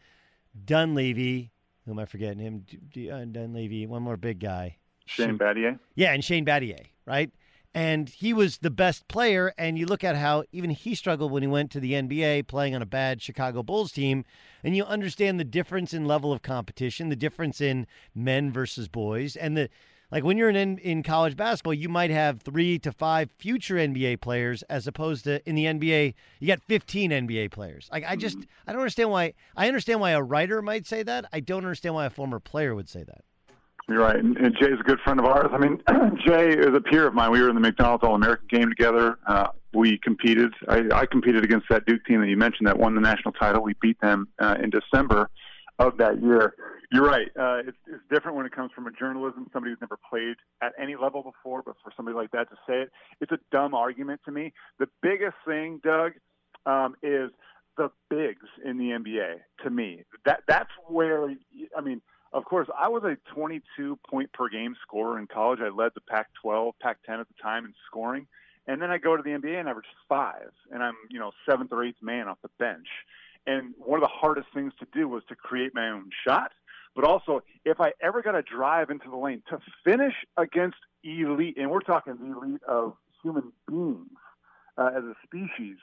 Dunleavy. 0.65 1.53
Who 1.85 1.93
am 1.93 1.99
I 1.99 2.07
forgetting? 2.07 2.39
Him, 2.39 2.67
uh, 3.11 3.25
Dunleavy. 3.27 3.87
One 3.87 4.03
more 4.03 4.17
big 4.17 4.41
guy. 4.41 4.79
Shane 5.07 5.39
Battier. 5.39 5.79
Yeah, 5.95 6.13
and 6.13 6.25
Shane 6.25 6.45
Battier, 6.45 6.87
right? 7.07 7.31
And 7.75 8.09
he 8.09 8.33
was 8.33 8.59
the 8.59 8.71
best 8.71 9.09
player. 9.09 9.53
And 9.57 9.79
you 9.79 9.87
look 9.87 10.05
at 10.05 10.17
how 10.17 10.45
even 10.53 10.71
he 10.71 10.95
struggled 10.95 11.33
when 11.33 11.43
he 11.43 11.47
went 11.47 11.71
to 11.73 11.81
the 11.81 11.93
NBA 11.93 12.47
playing 12.47 12.75
on 12.75 12.83
a 12.83 12.87
bad 12.87 13.23
Chicago 13.23 13.63
Bulls 13.63 13.93
team. 13.93 14.25
And 14.65 14.75
you 14.75 14.85
understand 14.85 15.39
the 15.39 15.45
difference 15.45 15.95
in 15.95 16.07
level 16.07 16.33
of 16.33 16.43
competition, 16.43 17.09
the 17.09 17.17
difference 17.17 17.61
in 17.61 17.87
men 18.15 18.53
versus 18.53 18.89
boys, 18.89 19.37
and 19.37 19.57
the 19.57 19.71
like 20.11 20.25
when 20.25 20.39
you're 20.39 20.49
in 20.49 20.79
in 20.79 21.03
college 21.03 21.37
basketball, 21.37 21.75
you 21.75 21.89
might 21.89 22.11
have 22.11 22.41
three 22.41 22.79
to 22.81 22.93
five 22.93 23.31
future 23.39 23.77
NBA 23.77 24.21
players, 24.21 24.63
as 24.65 24.87
opposed 24.87 25.25
to 25.25 25.47
in 25.49 25.55
the 25.55 25.67
NBA, 25.67 26.15
you 26.41 26.47
got 26.47 26.63
15 26.63 27.11
NBA 27.11 27.51
players. 27.51 27.89
Like 27.93 28.05
I 28.07 28.17
just 28.17 28.39
I 28.67 28.73
don't 28.73 28.81
understand 28.81 29.11
why. 29.11 29.35
I 29.57 29.69
understand 29.69 30.01
why 30.01 30.11
a 30.13 30.23
writer 30.23 30.63
might 30.63 30.87
say 30.87 31.03
that. 31.03 31.27
I 31.33 31.41
don't 31.41 31.65
understand 31.65 31.95
why 31.95 32.07
a 32.07 32.11
former 32.11 32.41
player 32.41 32.75
would 32.75 32.89
say 32.89 33.03
that. 33.05 33.25
You're 33.89 34.01
right, 34.01 34.17
and, 34.17 34.37
and 34.37 34.55
Jay's 34.61 34.79
a 34.79 34.83
good 34.83 35.01
friend 35.01 35.19
of 35.19 35.25
ours. 35.25 35.49
I 35.51 35.57
mean, 35.57 35.83
Jay 36.27 36.51
is 36.51 36.75
a 36.75 36.81
peer 36.81 37.07
of 37.07 37.15
mine. 37.15 37.31
We 37.31 37.41
were 37.41 37.49
in 37.49 37.55
the 37.55 37.61
McDonald's 37.61 38.05
All 38.05 38.15
American 38.15 38.47
game 38.51 38.69
together. 38.69 39.19
Uh, 39.27 39.49
we 39.73 39.99
competed. 39.99 40.53
I, 40.69 40.83
I 40.93 41.07
competed 41.07 41.43
against 41.43 41.69
that 41.71 41.87
Duke 41.87 42.05
team 42.05 42.21
that 42.21 42.29
you 42.29 42.37
mentioned 42.37 42.67
that 42.67 42.79
won 42.79 42.95
the 42.95 43.01
national 43.01 43.33
title. 43.33 43.63
We 43.63 43.75
beat 43.81 43.99
them 44.01 44.29
uh, 44.39 44.57
in 44.63 44.71
December 44.71 45.31
of 45.79 45.97
that 45.97 46.23
year. 46.23 46.55
You're 46.91 47.05
right. 47.05 47.29
Uh, 47.39 47.59
it's, 47.67 47.77
it's 47.87 48.03
different 48.11 48.37
when 48.37 48.47
it 48.47 48.53
comes 48.53 48.73
from 48.75 48.87
a 48.87 48.91
journalism, 48.91 49.47
somebody 49.53 49.73
who's 49.73 49.81
never 49.81 49.99
played 50.09 50.37
at 50.63 50.73
any 50.81 50.97
level 50.97 51.23
before, 51.23 51.63
but 51.63 51.75
for 51.83 51.93
somebody 51.95 52.17
like 52.17 52.31
that 52.31 52.49
to 52.49 52.57
say 52.67 52.83
it, 52.83 52.91
it's 53.21 53.33
a 53.33 53.39
dumb 53.53 53.75
argument 53.75 54.21
to 54.25 54.33
me. 54.33 54.53
The 54.79 54.89
biggest 55.03 55.37
thing, 55.47 55.81
Doug, 55.85 56.13
um, 56.65 56.95
is 57.03 57.31
the 57.77 57.91
bigs 58.09 58.47
in 58.65 58.79
the 58.79 58.91
NBA. 58.91 59.37
To 59.65 59.71
me, 59.71 60.05
that 60.25 60.43
that's 60.49 60.71
where 60.87 61.31
I 61.77 61.81
mean. 61.81 62.01
Of 62.31 62.45
course, 62.45 62.69
I 62.79 62.89
was 62.89 63.05
a 63.05 63.17
22 63.35 63.99
point 64.07 64.31
per 64.35 64.51
game 64.51 64.77
scorer 64.83 65.19
in 65.19 65.27
college. 65.29 65.61
I 65.63 65.71
led 65.71 65.93
the 65.95 66.03
Pac-12, 66.03 66.73
Pac-10 66.79 67.21
at 67.21 67.27
the 67.27 67.35
time 67.43 67.65
in 67.65 67.73
scoring, 67.87 68.27
And 68.67 68.83
then 68.83 68.91
I 68.91 68.99
go 68.99 69.17
to 69.17 69.23
the 69.23 69.31
NBA 69.31 69.59
and 69.59 69.67
average 69.67 69.87
five, 70.11 70.51
and 70.71 70.83
I'm 70.83 70.93
you 71.09 71.19
know 71.19 71.33
seventh 71.49 71.73
or 71.73 71.83
eighth 71.83 72.03
man 72.03 72.29
off 72.29 72.37
the 72.43 72.51
bench. 72.59 72.87
And 73.47 73.73
one 73.79 73.99
of 73.99 74.03
the 74.03 74.15
hardest 74.15 74.49
things 74.53 74.75
to 74.79 74.87
do 74.93 75.09
was 75.09 75.23
to 75.31 75.35
create 75.35 75.75
my 75.75 75.89
own 75.89 76.11
shot, 76.27 76.53
but 76.99 77.09
also 77.09 77.43
if 77.65 77.81
I 77.81 77.93
ever 78.03 78.23
got 78.23 78.33
to 78.33 78.43
drive 78.43 78.91
into 78.91 79.09
the 79.09 79.17
lane 79.17 79.41
to 79.51 79.61
finish 79.85 80.15
against 80.37 80.79
elite, 81.05 81.57
and 81.57 81.71
we're 81.71 81.79
talking 81.79 82.17
the 82.21 82.37
elite 82.37 82.63
of 82.67 82.95
human 83.23 83.53
beings 83.69 84.09
uh, 84.77 84.91
as 84.97 85.05
a 85.05 85.15
species 85.25 85.77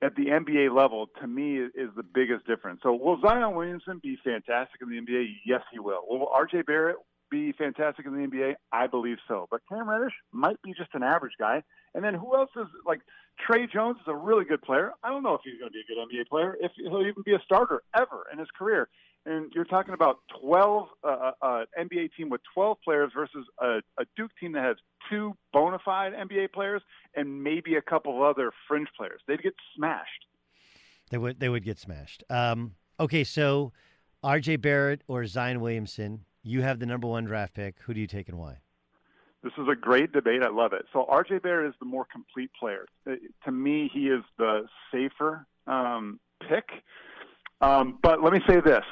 at 0.00 0.14
the 0.14 0.26
NBA 0.26 0.72
level, 0.72 1.08
to 1.20 1.26
me, 1.26 1.56
is 1.56 1.90
the 1.96 2.04
biggest 2.04 2.46
difference. 2.46 2.82
So, 2.84 2.94
will 2.94 3.20
Zion 3.20 3.56
Williamson 3.56 4.00
be 4.00 4.16
fantastic 4.22 4.80
in 4.80 4.90
the 4.90 5.00
NBA? 5.00 5.26
Yes, 5.44 5.62
he 5.72 5.80
will. 5.80 6.02
Will 6.08 6.28
RJ 6.28 6.66
Barrett 6.66 6.98
be 7.32 7.50
fantastic 7.50 8.06
in 8.06 8.12
the 8.12 8.28
NBA? 8.28 8.54
I 8.72 8.86
believe 8.86 9.18
so. 9.26 9.48
But 9.50 9.62
Cam 9.68 9.90
Reddish 9.90 10.14
might 10.30 10.62
be 10.62 10.72
just 10.72 10.90
an 10.94 11.02
average 11.02 11.34
guy. 11.36 11.64
And 11.96 12.04
then 12.04 12.14
who 12.14 12.36
else 12.36 12.50
is 12.56 12.66
like 12.86 13.00
Tre 13.44 13.66
Jones 13.66 13.96
is 13.96 14.06
a 14.06 14.14
really 14.14 14.44
good 14.44 14.62
player. 14.62 14.92
I 15.02 15.10
don't 15.10 15.24
know 15.24 15.34
if 15.34 15.40
he's 15.42 15.58
going 15.58 15.72
to 15.72 15.74
be 15.74 15.80
a 15.80 15.84
good 15.88 15.98
NBA 15.98 16.28
player, 16.28 16.56
if 16.60 16.70
he'll 16.76 17.02
even 17.02 17.24
be 17.24 17.34
a 17.34 17.40
starter 17.44 17.82
ever 17.96 18.26
in 18.32 18.38
his 18.38 18.48
career. 18.56 18.88
And 19.26 19.52
you're 19.54 19.64
talking 19.64 19.92
about 19.92 20.20
12 20.40 20.88
uh, 21.04 21.06
uh, 21.06 21.32
uh 21.42 21.64
NBA 21.78 22.10
team 22.16 22.30
with 22.30 22.40
12 22.54 22.78
players 22.82 23.12
versus 23.14 23.46
a, 23.60 23.80
a 23.98 24.04
Duke 24.16 24.30
team 24.40 24.52
that 24.52 24.64
has 24.64 24.76
two 25.10 25.34
bona 25.52 25.78
fide 25.84 26.12
NBA 26.14 26.52
players 26.52 26.82
and 27.14 27.42
maybe 27.42 27.74
a 27.74 27.82
couple 27.82 28.22
other 28.22 28.50
fringe 28.66 28.88
players. 28.96 29.20
They'd 29.28 29.42
get 29.42 29.54
smashed. 29.76 30.26
They 31.10 31.18
would. 31.18 31.40
They 31.40 31.48
would 31.48 31.64
get 31.64 31.78
smashed. 31.78 32.22
Um, 32.30 32.74
okay, 32.98 33.24
so 33.24 33.72
R.J. 34.22 34.56
Barrett 34.56 35.02
or 35.08 35.26
Zion 35.26 35.60
Williamson. 35.60 36.24
You 36.42 36.62
have 36.62 36.78
the 36.78 36.86
number 36.86 37.06
one 37.06 37.24
draft 37.24 37.54
pick. 37.54 37.76
Who 37.84 37.92
do 37.92 38.00
you 38.00 38.06
take 38.06 38.28
and 38.28 38.38
why? 38.38 38.58
This 39.42 39.52
is 39.56 39.68
a 39.70 39.74
great 39.74 40.12
debate. 40.12 40.42
I 40.42 40.48
love 40.48 40.72
it. 40.72 40.84
So 40.92 41.06
RJ 41.10 41.42
Barrett 41.42 41.70
is 41.70 41.74
the 41.80 41.86
more 41.86 42.06
complete 42.10 42.50
player. 42.58 42.84
Uh, 43.06 43.14
to 43.44 43.52
me, 43.52 43.90
he 43.92 44.08
is 44.08 44.22
the 44.38 44.66
safer 44.92 45.46
um, 45.66 46.20
pick. 46.46 46.68
Um, 47.62 47.98
but 48.02 48.22
let 48.22 48.32
me 48.32 48.40
say 48.46 48.60
this: 48.60 48.84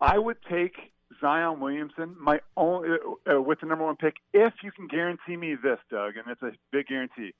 I 0.00 0.18
would 0.18 0.36
take 0.50 0.74
Zion 1.20 1.60
Williamson, 1.60 2.16
my 2.18 2.40
own, 2.56 2.98
uh, 3.28 3.34
uh, 3.36 3.40
with 3.40 3.60
the 3.60 3.66
number 3.66 3.84
one 3.84 3.96
pick, 3.96 4.16
if 4.32 4.54
you 4.62 4.72
can 4.72 4.86
guarantee 4.86 5.36
me 5.36 5.54
this, 5.54 5.78
Doug, 5.90 6.16
and 6.16 6.26
it's 6.28 6.42
a 6.42 6.52
big 6.72 6.86
guarantee. 6.86 7.34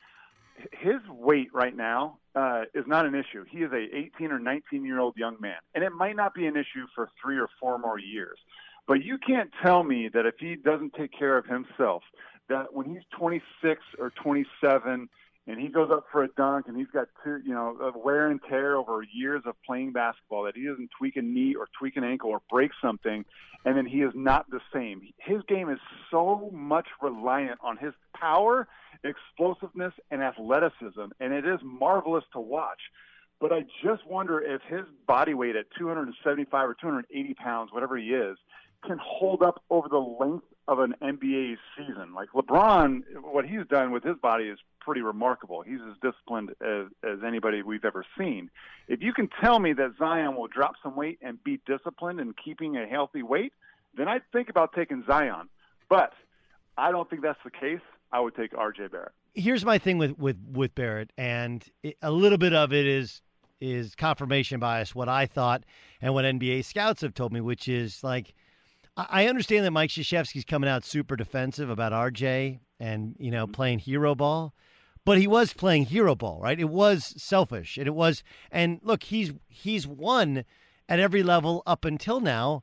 His 0.73 1.01
weight 1.09 1.49
right 1.53 1.77
now 1.77 2.19
uh, 2.37 2.63
is 2.75 2.85
not 2.87 3.07
an 3.07 3.15
issue. 3.15 3.45
He 3.51 3.59
is 3.59 3.73
a 3.73 3.97
18 3.97 4.31
or 4.31 4.39
19 4.39 4.85
year 4.85 5.01
old 5.01 5.17
young 5.17 5.37
man, 5.41 5.57
and 5.75 5.83
it 5.83 5.93
might 5.93 6.15
not 6.15 6.33
be 6.33 6.47
an 6.47 6.57
issue 6.57 6.87
for 6.95 7.09
three 7.21 7.39
or 7.39 7.49
four 7.61 7.79
more 7.79 7.99
years. 7.99 8.39
But 8.87 9.03
you 9.03 9.19
can't 9.19 9.51
tell 9.63 9.83
me 9.83 10.09
that 10.13 10.27
if 10.27 10.35
he 10.39 10.55
doesn't 10.57 10.95
take 10.95 11.11
care 11.17 11.37
of 11.37 11.47
himself, 11.47 12.03
that 12.49 12.73
when 12.73 12.87
he's 12.87 13.03
26 13.19 13.81
or 13.99 14.13
27 14.23 15.09
and 15.47 15.61
he 15.61 15.69
goes 15.69 15.91
up 15.93 16.07
for 16.11 16.23
a 16.23 16.29
dunk 16.29 16.67
and 16.69 16.77
he's 16.77 16.91
got 16.93 17.09
two, 17.23 17.41
you 17.45 17.53
know, 17.53 17.93
wear 18.03 18.31
and 18.31 18.41
tear 18.49 18.77
over 18.77 19.03
years 19.03 19.43
of 19.45 19.55
playing 19.67 19.93
basketball 19.93 20.45
that 20.45 20.57
he 20.57 20.67
doesn't 20.67 20.91
tweak 20.97 21.17
a 21.17 21.23
knee 21.23 21.55
or 21.55 21.69
tweak 21.79 21.97
an 21.97 22.05
ankle 22.05 22.31
or 22.31 22.41
break 22.51 22.71
something, 22.83 23.25
and 23.65 23.77
then 23.77 23.87
he 23.87 23.99
is 23.99 24.13
not 24.15 24.51
the 24.51 24.61
same. 24.73 25.03
His 25.19 25.43
game 25.47 25.69
is 25.69 25.79
so 26.11 26.51
much 26.53 26.87
reliant 27.03 27.59
on 27.63 27.77
his 27.77 27.93
power, 28.19 28.67
explosiveness, 29.03 29.93
and 30.11 30.23
athleticism, 30.23 31.07
and 31.21 31.33
it 31.33 31.47
is 31.47 31.61
marvelous 31.63 32.25
to 32.33 32.41
watch. 32.41 32.81
But 33.41 33.53
I 33.53 33.65
just 33.83 34.07
wonder 34.07 34.41
if 34.41 34.63
his 34.63 34.87
body 35.07 35.35
weight 35.35 35.57
at 35.57 35.67
275 35.79 36.69
or 36.69 36.75
280 36.81 37.35
pounds, 37.35 37.73
whatever 37.73 37.97
he 37.97 38.15
is, 38.15 38.39
can 38.87 38.99
hold 39.03 39.43
up 39.43 39.63
over 39.71 39.89
the 39.89 39.99
length 39.99 40.47
of 40.69 40.79
an 40.79 40.95
NBA 41.03 41.57
season. 41.77 42.15
Like 42.15 42.31
LeBron, 42.35 43.03
what 43.23 43.45
he's 43.45 43.67
done 43.69 43.91
with 43.91 44.05
his 44.05 44.17
body 44.17 44.45
is 44.45 44.59
pretty 44.85 45.01
remarkable. 45.01 45.63
He's 45.63 45.81
as 45.89 45.97
disciplined 46.03 46.51
as, 46.61 46.87
as 47.03 47.19
anybody 47.27 47.63
we've 47.63 47.85
ever 47.85 48.05
seen. 48.19 48.51
If 48.89 49.03
you 49.03 49.13
can 49.13 49.29
tell 49.41 49.59
me 49.59 49.73
that 49.73 49.95
Zion 49.99 50.37
will 50.37 50.49
drop 50.49 50.75
some 50.83 50.95
weight 50.97 51.19
and 51.23 51.43
be 51.43 51.61
disciplined 51.67 52.21
and 52.21 52.35
keeping 52.37 52.77
a 52.77 52.87
healthy 52.87 53.23
weight, 53.23 53.53
then 53.97 54.09
I'd 54.09 54.23
think 54.33 54.49
about 54.49 54.73
taking 54.75 55.05
Zion. 55.07 55.49
But 55.89 56.13
I 56.77 56.91
don't 56.91 57.09
think 57.09 57.23
that's 57.23 57.39
the 57.45 57.51
case. 57.51 57.81
I 58.13 58.21
would 58.21 58.35
take 58.37 58.53
RJ 58.53 58.93
Barrett. 58.93 59.13
Here's 59.35 59.65
my 59.65 59.79
thing 59.79 59.99
with 59.99 60.17
with 60.19 60.37
with 60.53 60.75
Barrett, 60.77 61.11
and 61.19 61.65
it, 61.83 61.97
a 62.01 62.13
little 62.13 62.39
bit 62.39 62.55
of 62.55 62.73
it 62.73 62.87
is 62.87 63.23
is 63.61 63.95
confirmation 63.97 64.61
bias. 64.61 64.95
What 64.95 65.09
I 65.09 65.27
thought 65.27 65.65
and 66.01 66.15
what 66.15 66.25
NBA 66.25 66.65
scouts 66.65 67.01
have 67.01 67.15
told 67.15 67.33
me, 67.33 67.41
which 67.41 67.67
is 67.67 68.05
like 68.05 68.35
I 68.97 69.27
understand 69.27 69.65
that 69.65 69.73
Mike 69.73 69.91
Krzyzewski's 69.91 70.45
coming 70.45 70.71
out 70.71 70.85
super 70.85 71.17
defensive 71.17 71.71
about 71.71 71.93
RJ 71.93 72.61
and 72.79 73.17
you 73.19 73.31
know 73.31 73.47
mm-hmm. 73.47 73.53
playing 73.53 73.79
hero 73.81 74.15
ball, 74.15 74.55
but 75.05 75.19
he 75.19 75.27
was 75.27 75.53
playing 75.53 75.87
hero 75.87 76.15
ball, 76.15 76.41
right? 76.41 76.59
It 76.59 76.69
was 76.69 77.15
selfish, 77.17 77.77
and 77.77 77.87
it 77.87 77.95
was. 77.95 78.23
And 78.51 78.81
look, 78.83 79.05
he's 79.05 79.33
he's 79.49 79.87
won 79.87 80.45
at 80.89 81.01
every 81.01 81.23
level 81.23 81.63
up 81.67 81.85
until 81.85 82.21
now, 82.21 82.63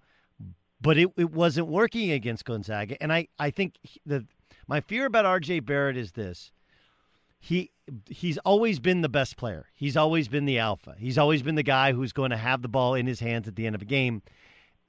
but 0.79 0.97
it, 0.97 1.09
it 1.17 1.31
wasn't 1.31 1.67
working 1.67 2.11
against 2.11 2.45
Gonzaga. 2.45 3.01
And 3.01 3.13
I 3.13 3.27
I 3.37 3.51
think 3.51 3.75
the 4.05 4.25
my 4.67 4.81
fear 4.81 5.05
about 5.05 5.25
RJ 5.25 5.65
Barrett 5.65 5.97
is 5.97 6.13
this: 6.13 6.51
he 7.39 7.71
he's 8.09 8.37
always 8.39 8.79
been 8.79 9.01
the 9.01 9.09
best 9.09 9.37
player. 9.37 9.67
He's 9.73 9.95
always 9.95 10.27
been 10.27 10.45
the 10.45 10.59
alpha. 10.59 10.95
He's 10.97 11.17
always 11.17 11.43
been 11.43 11.55
the 11.55 11.63
guy 11.63 11.93
who's 11.93 12.13
going 12.13 12.31
to 12.31 12.37
have 12.37 12.61
the 12.61 12.69
ball 12.69 12.95
in 12.95 13.05
his 13.05 13.19
hands 13.19 13.47
at 13.47 13.55
the 13.55 13.67
end 13.67 13.75
of 13.75 13.81
a 13.81 13.85
game, 13.85 14.23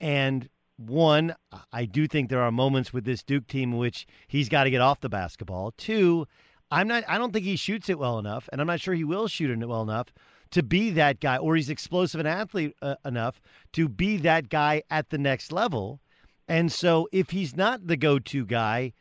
and 0.00 0.48
one, 0.76 1.34
I 1.72 1.84
do 1.84 2.08
think 2.08 2.28
there 2.28 2.42
are 2.42 2.50
moments 2.50 2.92
with 2.92 3.04
this 3.04 3.22
Duke 3.22 3.46
team 3.46 3.72
in 3.72 3.78
which 3.78 4.06
he's 4.26 4.48
got 4.48 4.64
to 4.64 4.70
get 4.70 4.80
off 4.80 5.00
the 5.00 5.08
basketball. 5.08 5.72
Two, 5.76 6.26
I'm 6.72 6.88
not. 6.88 7.04
I 7.06 7.18
don't 7.18 7.32
think 7.32 7.44
he 7.44 7.56
shoots 7.56 7.90
it 7.90 7.98
well 7.98 8.18
enough, 8.18 8.48
and 8.50 8.60
I'm 8.60 8.66
not 8.66 8.80
sure 8.80 8.94
he 8.94 9.04
will 9.04 9.28
shoot 9.28 9.50
it 9.50 9.68
well 9.68 9.82
enough 9.82 10.06
to 10.52 10.62
be 10.62 10.90
that 10.90 11.20
guy, 11.20 11.36
or 11.36 11.54
he's 11.54 11.68
explosive 11.68 12.18
and 12.18 12.28
athlete 12.28 12.74
uh, 12.80 12.96
enough 13.04 13.40
to 13.74 13.88
be 13.88 14.16
that 14.18 14.48
guy 14.48 14.82
at 14.90 15.10
the 15.10 15.18
next 15.18 15.52
level. 15.52 16.00
And 16.48 16.72
so, 16.72 17.08
if 17.12 17.30
he's 17.30 17.54
not 17.54 17.86
the 17.86 17.96
go-to 17.96 18.46
guy, 18.46 18.94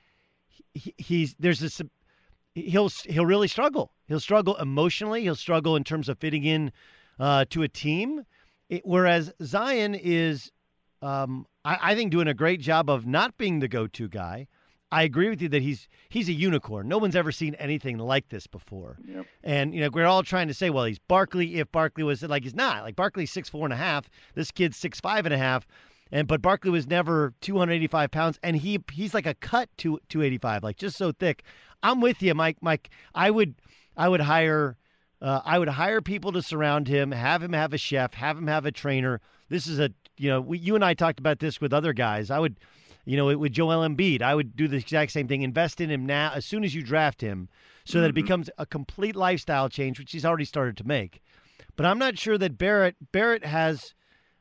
he, 0.74 0.94
he's 0.98 1.36
there's 1.40 1.60
this. 1.60 1.82
He'll 2.56 2.90
he'll 3.06 3.26
really 3.26 3.48
struggle. 3.48 3.94
He'll 4.08 4.20
struggle 4.20 4.58
emotionally. 4.58 5.22
He'll 5.22 5.36
struggle 5.36 5.78
in 5.78 5.86
terms 5.86 6.10
of 6.10 6.20
fitting 6.20 6.44
in 6.44 6.74
uh, 7.20 7.46
to 7.52 7.64
a 7.64 7.70
team. 7.70 8.26
It, 8.68 8.82
whereas 8.86 9.32
Zion 9.42 9.96
is 9.96 10.52
um, 11.02 11.46
I, 11.64 11.78
I 11.82 11.96
think 11.96 12.12
doing 12.12 12.28
a 12.28 12.34
great 12.34 12.60
job 12.60 12.90
of 12.90 13.06
not 13.06 13.38
being 13.38 13.60
the 13.60 13.70
go-to 13.70 14.10
guy. 14.10 14.48
I 14.92 15.04
agree 15.04 15.30
with 15.30 15.42
you 15.42 15.50
that 15.50 15.62
he's 15.62 15.88
he's 16.10 16.28
a 16.28 16.34
unicorn. 16.34 16.88
No 16.88 16.98
one's 16.98 17.16
ever 17.16 17.32
seen 17.32 17.56
anything 17.56 17.98
like 17.98 18.30
this 18.30 18.48
before. 18.48 18.98
Yep. 19.08 19.26
And 19.44 19.74
you 19.74 19.82
know, 19.82 19.90
we're 19.92 20.06
all 20.06 20.24
trying 20.24 20.48
to 20.48 20.54
say, 20.54 20.70
well, 20.70 20.86
he's 20.86 21.00
Barkley. 21.00 21.60
If 21.60 21.72
Barkley 21.72 22.04
was 22.04 22.24
like, 22.24 22.44
he's 22.44 22.56
not. 22.56 22.84
Like 22.84 22.96
Barkley's 22.96 23.32
six 23.32 23.50
four 23.50 23.66
and 23.66 23.74
a 23.74 23.78
half. 23.78 24.10
This 24.36 24.52
kid's 24.52 24.78
six 24.78 25.00
five 25.00 25.26
and 25.26 25.34
a 25.34 25.38
half. 25.38 25.66
And 26.12 26.28
but 26.28 26.42
Barkley 26.42 26.72
was 26.72 26.88
never 26.88 27.34
285 27.40 28.12
pounds, 28.12 28.40
and 28.44 28.58
he 28.58 28.80
he's 28.92 29.14
like 29.14 29.26
a 29.26 29.34
cut 29.36 29.70
to 29.78 30.00
285, 30.10 30.64
like 30.64 30.76
just 30.76 30.98
so 30.98 31.14
thick. 31.14 31.44
I'm 31.84 32.02
with 32.02 32.22
you, 32.22 32.34
Mike. 32.34 32.58
Mike, 32.62 32.90
I 33.16 33.32
would 33.32 33.56
I 33.96 34.10
would 34.10 34.22
hire 34.22 34.78
uh, 35.22 35.40
I 35.46 35.58
would 35.58 35.70
hire 35.70 36.02
people 36.02 36.34
to 36.34 36.42
surround 36.42 36.90
him, 36.90 37.12
have 37.12 37.42
him 37.42 37.54
have 37.54 37.74
a 37.74 37.78
chef, 37.78 38.14
have 38.16 38.38
him 38.38 38.48
have 38.48 38.66
a 38.66 38.72
trainer. 38.72 39.22
This 39.48 39.68
is 39.68 39.80
a 39.80 39.92
you 40.22 40.30
know, 40.30 40.40
we, 40.40 40.60
you 40.60 40.76
and 40.76 40.86
I 40.86 40.94
talked 40.94 41.20
about 41.20 41.40
this 41.40 41.60
with 41.60 41.74
other 41.74 41.94
guys. 41.94 42.30
I 42.30 42.38
would, 42.38 42.60
you 43.06 43.18
know, 43.18 43.38
with 43.38 43.52
Joel 43.52 43.88
Embiid, 43.88 44.22
I 44.22 44.36
would 44.36 44.56
do 44.56 44.68
the 44.68 44.78
exact 44.78 45.12
same 45.12 45.28
thing. 45.28 45.42
Invest 45.42 45.82
in 45.82 45.90
him 45.90 46.06
now 46.06 46.32
as 46.34 46.46
soon 46.46 46.64
as 46.64 46.76
you 46.76 46.84
draft 46.84 47.22
him, 47.22 47.50
so 47.86 47.94
mm-hmm. 47.94 48.02
that 48.02 48.06
it 48.06 48.10
mm-hmm. 48.10 48.24
becomes 48.24 48.50
a 48.58 48.66
complete 48.66 49.16
lifestyle 49.16 49.70
change, 49.70 50.00
which 50.00 50.12
he's 50.12 50.26
already 50.26 50.46
started 50.46 50.78
to 50.78 50.88
make. 50.88 51.22
But 51.76 51.86
I'm 51.86 52.00
not 52.00 52.18
sure 52.18 52.38
that 52.38 52.58
Barrett 52.58 52.96
Barrett 53.12 53.46
has, 53.46 53.94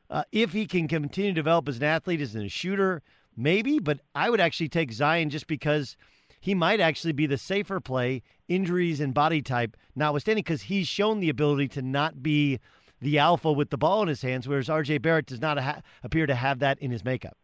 uh, 0.09 0.23
if 0.31 0.53
he 0.53 0.65
can 0.65 0.87
continue 0.87 1.31
to 1.31 1.35
develop 1.35 1.67
as 1.69 1.77
an 1.77 1.83
athlete, 1.83 2.21
as 2.21 2.35
a 2.35 2.47
shooter, 2.49 3.01
maybe. 3.35 3.79
But 3.79 4.01
I 4.13 4.29
would 4.29 4.41
actually 4.41 4.69
take 4.69 4.91
Zion 4.91 5.29
just 5.29 5.47
because 5.47 5.97
he 6.39 6.53
might 6.53 6.79
actually 6.79 7.13
be 7.13 7.27
the 7.27 7.37
safer 7.37 7.79
play, 7.79 8.23
injuries 8.47 8.99
and 8.99 9.13
body 9.13 9.41
type 9.41 9.77
notwithstanding, 9.95 10.43
because 10.43 10.63
he's 10.63 10.87
shown 10.87 11.19
the 11.19 11.29
ability 11.29 11.67
to 11.69 11.81
not 11.81 12.21
be 12.21 12.59
the 12.99 13.17
alpha 13.17 13.51
with 13.51 13.69
the 13.71 13.77
ball 13.77 14.01
in 14.01 14.07
his 14.07 14.21
hands, 14.21 14.47
whereas 14.47 14.67
RJ 14.67 15.01
Barrett 15.01 15.25
does 15.25 15.41
not 15.41 15.59
ha- 15.59 15.81
appear 16.03 16.27
to 16.27 16.35
have 16.35 16.59
that 16.59 16.77
in 16.79 16.91
his 16.91 17.03
makeup. 17.03 17.37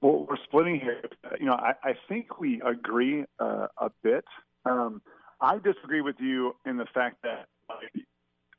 Well, 0.00 0.26
we're 0.28 0.36
splitting 0.44 0.80
here. 0.80 1.00
You 1.40 1.46
know, 1.46 1.54
I, 1.54 1.72
I 1.82 1.92
think 2.08 2.38
we 2.38 2.60
agree 2.62 3.24
uh, 3.38 3.68
a 3.78 3.90
bit. 4.02 4.24
Um, 4.64 5.00
I 5.40 5.58
disagree 5.58 6.00
with 6.00 6.16
you 6.18 6.54
in 6.64 6.76
the 6.76 6.86
fact 6.92 7.16
that 7.22 7.46
like, 7.68 8.04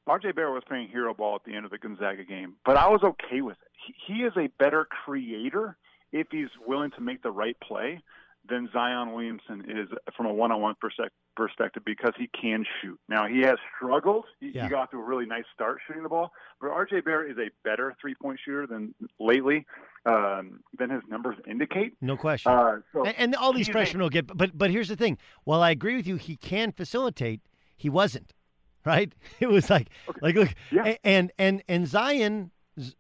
RJ 0.08 0.36
Barrett 0.36 0.54
was 0.54 0.64
playing 0.68 0.90
hero 0.90 1.14
ball 1.14 1.36
at 1.36 1.42
the 1.46 1.56
end 1.56 1.66
of 1.66 1.72
the 1.72 1.78
Gonzaga 1.78 2.24
game, 2.24 2.56
but 2.66 2.78
I 2.78 2.88
was 2.88 3.02
okay 3.04 3.42
with 3.42 3.58
it. 3.62 3.72
He, 3.86 4.14
he 4.14 4.20
is 4.24 4.34
a 4.38 4.48
better 4.60 4.86
creator 4.86 5.78
if 6.12 6.28
he's 6.32 6.50
willing 6.66 6.92
to 6.92 7.02
make 7.02 7.22
the 7.22 7.32
right 7.32 7.58
play 7.60 8.02
than 8.48 8.70
Zion 8.72 9.14
Williamson 9.14 9.66
is 9.68 9.90
from 10.16 10.26
a 10.26 10.34
one-on-one 10.34 10.76
perspective 10.80 11.12
because 11.86 12.14
he 12.18 12.30
can 12.40 12.66
shoot. 12.82 13.00
Now 13.08 13.28
he 13.28 13.42
has 13.42 13.58
struggled. 13.76 14.26
He, 14.40 14.52
yeah. 14.54 14.64
he 14.64 14.70
got 14.70 14.92
to 14.92 14.98
a 14.98 15.04
really 15.04 15.26
nice 15.26 15.44
start 15.54 15.80
shooting 15.88 16.04
the 16.04 16.10
ball, 16.10 16.32
but 16.60 16.70
RJ 16.70 17.06
Barrett 17.06 17.32
is 17.32 17.38
a 17.38 17.50
better 17.64 17.96
three-point 18.02 18.40
shooter 18.44 18.68
than 18.68 18.94
lately 19.20 19.66
um, 20.06 20.62
than 20.78 20.90
his 20.90 21.02
numbers 21.10 21.38
indicate. 21.48 21.94
No 22.02 22.18
question. 22.18 22.52
Uh, 22.52 22.78
so 22.94 23.06
and, 23.06 23.16
and, 23.18 23.36
all 23.36 23.54
these 23.54 23.68
freshmen 23.68 24.02
will 24.02 24.10
get. 24.10 24.28
But 24.28 24.58
but 24.58 24.72
here's 24.72 24.88
the 24.88 24.96
thing. 24.96 25.18
While 25.44 25.62
I 25.62 25.72
agree 25.72 25.96
with 25.96 26.08
you, 26.08 26.16
he 26.16 26.36
can 26.38 26.72
facilitate. 26.72 27.42
He 27.76 27.90
wasn't. 27.90 28.34
Right. 28.86 29.14
It 29.40 29.50
was 29.50 29.70
like 29.70 29.90
okay. 30.08 30.20
like 30.22 30.36
look. 30.36 30.50
Yeah. 30.72 30.96
And 31.04 31.32
and 31.38 31.62
and 31.68 31.88
Zion 31.88 32.52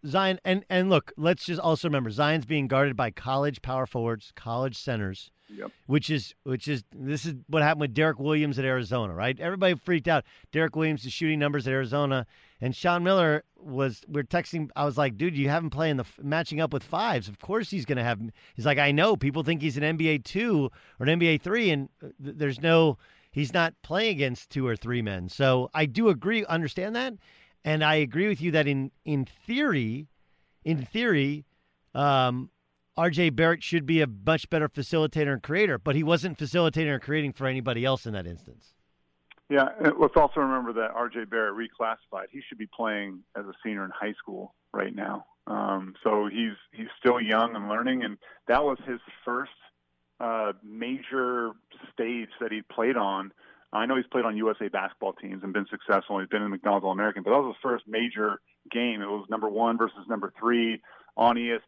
Zion 0.05 0.39
and 0.43 0.65
and 0.69 0.89
look, 0.89 1.13
let's 1.17 1.45
just 1.45 1.61
also 1.61 1.87
remember 1.87 2.09
Zion's 2.09 2.45
being 2.45 2.67
guarded 2.67 2.95
by 2.95 3.11
college 3.11 3.61
power 3.61 3.85
forwards, 3.85 4.33
college 4.35 4.77
centers. 4.77 5.31
Yep. 5.49 5.71
Which 5.85 6.09
is 6.09 6.35
which 6.43 6.67
is 6.67 6.83
this 6.93 7.25
is 7.25 7.35
what 7.47 7.63
happened 7.63 7.81
with 7.81 7.93
Derrick 7.93 8.19
Williams 8.19 8.59
at 8.59 8.65
Arizona, 8.65 9.13
right? 9.13 9.39
Everybody 9.39 9.75
freaked 9.75 10.07
out. 10.07 10.25
Derrick 10.51 10.75
Williams 10.75 11.05
is 11.05 11.13
shooting 11.13 11.39
numbers 11.39 11.65
at 11.67 11.71
Arizona, 11.71 12.25
and 12.59 12.75
Sean 12.75 13.03
Miller 13.03 13.43
was. 13.55 14.01
We're 14.09 14.23
texting. 14.23 14.69
I 14.75 14.83
was 14.83 14.97
like, 14.97 15.17
dude, 15.17 15.37
you 15.37 15.47
haven't 15.47 15.69
playing 15.69 15.97
the 15.97 16.05
matching 16.21 16.59
up 16.59 16.73
with 16.73 16.83
fives. 16.83 17.29
Of 17.29 17.39
course 17.39 17.69
he's 17.69 17.85
going 17.85 17.97
to 17.97 18.03
have. 18.03 18.19
He's 18.55 18.65
like, 18.65 18.77
I 18.77 18.91
know. 18.91 19.15
People 19.15 19.43
think 19.43 19.61
he's 19.61 19.77
an 19.77 19.97
NBA 19.97 20.25
two 20.25 20.69
or 20.99 21.05
an 21.07 21.19
NBA 21.19 21.41
three, 21.41 21.69
and 21.69 21.89
uh, 22.03 22.09
there's 22.19 22.61
no. 22.61 22.97
He's 23.31 23.53
not 23.53 23.73
playing 23.83 24.11
against 24.11 24.49
two 24.49 24.67
or 24.67 24.75
three 24.75 25.01
men. 25.01 25.29
So 25.29 25.69
I 25.73 25.85
do 25.85 26.09
agree, 26.09 26.43
understand 26.45 26.95
that. 26.95 27.13
And 27.63 27.83
I 27.83 27.95
agree 27.95 28.27
with 28.27 28.41
you 28.41 28.51
that 28.51 28.67
in 28.67 28.91
in 29.05 29.25
theory, 29.25 30.07
in 30.65 30.85
theory, 30.85 31.45
um, 31.93 32.49
RJ 32.97 33.35
Barrett 33.35 33.63
should 33.63 33.85
be 33.85 34.01
a 34.01 34.07
much 34.07 34.49
better 34.49 34.67
facilitator 34.67 35.33
and 35.33 35.43
creator, 35.43 35.77
but 35.77 35.95
he 35.95 36.03
wasn't 36.03 36.37
facilitating 36.37 36.91
or 36.91 36.99
creating 36.99 37.33
for 37.33 37.47
anybody 37.47 37.85
else 37.85 38.05
in 38.05 38.13
that 38.13 38.25
instance. 38.25 38.73
Yeah, 39.49 39.69
let's 39.97 40.17
also 40.17 40.41
remember 40.41 40.73
that 40.73 40.93
RJ 40.93 41.29
Barrett 41.29 41.55
reclassified. 41.55 42.25
He 42.31 42.41
should 42.47 42.57
be 42.57 42.67
playing 42.75 43.23
as 43.37 43.45
a 43.45 43.53
senior 43.63 43.85
in 43.85 43.91
high 43.91 44.13
school 44.13 44.55
right 44.73 44.93
now. 44.93 45.25
Um, 45.45 45.93
so 46.03 46.27
he's 46.27 46.57
he's 46.73 46.87
still 46.99 47.21
young 47.21 47.55
and 47.55 47.69
learning, 47.69 48.03
and 48.03 48.17
that 48.49 48.63
was 48.63 48.77
his 48.85 48.99
first 49.23 49.51
uh, 50.19 50.51
major 50.61 51.51
stage 51.93 52.29
that 52.41 52.51
he 52.51 52.61
played 52.61 52.97
on 52.97 53.31
I 53.73 53.85
know 53.85 53.95
he's 53.95 54.07
played 54.07 54.25
on 54.25 54.37
USA 54.37 54.69
basketball 54.69 55.13
teams 55.13 55.43
and 55.43 55.51
been 55.51 55.67
successful. 55.69 56.19
He's 56.19 56.29
been 56.29 56.41
in 56.41 56.49
McDonald's 56.49 56.85
All 56.85 56.91
American, 56.91 57.23
but 57.23 57.31
that 57.31 57.37
was 57.37 57.55
his 57.55 57.61
first 57.61 57.85
major 57.87 58.39
game. 58.71 59.01
It 59.01 59.07
was 59.07 59.25
number 59.29 59.49
one 59.49 59.77
versus 59.77 59.99
number 60.07 60.33
three 60.39 60.81
on 61.17 61.35
ESPN, 61.35 61.59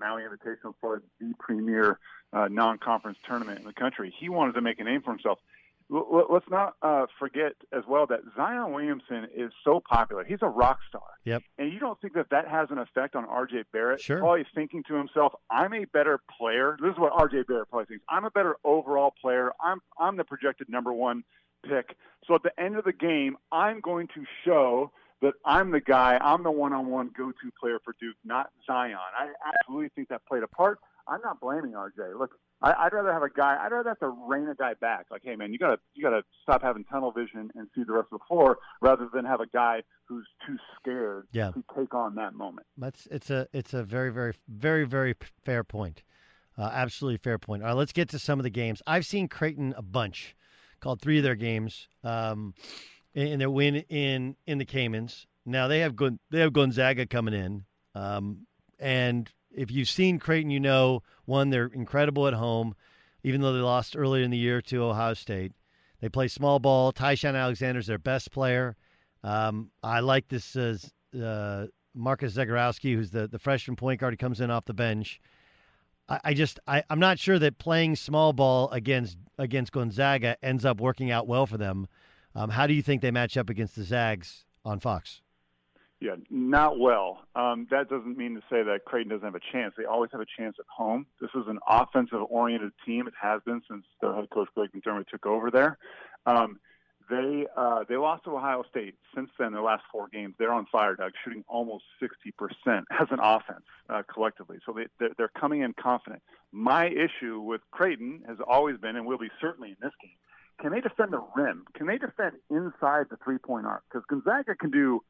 Maui 0.00 0.22
Invitational, 0.22 0.74
for 0.80 1.02
the 1.20 1.32
premier 1.38 1.98
uh, 2.32 2.48
non-conference 2.48 3.18
tournament 3.26 3.60
in 3.60 3.66
the 3.66 3.72
country. 3.72 4.14
He 4.18 4.28
wanted 4.28 4.54
to 4.54 4.60
make 4.60 4.80
a 4.80 4.84
name 4.84 5.02
for 5.02 5.10
himself. 5.10 5.38
L- 5.92 6.26
let's 6.30 6.48
not 6.48 6.74
uh, 6.82 7.06
forget 7.18 7.52
as 7.72 7.82
well 7.88 8.06
that 8.06 8.20
Zion 8.36 8.72
Williamson 8.72 9.26
is 9.34 9.52
so 9.64 9.82
popular. 9.88 10.24
He's 10.24 10.38
a 10.42 10.48
rock 10.48 10.78
star. 10.88 11.02
Yep. 11.24 11.42
And 11.58 11.72
you 11.72 11.80
don't 11.80 12.00
think 12.00 12.14
that 12.14 12.30
that 12.30 12.46
has 12.48 12.68
an 12.70 12.78
effect 12.78 13.16
on 13.16 13.26
RJ 13.26 13.64
Barrett? 13.72 14.00
Sure. 14.00 14.18
Probably 14.18 14.46
thinking 14.54 14.84
to 14.88 14.94
himself, 14.94 15.32
"I'm 15.50 15.74
a 15.74 15.84
better 15.86 16.20
player." 16.38 16.76
This 16.80 16.92
is 16.92 16.98
what 16.98 17.12
RJ 17.12 17.46
Barrett 17.46 17.68
probably 17.70 17.86
thinks. 17.86 18.04
I'm 18.08 18.24
a 18.24 18.30
better 18.30 18.56
overall 18.64 19.12
player. 19.20 19.52
I'm 19.60 19.80
I'm 19.98 20.16
the 20.16 20.24
projected 20.24 20.68
number 20.68 20.92
one 20.92 21.24
pick. 21.68 21.96
So 22.26 22.34
at 22.34 22.42
the 22.42 22.58
end 22.58 22.76
of 22.76 22.84
the 22.84 22.92
game, 22.92 23.36
I'm 23.50 23.80
going 23.80 24.06
to 24.14 24.24
show 24.44 24.92
that 25.22 25.34
I'm 25.44 25.70
the 25.70 25.80
guy. 25.80 26.18
I'm 26.20 26.42
the 26.42 26.50
one-on-one 26.50 27.10
go-to 27.16 27.50
player 27.60 27.78
for 27.84 27.94
Duke, 28.00 28.16
not 28.24 28.50
Zion. 28.66 28.96
I 28.96 29.28
absolutely 29.48 29.90
think 29.94 30.08
that 30.08 30.26
played 30.26 30.42
a 30.42 30.48
part. 30.48 30.78
I'm 31.06 31.20
not 31.22 31.40
blaming 31.40 31.72
RJ. 31.72 32.18
Look, 32.18 32.32
I, 32.62 32.84
would 32.84 32.92
rather 32.92 33.12
have 33.12 33.22
a 33.22 33.30
guy. 33.30 33.56
I'd 33.60 33.72
rather 33.72 33.88
have 33.88 33.98
to 34.00 34.08
rein 34.08 34.48
a 34.48 34.54
guy 34.54 34.74
back. 34.74 35.06
Like, 35.10 35.22
hey 35.24 35.34
man, 35.34 35.52
you 35.52 35.58
gotta 35.58 35.78
you 35.94 36.02
gotta 36.02 36.22
stop 36.42 36.62
having 36.62 36.84
tunnel 36.84 37.10
vision 37.10 37.50
and 37.54 37.68
see 37.74 37.82
the 37.84 37.92
rest 37.92 38.08
of 38.12 38.20
the 38.20 38.24
floor, 38.28 38.58
rather 38.80 39.08
than 39.12 39.24
have 39.24 39.40
a 39.40 39.46
guy 39.46 39.82
who's 40.06 40.26
too 40.46 40.56
scared 40.78 41.26
yeah. 41.32 41.50
to 41.52 41.64
take 41.76 41.94
on 41.94 42.14
that 42.16 42.34
moment. 42.34 42.66
That's 42.76 43.08
it's 43.10 43.30
a 43.30 43.48
it's 43.52 43.72
a 43.72 43.82
very 43.82 44.12
very 44.12 44.34
very 44.48 44.86
very 44.86 45.14
fair 45.44 45.64
point. 45.64 46.02
Uh, 46.58 46.70
absolutely 46.72 47.16
fair 47.16 47.38
point. 47.38 47.62
All 47.62 47.68
right, 47.68 47.76
let's 47.76 47.92
get 47.92 48.10
to 48.10 48.18
some 48.18 48.38
of 48.38 48.42
the 48.42 48.50
games. 48.50 48.82
I've 48.86 49.06
seen 49.06 49.28
Creighton 49.28 49.72
a 49.78 49.82
bunch, 49.82 50.36
called 50.80 51.00
three 51.00 51.16
of 51.16 51.24
their 51.24 51.36
games, 51.36 51.88
um, 52.04 52.54
in 53.14 53.38
their 53.38 53.50
win 53.50 53.76
in 53.76 54.36
in 54.46 54.58
the 54.58 54.64
Caymans. 54.64 55.26
Now 55.44 55.68
they 55.68 55.80
have 55.80 55.96
they 56.30 56.40
have 56.40 56.52
Gonzaga 56.52 57.06
coming 57.06 57.34
in, 57.34 57.64
um, 57.94 58.46
and 58.78 59.30
if 59.50 59.70
you've 59.70 59.88
seen 59.88 60.18
Creighton, 60.18 60.50
you 60.50 60.60
know 60.60 61.02
one 61.24 61.50
they're 61.50 61.66
incredible 61.66 62.26
at 62.26 62.34
home, 62.34 62.74
even 63.22 63.40
though 63.40 63.52
they 63.52 63.60
lost 63.60 63.96
earlier 63.96 64.22
in 64.22 64.30
the 64.30 64.38
year 64.38 64.60
to 64.62 64.84
Ohio 64.84 65.14
State. 65.14 65.52
They 66.00 66.08
play 66.08 66.28
small 66.28 66.58
ball. 66.58 66.92
Ty-Shon 66.92 67.36
Alexander's 67.36 67.86
their 67.86 67.98
best 67.98 68.32
player. 68.32 68.76
Um, 69.22 69.70
I 69.82 70.00
like 70.00 70.28
this 70.28 70.56
uh, 70.56 70.78
uh, 71.22 71.66
Marcus 71.94 72.34
Zegarowski, 72.34 72.94
who's 72.94 73.10
the, 73.10 73.28
the 73.28 73.38
freshman 73.38 73.76
point 73.76 74.00
guard 74.00 74.14
who 74.14 74.16
comes 74.16 74.40
in 74.40 74.50
off 74.50 74.64
the 74.64 74.74
bench. 74.74 75.20
I, 76.08 76.20
I 76.24 76.34
just 76.34 76.58
I, 76.66 76.82
I'm 76.88 77.00
not 77.00 77.18
sure 77.18 77.38
that 77.38 77.58
playing 77.58 77.96
small 77.96 78.32
ball 78.32 78.70
against 78.70 79.18
against 79.38 79.72
Gonzaga 79.72 80.36
ends 80.42 80.64
up 80.64 80.80
working 80.80 81.10
out 81.10 81.26
well 81.26 81.46
for 81.46 81.58
them. 81.58 81.86
Um, 82.34 82.50
how 82.50 82.66
do 82.66 82.74
you 82.74 82.82
think 82.82 83.02
they 83.02 83.10
match 83.10 83.36
up 83.36 83.50
against 83.50 83.76
the 83.76 83.82
Zags 83.82 84.44
on 84.64 84.80
Fox? 84.80 85.22
Yeah, 86.00 86.16
not 86.30 86.78
well. 86.78 87.18
Um, 87.34 87.66
that 87.70 87.90
doesn't 87.90 88.16
mean 88.16 88.34
to 88.34 88.40
say 88.50 88.62
that 88.62 88.86
Creighton 88.86 89.10
doesn't 89.10 89.24
have 89.24 89.34
a 89.34 89.52
chance. 89.52 89.74
They 89.76 89.84
always 89.84 90.10
have 90.12 90.22
a 90.22 90.26
chance 90.38 90.56
at 90.58 90.64
home. 90.74 91.04
This 91.20 91.30
is 91.34 91.44
an 91.46 91.58
offensive-oriented 91.68 92.72
team. 92.86 93.06
It 93.06 93.12
has 93.20 93.42
been 93.44 93.60
since 93.68 93.84
their 94.00 94.14
head 94.14 94.30
coach 94.30 94.48
Greg 94.54 94.70
McDermott 94.74 95.08
took 95.08 95.26
over 95.26 95.50
there. 95.50 95.76
Um, 96.24 96.58
they 97.10 97.46
uh, 97.56 97.84
they 97.88 97.96
lost 97.96 98.24
to 98.24 98.36
Ohio 98.36 98.62
State. 98.70 98.94
Since 99.14 99.30
then, 99.38 99.52
their 99.52 99.62
last 99.62 99.82
four 99.92 100.08
games, 100.08 100.36
they're 100.38 100.52
on 100.52 100.66
fire, 100.70 100.94
Doug, 100.94 101.12
shooting 101.24 101.44
almost 101.48 101.84
60% 102.00 102.84
as 103.00 103.08
an 103.10 103.18
offense 103.20 103.64
uh, 103.90 104.02
collectively. 104.12 104.58
So 104.64 104.72
they, 104.72 104.86
they're, 104.98 105.10
they're 105.18 105.32
coming 105.38 105.62
in 105.62 105.74
confident. 105.74 106.22
My 106.52 106.86
issue 106.86 107.40
with 107.40 107.60
Creighton 107.72 108.22
has 108.26 108.38
always 108.46 108.78
been, 108.78 108.96
and 108.96 109.04
will 109.04 109.18
be 109.18 109.30
certainly 109.40 109.70
in 109.70 109.76
this 109.82 109.92
game, 110.00 110.16
can 110.60 110.72
they 110.72 110.80
defend 110.80 111.12
the 111.12 111.22
rim? 111.34 111.64
Can 111.74 111.86
they 111.86 111.98
defend 111.98 112.36
inside 112.50 113.06
the 113.10 113.16
three-point 113.24 113.66
arc? 113.66 113.82
Because 113.90 114.04
Gonzaga 114.08 114.54
can 114.54 114.70
do 114.70 115.02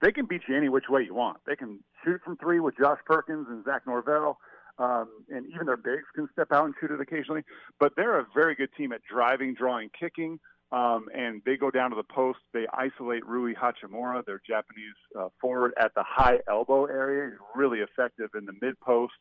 they 0.00 0.12
can 0.12 0.26
beat 0.26 0.42
you 0.48 0.56
any 0.56 0.68
which 0.68 0.84
way 0.88 1.02
you 1.02 1.14
want. 1.14 1.38
They 1.46 1.56
can 1.56 1.80
shoot 2.04 2.20
from 2.24 2.36
three 2.36 2.60
with 2.60 2.76
Josh 2.78 2.98
Perkins 3.04 3.46
and 3.48 3.64
Zach 3.64 3.82
Norvell, 3.86 4.38
um, 4.78 5.08
and 5.28 5.46
even 5.52 5.66
their 5.66 5.76
bigs 5.76 6.04
can 6.14 6.28
step 6.32 6.52
out 6.52 6.66
and 6.66 6.74
shoot 6.80 6.90
it 6.90 7.00
occasionally. 7.00 7.42
But 7.80 7.92
they're 7.96 8.18
a 8.18 8.26
very 8.34 8.54
good 8.54 8.68
team 8.76 8.92
at 8.92 9.00
driving, 9.10 9.54
drawing, 9.54 9.90
kicking, 9.98 10.38
um, 10.72 11.06
and 11.14 11.42
they 11.46 11.56
go 11.56 11.70
down 11.70 11.90
to 11.90 11.96
the 11.96 12.04
post. 12.04 12.38
They 12.52 12.66
isolate 12.72 13.26
Rui 13.26 13.54
Hachimura, 13.54 14.24
their 14.24 14.40
Japanese 14.46 14.94
uh, 15.18 15.28
forward, 15.40 15.72
at 15.80 15.92
the 15.94 16.04
high 16.06 16.38
elbow 16.48 16.84
area. 16.86 17.30
He's 17.30 17.38
really 17.54 17.78
effective 17.78 18.30
in 18.36 18.44
the 18.44 18.54
mid 18.60 18.78
post, 18.80 19.14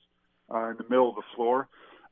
uh, 0.53 0.70
in 0.72 0.78
the 0.78 0.86
middle 0.89 1.09
of 1.09 1.16
the 1.16 1.24
floor. 1.36 1.70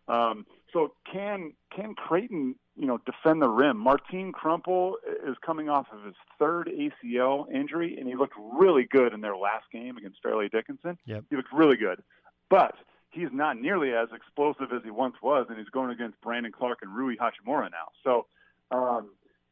Um, 0.07 0.45
so 0.71 0.93
can 1.11 1.53
can 1.75 1.95
Creighton, 1.95 2.55
you 2.75 2.87
know, 2.87 2.99
defend 3.05 3.41
the 3.41 3.49
rim? 3.49 3.77
Martin 3.77 4.31
Krampelj 4.31 4.93
is 5.27 5.35
coming 5.45 5.69
off 5.69 5.87
of 5.91 6.03
his 6.03 6.15
third 6.39 6.69
ACL 6.69 7.51
injury, 7.53 7.97
and 7.99 8.07
he 8.07 8.15
looked 8.15 8.35
really 8.37 8.85
good 8.89 9.13
in 9.13 9.21
their 9.21 9.37
last 9.37 9.65
game 9.71 9.97
against 9.97 10.21
Fairleigh 10.23 10.49
Dickinson. 10.49 10.97
Yep. 11.05 11.25
He 11.29 11.35
looked 11.35 11.53
really 11.53 11.77
good, 11.77 12.03
but 12.49 12.75
he's 13.11 13.29
not 13.31 13.59
nearly 13.59 13.93
as 13.93 14.09
explosive 14.13 14.73
as 14.75 14.81
he 14.83 14.91
once 14.91 15.15
was, 15.21 15.45
and 15.49 15.57
he's 15.57 15.69
going 15.69 15.91
against 15.91 16.19
Brandon 16.21 16.51
Clarke 16.51 16.79
and 16.81 16.95
Rui 16.95 17.15
Hachimura 17.15 17.69
now. 17.69 17.89
So 18.03 18.25
um, 18.71 19.11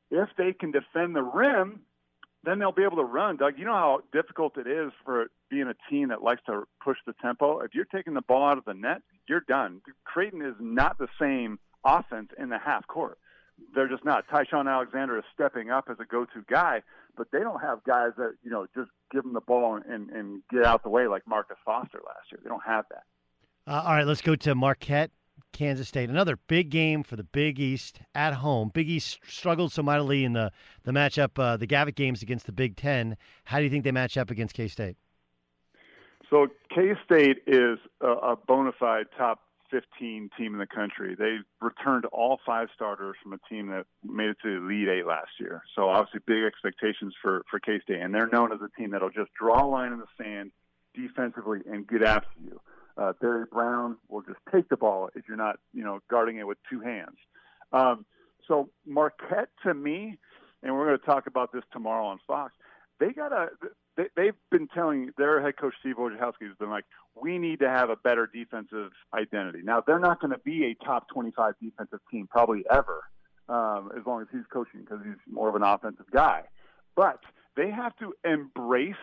if 0.10 0.30
they 0.38 0.54
can 0.54 0.72
defend 0.72 1.16
the 1.16 1.24
rim, 1.24 1.82
then 2.44 2.58
they'll 2.58 2.72
be 2.72 2.84
able 2.84 2.98
to 2.98 3.04
run. 3.04 3.38
Doug, 3.38 3.60
you 3.60 3.66
know 3.66 3.74
how 3.74 4.00
difficult 4.12 4.58
it 4.58 4.68
is 4.68 4.92
for 5.06 5.28
being 5.50 5.68
a 5.68 5.76
team 5.90 6.10
that 6.10 6.24
likes 6.24 6.42
to 6.48 6.64
push 6.84 6.98
the 7.06 7.14
tempo. 7.22 7.60
If 7.60 7.76
you're 7.76 7.86
taking 7.86 8.16
the 8.16 8.22
ball 8.22 8.48
out 8.48 8.58
of 8.58 8.66
the 8.66 8.74
net, 8.74 9.02
you're 9.28 9.44
done. 9.48 9.82
Creighton 10.06 10.42
is 10.42 10.56
not 10.60 10.98
the 10.98 11.08
same 11.20 11.60
offense 11.84 12.30
in 12.38 12.50
the 12.50 12.58
half 12.58 12.88
court. 12.88 13.18
They're 13.76 13.88
just 13.88 14.04
not. 14.04 14.26
Ty-Shon 14.30 14.68
Alexander 14.68 15.18
is 15.18 15.24
stepping 15.34 15.70
up 15.70 15.88
as 15.90 15.98
a 16.00 16.06
go-to 16.06 16.44
guy, 16.50 16.82
but 17.16 17.28
they 17.32 17.40
don't 17.40 17.62
have 17.62 17.84
guys 17.84 18.12
that 18.18 18.34
you 18.44 18.50
know 18.50 18.66
just 18.76 18.90
give 19.12 19.24
them 19.24 19.34
the 19.34 19.42
ball 19.42 19.80
and, 19.88 20.10
and 20.10 20.42
get 20.50 20.66
out 20.66 20.84
the 20.84 20.90
way 20.90 21.08
like 21.08 21.28
Marcus 21.28 21.58
Foster 21.64 22.00
last 22.06 22.32
year. 22.32 22.40
They 22.44 22.50
don't 22.50 22.64
have 22.66 22.86
that. 22.90 23.04
Uh, 23.68 23.84
all 23.86 23.94
right, 23.94 24.08
let's 24.08 24.22
go 24.22 24.36
to 24.36 24.56
Marquette 24.56 25.12
Kansas 25.54 25.88
State. 25.88 26.10
Another 26.10 26.38
big 26.48 26.70
game 26.70 27.04
for 27.04 27.16
the 27.16 27.24
Big 27.24 27.60
East 27.60 28.02
at 28.16 28.36
home. 28.36 28.72
Big 28.74 28.90
East 28.90 29.20
struggled 29.28 29.72
so 29.72 29.84
mightily 29.84 30.24
in 30.24 30.34
the 30.34 30.52
the 30.84 30.92
matchup, 30.92 31.38
uh, 31.38 31.58
the 31.58 31.68
Gavitt 31.68 31.96
games 31.96 32.22
against 32.22 32.46
the 32.46 32.52
Big 32.52 32.76
Ten. 32.76 33.18
How 33.46 33.58
do 33.58 33.64
you 33.64 33.70
think 33.70 33.84
they 33.84 33.92
match 33.92 34.18
up 34.18 34.32
against 34.32 34.56
K 34.56 34.68
State? 34.68 34.98
So 36.30 36.48
K 36.74 36.94
State 37.06 37.40
is 37.46 37.78
a, 38.00 38.08
a 38.08 38.36
bona 38.36 38.72
fide 38.80 39.08
top 39.18 39.42
15 39.72 40.30
team 40.38 40.54
in 40.54 40.60
the 40.60 40.68
country. 40.68 41.16
They 41.16 41.38
returned 41.62 42.06
all 42.06 42.40
five 42.46 42.68
starters 42.76 43.16
from 43.24 43.34
a 43.34 43.40
team 43.50 43.68
that 43.68 43.86
made 44.04 44.30
it 44.30 44.38
to 44.44 44.60
the 44.60 44.66
Elite 44.66 44.90
Eight 44.90 45.08
last 45.08 45.32
year. 45.40 45.64
So 45.76 45.90
obviously 45.90 46.20
big 46.28 46.44
expectations 46.44 47.14
for 47.22 47.44
for 47.50 47.60
K 47.60 47.80
State, 47.82 48.02
and 48.02 48.14
they're 48.14 48.28
known 48.28 48.52
as 48.52 48.60
a 48.62 48.70
team 48.80 48.92
that'll 48.92 49.10
just 49.10 49.34
draw 49.34 49.66
a 49.66 49.68
line 49.68 49.94
in 49.94 50.00
the 50.00 50.06
sand 50.22 50.52
defensively 50.94 51.60
and 51.70 51.88
get 51.88 52.04
after 52.04 52.30
you. 52.44 52.60
Uh, 52.98 53.14
Barry 53.22 53.46
Brown 53.52 53.98
will 54.10 54.22
just 54.22 54.40
take 54.52 54.70
the 54.70 54.78
ball 54.78 55.10
if 55.16 55.24
you're 55.28 55.38
not, 55.38 55.58
you 55.74 55.84
know, 55.84 56.00
guarding 56.10 56.38
it 56.38 56.46
with 56.46 56.58
two 56.70 56.82
hands. 56.82 57.18
Um, 57.72 58.06
so 58.48 58.70
Marquette, 58.86 59.50
to 59.64 59.74
me, 59.74 60.18
and 60.62 60.76
we're 60.76 60.88
going 60.88 61.00
to 61.00 61.06
talk 61.06 61.28
about 61.28 61.52
this 61.54 61.64
tomorrow 61.72 62.06
on 62.06 62.20
Fox. 62.28 62.54
They 63.00 63.12
got 63.14 63.32
a. 63.32 63.50
They, 64.02 64.24
they've 64.24 64.36
been 64.50 64.68
telling 64.68 65.12
their 65.18 65.42
head 65.42 65.58
coach 65.58 65.74
Steve 65.80 65.96
Wojciechowski 65.98 66.48
has 66.48 66.58
been 66.60 66.70
like, 66.70 66.86
we 67.22 67.38
need 67.38 67.60
to 67.60 67.70
have 67.70 67.90
a 67.90 67.96
better 67.96 68.28
defensive 68.34 68.92
identity. 69.14 69.60
Now 69.64 69.84
they're 69.86 70.00
not 70.00 70.20
going 70.20 70.32
to 70.32 70.40
be 70.40 70.66
a 70.66 70.86
top 70.86 71.08
25 71.14 71.54
defensive 71.62 72.00
team 72.10 72.28
probably 72.28 72.64
ever, 72.72 73.02
um, 73.50 73.92
as 73.98 74.06
long 74.06 74.22
as 74.22 74.28
he's 74.32 74.46
coaching 74.52 74.82
because 74.82 75.00
he's 75.04 75.18
more 75.32 75.50
of 75.50 75.56
an 75.56 75.64
offensive 75.64 76.06
guy. 76.12 76.44
But 76.96 77.20
they 77.56 77.70
have 77.70 77.96
to 77.98 78.14
embrace 78.24 78.96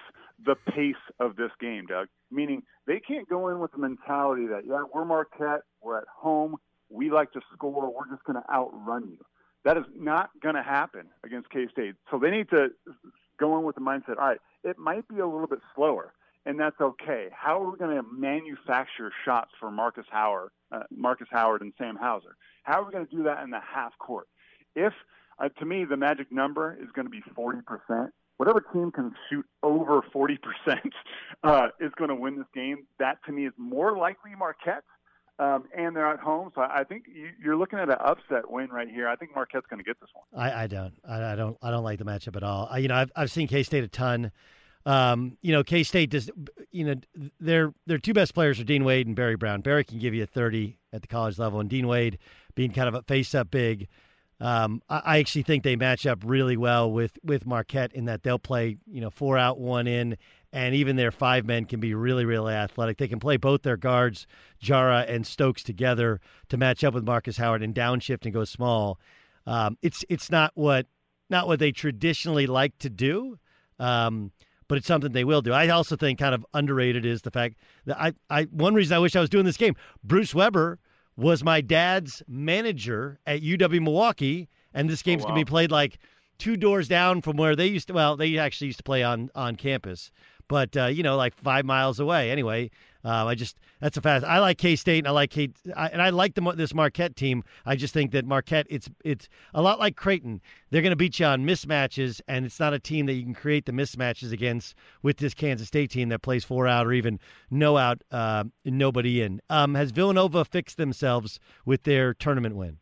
the 0.45 0.57
pace 0.57 0.95
of 1.21 1.37
this 1.37 1.51
game, 1.61 1.87
Doug. 1.87 2.09
Meaning 2.31 2.63
they 2.87 3.01
can't 3.01 3.29
go 3.29 3.49
in 3.49 3.59
with 3.59 3.73
the 3.73 3.79
mentality 3.79 4.47
that 4.47 4.63
yeah, 4.67 4.83
we're 4.93 5.05
Marquette, 5.05 5.63
we're 5.83 5.99
at 5.99 6.09
home, 6.13 6.57
we 6.91 7.11
like 7.11 7.33
to 7.33 7.41
score, 7.55 7.93
we're 7.93 8.09
just 8.11 8.25
going 8.25 8.41
to 8.41 8.53
outrun 8.53 9.09
you. 9.11 9.19
That 9.65 9.77
is 9.77 9.85
not 9.97 10.31
going 10.43 10.55
to 10.55 10.63
happen 10.63 11.09
against 11.25 11.51
K 11.51 11.67
State. 11.71 11.95
So 12.11 12.19
they 12.19 12.31
need 12.31 12.49
to 12.51 12.69
go 13.39 13.59
in 13.59 13.65
with 13.65 13.75
the 13.75 13.81
mindset. 13.81 14.19
All 14.19 14.29
right, 14.29 14.41
it 14.65 14.79
might 14.79 15.07
be 15.09 15.19
a 15.19 15.27
little 15.27 15.47
bit 15.47 15.61
slower, 15.75 16.13
and 16.47 16.59
that's 16.59 16.81
okay. 16.81 17.29
How 17.33 17.63
are 17.63 17.71
we 17.71 17.79
going 17.79 17.97
to 17.97 18.03
manufacture 18.13 19.13
shots 19.25 19.51
for 19.59 19.71
Marcus 19.71 20.07
Howard, 20.11 20.51
uh, 20.73 20.85
Marcus 20.91 21.29
Howard, 21.31 21.63
and 21.63 21.73
Sam 21.79 21.97
Hauser? 21.97 22.37
How 22.63 22.83
are 22.83 22.87
we 22.87 22.93
going 22.93 23.07
to 23.07 23.17
do 23.17 23.23
that 23.25 23.43
in 23.43 23.51
the 23.51 23.61
half 23.61 23.97
court? 23.99 24.29
If 24.75 24.93
uh, 25.39 25.49
to 25.49 25.65
me 25.65 25.85
the 25.85 25.97
magic 25.97 26.33
number 26.33 26.77
is 26.81 26.89
going 26.95 27.07
to 27.07 27.11
be 27.11 27.23
forty 27.35 27.61
percent 27.63 28.13
whatever 28.39 28.65
team 28.73 28.91
can 28.91 29.13
shoot 29.29 29.45
over 29.63 30.01
40% 30.15 30.39
uh, 31.43 31.69
is 31.81 31.93
going 31.97 32.09
to 32.09 32.15
win 32.15 32.39
this 32.39 32.47
game. 32.55 32.87
That 32.99 33.19
to 33.27 33.33
me 33.33 33.47
is 33.47 33.53
more 33.59 33.99
likely 33.99 34.31
Marquette. 34.37 34.85
Um, 35.39 35.65
and 35.77 35.95
they're 35.95 36.09
at 36.09 36.19
home, 36.19 36.51
so 36.53 36.63
I 36.63 36.83
think 36.83 37.05
you, 37.07 37.53
are 37.53 37.57
looking 37.57 37.79
at 37.79 37.89
an 37.89 37.97
upset 38.01 38.51
win 38.51 38.71
right 38.71 38.89
here. 38.89 39.07
I 39.07 39.15
think 39.15 39.37
Marquette's 39.37 39.67
going 39.71 39.79
to 39.79 39.85
get 39.85 40.01
this 40.01 40.11
one. 40.13 40.25
I, 40.37 40.65
I 40.65 40.67
don't, 40.67 40.95
I, 41.09 41.33
I, 41.33 41.37
don't, 41.37 41.57
I 41.63 41.71
don't 41.71 41.85
like 41.85 42.01
the 42.01 42.05
matchup 42.05 42.35
at 42.35 42.43
all. 42.43 42.67
I, 42.69 42.79
you 42.79 42.89
know, 42.89 42.97
I've 42.97 43.13
I've 43.15 43.31
seen 43.31 43.47
K 43.47 43.63
State 43.63 43.85
a 43.85 43.89
ton. 43.89 44.33
Um, 44.85 45.37
you 45.41 45.53
know, 45.53 45.63
K 45.63 45.85
State 45.85 46.11
does. 46.11 46.29
You 46.73 46.85
know, 46.87 46.95
their 47.39 47.73
their 47.87 47.99
two 47.99 48.15
best 48.15 48.35
players 48.35 48.59
are 48.59 48.65
Dean 48.65 48.83
Wade 48.83 49.07
and 49.07 49.15
Barry 49.15 49.37
Brown. 49.37 49.61
Barry 49.61 49.85
can 49.85 50.01
give 50.01 50.13
you 50.13 50.25
a 50.25 50.27
thirty 50.27 50.77
at 50.93 51.03
the 51.03 51.09
college 51.09 51.39
level, 51.39 51.61
and 51.61 51.71
Dean 51.71 51.87
Wade 51.87 52.19
being 52.57 52.73
kind 52.73 52.89
of 52.89 52.95
a 52.95 53.03
face 53.03 53.33
up 53.33 53.49
big 53.51 53.87
um, 54.41 54.83
I, 54.89 54.99
I, 55.05 55.19
actually 55.19 55.43
think 55.43 55.65
they 55.65 55.77
match 55.77 56.07
up 56.07 56.21
really 56.25 56.57
well 56.57 56.91
with 56.91 57.19
with 57.25 57.45
Marquette 57.45 57.93
in 57.93 58.05
that 58.05 58.23
they'll 58.23 58.39
play 58.39 58.77
you 58.87 59.01
know 59.01 59.11
four 59.11 59.37
out 59.37 59.59
one 59.59 59.87
in, 59.87 60.17
and 60.53 60.75
even 60.75 60.97
their 60.97 61.11
five 61.11 61.45
men 61.45 61.65
can 61.65 61.81
be 61.81 61.95
really 61.95 62.25
really 62.25 62.55
athletic. 62.55 62.99
They 62.99 63.09
can 63.09 63.21
play 63.21 63.37
both 63.37 63.63
their 63.63 63.77
guards 63.77 64.27
Diarra 64.63 65.09
and 65.09 65.27
Stokes 65.27 65.63
together 65.63 66.21
to 66.49 66.57
match 66.57 66.85
up 66.85 66.95
with 66.95 67.05
Marcus 67.05 67.37
Howard 67.37 67.63
and 67.63 67.75
downshift 67.75 68.25
and 68.25 68.33
go 68.33 68.45
small. 68.45 68.99
Um, 69.47 69.77
it's 69.83 70.05
it's 70.09 70.31
not 70.31 70.53
what 70.55 70.87
not 71.31 71.47
what 71.47 71.59
they 71.59 71.73
traditionally 71.73 72.47
like 72.47 72.79
to 72.79 72.91
do. 72.91 73.39
Um, 73.79 74.33
but 74.69 74.77
it's 74.77 74.87
something 74.87 75.13
they 75.13 75.25
will 75.25 75.43
do. 75.43 75.53
I 75.53 75.69
also 75.69 75.97
think 75.97 76.19
kind 76.19 76.35
of 76.35 76.45
underrated 76.53 77.05
is 77.07 77.23
the 77.23 77.31
fact 77.31 77.57
that 77.87 77.99
I, 77.99 78.13
I 78.31 78.45
one 78.45 78.75
reason 78.75 78.95
I 78.95 78.99
wish 78.99 79.17
I 79.17 79.21
was 79.21 79.31
doing 79.31 79.47
this 79.47 79.57
game. 79.57 79.75
Bruce 80.05 80.35
Weber 80.35 80.79
was 81.17 81.43
my 81.43 81.61
dad's 81.61 82.23
manager 82.29 83.19
at 83.27 83.41
UW 83.41 83.83
Milwaukee, 83.83 84.49
and 84.75 84.89
this 84.89 85.03
game's 85.03 85.23
oh, 85.23 85.25
wow. 85.25 85.31
gonna 85.31 85.41
be 85.41 85.49
played 85.49 85.71
like 85.71 85.99
two 86.39 86.57
doors 86.57 86.87
down 86.87 87.23
from 87.23 87.37
where 87.37 87.57
they 87.57 87.67
used 87.67 87.89
to. 87.89 87.95
Well, 87.95 88.17
they 88.17 88.39
actually 88.39 88.69
used 88.69 88.79
to 88.79 88.85
play 88.85 89.03
on 89.03 89.31
on 89.35 89.57
campus, 89.57 90.13
but 90.49 90.77
uh, 90.77 90.87
you 90.87 91.03
know, 91.03 91.17
like 91.17 91.35
five 91.35 91.65
miles 91.65 92.01
away. 92.01 92.31
Anyway, 92.31 92.71
uh, 93.05 93.27
I 93.27 93.35
just 93.35 93.57
that's 93.81 93.97
a 93.97 94.01
fast. 94.01 94.25
I 94.25 94.39
like 94.41 94.59
K 94.59 94.75
State 94.77 94.99
and 94.99 95.09
I 95.09 95.13
like 95.13 95.31
K 95.31 95.51
I, 95.77 95.89
and 95.89 96.03
I 96.03 96.11
like 96.11 96.35
the, 96.35 96.53
this 96.53 96.75
Marquette 96.75 97.15
team. 97.15 97.45
I 97.65 97.77
just 97.77 97.95
think 97.95 98.13
that 98.13 98.25
Marquette 98.25 98.67
it's 98.69 98.89
it's 99.05 99.29
a 99.55 99.63
lot 99.63 99.79
like 99.79 99.97
Creighton. 99.97 100.41
They're 100.71 100.83
going 100.83 100.91
to 100.91 100.97
beat 100.97 101.19
you 101.21 101.27
on 101.27 101.45
mismatches, 101.45 102.21
and 102.27 102.45
it's 102.45 102.59
not 102.59 102.75
a 102.75 102.79
team 102.79 103.07
that 103.07 103.15
you 103.15 103.23
can 103.23 103.35
create 103.35 103.67
the 103.67 103.73
mismatches 103.73 104.33
against 104.33 104.75
with 105.03 105.19
this 105.19 105.35
Kansas 105.35 105.69
State 105.69 105.91
team 105.91 106.09
that 106.09 106.23
plays 106.23 106.45
four 106.45 106.67
out 106.67 106.87
or 106.87 106.93
even 106.93 107.21
no 107.51 107.77
out, 107.77 108.03
uh, 108.11 108.45
nobody 108.65 109.23
in. 109.23 109.41
Um, 109.49 109.75
has 109.75 109.91
Villanova 109.91 110.45
fixed 110.45 110.77
themselves 110.77 111.39
with 111.65 111.85
their 111.85 112.15
tournament 112.15 112.57
win? 112.57 112.79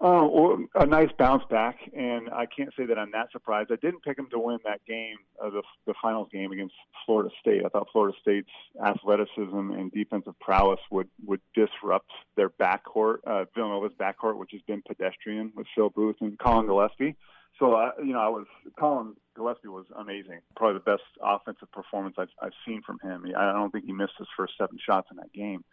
Oh, 0.00 0.64
a 0.76 0.86
nice 0.86 1.10
bounce 1.18 1.42
back, 1.50 1.76
and 1.92 2.30
I 2.30 2.46
can't 2.46 2.72
say 2.76 2.86
that 2.86 2.96
I'm 2.96 3.10
that 3.10 3.32
surprised. 3.32 3.72
I 3.72 3.76
didn't 3.76 4.04
pick 4.04 4.16
them 4.16 4.28
to 4.30 4.38
win 4.38 4.58
that 4.64 4.80
game, 4.86 5.16
uh, 5.44 5.50
the 5.50 5.62
the 5.88 5.94
finals 6.00 6.28
game 6.32 6.52
against 6.52 6.74
Florida 7.04 7.30
State. 7.40 7.62
I 7.64 7.68
thought 7.68 7.88
Florida 7.90 8.16
State's 8.20 8.48
athleticism 8.80 9.72
and 9.72 9.90
defensive 9.90 10.38
prowess 10.40 10.78
would 10.92 11.08
would 11.26 11.40
disrupt 11.52 12.12
their 12.36 12.48
backcourt, 12.48 13.18
uh, 13.26 13.46
Villanova's 13.56 13.90
backcourt, 13.98 14.36
which 14.36 14.50
has 14.52 14.62
been 14.68 14.82
pedestrian 14.86 15.52
with 15.56 15.66
Phil 15.74 15.90
Booth 15.90 16.16
and 16.20 16.38
Collin 16.38 16.66
Gillespie. 16.66 17.16
So, 17.58 17.72
uh, 17.72 17.90
you 17.98 18.12
know, 18.12 18.20
I 18.20 18.28
was 18.28 18.46
Collin 18.78 19.16
Gillespie 19.34 19.66
was 19.66 19.86
amazing. 19.98 20.42
Probably 20.54 20.74
the 20.74 20.90
best 20.90 21.02
offensive 21.20 21.72
performance 21.72 22.14
I've 22.18 22.28
I've 22.40 22.52
seen 22.64 22.82
from 22.86 23.00
him. 23.02 23.24
I 23.36 23.52
don't 23.52 23.72
think 23.72 23.84
he 23.84 23.92
missed 23.92 24.12
his 24.16 24.28
first 24.36 24.52
seven 24.56 24.78
shots 24.78 25.08
in 25.10 25.16
that 25.16 25.32
game. 25.32 25.64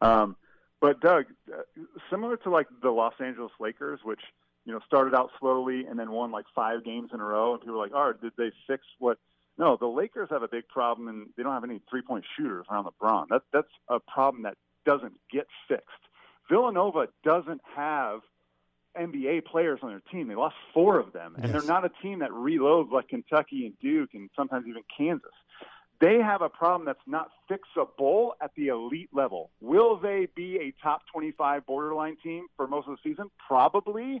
Um, 0.00 0.36
but 0.82 1.00
Doug, 1.00 1.26
uh, 1.48 1.62
similar 2.10 2.36
to 2.38 2.50
like 2.50 2.66
the 2.82 2.90
Los 2.90 3.14
Angeles 3.20 3.52
Lakers, 3.60 4.00
which 4.02 4.20
you 4.64 4.72
know 4.72 4.80
started 4.84 5.14
out 5.14 5.30
slowly 5.38 5.86
and 5.86 5.96
then 5.96 6.10
won 6.10 6.32
like 6.32 6.44
five 6.54 6.84
games 6.84 7.10
in 7.14 7.20
a 7.20 7.24
row, 7.24 7.52
and 7.52 7.60
people 7.60 7.76
were 7.76 7.82
like, 7.82 7.92
"Oh, 7.94 8.12
did 8.20 8.32
they 8.36 8.50
fix 8.66 8.84
what?" 8.98 9.16
No, 9.56 9.76
the 9.76 9.86
Lakers 9.86 10.28
have 10.30 10.42
a 10.42 10.48
big 10.48 10.66
problem, 10.66 11.06
and 11.06 11.28
they 11.36 11.44
don't 11.44 11.52
have 11.52 11.62
any 11.62 11.80
three-point 11.88 12.24
shooters 12.36 12.66
around 12.68 12.86
LeBron. 12.86 13.28
That 13.28 13.42
that's 13.52 13.70
a 13.88 14.00
problem 14.00 14.42
that 14.42 14.56
doesn't 14.84 15.14
get 15.30 15.46
fixed. 15.68 15.86
Villanova 16.50 17.06
doesn't 17.22 17.60
have 17.76 18.20
NBA 18.98 19.44
players 19.44 19.78
on 19.82 19.90
their 19.90 20.02
team. 20.10 20.26
They 20.26 20.34
lost 20.34 20.56
four 20.74 20.98
of 20.98 21.12
them, 21.12 21.36
and 21.36 21.44
yes. 21.44 21.52
they're 21.52 21.68
not 21.68 21.84
a 21.84 21.90
team 22.02 22.18
that 22.18 22.30
reloads 22.30 22.90
like 22.90 23.06
Kentucky 23.06 23.66
and 23.66 23.78
Duke, 23.78 24.10
and 24.14 24.28
sometimes 24.34 24.66
even 24.66 24.82
Kansas. 24.98 25.30
They 26.02 26.18
have 26.18 26.42
a 26.42 26.48
problem 26.48 26.84
that's 26.84 26.98
not 27.06 27.30
fixable 27.48 28.30
at 28.40 28.50
the 28.56 28.68
elite 28.68 29.10
level. 29.12 29.50
Will 29.60 29.96
they 29.96 30.26
be 30.34 30.56
a 30.56 30.74
top 30.82 31.02
25 31.12 31.64
borderline 31.64 32.16
team 32.24 32.48
for 32.56 32.66
most 32.66 32.88
of 32.88 32.96
the 32.96 33.08
season? 33.08 33.30
Probably. 33.46 34.20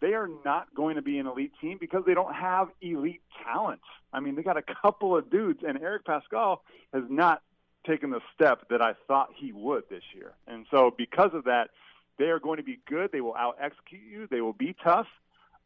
They 0.00 0.14
are 0.14 0.28
not 0.44 0.74
going 0.74 0.96
to 0.96 1.02
be 1.02 1.18
an 1.18 1.28
elite 1.28 1.52
team 1.60 1.78
because 1.80 2.02
they 2.04 2.14
don't 2.14 2.34
have 2.34 2.70
elite 2.82 3.22
talent. 3.44 3.80
I 4.12 4.18
mean, 4.18 4.34
they 4.34 4.42
got 4.42 4.56
a 4.56 4.62
couple 4.82 5.16
of 5.16 5.30
dudes, 5.30 5.60
and 5.66 5.80
Eric 5.80 6.04
Paschall 6.04 6.58
has 6.92 7.04
not 7.08 7.42
taken 7.86 8.10
the 8.10 8.20
step 8.34 8.68
that 8.70 8.82
I 8.82 8.94
thought 9.06 9.28
he 9.36 9.52
would 9.52 9.84
this 9.88 10.02
year. 10.12 10.32
And 10.48 10.66
so, 10.68 10.92
because 10.98 11.30
of 11.32 11.44
that, 11.44 11.70
they 12.18 12.24
are 12.24 12.40
going 12.40 12.56
to 12.56 12.64
be 12.64 12.80
good. 12.88 13.12
They 13.12 13.20
will 13.20 13.36
out 13.36 13.56
execute 13.60 14.02
you. 14.02 14.26
They 14.28 14.40
will 14.40 14.52
be 14.52 14.74
tough, 14.82 15.06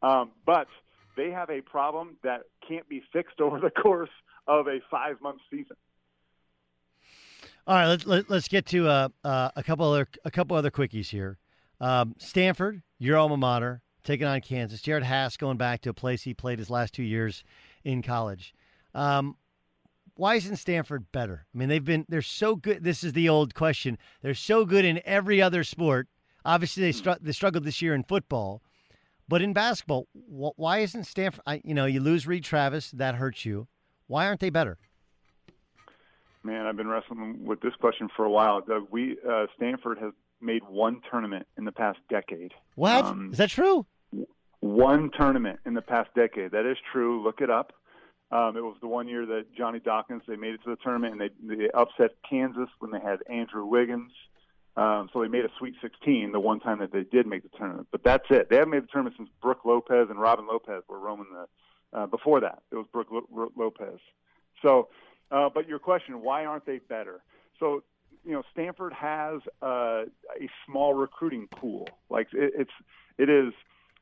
um, 0.02 0.32
but 0.44 0.66
they 1.16 1.30
have 1.30 1.48
a 1.48 1.62
problem 1.62 2.18
that 2.22 2.42
can't 2.68 2.86
be 2.86 3.02
fixed 3.14 3.40
over 3.40 3.60
the 3.60 3.70
course 3.70 4.10
of 4.46 4.66
a 4.66 4.78
five 4.90 5.20
month 5.20 5.40
season. 5.50 5.76
All 7.66 7.76
right, 7.76 7.86
let's 7.86 8.06
let, 8.06 8.20
us 8.20 8.24
let 8.28 8.36
us 8.36 8.48
get 8.48 8.66
to 8.66 8.88
uh, 8.88 9.08
uh, 9.24 9.50
a 9.56 9.62
couple 9.62 9.90
other 9.90 10.06
a 10.24 10.30
couple 10.30 10.56
other 10.56 10.70
quickies 10.70 11.08
here. 11.08 11.38
Um, 11.80 12.14
Stanford, 12.18 12.82
your 12.98 13.16
alma 13.16 13.36
mater, 13.36 13.82
taking 14.04 14.26
on 14.26 14.40
Kansas. 14.42 14.82
Jerod 14.82 15.04
Haase 15.04 15.38
going 15.38 15.56
back 15.56 15.80
to 15.82 15.90
a 15.90 15.94
place 15.94 16.22
he 16.22 16.34
played 16.34 16.58
his 16.58 16.70
last 16.70 16.94
two 16.94 17.02
years 17.02 17.42
in 17.82 18.02
college. 18.02 18.54
Um, 18.94 19.36
why 20.16 20.36
isn't 20.36 20.56
Stanford 20.56 21.10
better? 21.10 21.46
I 21.54 21.58
mean, 21.58 21.68
they've 21.68 21.84
been 21.84 22.04
they're 22.08 22.22
so 22.22 22.54
good. 22.54 22.84
This 22.84 23.02
is 23.02 23.14
the 23.14 23.28
old 23.28 23.54
question. 23.54 23.98
They're 24.22 24.34
so 24.34 24.64
good 24.64 24.84
in 24.84 25.00
every 25.04 25.40
other 25.42 25.64
sport. 25.64 26.08
Obviously, 26.44 26.82
they 26.82 26.92
str- 26.92 27.20
they 27.20 27.32
struggled 27.32 27.64
this 27.64 27.80
year 27.80 27.94
in 27.94 28.04
football, 28.04 28.62
but 29.26 29.42
in 29.42 29.54
basketball, 29.54 30.06
wh- 30.12 30.56
why 30.58 30.78
isn't 30.80 31.04
Stanford? 31.04 31.42
I, 31.46 31.62
you 31.64 31.74
know, 31.74 31.86
you 31.86 32.00
lose 32.00 32.26
Reid 32.26 32.44
Travis, 32.44 32.90
that 32.92 33.14
hurts 33.16 33.44
you. 33.44 33.68
Why 34.06 34.26
aren't 34.26 34.40
they 34.40 34.50
better? 34.50 34.78
Man, 36.42 36.66
I've 36.66 36.76
been 36.76 36.88
wrestling 36.88 37.44
with 37.44 37.60
this 37.60 37.74
question 37.80 38.08
for 38.14 38.24
a 38.24 38.30
while, 38.30 38.60
Doug. 38.60 38.88
We 38.90 39.16
uh, 39.28 39.46
Stanford 39.56 39.98
has 39.98 40.12
made 40.42 40.62
one 40.68 41.00
tournament 41.10 41.46
in 41.56 41.64
the 41.64 41.72
past 41.72 41.98
decade. 42.10 42.52
What 42.74 43.04
um, 43.04 43.30
is 43.32 43.38
that 43.38 43.50
true? 43.50 43.86
One 44.60 45.10
tournament 45.16 45.60
in 45.64 45.74
the 45.74 45.82
past 45.82 46.10
decade. 46.14 46.50
That 46.50 46.70
is 46.70 46.76
true. 46.92 47.22
Look 47.22 47.40
it 47.40 47.50
up. 47.50 47.72
Um, 48.30 48.56
it 48.56 48.62
was 48.62 48.76
the 48.80 48.88
one 48.88 49.08
year 49.08 49.24
that 49.26 49.54
Johnny 49.56 49.78
Dawkins 49.78 50.22
they 50.26 50.36
made 50.36 50.54
it 50.54 50.60
to 50.64 50.70
the 50.70 50.76
tournament 50.76 51.12
and 51.12 51.20
they, 51.20 51.56
they 51.56 51.70
upset 51.70 52.16
Kansas 52.28 52.68
when 52.78 52.90
they 52.90 53.00
had 53.00 53.20
Andrew 53.30 53.64
Wiggins. 53.64 54.12
Um, 54.76 55.08
so 55.12 55.22
they 55.22 55.28
made 55.28 55.44
a 55.44 55.50
Sweet 55.58 55.74
16 55.80 56.32
the 56.32 56.40
one 56.40 56.58
time 56.58 56.80
that 56.80 56.92
they 56.92 57.04
did 57.04 57.26
make 57.26 57.44
the 57.44 57.56
tournament. 57.56 57.86
But 57.92 58.02
that's 58.02 58.24
it. 58.30 58.50
They 58.50 58.56
haven't 58.56 58.70
made 58.70 58.82
the 58.82 58.88
tournament 58.88 59.16
since 59.16 59.28
Brook 59.40 59.60
Lopez 59.64 60.08
and 60.10 60.20
Robin 60.20 60.46
Lopez 60.46 60.82
were 60.88 60.98
roaming 60.98 61.28
the 61.32 61.46
uh, 61.94 62.06
before 62.06 62.40
that, 62.40 62.62
it 62.70 62.76
was 62.76 62.86
Brook 62.92 63.08
Lopez. 63.56 64.00
So, 64.62 64.88
uh, 65.30 65.48
but 65.52 65.68
your 65.68 65.78
question, 65.78 66.22
why 66.22 66.44
aren't 66.44 66.66
they 66.66 66.78
better? 66.78 67.22
So, 67.60 67.82
you 68.24 68.32
know, 68.32 68.42
Stanford 68.52 68.92
has 68.92 69.40
uh, 69.62 70.02
a 70.06 70.48
small 70.66 70.94
recruiting 70.94 71.48
pool. 71.48 71.88
Like 72.10 72.28
it, 72.32 72.52
it's, 72.56 72.72
it 73.18 73.28
is 73.30 73.52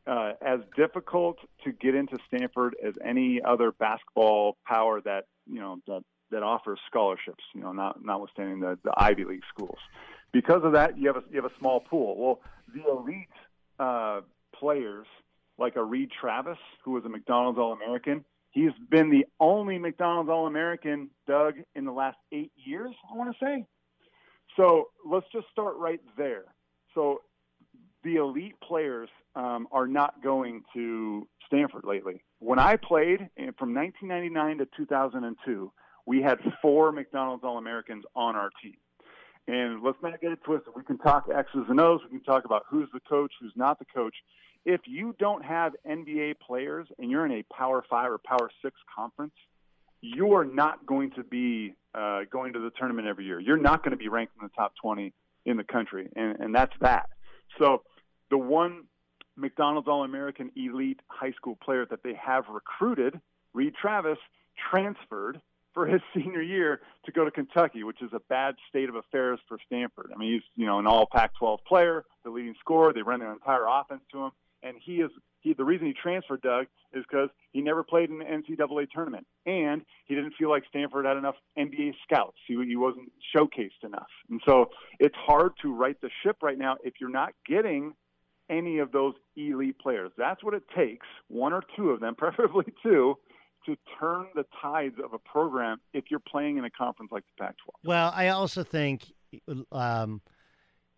uh, 0.07 0.33
as 0.41 0.61
difficult 0.77 1.39
to 1.65 1.73
get 1.73 1.95
into 1.95 2.19
Stanford 2.27 2.75
as 2.85 2.95
any 3.05 3.41
other 3.43 3.73
basketball 3.73 4.57
power 4.67 5.01
that 5.03 5.27
you 5.47 5.61
know 5.61 5.79
that 5.87 6.03
that 6.31 6.43
offers 6.43 6.81
scholarships. 6.89 7.45
You 7.55 7.63
know, 7.63 7.73
not 7.73 8.05
notwithstanding 8.05 8.61
the, 8.61 8.79
the 8.83 8.93
Ivy 8.97 9.25
League 9.25 9.45
schools. 9.55 9.79
Because 10.33 10.63
of 10.65 10.73
that, 10.73 10.99
you 10.99 11.09
have 11.09 11.17
a 11.17 11.23
you 11.31 11.41
have 11.41 11.51
a 11.51 11.59
small 11.59 11.81
pool. 11.81 12.17
Well, 12.17 12.41
the 12.75 12.91
elite 12.91 13.29
uh, 13.79 14.23
players 14.59 15.07
like 15.63 15.77
a 15.77 15.85
Reid 15.85 16.11
Travis, 16.11 16.59
who 16.85 16.91
was 16.91 17.05
a 17.05 17.09
McDonald's 17.09 17.59
All 17.59 17.73
American. 17.73 18.25
He's 18.51 18.73
been 18.91 19.09
the 19.09 19.25
only 19.41 19.79
McDonald's 19.79 20.29
All 20.29 20.47
American, 20.47 21.09
Doug, 21.27 21.55
in 21.75 21.87
the 21.87 21.93
last 21.93 22.19
eight 22.33 22.53
years, 22.57 22.93
I 23.11 23.17
want 23.17 23.35
to 23.35 23.45
say. 23.45 23.65
So 24.57 24.89
let's 25.09 25.27
just 25.33 25.47
start 25.51 25.77
right 25.79 26.01
there. 26.19 26.45
So 26.95 27.23
the 28.05 28.17
elite 28.17 28.57
players 28.61 29.09
um, 29.35 29.69
are 29.73 29.87
not 29.87 30.23
going 30.23 30.65
to 30.75 31.27
Stanford 31.47 31.85
lately. 31.85 32.23
When 32.41 32.59
I 32.59 32.77
played 32.77 33.21
from 33.59 33.75
1999 33.75 34.59
to 34.59 34.69
2002, 34.77 35.73
we 36.05 36.21
had 36.21 36.39
four 36.61 36.93
McDonald's 36.93 37.45
All 37.45 37.57
Americans 37.57 38.05
on 38.15 38.37
our 38.37 38.51
team. 38.63 38.77
And 39.49 39.83
let's 39.83 39.99
not 40.03 40.21
get 40.21 40.33
it 40.33 40.41
twisted. 40.45 40.73
We 40.77 40.83
can 40.85 40.99
talk 40.99 41.27
X's 41.35 41.65
and 41.69 41.81
O's. 41.81 42.01
We 42.05 42.19
can 42.19 42.25
talk 42.25 42.45
about 42.45 42.65
who's 42.69 42.89
the 42.93 43.01
coach, 43.01 43.33
who's 43.41 43.53
not 43.57 43.79
the 43.79 43.87
coach 43.87 44.15
if 44.65 44.83
you 44.87 45.15
don't 45.19 45.45
have 45.45 45.73
NBA 45.89 46.35
players 46.41 46.87
and 46.99 47.11
you're 47.11 47.27
in 47.27 47.33
a 47.33 47.43
Power 47.53 47.85
Five 47.89 48.11
or 48.11 48.19
Power 48.19 48.51
Six 48.63 48.77
conference, 48.95 49.35
you 50.01 50.35
are 50.35 50.45
not 50.45 50.87
going 50.87 51.11
to 51.13 51.25
be 51.25 51.75
uh, 51.95 52.21
going 52.31 52.53
to 52.53 52.59
the 52.59 52.71
tournament 52.71 53.09
every 53.09 53.25
year. 53.25 53.41
You're 53.41 53.57
not 53.57 53.83
going 53.83 53.93
to 53.93 53.97
be 53.97 54.09
ranked 54.09 54.35
in 54.41 54.47
the 54.47 54.53
top 54.55 54.73
20 54.81 55.13
in 55.45 55.57
the 55.57 55.65
country, 55.65 56.09
and, 56.15 56.39
and 56.39 56.55
that's 56.55 56.73
that. 56.81 57.09
So 57.59 57.83
the 58.31 58.39
one 58.39 58.85
McDonald's 59.37 59.89
All 59.89 60.05
American 60.05 60.51
elite 60.57 61.01
high 61.09 61.33
school 61.33 61.57
player 61.63 61.87
that 61.91 62.03
they 62.03 62.15
have 62.15 62.45
recruited, 62.49 63.21
Reid 63.55 63.75
Travis, 63.81 64.19
transferred 64.71 65.41
for 65.75 65.87
his 65.87 66.01
senior 66.15 66.43
year 66.43 66.81
to 67.07 67.13
go 67.13 67.25
to 67.25 67.31
Kentucky, 67.31 67.83
which 67.83 68.01
is 68.01 68.11
a 68.13 68.21
bad 68.29 68.55
state 68.69 68.89
of 68.89 68.95
affairs 68.95 69.41
for 69.49 69.59
Stanford. 69.67 70.13
I 70.15 70.19
mean, 70.19 70.35
he's 70.35 70.43
you 70.55 70.67
know 70.67 70.79
an 70.79 70.87
All 70.87 71.09
Pac-12 71.11 71.59
player, 71.67 72.05
the 72.23 72.31
leading 72.31 72.55
scorer. 72.61 72.93
They 72.93 73.03
run 73.03 73.19
their 73.19 73.33
entire 73.33 73.67
offense 73.69 74.03
to 74.13 74.25
him 74.25 74.31
and 74.63 74.77
he 74.85 74.97
is 74.97 75.11
he, 75.41 75.55
the 75.55 75.65
reason 75.65 75.87
he 75.87 75.93
transferred 75.93 76.41
Doug 76.43 76.67
is 76.93 77.05
because 77.09 77.29
he 77.53 77.63
never 77.63 77.83
played 77.83 78.11
in 78.11 78.19
the 78.19 78.25
NCAA 78.25 78.89
tournament, 78.91 79.27
and 79.45 79.83
he 80.07 80.15
didn't 80.15 80.35
feel 80.39 80.51
like 80.51 80.63
Stanford 80.69 81.05
had 81.05 81.17
enough 81.17 81.35
NBA 81.59 81.95
scouts. 82.05 82.37
He, 82.47 82.55
he 82.67 82.77
wasn't 82.77 83.11
showcased 83.35 83.85
enough, 83.85 84.09
and 84.31 84.41
so 84.47 84.71
it's 84.99 85.17
hard 85.17 85.53
to 85.63 85.75
right 85.75 86.01
the 86.01 86.11
ship 86.23 86.37
right 86.43 86.59
now 86.59 86.77
if 86.85 86.95
you're 87.01 87.11
not 87.11 87.33
getting 87.47 87.95
any 88.51 88.79
of 88.79 88.93
those 88.93 89.15
elite 89.37 89.79
players. 89.79 90.11
That's 90.17 90.43
what 90.45 90.55
it 90.55 90.65
takes, 90.77 91.07
one 91.29 91.53
or 91.53 91.63
two 91.77 91.91
of 91.91 92.01
them, 92.01 92.15
preferably 92.19 92.67
two, 92.83 93.17
to 93.67 93.77
turn 93.99 94.27
the 94.35 94.45
tides 94.61 94.97
of 95.03 95.13
a 95.13 95.19
program 95.19 95.81
if 95.93 96.05
you're 96.11 96.21
playing 96.21 96.59
in 96.59 96.65
a 96.65 96.71
conference 96.71 97.13
like 97.13 97.25
the 97.37 97.45
Pac-12. 97.45 97.89
Well, 97.89 98.13
I 98.15 98.29
also 98.29 98.65
think, 98.65 99.13
um, 99.71 100.21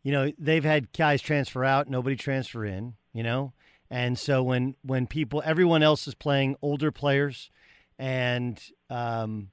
you 0.03 0.13
know, 0.13 0.33
they've 0.39 0.65
had 0.65 0.93
guys 0.93 1.21
transfer 1.23 1.65
out, 1.65 1.89
nobody 1.89 2.17
transfer 2.17 2.65
in 2.65 2.95
you 3.15 3.23
know? 3.23 3.55
And 3.91 4.19
so 4.19 4.43
when 4.43 4.75
when 4.83 5.07
people 5.07 5.43
everyone 5.45 5.83
else 5.83 6.07
is 6.07 6.15
playing 6.15 6.57
older 6.61 6.91
players 6.91 7.51
and 7.99 8.61
um 8.91 9.51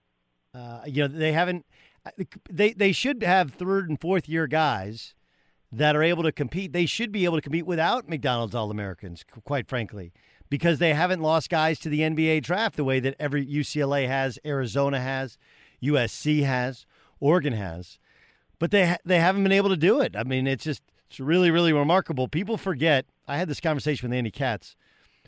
uh, 0.53 0.81
you 0.85 1.03
know 1.03 1.07
they 1.07 1.31
haven't 1.31 1.65
they 2.49 2.73
they 2.73 2.91
should 2.91 3.23
have 3.23 3.53
third 3.53 3.89
and 3.89 4.01
fourth 4.01 4.27
year 4.27 4.47
guys 4.47 5.13
that 5.71 5.95
are 5.95 6.03
able 6.03 6.23
to 6.23 6.31
compete. 6.31 6.73
They 6.73 6.85
should 6.85 7.11
be 7.11 7.25
able 7.25 7.37
to 7.37 7.41
compete 7.41 7.65
without 7.65 8.09
McDonald's 8.09 8.55
All 8.55 8.71
Americans, 8.71 9.23
quite 9.45 9.67
frankly, 9.67 10.11
because 10.49 10.79
they 10.79 10.93
haven't 10.93 11.21
lost 11.21 11.49
guys 11.49 11.79
to 11.79 11.89
the 11.89 12.01
NBA 12.01 12.43
draft 12.43 12.75
the 12.75 12.83
way 12.83 12.99
that 12.99 13.15
every 13.19 13.45
UCLA 13.45 14.07
has, 14.07 14.37
Arizona 14.45 14.99
has, 14.99 15.37
USC 15.81 16.43
has, 16.43 16.85
Oregon 17.19 17.53
has, 17.53 17.99
but 18.59 18.71
they 18.71 18.97
they 19.05 19.19
haven't 19.19 19.43
been 19.43 19.51
able 19.51 19.69
to 19.69 19.77
do 19.77 20.01
it. 20.01 20.15
I 20.15 20.23
mean, 20.23 20.47
it's 20.47 20.63
just 20.63 20.81
it's 21.09 21.19
really 21.19 21.51
really 21.51 21.73
remarkable. 21.73 22.27
People 22.27 22.57
forget 22.57 23.05
I 23.31 23.37
had 23.37 23.47
this 23.47 23.61
conversation 23.61 24.09
with 24.09 24.17
Andy 24.17 24.29
Katz 24.29 24.75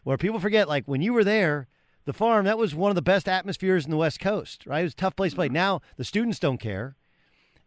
where 0.04 0.18
people 0.18 0.40
forget, 0.40 0.68
like, 0.68 0.86
when 0.86 1.02
you 1.02 1.14
were 1.14 1.24
there, 1.24 1.68
the 2.04 2.12
farm, 2.12 2.44
that 2.46 2.58
was 2.58 2.76
one 2.76 2.92
of 2.92 2.96
the 2.96 3.02
best 3.02 3.30
atmospheres 3.30 3.86
in 3.86 3.92
the 3.92 3.98
West 3.98 4.20
Coast, 4.20 4.66
right? 4.66 4.82
It 4.82 4.84
was 4.84 4.94
a 4.94 4.98
tough 4.98 5.16
place 5.16 5.32
to 5.32 5.38
play. 5.38 5.48
Now 5.48 5.80
the 5.96 6.04
students 6.04 6.38
don't 6.38 6.58
care. 6.58 6.98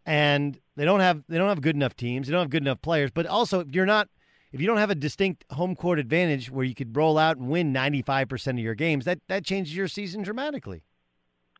And 0.04 0.60
they 0.76 0.84
don't 0.84 1.00
have 1.00 1.24
they 1.26 1.38
don't 1.38 1.48
have 1.48 1.62
good 1.62 1.74
enough 1.74 1.96
teams. 1.96 2.26
They 2.26 2.32
don't 2.32 2.42
have 2.42 2.50
good 2.50 2.62
enough 2.62 2.82
players. 2.82 3.10
But 3.10 3.26
also, 3.26 3.60
if 3.60 3.74
you're 3.74 3.86
not 3.86 4.08
if 4.52 4.60
you 4.60 4.66
don't 4.66 4.76
have 4.76 4.90
a 4.90 4.94
distinct 4.94 5.44
home 5.52 5.74
court 5.74 5.98
advantage 5.98 6.50
where 6.50 6.64
you 6.64 6.74
could 6.74 6.94
roll 6.94 7.18
out 7.18 7.38
and 7.38 7.48
win 7.48 7.72
95% 7.72 8.46
of 8.50 8.58
your 8.58 8.74
games, 8.74 9.04
that 9.06 9.20
that 9.28 9.44
changes 9.44 9.74
your 9.74 9.88
season 9.88 10.22
dramatically. 10.22 10.84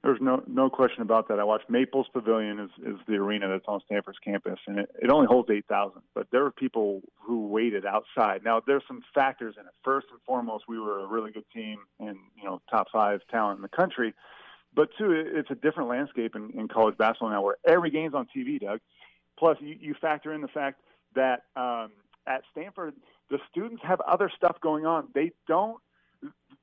There's 0.07 0.21
no 0.21 0.41
no 0.47 0.71
question 0.71 1.03
about 1.03 1.27
that. 1.29 1.41
I 1.41 1.45
watched 1.45 1.69
Maples 1.69 2.07
Pavilion 2.13 2.61
is, 2.61 2.71
is 2.87 2.97
the 3.09 3.17
arena 3.17 3.49
that's 3.49 3.65
on 3.67 3.81
Stanford's 3.87 4.21
campus, 4.25 4.59
and 4.69 4.79
it, 4.79 4.91
it 5.03 5.11
only 5.11 5.27
holds 5.27 5.51
eight 5.51 5.67
thousand. 5.67 6.03
But 6.15 6.29
there 6.31 6.45
were 6.45 6.53
people 6.53 7.03
who 7.21 7.49
waited 7.49 7.85
outside. 7.85 8.45
Now 8.45 8.63
there's 8.65 8.85
some 8.87 9.03
factors 9.13 9.57
in 9.59 9.67
it. 9.67 9.73
First 9.83 10.07
and 10.13 10.21
foremost, 10.25 10.65
we 10.69 10.79
were 10.79 11.01
a 11.01 11.07
really 11.07 11.33
good 11.33 11.45
team 11.53 11.79
and 11.99 12.17
you 12.37 12.45
know 12.45 12.63
top 12.71 12.87
five 12.93 13.21
talent 13.33 13.59
in 13.59 13.63
the 13.63 13.69
country. 13.69 14.15
But 14.77 14.91
two, 14.97 15.11
it's 15.11 15.51
a 15.51 15.57
different 15.57 15.89
landscape 15.89 16.37
in, 16.37 16.51
in 16.51 16.69
college 16.69 16.97
basketball 16.97 17.31
now, 17.31 17.43
where 17.43 17.57
every 17.67 17.91
game's 17.91 18.15
on 18.15 18.29
TV, 18.37 18.61
Doug. 18.61 18.79
Plus, 19.37 19.57
you, 19.61 19.77
you 19.81 19.95
factor 20.01 20.33
in 20.33 20.41
the 20.41 20.49
fact 20.49 20.83
that 21.17 21.45
um, 21.57 21.91
at 22.29 22.43
Stanford, 22.53 22.95
the 23.29 23.39
students 23.51 23.83
have 23.85 24.01
other 24.03 24.31
stuff 24.37 24.57
going 24.61 24.87
on. 24.87 25.09
They 25.15 25.33
don't 25.49 25.81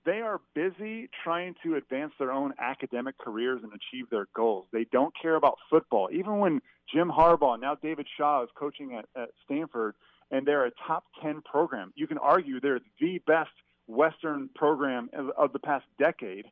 they 0.06 0.20
are 0.20 0.42
busy 0.54 1.10
trying 1.24 1.56
to 1.64 1.76
advance 1.76 2.14
their 2.20 2.32
own 2.32 2.54
academic 2.60 3.18
careers 3.18 3.62
and 3.64 3.72
achieve 3.72 4.10
their 4.10 4.28
goals. 4.36 4.66
They 4.72 4.86
don't 4.92 5.14
care 5.20 5.36
about 5.36 5.58
football. 5.70 6.10
Even 6.12 6.40
when 6.40 6.62
Jim 6.94 7.10
Harbaugh, 7.10 7.60
now 7.60 7.76
David 7.76 8.08
Shaw, 8.18 8.44
is 8.44 8.50
coaching 8.56 8.96
at, 8.96 9.06
at 9.22 9.30
Stanford, 9.46 9.96
and 10.32 10.46
they're 10.46 10.66
a 10.66 10.72
top 10.88 11.06
10 11.22 11.42
program, 11.42 11.94
you 11.96 12.08
can 12.08 12.18
argue 12.18 12.60
they're 12.60 12.82
the 13.00 13.20
best 13.26 13.52
Western 13.88 14.50
program 14.56 15.10
of, 15.14 15.30
of 15.38 15.54
the 15.54 15.60
past 15.60 15.86
decade, 16.00 16.46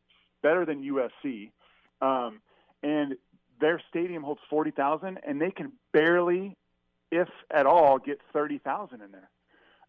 better 0.44 0.66
than 0.66 0.84
USC. 0.84 1.52
Um, 2.02 2.42
and 2.84 3.16
their 3.60 3.82
stadium 3.90 4.24
holds 4.24 4.42
40,000, 4.50 5.20
and 5.26 5.42
they 5.42 5.52
can 5.52 5.74
barely, 5.94 6.58
if 7.12 7.30
at 7.52 7.66
all, 7.66 8.00
get 8.00 8.20
30,000 8.34 9.02
in 9.02 9.12
there. 9.12 9.30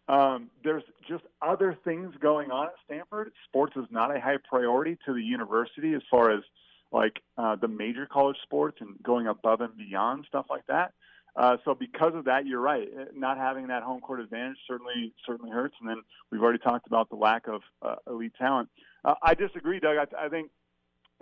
Um, 0.08 0.50
there's 0.64 0.82
just 1.08 1.24
other 1.40 1.76
things 1.84 2.14
going 2.20 2.50
on 2.50 2.66
at 2.66 2.74
Stanford. 2.84 3.32
Sports 3.48 3.76
is 3.76 3.86
not 3.90 4.14
a 4.14 4.20
high 4.20 4.38
priority 4.48 4.98
to 5.06 5.14
the 5.14 5.22
university 5.22 5.94
as 5.94 6.02
far 6.10 6.30
as 6.30 6.42
like 6.90 7.20
uh, 7.38 7.56
the 7.56 7.68
major 7.68 8.06
college 8.06 8.36
sports 8.42 8.78
and 8.80 9.02
going 9.02 9.26
above 9.26 9.60
and 9.60 9.76
beyond 9.76 10.24
stuff 10.28 10.46
like 10.50 10.66
that. 10.66 10.92
Uh, 11.34 11.56
so 11.64 11.74
because 11.74 12.14
of 12.14 12.26
that, 12.26 12.46
you're 12.46 12.60
right. 12.60 12.88
Uh, 12.98 13.04
not 13.14 13.38
having 13.38 13.68
that 13.68 13.82
home 13.82 14.00
court 14.00 14.20
advantage 14.20 14.58
certainly 14.68 15.14
certainly 15.26 15.50
hurts. 15.50 15.74
And 15.80 15.88
then 15.88 16.02
we've 16.30 16.42
already 16.42 16.58
talked 16.58 16.86
about 16.86 17.08
the 17.08 17.16
lack 17.16 17.48
of 17.48 17.62
uh, 17.80 17.96
elite 18.06 18.34
talent. 18.38 18.68
Uh, 19.04 19.14
I 19.22 19.34
disagree, 19.34 19.80
Doug. 19.80 19.96
I, 19.96 20.26
I 20.26 20.28
think 20.28 20.50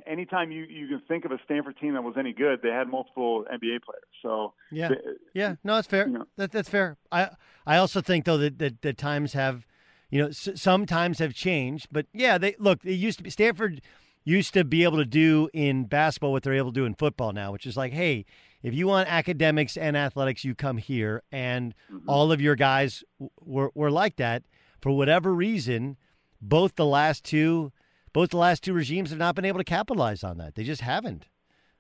anytime 0.07 0.51
you, 0.51 0.65
you 0.65 0.89
can 0.89 1.01
think 1.09 1.25
of 1.25 1.33
a 1.33 1.39
Stanford 1.45 1.77
team 1.79 1.95
that 1.95 2.03
was 2.03 2.15
any 2.19 2.33
good, 2.33 2.61
they 2.63 2.69
had 2.69 2.89
multiple 2.89 3.45
NBA 3.53 3.83
players. 3.83 4.11
So 4.23 4.55
yeah, 4.71 4.89
they, 4.89 4.97
yeah, 5.35 5.55
no, 5.65 5.77
that's 5.77 5.89
fair. 5.89 6.07
You 6.07 6.19
know. 6.19 6.25
that, 6.37 6.53
that's 6.53 6.69
fair. 6.69 6.97
I 7.11 7.31
I 7.67 7.77
also 7.77 8.01
think 8.01 8.25
though 8.25 8.39
that 8.39 8.59
that, 8.59 8.83
that 8.83 8.99
times 8.99 9.33
have, 9.33 9.67
you 10.11 10.21
know, 10.21 10.29
s- 10.29 10.51
some 10.55 10.87
times 10.87 11.19
have 11.19 11.35
changed. 11.35 11.89
But 11.91 12.07
yeah, 12.13 12.39
they 12.39 12.57
look. 12.59 12.85
It 12.85 12.95
used 12.95 13.19
to 13.19 13.25
be 13.25 13.31
Stanford 13.31 13.81
used 14.25 14.55
to 14.55 14.65
be 14.65 14.85
able 14.85 14.99
to 14.99 15.05
do 15.05 15.49
in 15.53 15.85
basketball 15.85 16.33
what 16.33 16.43
they're 16.43 16.55
able 16.55 16.73
to 16.73 16.81
do 16.81 16.85
in 16.85 16.95
football 16.95 17.33
now, 17.33 17.53
which 17.53 17.67
is 17.67 17.77
like, 17.77 17.93
hey, 17.93 18.25
if 18.63 18.75
you 18.75 18.87
want 18.87 19.09
academics 19.09 19.77
and 19.77 19.97
athletics, 19.97 20.45
you 20.45 20.55
come 20.55 20.77
here, 20.77 21.23
and 21.33 21.75
mm-hmm. 21.91 22.09
all 22.09 22.31
of 22.31 22.41
your 22.41 22.57
guys 22.57 23.03
w- 23.19 23.31
were 23.41 23.71
were 23.75 23.91
like 23.91 24.17
that 24.17 24.43
for 24.81 24.91
whatever 24.93 25.35
reason. 25.35 25.97
Both 26.43 26.77
the 26.77 26.87
last 26.87 27.25
two 27.25 27.73
both 28.13 28.31
the 28.31 28.37
last 28.37 28.63
two 28.65 28.73
regimes 28.73 29.11
have 29.11 29.19
not 29.19 29.35
been 29.35 29.45
able 29.45 29.59
to 29.59 29.65
capitalize 29.65 30.25
on 30.25 30.39
that. 30.39 30.55
They 30.55 30.65
just 30.65 30.81
haven't. 30.81 31.27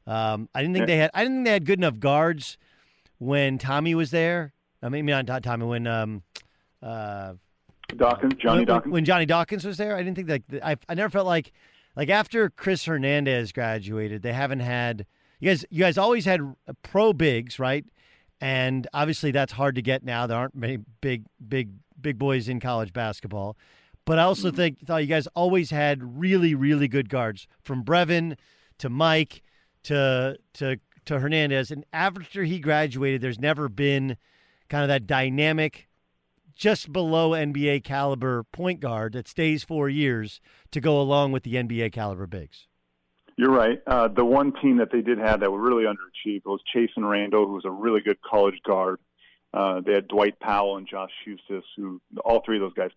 Um, 0.07 0.49
I 0.55 0.63
didn't 0.63 0.75
think 0.75 0.87
they 0.87 0.97
had. 0.97 1.11
I 1.15 1.23
didn't 1.23 1.39
think 1.39 1.47
they 1.47 1.53
had 1.53 1.67
good 1.67 1.79
enough 1.79 1.99
guards 1.99 2.57
when 3.19 3.59
Tommy 3.59 3.95
was 3.95 4.11
there. 4.11 4.53
I 4.83 4.89
mean, 4.89 5.07
not 5.07 5.43
Tommy 5.43 5.67
when 5.67 5.87
um, 5.87 6.23
uh, 6.83 7.35
Dawkins, 7.97 8.35
Johnny 8.39 8.61
when, 8.61 8.67
Dawkins. 8.67 8.93
When 8.93 9.05
Johnny 9.05 9.27
Dawkins 9.27 9.65
was 9.65 9.77
there, 9.77 9.97
I 9.97 10.03
didn't 10.03 10.17
think 10.17 10.29
like 10.29 10.43
I. 10.63 10.77
I 10.89 10.95
never 10.95 11.11
felt 11.11 11.27
like 11.27 11.53
like 11.97 12.09
after 12.09 12.49
Chris 12.51 12.85
Hernandez 12.85 13.53
graduated, 13.53 14.23
they 14.23 14.33
haven't 14.33 14.61
had. 14.61 15.07
You 15.39 15.51
guys, 15.51 15.65
you 15.71 15.81
guys 15.81 15.97
always 15.97 16.27
had 16.27 16.41
pro 16.83 17.13
bigs, 17.13 17.59
right? 17.59 17.85
And 18.41 18.87
obviously, 18.93 19.31
that's 19.31 19.53
hard 19.53 19.75
to 19.75 19.83
get 19.83 20.03
now. 20.03 20.27
There 20.27 20.37
aren't 20.37 20.55
many 20.55 20.79
big, 21.01 21.25
big, 21.47 21.71
big 22.01 22.19
boys 22.19 22.49
in 22.49 22.61
college 22.61 22.93
basketball. 22.93 23.57
But 24.05 24.19
I 24.19 24.23
also 24.23 24.51
think 24.51 24.87
thought 24.87 25.03
you 25.03 25.07
guys 25.07 25.27
always 25.29 25.71
had 25.71 26.19
really, 26.19 26.55
really 26.55 26.89
good 26.89 27.09
guards 27.09 27.47
from 27.63 27.85
Brevin 27.85 28.37
to 28.79 28.89
Mike 28.89 29.43
to 29.85 30.37
to 30.55 30.79
to 31.07 31.19
Hernandez. 31.21 31.71
And 31.71 31.85
after 31.93 32.45
he 32.45 32.59
graduated, 32.59 33.21
there's 33.21 33.39
never 33.39 33.69
been 33.69 34.17
kind 34.69 34.83
of 34.83 34.89
that 34.89 35.07
dynamic, 35.07 35.89
just 36.55 36.93
below 36.93 37.31
NBA 37.31 37.85
caliber 37.85 38.45
point 38.45 38.81
guard 38.81 39.13
that 39.13 39.29
stays 39.29 39.65
four 39.65 39.89
years 39.89 40.41
to 40.71 40.81
go 40.81 41.01
along 41.01 41.33
with 41.33 41.43
the 41.43 41.55
NBA 41.55 41.93
caliber 41.93 42.27
bigs. 42.27 42.67
You're 43.37 43.53
right. 43.53 43.81
Uh, 43.87 44.09
the 44.09 44.25
one 44.25 44.53
team 44.61 44.77
that 44.79 44.93
they 44.93 45.01
did 45.01 45.19
have 45.19 45.41
that 45.41 45.51
really 45.51 45.85
underachieved 45.85 46.45
was 46.45 46.61
Chasson 46.75 47.09
Randle, 47.09 47.47
who 47.47 47.55
was 47.55 47.65
a 47.65 47.71
really 47.71 48.01
good 48.01 48.21
college 48.21 48.61
guard. 48.67 48.99
Uh, 49.53 49.81
they 49.81 49.93
had 49.93 50.09
Dwight 50.09 50.39
Powell 50.39 50.77
and 50.77 50.87
Josh 50.87 51.11
Huestis, 51.27 51.63
who 51.77 52.01
all 52.25 52.43
three 52.45 52.57
of 52.57 52.63
those 52.63 52.75
guys 52.75 52.91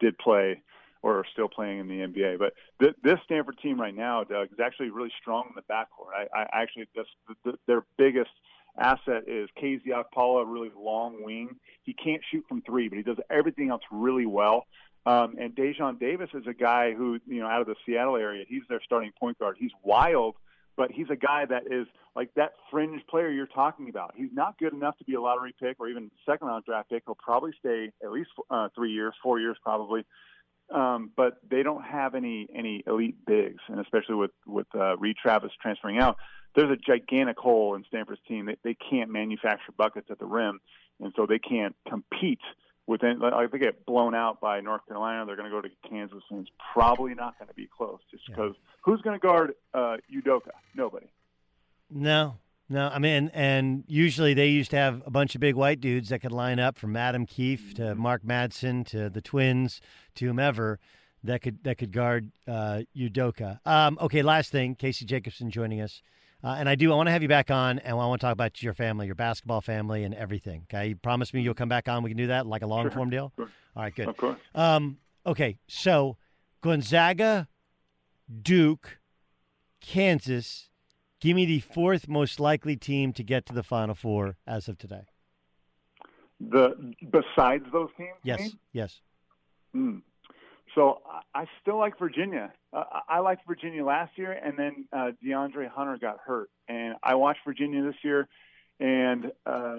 did 0.00 0.18
play 0.18 0.62
or 1.02 1.18
are 1.18 1.26
still 1.32 1.48
playing 1.48 1.80
in 1.80 1.88
the 1.88 1.94
NBA. 1.94 2.38
But 2.38 2.54
th- 2.80 2.94
this 3.02 3.18
Stanford 3.24 3.58
team 3.62 3.80
right 3.80 3.94
now, 3.94 4.24
Doug, 4.24 4.48
is 4.52 4.58
actually 4.58 4.90
really 4.90 5.12
strong 5.20 5.44
in 5.48 5.54
the 5.54 5.62
backcourt. 5.72 6.12
I, 6.14 6.40
I 6.40 6.62
actually, 6.62 6.88
this, 6.94 7.06
the, 7.44 7.54
their 7.66 7.84
biggest 7.98 8.30
asset 8.78 9.24
is 9.26 9.48
KZ 9.62 9.82
Okpala, 9.86 10.50
really 10.50 10.70
long 10.76 11.22
wing. 11.22 11.56
He 11.82 11.92
can't 11.92 12.22
shoot 12.30 12.44
from 12.48 12.62
three, 12.62 12.88
but 12.88 12.96
he 12.96 13.04
does 13.04 13.18
everything 13.30 13.70
else 13.70 13.82
really 13.90 14.26
well. 14.26 14.66
Um, 15.06 15.34
and 15.38 15.54
Daejon 15.54 16.00
Davis 16.00 16.30
is 16.32 16.46
a 16.46 16.54
guy 16.54 16.94
who, 16.94 17.18
you 17.26 17.40
know, 17.40 17.46
out 17.46 17.60
of 17.60 17.66
the 17.66 17.76
Seattle 17.84 18.16
area, 18.16 18.44
he's 18.48 18.62
their 18.68 18.80
starting 18.82 19.12
point 19.20 19.38
guard. 19.38 19.56
He's 19.58 19.72
wild, 19.82 20.36
but 20.76 20.90
he's 20.90 21.06
a 21.10 21.16
guy 21.16 21.44
that 21.46 21.64
is 21.70 21.86
like 22.16 22.30
that 22.34 22.52
fringe 22.70 23.02
player 23.08 23.30
you're 23.30 23.46
talking 23.46 23.88
about. 23.88 24.14
He's 24.16 24.30
not 24.32 24.58
good 24.58 24.72
enough 24.72 24.96
to 24.98 25.04
be 25.04 25.14
a 25.14 25.20
lottery 25.20 25.54
pick 25.60 25.78
or 25.80 25.88
even 25.88 26.10
second 26.26 26.48
round 26.48 26.64
draft 26.64 26.90
pick. 26.90 27.02
He'll 27.06 27.16
probably 27.16 27.52
stay 27.58 27.90
at 28.02 28.10
least 28.10 28.30
uh, 28.50 28.68
three 28.74 28.92
years, 28.92 29.14
four 29.22 29.40
years 29.40 29.56
probably. 29.62 30.04
Um, 30.72 31.10
but 31.14 31.34
they 31.48 31.62
don't 31.62 31.84
have 31.84 32.14
any 32.14 32.48
any 32.56 32.82
elite 32.86 33.16
bigs, 33.26 33.60
and 33.68 33.80
especially 33.80 34.14
with 34.14 34.30
with 34.46 34.66
uh, 34.74 34.96
Reid 34.96 35.16
Travis 35.16 35.52
transferring 35.60 35.98
out, 35.98 36.16
there's 36.54 36.70
a 36.70 36.76
gigantic 36.76 37.36
hole 37.36 37.74
in 37.74 37.84
Stanford's 37.88 38.20
team. 38.26 38.46
They, 38.46 38.56
they 38.64 38.74
can't 38.74 39.10
manufacture 39.10 39.72
buckets 39.76 40.06
at 40.10 40.18
the 40.18 40.24
rim, 40.24 40.60
and 41.00 41.12
so 41.16 41.26
they 41.26 41.38
can't 41.38 41.76
compete 41.86 42.40
within 42.86 43.18
like 43.18 43.50
they 43.50 43.58
get 43.58 43.86
blown 43.86 44.14
out 44.14 44.40
by 44.40 44.60
North 44.60 44.86
Carolina, 44.86 45.24
they're 45.26 45.36
going 45.36 45.50
to 45.50 45.54
go 45.54 45.60
to 45.60 45.70
Kansas, 45.88 46.22
and 46.30 46.40
it's 46.40 46.50
probably 46.72 47.14
not 47.14 47.38
going 47.38 47.48
to 47.48 47.54
be 47.54 47.68
close. 47.76 48.00
Just 48.10 48.26
because 48.26 48.52
yeah. 48.54 48.70
who's 48.82 49.00
going 49.02 49.18
to 49.18 49.26
guard 49.26 49.54
uh, 49.72 49.96
Udoka? 50.14 50.50
Nobody. 50.74 51.06
No, 51.90 52.36
no. 52.68 52.88
I 52.88 52.98
mean, 52.98 53.30
and 53.34 53.84
usually 53.86 54.34
they 54.34 54.48
used 54.48 54.70
to 54.70 54.76
have 54.76 55.02
a 55.06 55.10
bunch 55.10 55.34
of 55.34 55.40
big 55.40 55.54
white 55.54 55.80
dudes 55.80 56.10
that 56.10 56.20
could 56.20 56.32
line 56.32 56.58
up 56.58 56.78
from 56.78 56.96
Adam 56.96 57.26
Keefe 57.26 57.74
to 57.74 57.82
mm-hmm. 57.82 58.02
Mark 58.02 58.22
Madsen 58.22 58.86
to 58.88 59.08
the 59.08 59.20
Twins 59.20 59.80
to 60.16 60.26
whomever 60.26 60.78
that 61.22 61.40
could 61.40 61.64
that 61.64 61.78
could 61.78 61.92
guard 61.92 62.30
uh, 62.46 62.82
Udoka. 62.96 63.60
Um, 63.66 63.98
okay, 64.00 64.22
last 64.22 64.52
thing, 64.52 64.74
Casey 64.74 65.04
Jacobsen 65.04 65.50
joining 65.50 65.80
us. 65.80 66.02
Uh, 66.44 66.56
and 66.58 66.68
I 66.68 66.74
do. 66.74 66.92
I 66.92 66.96
want 66.96 67.06
to 67.06 67.10
have 67.10 67.22
you 67.22 67.28
back 67.28 67.50
on, 67.50 67.78
and 67.78 67.92
I 67.92 67.94
want 67.94 68.20
to 68.20 68.26
talk 68.26 68.34
about 68.34 68.62
your 68.62 68.74
family, 68.74 69.06
your 69.06 69.14
basketball 69.14 69.62
family, 69.62 70.04
and 70.04 70.14
everything. 70.14 70.66
Okay, 70.70 70.88
you 70.88 70.96
promise 70.96 71.32
me 71.32 71.40
you'll 71.40 71.54
come 71.54 71.70
back 71.70 71.88
on. 71.88 72.02
We 72.02 72.10
can 72.10 72.18
do 72.18 72.26
that, 72.26 72.46
like 72.46 72.60
a 72.60 72.66
long 72.66 72.90
form 72.90 73.08
deal. 73.08 73.32
Sure. 73.36 73.48
All 73.74 73.82
right, 73.82 73.94
good. 73.94 74.08
Of 74.08 74.16
course. 74.18 74.38
Um, 74.54 74.98
okay, 75.24 75.56
so 75.66 76.18
Gonzaga, 76.60 77.48
Duke, 78.42 78.98
Kansas. 79.80 80.68
Give 81.18 81.34
me 81.34 81.46
the 81.46 81.60
fourth 81.60 82.08
most 82.08 82.38
likely 82.38 82.76
team 82.76 83.14
to 83.14 83.22
get 83.22 83.46
to 83.46 83.54
the 83.54 83.62
Final 83.62 83.94
Four 83.94 84.36
as 84.46 84.68
of 84.68 84.76
today. 84.76 85.06
The 86.38 86.92
besides 87.10 87.64
those 87.72 87.88
teams. 87.96 88.18
Yes. 88.22 88.50
Yes. 88.74 89.00
Mm. 89.74 90.02
So 90.74 91.00
I 91.34 91.46
still 91.62 91.78
like 91.78 91.98
Virginia. 91.98 92.52
Uh, 92.72 92.84
I 93.08 93.20
liked 93.20 93.46
Virginia 93.46 93.84
last 93.84 94.18
year, 94.18 94.32
and 94.32 94.58
then 94.58 94.86
uh, 94.92 95.12
DeAndre 95.24 95.68
Hunter 95.68 95.98
got 96.00 96.18
hurt, 96.18 96.50
and 96.68 96.96
I 97.02 97.14
watched 97.14 97.40
Virginia 97.46 97.82
this 97.82 97.94
year, 98.02 98.28
and 98.80 99.30
uh, 99.46 99.76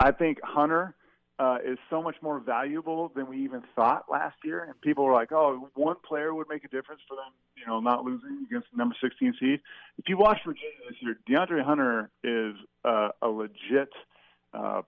I 0.00 0.10
think 0.10 0.38
Hunter 0.42 0.94
uh, 1.38 1.58
is 1.64 1.78
so 1.90 2.02
much 2.02 2.16
more 2.22 2.40
valuable 2.40 3.12
than 3.14 3.28
we 3.28 3.44
even 3.44 3.62
thought 3.74 4.06
last 4.10 4.36
year. 4.42 4.64
And 4.64 4.80
people 4.80 5.04
were 5.04 5.12
like, 5.12 5.32
"Oh, 5.32 5.68
one 5.74 5.96
player 6.06 6.34
would 6.34 6.48
make 6.48 6.64
a 6.64 6.68
difference 6.68 7.02
for 7.06 7.14
them, 7.14 7.32
you 7.56 7.66
know, 7.66 7.80
not 7.80 8.04
losing 8.04 8.46
against 8.48 8.68
the 8.72 8.78
number 8.78 8.96
16 9.00 9.34
seed." 9.38 9.60
If 9.98 10.08
you 10.08 10.16
watch 10.16 10.38
Virginia 10.44 10.70
this 10.88 10.96
year, 11.00 11.18
DeAndre 11.28 11.62
Hunter 11.62 12.10
is 12.24 12.54
uh, 12.84 13.10
a 13.22 13.28
legit 13.28 13.90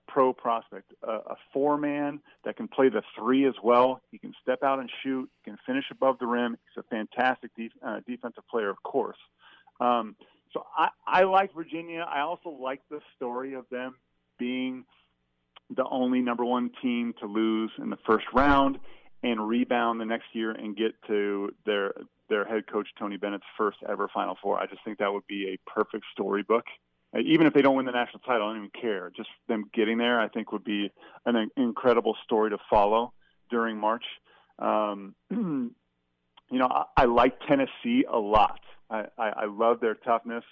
pro 0.07 0.33
prospect, 0.33 0.93
uh, 1.07 1.19
a 1.27 1.35
four 1.53 1.77
man 1.77 2.19
that 2.43 2.57
can 2.57 2.67
play 2.67 2.89
the 2.89 3.03
three 3.17 3.45
as 3.45 3.55
well. 3.63 4.01
He 4.11 4.17
can 4.17 4.33
step 4.41 4.63
out 4.63 4.79
and 4.79 4.89
shoot, 5.03 5.29
he 5.43 5.51
can 5.51 5.59
finish 5.65 5.85
above 5.91 6.19
the 6.19 6.27
rim. 6.27 6.57
He's 6.65 6.83
a 6.83 6.87
fantastic 6.87 7.51
def- 7.55 7.71
uh, 7.85 7.99
defensive 8.07 8.43
player, 8.49 8.69
of 8.69 8.81
course. 8.83 9.17
Um, 9.79 10.15
so 10.53 10.65
I, 10.75 10.89
I 11.05 11.23
like 11.23 11.53
Virginia. 11.53 12.05
I 12.09 12.21
also 12.21 12.49
like 12.49 12.81
the 12.89 12.99
story 13.15 13.53
of 13.53 13.65
them 13.69 13.95
being 14.37 14.85
the 15.75 15.85
only 15.85 16.21
number 16.21 16.43
one 16.43 16.71
team 16.81 17.13
to 17.19 17.27
lose 17.27 17.71
in 17.77 17.89
the 17.89 17.99
first 18.07 18.25
round 18.33 18.79
and 19.21 19.47
rebound 19.47 20.01
the 20.01 20.05
next 20.05 20.27
year 20.33 20.51
and 20.51 20.75
get 20.75 20.93
to 21.07 21.53
their 21.65 21.93
their 22.29 22.45
head 22.45 22.63
coach 22.71 22.87
Tony 22.97 23.17
Bennett's 23.17 23.43
first 23.57 23.77
ever 23.87 24.07
Final 24.13 24.37
Four. 24.41 24.59
I 24.59 24.67
just 24.67 24.83
think 24.83 24.99
that 24.99 25.11
would 25.11 25.27
be 25.27 25.49
a 25.49 25.69
perfect 25.69 26.05
storybook 26.13 26.65
uh, 26.65 26.88
even 27.17 27.47
if 27.47 27.53
they 27.53 27.61
don't 27.61 27.75
win 27.75 27.85
the 27.85 27.91
national 27.91 28.19
title, 28.19 28.47
I 28.47 28.53
don't 28.53 28.57
even 28.57 28.81
care. 28.81 29.11
Just 29.15 29.29
them 29.47 29.65
getting 29.73 29.97
there, 29.97 30.19
I 30.19 30.27
think, 30.27 30.51
would 30.51 30.63
be 30.63 30.91
an 31.25 31.49
incredible 31.57 32.15
story 32.23 32.51
to 32.51 32.57
follow 32.69 33.13
during 33.49 33.77
March. 33.77 34.03
Um, 34.59 35.15
you 35.31 35.73
know, 36.51 36.67
I, 36.69 36.83
I 36.97 37.05
like 37.05 37.39
Tennessee 37.47 38.05
a 38.11 38.17
lot. 38.17 38.59
I, 38.89 39.05
I, 39.17 39.29
I 39.29 39.45
love 39.45 39.79
their 39.79 39.95
toughness, 39.95 40.43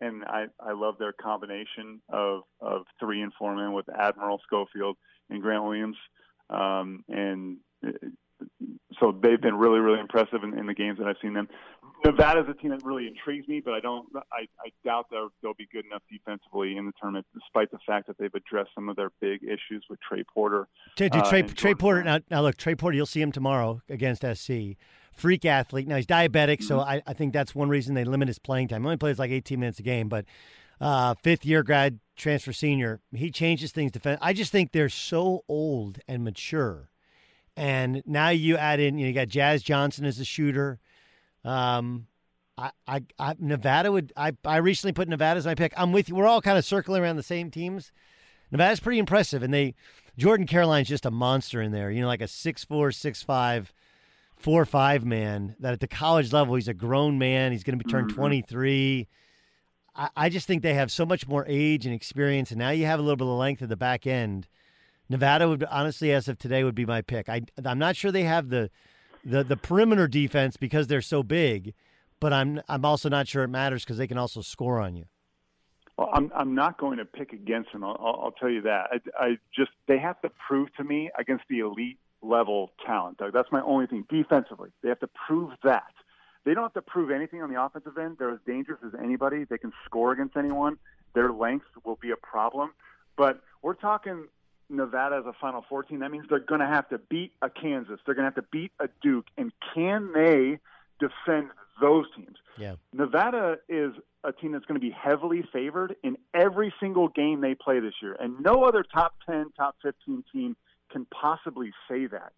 and 0.00 0.24
I, 0.24 0.46
I 0.60 0.72
love 0.72 0.96
their 0.98 1.12
combination 1.12 2.00
of, 2.08 2.42
of 2.60 2.82
three 2.98 3.22
and 3.22 3.32
four 3.38 3.54
men 3.54 3.72
with 3.72 3.86
Admiral 3.88 4.40
Schofield 4.46 4.96
and 5.28 5.42
Grant 5.42 5.64
Williams. 5.64 5.96
Um, 6.48 7.04
and 7.08 7.58
uh, 7.86 7.90
so 9.00 9.18
they've 9.22 9.40
been 9.40 9.56
really, 9.56 9.80
really 9.80 10.00
impressive 10.00 10.42
in, 10.42 10.58
in 10.58 10.66
the 10.66 10.74
games 10.74 10.98
that 10.98 11.06
I've 11.06 11.16
seen 11.20 11.34
them. 11.34 11.48
Nevada's 12.04 12.46
a 12.48 12.54
team 12.54 12.70
that 12.70 12.84
really 12.84 13.06
intrigues 13.06 13.48
me, 13.48 13.60
but 13.64 13.74
I 13.74 13.80
don't. 13.80 14.06
I, 14.14 14.46
I 14.60 14.70
doubt 14.84 15.06
they'll, 15.10 15.30
they'll 15.42 15.54
be 15.54 15.68
good 15.72 15.84
enough 15.86 16.02
defensively 16.10 16.76
in 16.76 16.86
the 16.86 16.92
tournament, 17.00 17.26
despite 17.34 17.70
the 17.70 17.78
fact 17.86 18.06
that 18.06 18.18
they've 18.18 18.34
addressed 18.34 18.70
some 18.74 18.88
of 18.88 18.96
their 18.96 19.10
big 19.20 19.42
issues 19.42 19.84
with 19.88 19.98
Trey 20.00 20.22
Porter. 20.32 20.68
Dude, 20.96 21.12
dude 21.12 21.24
Trey, 21.24 21.42
uh, 21.42 21.48
Trey 21.48 21.74
Porter. 21.74 22.02
Now, 22.02 22.20
now, 22.30 22.42
look, 22.42 22.56
Trey 22.56 22.74
Porter. 22.74 22.96
You'll 22.96 23.06
see 23.06 23.22
him 23.22 23.32
tomorrow 23.32 23.82
against 23.88 24.22
SC. 24.22 24.76
Freak 25.12 25.44
athlete. 25.44 25.88
Now 25.88 25.96
he's 25.96 26.06
diabetic, 26.06 26.58
mm-hmm. 26.58 26.64
so 26.64 26.80
I, 26.80 27.02
I 27.06 27.14
think 27.14 27.32
that's 27.32 27.54
one 27.54 27.68
reason 27.68 27.94
they 27.94 28.04
limit 28.04 28.28
his 28.28 28.38
playing 28.38 28.68
time. 28.68 28.82
He 28.82 28.86
only 28.86 28.98
plays 28.98 29.18
like 29.18 29.30
18 29.30 29.58
minutes 29.58 29.78
a 29.78 29.82
game, 29.82 30.08
but 30.08 30.26
uh, 30.80 31.14
fifth 31.22 31.46
year 31.46 31.62
grad 31.62 32.00
transfer 32.16 32.52
senior. 32.52 33.00
He 33.14 33.30
changes 33.30 33.72
things. 33.72 33.92
Defense. 33.92 34.18
I 34.20 34.34
just 34.34 34.52
think 34.52 34.72
they're 34.72 34.90
so 34.90 35.44
old 35.48 36.00
and 36.06 36.22
mature 36.22 36.90
and 37.56 38.02
now 38.04 38.28
you 38.28 38.56
add 38.56 38.80
in, 38.80 38.98
you, 38.98 39.04
know, 39.04 39.08
you 39.08 39.14
got 39.14 39.28
Jazz 39.28 39.62
Johnson 39.62 40.04
as 40.04 40.20
a 40.20 40.24
shooter. 40.24 40.78
Um, 41.46 42.06
I, 42.58 42.70
I, 42.86 43.02
I, 43.18 43.34
Nevada 43.38 43.92
would. 43.92 44.12
I, 44.16 44.32
I 44.44 44.58
recently 44.58 44.92
put 44.92 45.08
Nevada 45.08 45.38
as 45.38 45.46
my 45.46 45.54
pick. 45.54 45.72
I'm 45.76 45.92
with 45.92 46.08
you. 46.08 46.14
We're 46.14 46.26
all 46.26 46.42
kind 46.42 46.58
of 46.58 46.64
circling 46.64 47.02
around 47.02 47.16
the 47.16 47.22
same 47.22 47.50
teams. 47.50 47.92
Nevada's 48.50 48.80
pretty 48.80 48.98
impressive, 48.98 49.42
and 49.42 49.52
they 49.52 49.74
Jordan 50.16 50.46
Caroline's 50.46 50.88
just 50.88 51.06
a 51.06 51.10
monster 51.10 51.60
in 51.60 51.72
there. 51.72 51.90
You 51.90 52.02
know, 52.02 52.06
like 52.06 52.20
a 52.20 52.28
six 52.28 52.64
four, 52.64 52.92
six 52.92 53.22
five, 53.22 53.72
four 54.36 54.64
five 54.64 55.04
man. 55.04 55.56
That 55.60 55.72
at 55.72 55.80
the 55.80 55.88
college 55.88 56.32
level, 56.32 56.54
he's 56.54 56.68
a 56.68 56.74
grown 56.74 57.18
man. 57.18 57.52
He's 57.52 57.64
going 57.64 57.78
to 57.78 57.84
be 57.84 57.90
turned 57.90 58.08
mm-hmm. 58.08 58.20
23. 58.20 59.08
I, 59.94 60.08
I 60.16 60.28
just 60.28 60.46
think 60.46 60.62
they 60.62 60.74
have 60.74 60.90
so 60.90 61.06
much 61.06 61.26
more 61.26 61.44
age 61.48 61.86
and 61.86 61.94
experience, 61.94 62.50
and 62.50 62.58
now 62.58 62.70
you 62.70 62.86
have 62.86 62.98
a 62.98 63.02
little 63.02 63.16
bit 63.16 63.26
of 63.26 63.34
length 63.34 63.62
at 63.62 63.68
the 63.68 63.76
back 63.76 64.06
end 64.06 64.48
Nevada 65.08 65.48
would 65.48 65.64
honestly, 65.64 66.12
as 66.12 66.28
of 66.28 66.38
today, 66.38 66.64
would 66.64 66.74
be 66.74 66.86
my 66.86 67.02
pick. 67.02 67.28
I 67.28 67.42
I'm 67.64 67.78
not 67.78 67.96
sure 67.96 68.10
they 68.10 68.24
have 68.24 68.48
the 68.48 68.70
the 69.26 69.42
the 69.42 69.56
perimeter 69.56 70.06
defense 70.06 70.56
because 70.56 70.86
they're 70.86 71.02
so 71.02 71.22
big, 71.22 71.74
but 72.20 72.32
I'm 72.32 72.62
I'm 72.68 72.84
also 72.84 73.08
not 73.08 73.28
sure 73.28 73.42
it 73.42 73.48
matters 73.48 73.84
because 73.84 73.98
they 73.98 74.06
can 74.06 74.18
also 74.18 74.40
score 74.40 74.80
on 74.80 74.96
you. 74.96 75.06
Well, 75.98 76.10
I'm 76.12 76.30
I'm 76.34 76.54
not 76.54 76.78
going 76.78 76.98
to 76.98 77.04
pick 77.04 77.32
against 77.32 77.72
them. 77.72 77.82
I'll, 77.82 77.96
I'll 78.00 78.34
tell 78.38 78.50
you 78.50 78.62
that. 78.62 78.86
I, 78.92 79.24
I 79.24 79.38
just 79.54 79.70
they 79.88 79.98
have 79.98 80.20
to 80.22 80.30
prove 80.46 80.72
to 80.76 80.84
me 80.84 81.10
against 81.18 81.44
the 81.50 81.58
elite 81.60 81.98
level 82.22 82.72
talent. 82.84 83.18
Doug. 83.18 83.32
That's 83.32 83.50
my 83.50 83.62
only 83.62 83.86
thing. 83.86 84.04
Defensively, 84.08 84.70
they 84.82 84.88
have 84.88 85.00
to 85.00 85.10
prove 85.26 85.52
that. 85.64 85.92
They 86.44 86.54
don't 86.54 86.62
have 86.62 86.74
to 86.74 86.82
prove 86.82 87.10
anything 87.10 87.42
on 87.42 87.52
the 87.52 87.60
offensive 87.60 87.98
end. 87.98 88.18
They're 88.18 88.32
as 88.32 88.38
dangerous 88.46 88.78
as 88.86 88.92
anybody. 89.02 89.44
They 89.44 89.58
can 89.58 89.72
score 89.84 90.12
against 90.12 90.36
anyone. 90.36 90.78
Their 91.14 91.32
length 91.32 91.66
will 91.84 91.98
be 92.00 92.12
a 92.12 92.16
problem. 92.16 92.72
But 93.16 93.40
we're 93.62 93.74
talking 93.74 94.28
Nevada 94.68 95.16
as 95.16 95.26
a 95.26 95.32
Final 95.40 95.64
Four 95.68 95.82
team, 95.82 96.00
that 96.00 96.10
means 96.10 96.26
they're 96.28 96.38
going 96.38 96.60
to 96.60 96.66
have 96.66 96.88
to 96.90 96.98
beat 96.98 97.32
a 97.42 97.50
Kansas. 97.50 98.00
They're 98.04 98.14
going 98.14 98.30
to 98.30 98.34
have 98.34 98.44
to 98.44 98.48
beat 98.50 98.72
a 98.80 98.88
Duke. 99.02 99.26
And 99.36 99.52
can 99.74 100.12
they 100.12 100.58
defend 100.98 101.50
those 101.80 102.06
teams? 102.16 102.36
Yeah. 102.58 102.76
Nevada 102.92 103.58
is 103.68 103.92
a 104.24 104.32
team 104.32 104.52
that's 104.52 104.64
going 104.64 104.80
to 104.80 104.84
be 104.84 104.90
heavily 104.92 105.44
favored 105.52 105.94
in 106.02 106.16
every 106.34 106.72
single 106.80 107.08
game 107.08 107.40
they 107.40 107.54
play 107.54 107.80
this 107.80 107.94
year. 108.02 108.16
And 108.18 108.40
no 108.40 108.64
other 108.64 108.82
top 108.82 109.14
10, 109.26 109.52
top 109.56 109.76
15 109.82 110.24
team 110.32 110.56
can 110.90 111.06
possibly 111.06 111.72
say 111.88 112.06
that 112.06 112.32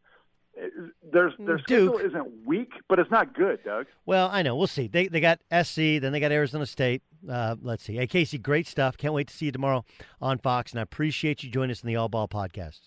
their 1.13 1.33
their 1.39 1.59
schedule 1.59 1.99
isn't 1.99 2.47
weak, 2.47 2.71
but 2.89 2.99
it's 2.99 3.11
not 3.11 3.35
good, 3.35 3.63
Doug. 3.65 3.87
Well, 4.07 4.29
I 4.33 4.43
know. 4.43 4.57
We'll 4.57 4.67
see. 4.67 4.89
They 4.89 5.09
they 5.09 5.21
got 5.21 5.41
SC, 5.51 6.01
then 6.01 6.13
they 6.13 6.21
got 6.21 6.33
Arizona 6.33 6.67
State. 6.67 7.03
Uh, 7.29 7.57
let's 7.61 7.85
see. 7.85 7.97
Hey, 7.97 8.07
Casey, 8.07 8.39
great 8.39 8.67
stuff. 8.67 8.97
Can't 8.97 9.15
wait 9.15 9.29
to 9.29 9.35
see 9.35 9.47
you 9.47 9.53
tomorrow 9.53 9.85
on 10.21 10.39
Fox, 10.39 10.73
and 10.73 10.81
I 10.81 10.83
appreciate 10.83 11.43
you 11.43 11.51
joining 11.51 11.71
us 11.71 11.83
in 11.83 11.87
the 11.87 11.97
All 11.97 12.09
Ball 12.09 12.29
podcast. 12.29 12.81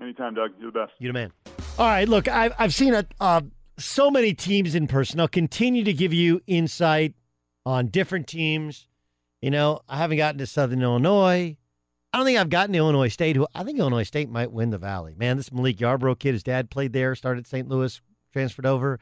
Anytime, 0.00 0.34
Doug. 0.34 0.52
You're 0.58 0.72
the 0.72 0.78
best. 0.80 0.92
You're 0.98 1.12
the 1.12 1.18
man. 1.18 1.32
All 1.78 1.86
right. 1.86 2.08
Look, 2.08 2.28
I've 2.28 2.52
I've 2.58 2.74
seen 2.74 2.94
a, 2.94 3.04
uh, 3.20 3.42
so 3.78 4.10
many 4.10 4.34
teams 4.34 4.74
in 4.74 4.86
person. 4.86 5.20
I'll 5.20 5.28
continue 5.28 5.84
to 5.84 5.92
give 5.92 6.12
you 6.12 6.40
insight 6.46 7.14
on 7.66 7.88
different 7.88 8.26
teams. 8.26 8.86
You 9.42 9.50
know, 9.50 9.80
I 9.88 9.96
haven't 9.98 10.18
gotten 10.18 10.38
to 10.38 10.46
Southern 10.46 10.82
Illinois. 10.82 11.56
I 12.12 12.18
don't 12.18 12.26
think 12.26 12.38
I've 12.38 12.50
gotten 12.50 12.74
Illinois 12.74 13.08
State, 13.08 13.36
who 13.36 13.46
I 13.54 13.62
think 13.62 13.78
Illinois 13.78 14.02
State 14.02 14.28
might 14.28 14.50
win 14.50 14.70
the 14.70 14.78
Valley. 14.78 15.14
Man, 15.16 15.36
this 15.36 15.50
Milik 15.50 15.76
Yarbrough 15.76 16.18
kid, 16.18 16.32
his 16.32 16.42
dad 16.42 16.70
played 16.70 16.92
there, 16.92 17.14
started 17.14 17.46
St. 17.46 17.68
Louis, 17.68 18.00
transferred 18.32 18.66
over. 18.66 18.98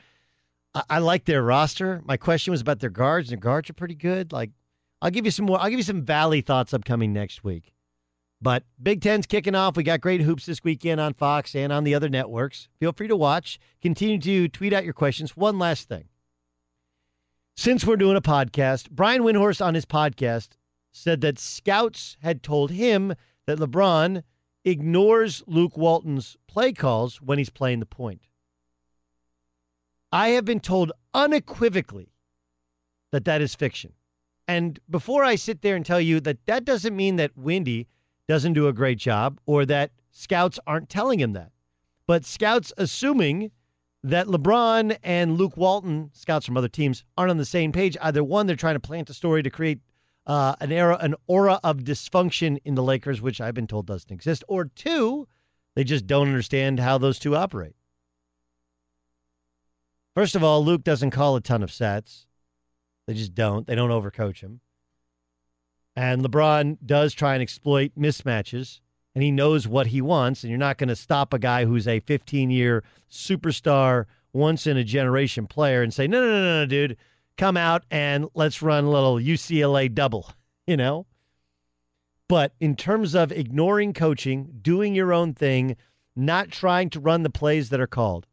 I, 0.75 0.83
I 0.91 0.99
like 0.99 1.25
their 1.25 1.43
roster. 1.43 2.03
My 2.05 2.19
question 2.19 2.51
was 2.51 2.61
about 2.61 2.81
their 2.81 2.91
guards, 2.91 3.29
and 3.29 3.41
their 3.41 3.51
guards 3.51 3.71
are 3.71 3.75
pretty 3.75 3.95
good. 3.95 4.33
Like, 4.33 4.51
I'll 5.01 5.11
give 5.11 5.25
you 5.25 5.31
some 5.31 5.47
more. 5.47 5.61
I'll 5.61 5.71
give 5.71 5.79
you 5.79 5.85
some 5.85 6.05
Valley 6.05 6.43
thoughts 6.43 6.75
upcoming 6.75 7.13
next 7.13 7.43
week. 7.43 7.73
But 8.41 8.65
Big 8.81 9.01
Ten's 9.01 9.27
kicking 9.27 9.55
off. 9.55 9.77
We 9.77 9.83
got 9.83 10.01
great 10.01 10.21
hoops 10.21 10.47
this 10.47 10.63
weekend 10.63 11.01
on 11.01 11.15
Fox 11.15 11.55
and 11.55 11.73
on 11.73 11.85
the 11.85 11.95
other 11.95 12.09
networks. 12.09 12.69
Feel 12.79 12.93
free 12.93 13.09
to 13.09 13.17
watch. 13.17 13.59
Continue 13.83 14.19
to 14.19 14.49
tweet 14.49 14.73
out 14.73 14.85
your 14.85 14.93
questions. 14.93 15.37
One 15.37 15.59
last 15.59 15.89
thing. 15.89 16.05
Since 17.57 17.85
we're 17.85 17.97
doing 17.97 18.17
a 18.17 18.21
podcast, 18.21 18.91
Brian 18.91 19.23
Windhorst 19.23 19.65
on 19.65 19.75
his 19.75 19.85
podcast 19.85 20.51
said 20.93 21.21
that 21.21 21.39
scouts 21.39 22.17
had 22.21 22.43
told 22.43 22.71
him 22.71 23.15
that 23.47 23.59
LeBron 23.59 24.23
ignores 24.65 25.43
Luke 25.47 25.77
Walton's 25.77 26.37
play 26.47 26.73
calls 26.73 27.21
when 27.21 27.39
he's 27.39 27.51
playing 27.51 27.81
the 27.81 27.87
point. 27.87 28.23
I 30.13 30.29
have 30.31 30.45
been 30.45 30.61
told 30.61 30.93
unequivocally 31.15 32.13
that 33.13 33.25
that 33.25 33.41
is 33.41 33.55
fiction. 33.55 33.93
And 34.47 34.79
before 34.89 35.25
I 35.25 35.35
sit 35.35 35.61
there 35.61 35.77
and 35.77 35.85
tell 35.85 36.01
you 36.01 36.21
that 36.21 36.45
that 36.47 36.65
doesn't 36.65 36.97
mean 36.97 37.17
that 37.17 37.37
Windy 37.37 37.87
doesn't 38.27 38.55
do 38.55 38.69
a 38.69 38.73
great 38.73 38.99
job 38.99 39.39
or 39.47 39.67
that 39.67 39.91
scouts 40.11 40.59
aren't 40.67 40.89
telling 40.89 41.21
him 41.21 41.35
that, 41.35 41.53
but 42.07 42.25
scouts 42.25 42.73
assuming 42.79 43.51
that 44.03 44.27
LeBron 44.27 44.97
and 45.03 45.37
Luke 45.37 45.57
Walton, 45.57 46.11
scouts 46.15 46.47
from 46.47 46.57
other 46.57 46.69
teams, 46.69 47.05
aren't 47.17 47.31
on 47.31 47.37
the 47.37 47.45
same 47.45 47.73
page. 47.73 47.97
Either 48.01 48.25
one, 48.25 48.47
they're 48.47 48.57
trying 48.57 48.77
to 48.77 48.81
plant 48.81 49.11
a 49.11 49.15
story 49.15 49.43
to 49.43 49.51
create 49.51 49.81
uh, 50.29 50.55
an 50.61 50.71
era, 50.71 50.97
an 51.01 51.15
aura 51.27 51.59
of 51.65 51.79
dysfunction 51.79 52.59
in 52.65 52.75
the 52.75 52.83
Lakers, 52.83 53.21
which 53.21 53.41
I've 53.41 53.55
been 53.55 53.67
told 53.67 53.87
doesn't 53.87 54.13
exist, 54.13 54.45
or 54.47 54.67
two, 54.67 55.27
they 55.75 55.85
just 55.85 56.07
don't 56.07 56.29
understand 56.29 56.79
how 56.79 56.99
those 56.99 57.19
two 57.19 57.35
operate. 57.35 57.75
First 60.15 60.37
of 60.37 60.45
all, 60.45 60.65
Luke 60.65 60.85
doesn't 60.85 61.11
call 61.11 61.37
a 61.37 61.41
ton 61.41 61.63
of 61.63 61.73
sets. 61.73 62.27
They 63.07 63.15
just 63.15 63.35
don't. 63.35 63.67
They 63.67 63.75
don't 63.75 63.91
overcoach 63.91 64.41
him. 64.41 64.61
And 65.97 66.23
LeBron 66.23 66.79
does 66.85 67.15
try 67.15 67.35
and 67.35 67.43
exploit 67.43 67.93
mismatches, 67.99 68.81
and 69.15 69.25
he 69.25 69.31
knows 69.31 69.67
what 69.67 69.89
he 69.89 70.01
wants. 70.01 70.43
And 70.43 70.51
you're 70.51 70.59
not 70.59 70.79
going 70.79 70.89
to 70.89 70.97
stop 70.97 71.33
a 71.33 71.39
guy 71.39 71.65
who's 71.65 71.89
a 71.89 72.01
15 72.01 72.51
year 72.51 72.85
superstar, 73.11 74.05
once 74.33 74.67
in 74.67 74.77
a 74.77 74.85
generation 74.85 75.47
player 75.47 75.83
and 75.83 75.93
say, 75.93 76.07
no, 76.07 76.21
no, 76.21 76.31
no, 76.31 76.61
no, 76.61 76.67
dude, 76.67 76.97
come 77.39 77.57
out 77.57 77.85
and 77.91 78.27
let's 78.35 78.61
run 78.61 78.85
a 78.85 78.91
little 78.91 79.17
UCLA 79.17 79.93
double, 79.95 80.31
you 80.67 80.77
know? 80.77 81.07
But 82.29 82.53
in 82.61 82.77
terms 82.77 83.15
of 83.15 83.33
ignoring 83.33 83.95
coaching, 83.95 84.59
doing 84.61 84.95
your 84.95 85.15
own 85.15 85.33
thing, 85.33 85.77
not 86.15 86.51
trying 86.51 86.91
to 86.91 87.01
run 87.01 87.23
the 87.23 87.31
plays 87.31 87.71
that 87.71 87.81
are 87.81 87.87
called, 87.87 88.27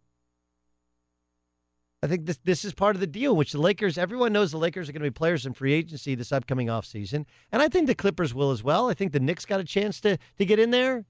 I 2.04 2.08
think 2.08 2.26
this 2.26 2.40
this 2.44 2.66
is 2.66 2.74
part 2.74 2.96
of 2.96 3.00
the 3.00 3.08
deal, 3.08 3.36
which 3.36 3.54
the 3.54 3.60
Lakers, 3.60 3.98
everyone 3.98 4.34
knows 4.34 4.52
the 4.52 4.58
Lakers 4.58 4.90
are 4.90 4.92
going 4.92 5.02
to 5.02 5.10
be 5.10 5.14
players 5.14 5.46
in 5.46 5.54
free 5.54 5.74
agency 5.74 6.14
this 6.14 6.32
upcoming 6.32 6.68
offseason. 6.68 7.26
And 7.52 7.62
I 7.62 7.70
think 7.70 7.88
the 7.88 7.96
Clippers 7.96 8.34
will 8.34 8.52
as 8.52 8.64
well. 8.64 8.90
I 8.90 8.94
think 8.94 9.12
the 9.12 9.20
Knicks 9.20 9.46
got 9.46 9.60
a 9.60 9.64
chance 9.64 10.02
to 10.02 10.18
to 10.38 10.46
get 10.46 10.60
in 10.60 10.72
there. 10.72 11.06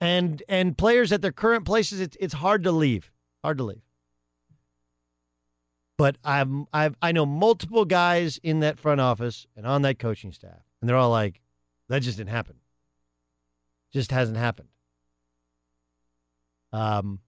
And 0.00 0.42
and 0.48 0.76
players 0.76 1.12
at 1.12 1.22
their 1.22 1.32
current 1.32 1.64
places, 1.64 2.00
it's 2.00 2.16
it's 2.18 2.34
hard 2.34 2.64
to 2.64 2.72
leave. 2.72 3.12
Hard 3.44 3.58
to 3.58 3.64
leave. 3.64 3.82
But 5.98 6.16
I'm 6.24 6.66
I've 6.72 6.96
I 7.02 7.12
know 7.12 7.26
multiple 7.26 7.84
guys 7.84 8.38
in 8.42 8.60
that 8.60 8.78
front 8.78 9.00
office 9.00 9.46
and 9.56 9.66
on 9.66 9.82
that 9.82 9.98
coaching 9.98 10.32
staff, 10.32 10.62
and 10.80 10.88
they're 10.88 10.96
all 10.96 11.10
like, 11.10 11.40
that 11.88 12.02
just 12.02 12.16
didn't 12.16 12.30
happen. 12.30 12.54
Just 13.92 14.12
hasn't 14.12 14.38
happened. 14.38 14.68
Um, 16.72 17.18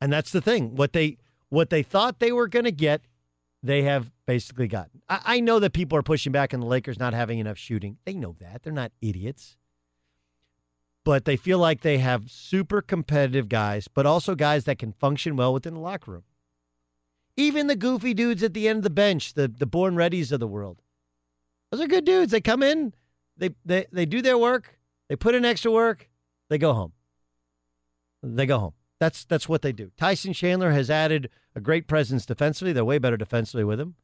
and 0.00 0.12
that's 0.12 0.32
the 0.32 0.40
thing. 0.40 0.74
What 0.74 0.92
they 0.92 1.18
what 1.50 1.70
they 1.70 1.84
thought 1.84 2.18
they 2.18 2.32
were 2.32 2.48
going 2.48 2.64
to 2.64 2.72
get, 2.72 3.02
they 3.62 3.82
have 3.82 4.10
basically 4.26 4.66
gotten. 4.66 5.02
I, 5.08 5.20
I 5.24 5.40
know 5.40 5.60
that 5.60 5.72
people 5.72 5.96
are 5.96 6.02
pushing 6.02 6.32
back 6.32 6.52
on 6.52 6.60
the 6.60 6.66
Lakers 6.66 6.98
not 6.98 7.14
having 7.14 7.38
enough 7.38 7.58
shooting. 7.58 7.98
They 8.04 8.14
know 8.14 8.34
that. 8.40 8.62
They're 8.62 8.72
not 8.72 8.92
idiots. 9.00 9.56
But 11.04 11.24
they 11.24 11.36
feel 11.36 11.58
like 11.58 11.80
they 11.80 11.98
have 11.98 12.30
super 12.30 12.82
competitive 12.82 13.48
guys, 13.48 13.88
but 13.88 14.04
also 14.04 14.34
guys 14.34 14.64
that 14.64 14.78
can 14.78 14.92
function 14.92 15.36
well 15.36 15.54
within 15.54 15.74
the 15.74 15.80
locker 15.80 16.10
room. 16.10 16.24
Even 17.40 17.68
the 17.68 17.76
goofy 17.76 18.12
dudes 18.12 18.42
at 18.42 18.52
the 18.52 18.68
end 18.68 18.78
of 18.78 18.82
the 18.82 18.90
bench, 18.90 19.32
the, 19.32 19.48
the 19.48 19.66
born 19.66 19.94
readies 19.96 20.30
of 20.30 20.40
the 20.40 20.46
world. 20.46 20.82
Those 21.70 21.80
are 21.80 21.86
good 21.86 22.04
dudes. 22.04 22.32
They 22.32 22.40
come 22.40 22.62
in, 22.62 22.92
they, 23.36 23.54
they, 23.64 23.86
they 23.90 24.04
do 24.04 24.20
their 24.20 24.36
work, 24.36 24.78
they 25.08 25.16
put 25.16 25.34
in 25.34 25.44
extra 25.44 25.70
work, 25.70 26.10
they 26.50 26.58
go 26.58 26.74
home. 26.74 26.92
They 28.22 28.44
go 28.44 28.58
home. 28.58 28.74
That's 28.98 29.24
that's 29.24 29.48
what 29.48 29.62
they 29.62 29.72
do. 29.72 29.90
Tyson 29.96 30.34
Chandler 30.34 30.72
has 30.72 30.90
added 30.90 31.30
a 31.54 31.60
great 31.60 31.86
presence 31.86 32.26
defensively. 32.26 32.74
They're 32.74 32.84
way 32.84 32.98
better 32.98 33.16
defensively 33.16 33.64
with 33.64 33.80
him. 33.80 33.94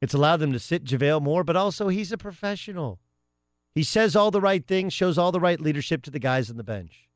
It's 0.00 0.14
allowed 0.14 0.38
them 0.38 0.52
to 0.52 0.58
sit 0.58 0.82
JaVale 0.82 1.22
more, 1.22 1.44
but 1.44 1.54
also 1.54 1.86
he's 1.86 2.10
a 2.10 2.18
professional. 2.18 2.98
He 3.72 3.84
says 3.84 4.16
all 4.16 4.32
the 4.32 4.40
right 4.40 4.66
things, 4.66 4.92
shows 4.92 5.16
all 5.16 5.30
the 5.30 5.38
right 5.38 5.60
leadership 5.60 6.02
to 6.02 6.10
the 6.10 6.18
guys 6.18 6.50
on 6.50 6.56
the 6.56 6.64
bench. 6.64 7.08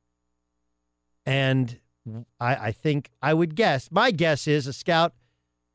And 1.26 1.80
I, 2.38 2.54
I 2.68 2.72
think 2.72 3.10
I 3.20 3.34
would 3.34 3.56
guess, 3.56 3.90
my 3.90 4.12
guess 4.12 4.46
is 4.46 4.68
a 4.68 4.72
scout, 4.72 5.14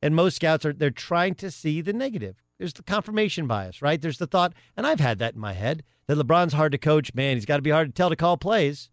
and 0.01 0.15
most 0.15 0.35
scouts 0.35 0.65
are 0.65 0.73
they're 0.73 0.91
trying 0.91 1.35
to 1.35 1.51
see 1.51 1.81
the 1.81 1.93
negative. 1.93 2.35
There's 2.57 2.73
the 2.73 2.83
confirmation 2.83 3.47
bias, 3.47 3.81
right? 3.81 4.01
There's 4.01 4.17
the 4.17 4.27
thought, 4.27 4.53
and 4.75 4.85
I've 4.85 4.99
had 4.99 5.19
that 5.19 5.35
in 5.35 5.39
my 5.39 5.53
head, 5.53 5.83
that 6.07 6.17
LeBron's 6.17 6.53
hard 6.53 6.71
to 6.73 6.77
coach. 6.77 7.13
Man, 7.13 7.35
he's 7.35 7.45
got 7.45 7.57
to 7.57 7.61
be 7.61 7.69
hard 7.69 7.87
to 7.87 7.93
tell 7.93 8.09
to 8.09 8.15
call 8.15 8.37
plays 8.37 8.89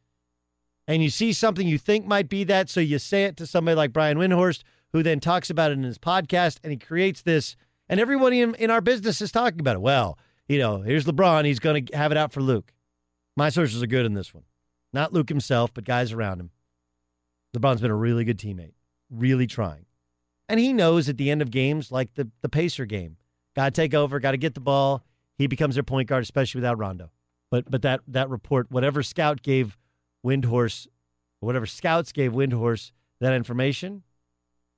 and 0.88 1.02
you 1.02 1.10
see 1.10 1.32
something 1.32 1.66
you 1.66 1.78
think 1.78 2.06
might 2.06 2.28
be 2.28 2.44
that, 2.44 2.68
so 2.68 2.80
you 2.80 2.98
say 2.98 3.24
it 3.24 3.36
to 3.38 3.46
somebody 3.46 3.74
like 3.74 3.92
Brian 3.92 4.18
Windhorst, 4.18 4.62
who 4.92 5.02
then 5.02 5.20
talks 5.20 5.50
about 5.50 5.70
it 5.70 5.74
in 5.74 5.82
his 5.82 5.98
podcast, 5.98 6.58
and 6.62 6.70
he 6.70 6.78
creates 6.78 7.22
this, 7.22 7.56
and 7.88 7.98
everybody 7.98 8.40
in, 8.40 8.54
in 8.54 8.70
our 8.70 8.80
business 8.80 9.20
is 9.20 9.32
talking 9.32 9.60
about 9.60 9.76
it. 9.76 9.80
Well, 9.80 10.18
you 10.48 10.58
know, 10.58 10.82
here's 10.82 11.04
LeBron, 11.04 11.44
he's 11.44 11.58
going 11.58 11.86
to 11.86 11.96
have 11.96 12.12
it 12.12 12.18
out 12.18 12.32
for 12.32 12.40
Luke. 12.40 12.72
My 13.36 13.48
sources 13.48 13.82
are 13.82 13.88
good 13.88 14.06
in 14.06 14.14
this 14.14 14.32
one. 14.32 14.44
Not 14.92 15.12
Luke 15.12 15.28
himself, 15.28 15.74
but 15.74 15.84
guys 15.84 16.12
around 16.12 16.40
him. 16.40 16.50
LeBron's 17.56 17.80
been 17.80 17.90
a 17.90 17.96
really 17.96 18.24
good 18.24 18.38
teammate, 18.38 18.74
really 19.10 19.46
trying. 19.46 19.86
And 20.48 20.60
he 20.60 20.72
knows 20.72 21.08
at 21.08 21.16
the 21.16 21.30
end 21.30 21.42
of 21.42 21.50
games, 21.50 21.90
like 21.90 22.14
the, 22.14 22.30
the 22.40 22.48
Pacer 22.48 22.86
game, 22.86 23.16
got 23.54 23.66
to 23.66 23.70
take 23.80 23.94
over, 23.94 24.20
got 24.20 24.32
to 24.32 24.36
get 24.36 24.54
the 24.54 24.60
ball. 24.60 25.04
He 25.36 25.46
becomes 25.46 25.74
their 25.74 25.82
point 25.82 26.08
guard, 26.08 26.22
especially 26.22 26.60
without 26.60 26.78
Rondo. 26.78 27.10
But 27.50 27.70
but 27.70 27.82
that 27.82 28.00
that 28.08 28.28
report, 28.28 28.70
whatever 28.70 29.02
scout 29.02 29.42
gave 29.42 29.76
Windhorst, 30.24 30.88
whatever 31.40 31.66
scouts 31.66 32.12
gave 32.12 32.32
Windhorst 32.32 32.92
that 33.20 33.32
information, 33.32 34.02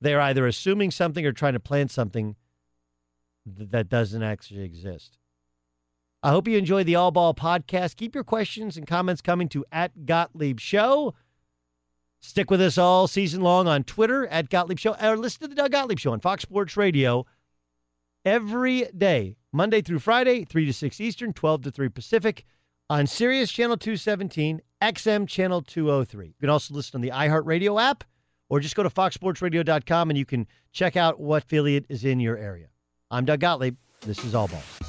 they're 0.01 0.21
either 0.21 0.45
assuming 0.45 0.91
something 0.91 1.25
or 1.25 1.31
trying 1.31 1.53
to 1.53 1.59
plant 1.59 1.91
something 1.91 2.35
th- 3.57 3.69
that 3.71 3.89
doesn't 3.89 4.23
actually 4.23 4.63
exist. 4.63 5.17
I 6.21 6.31
hope 6.31 6.47
you 6.47 6.57
enjoy 6.57 6.83
the 6.83 6.95
All 6.95 7.11
Ball 7.11 7.33
podcast. 7.33 7.95
Keep 7.95 8.13
your 8.13 8.25
questions 8.25 8.75
and 8.75 8.85
comments 8.85 9.21
coming 9.21 9.47
to 9.49 9.65
at 9.71 10.05
Gottlieb 10.05 10.59
Show. 10.59 11.15
Stick 12.21 12.51
with 12.51 12.61
us 12.61 12.77
all 12.77 13.07
season 13.07 13.41
long 13.41 13.67
on 13.67 13.83
Twitter 13.83 14.27
at 14.27 14.49
Gottlieb 14.49 14.77
Show, 14.77 14.95
or 15.01 15.15
listen 15.17 15.41
to 15.41 15.47
the 15.47 15.55
Doug 15.55 15.71
Gottlieb 15.71 15.99
Show 15.99 16.11
on 16.11 16.19
Fox 16.19 16.43
Sports 16.43 16.75
Radio 16.75 17.25
every 18.25 18.85
day, 18.97 19.37
Monday 19.53 19.81
through 19.81 19.99
Friday, 19.99 20.43
3 20.43 20.65
to 20.65 20.73
6 20.73 20.99
Eastern, 20.99 21.33
12 21.33 21.63
to 21.63 21.71
3 21.71 21.89
Pacific 21.89 22.45
on 22.89 23.07
Sirius 23.07 23.51
Channel 23.51 23.77
217, 23.77 24.61
XM 24.81 25.27
Channel 25.27 25.61
203. 25.61 26.27
You 26.27 26.33
can 26.39 26.49
also 26.49 26.73
listen 26.73 26.97
on 26.97 27.01
the 27.01 27.11
iHeartRadio 27.11 27.81
app 27.81 28.03
or 28.49 28.59
just 28.59 28.75
go 28.75 28.83
to 28.83 28.89
foxsportsradio.com 28.89 30.09
and 30.09 30.17
you 30.17 30.25
can 30.25 30.47
check 30.71 30.97
out 30.97 31.19
what 31.19 31.43
affiliate 31.43 31.85
is 31.89 32.03
in 32.03 32.19
your 32.19 32.37
area. 32.37 32.67
I'm 33.11 33.25
Doug 33.25 33.39
Gottlieb. 33.39 33.75
This 34.01 34.23
is 34.23 34.35
All 34.35 34.47
Balls. 34.47 34.88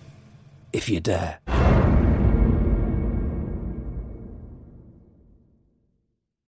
if 0.73 0.89
you 0.89 0.99
dare. 0.99 1.39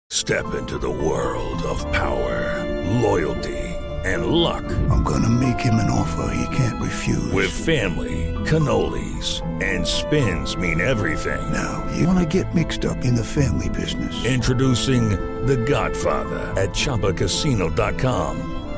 Step 0.10 0.54
into 0.56 0.78
the 0.78 0.90
world 0.90 1.62
of 1.64 1.80
power, 1.92 2.64
loyalty, 3.02 3.60
and 4.06 4.28
luck. 4.28 4.64
I'm 4.90 5.04
gonna 5.04 5.30
make 5.30 5.60
him 5.60 5.74
an 5.76 5.90
offer 5.90 6.34
he 6.34 6.56
can't 6.56 6.82
refuse. 6.82 7.32
With 7.34 7.52
family, 7.52 8.34
cannolis, 8.46 9.42
and 9.62 9.86
spins 9.86 10.56
mean 10.56 10.80
everything. 10.80 11.52
Now, 11.52 11.86
you 11.98 12.08
wanna 12.08 12.26
get 12.26 12.54
mixed 12.56 12.86
up 12.86 13.04
in 13.04 13.16
the 13.16 13.24
family 13.24 13.68
business. 13.70 14.24
Introducing 14.24 15.10
The 15.46 15.58
Godfather 15.58 16.40
at 16.62 16.70
ChumbaCasino.com. 16.70 18.63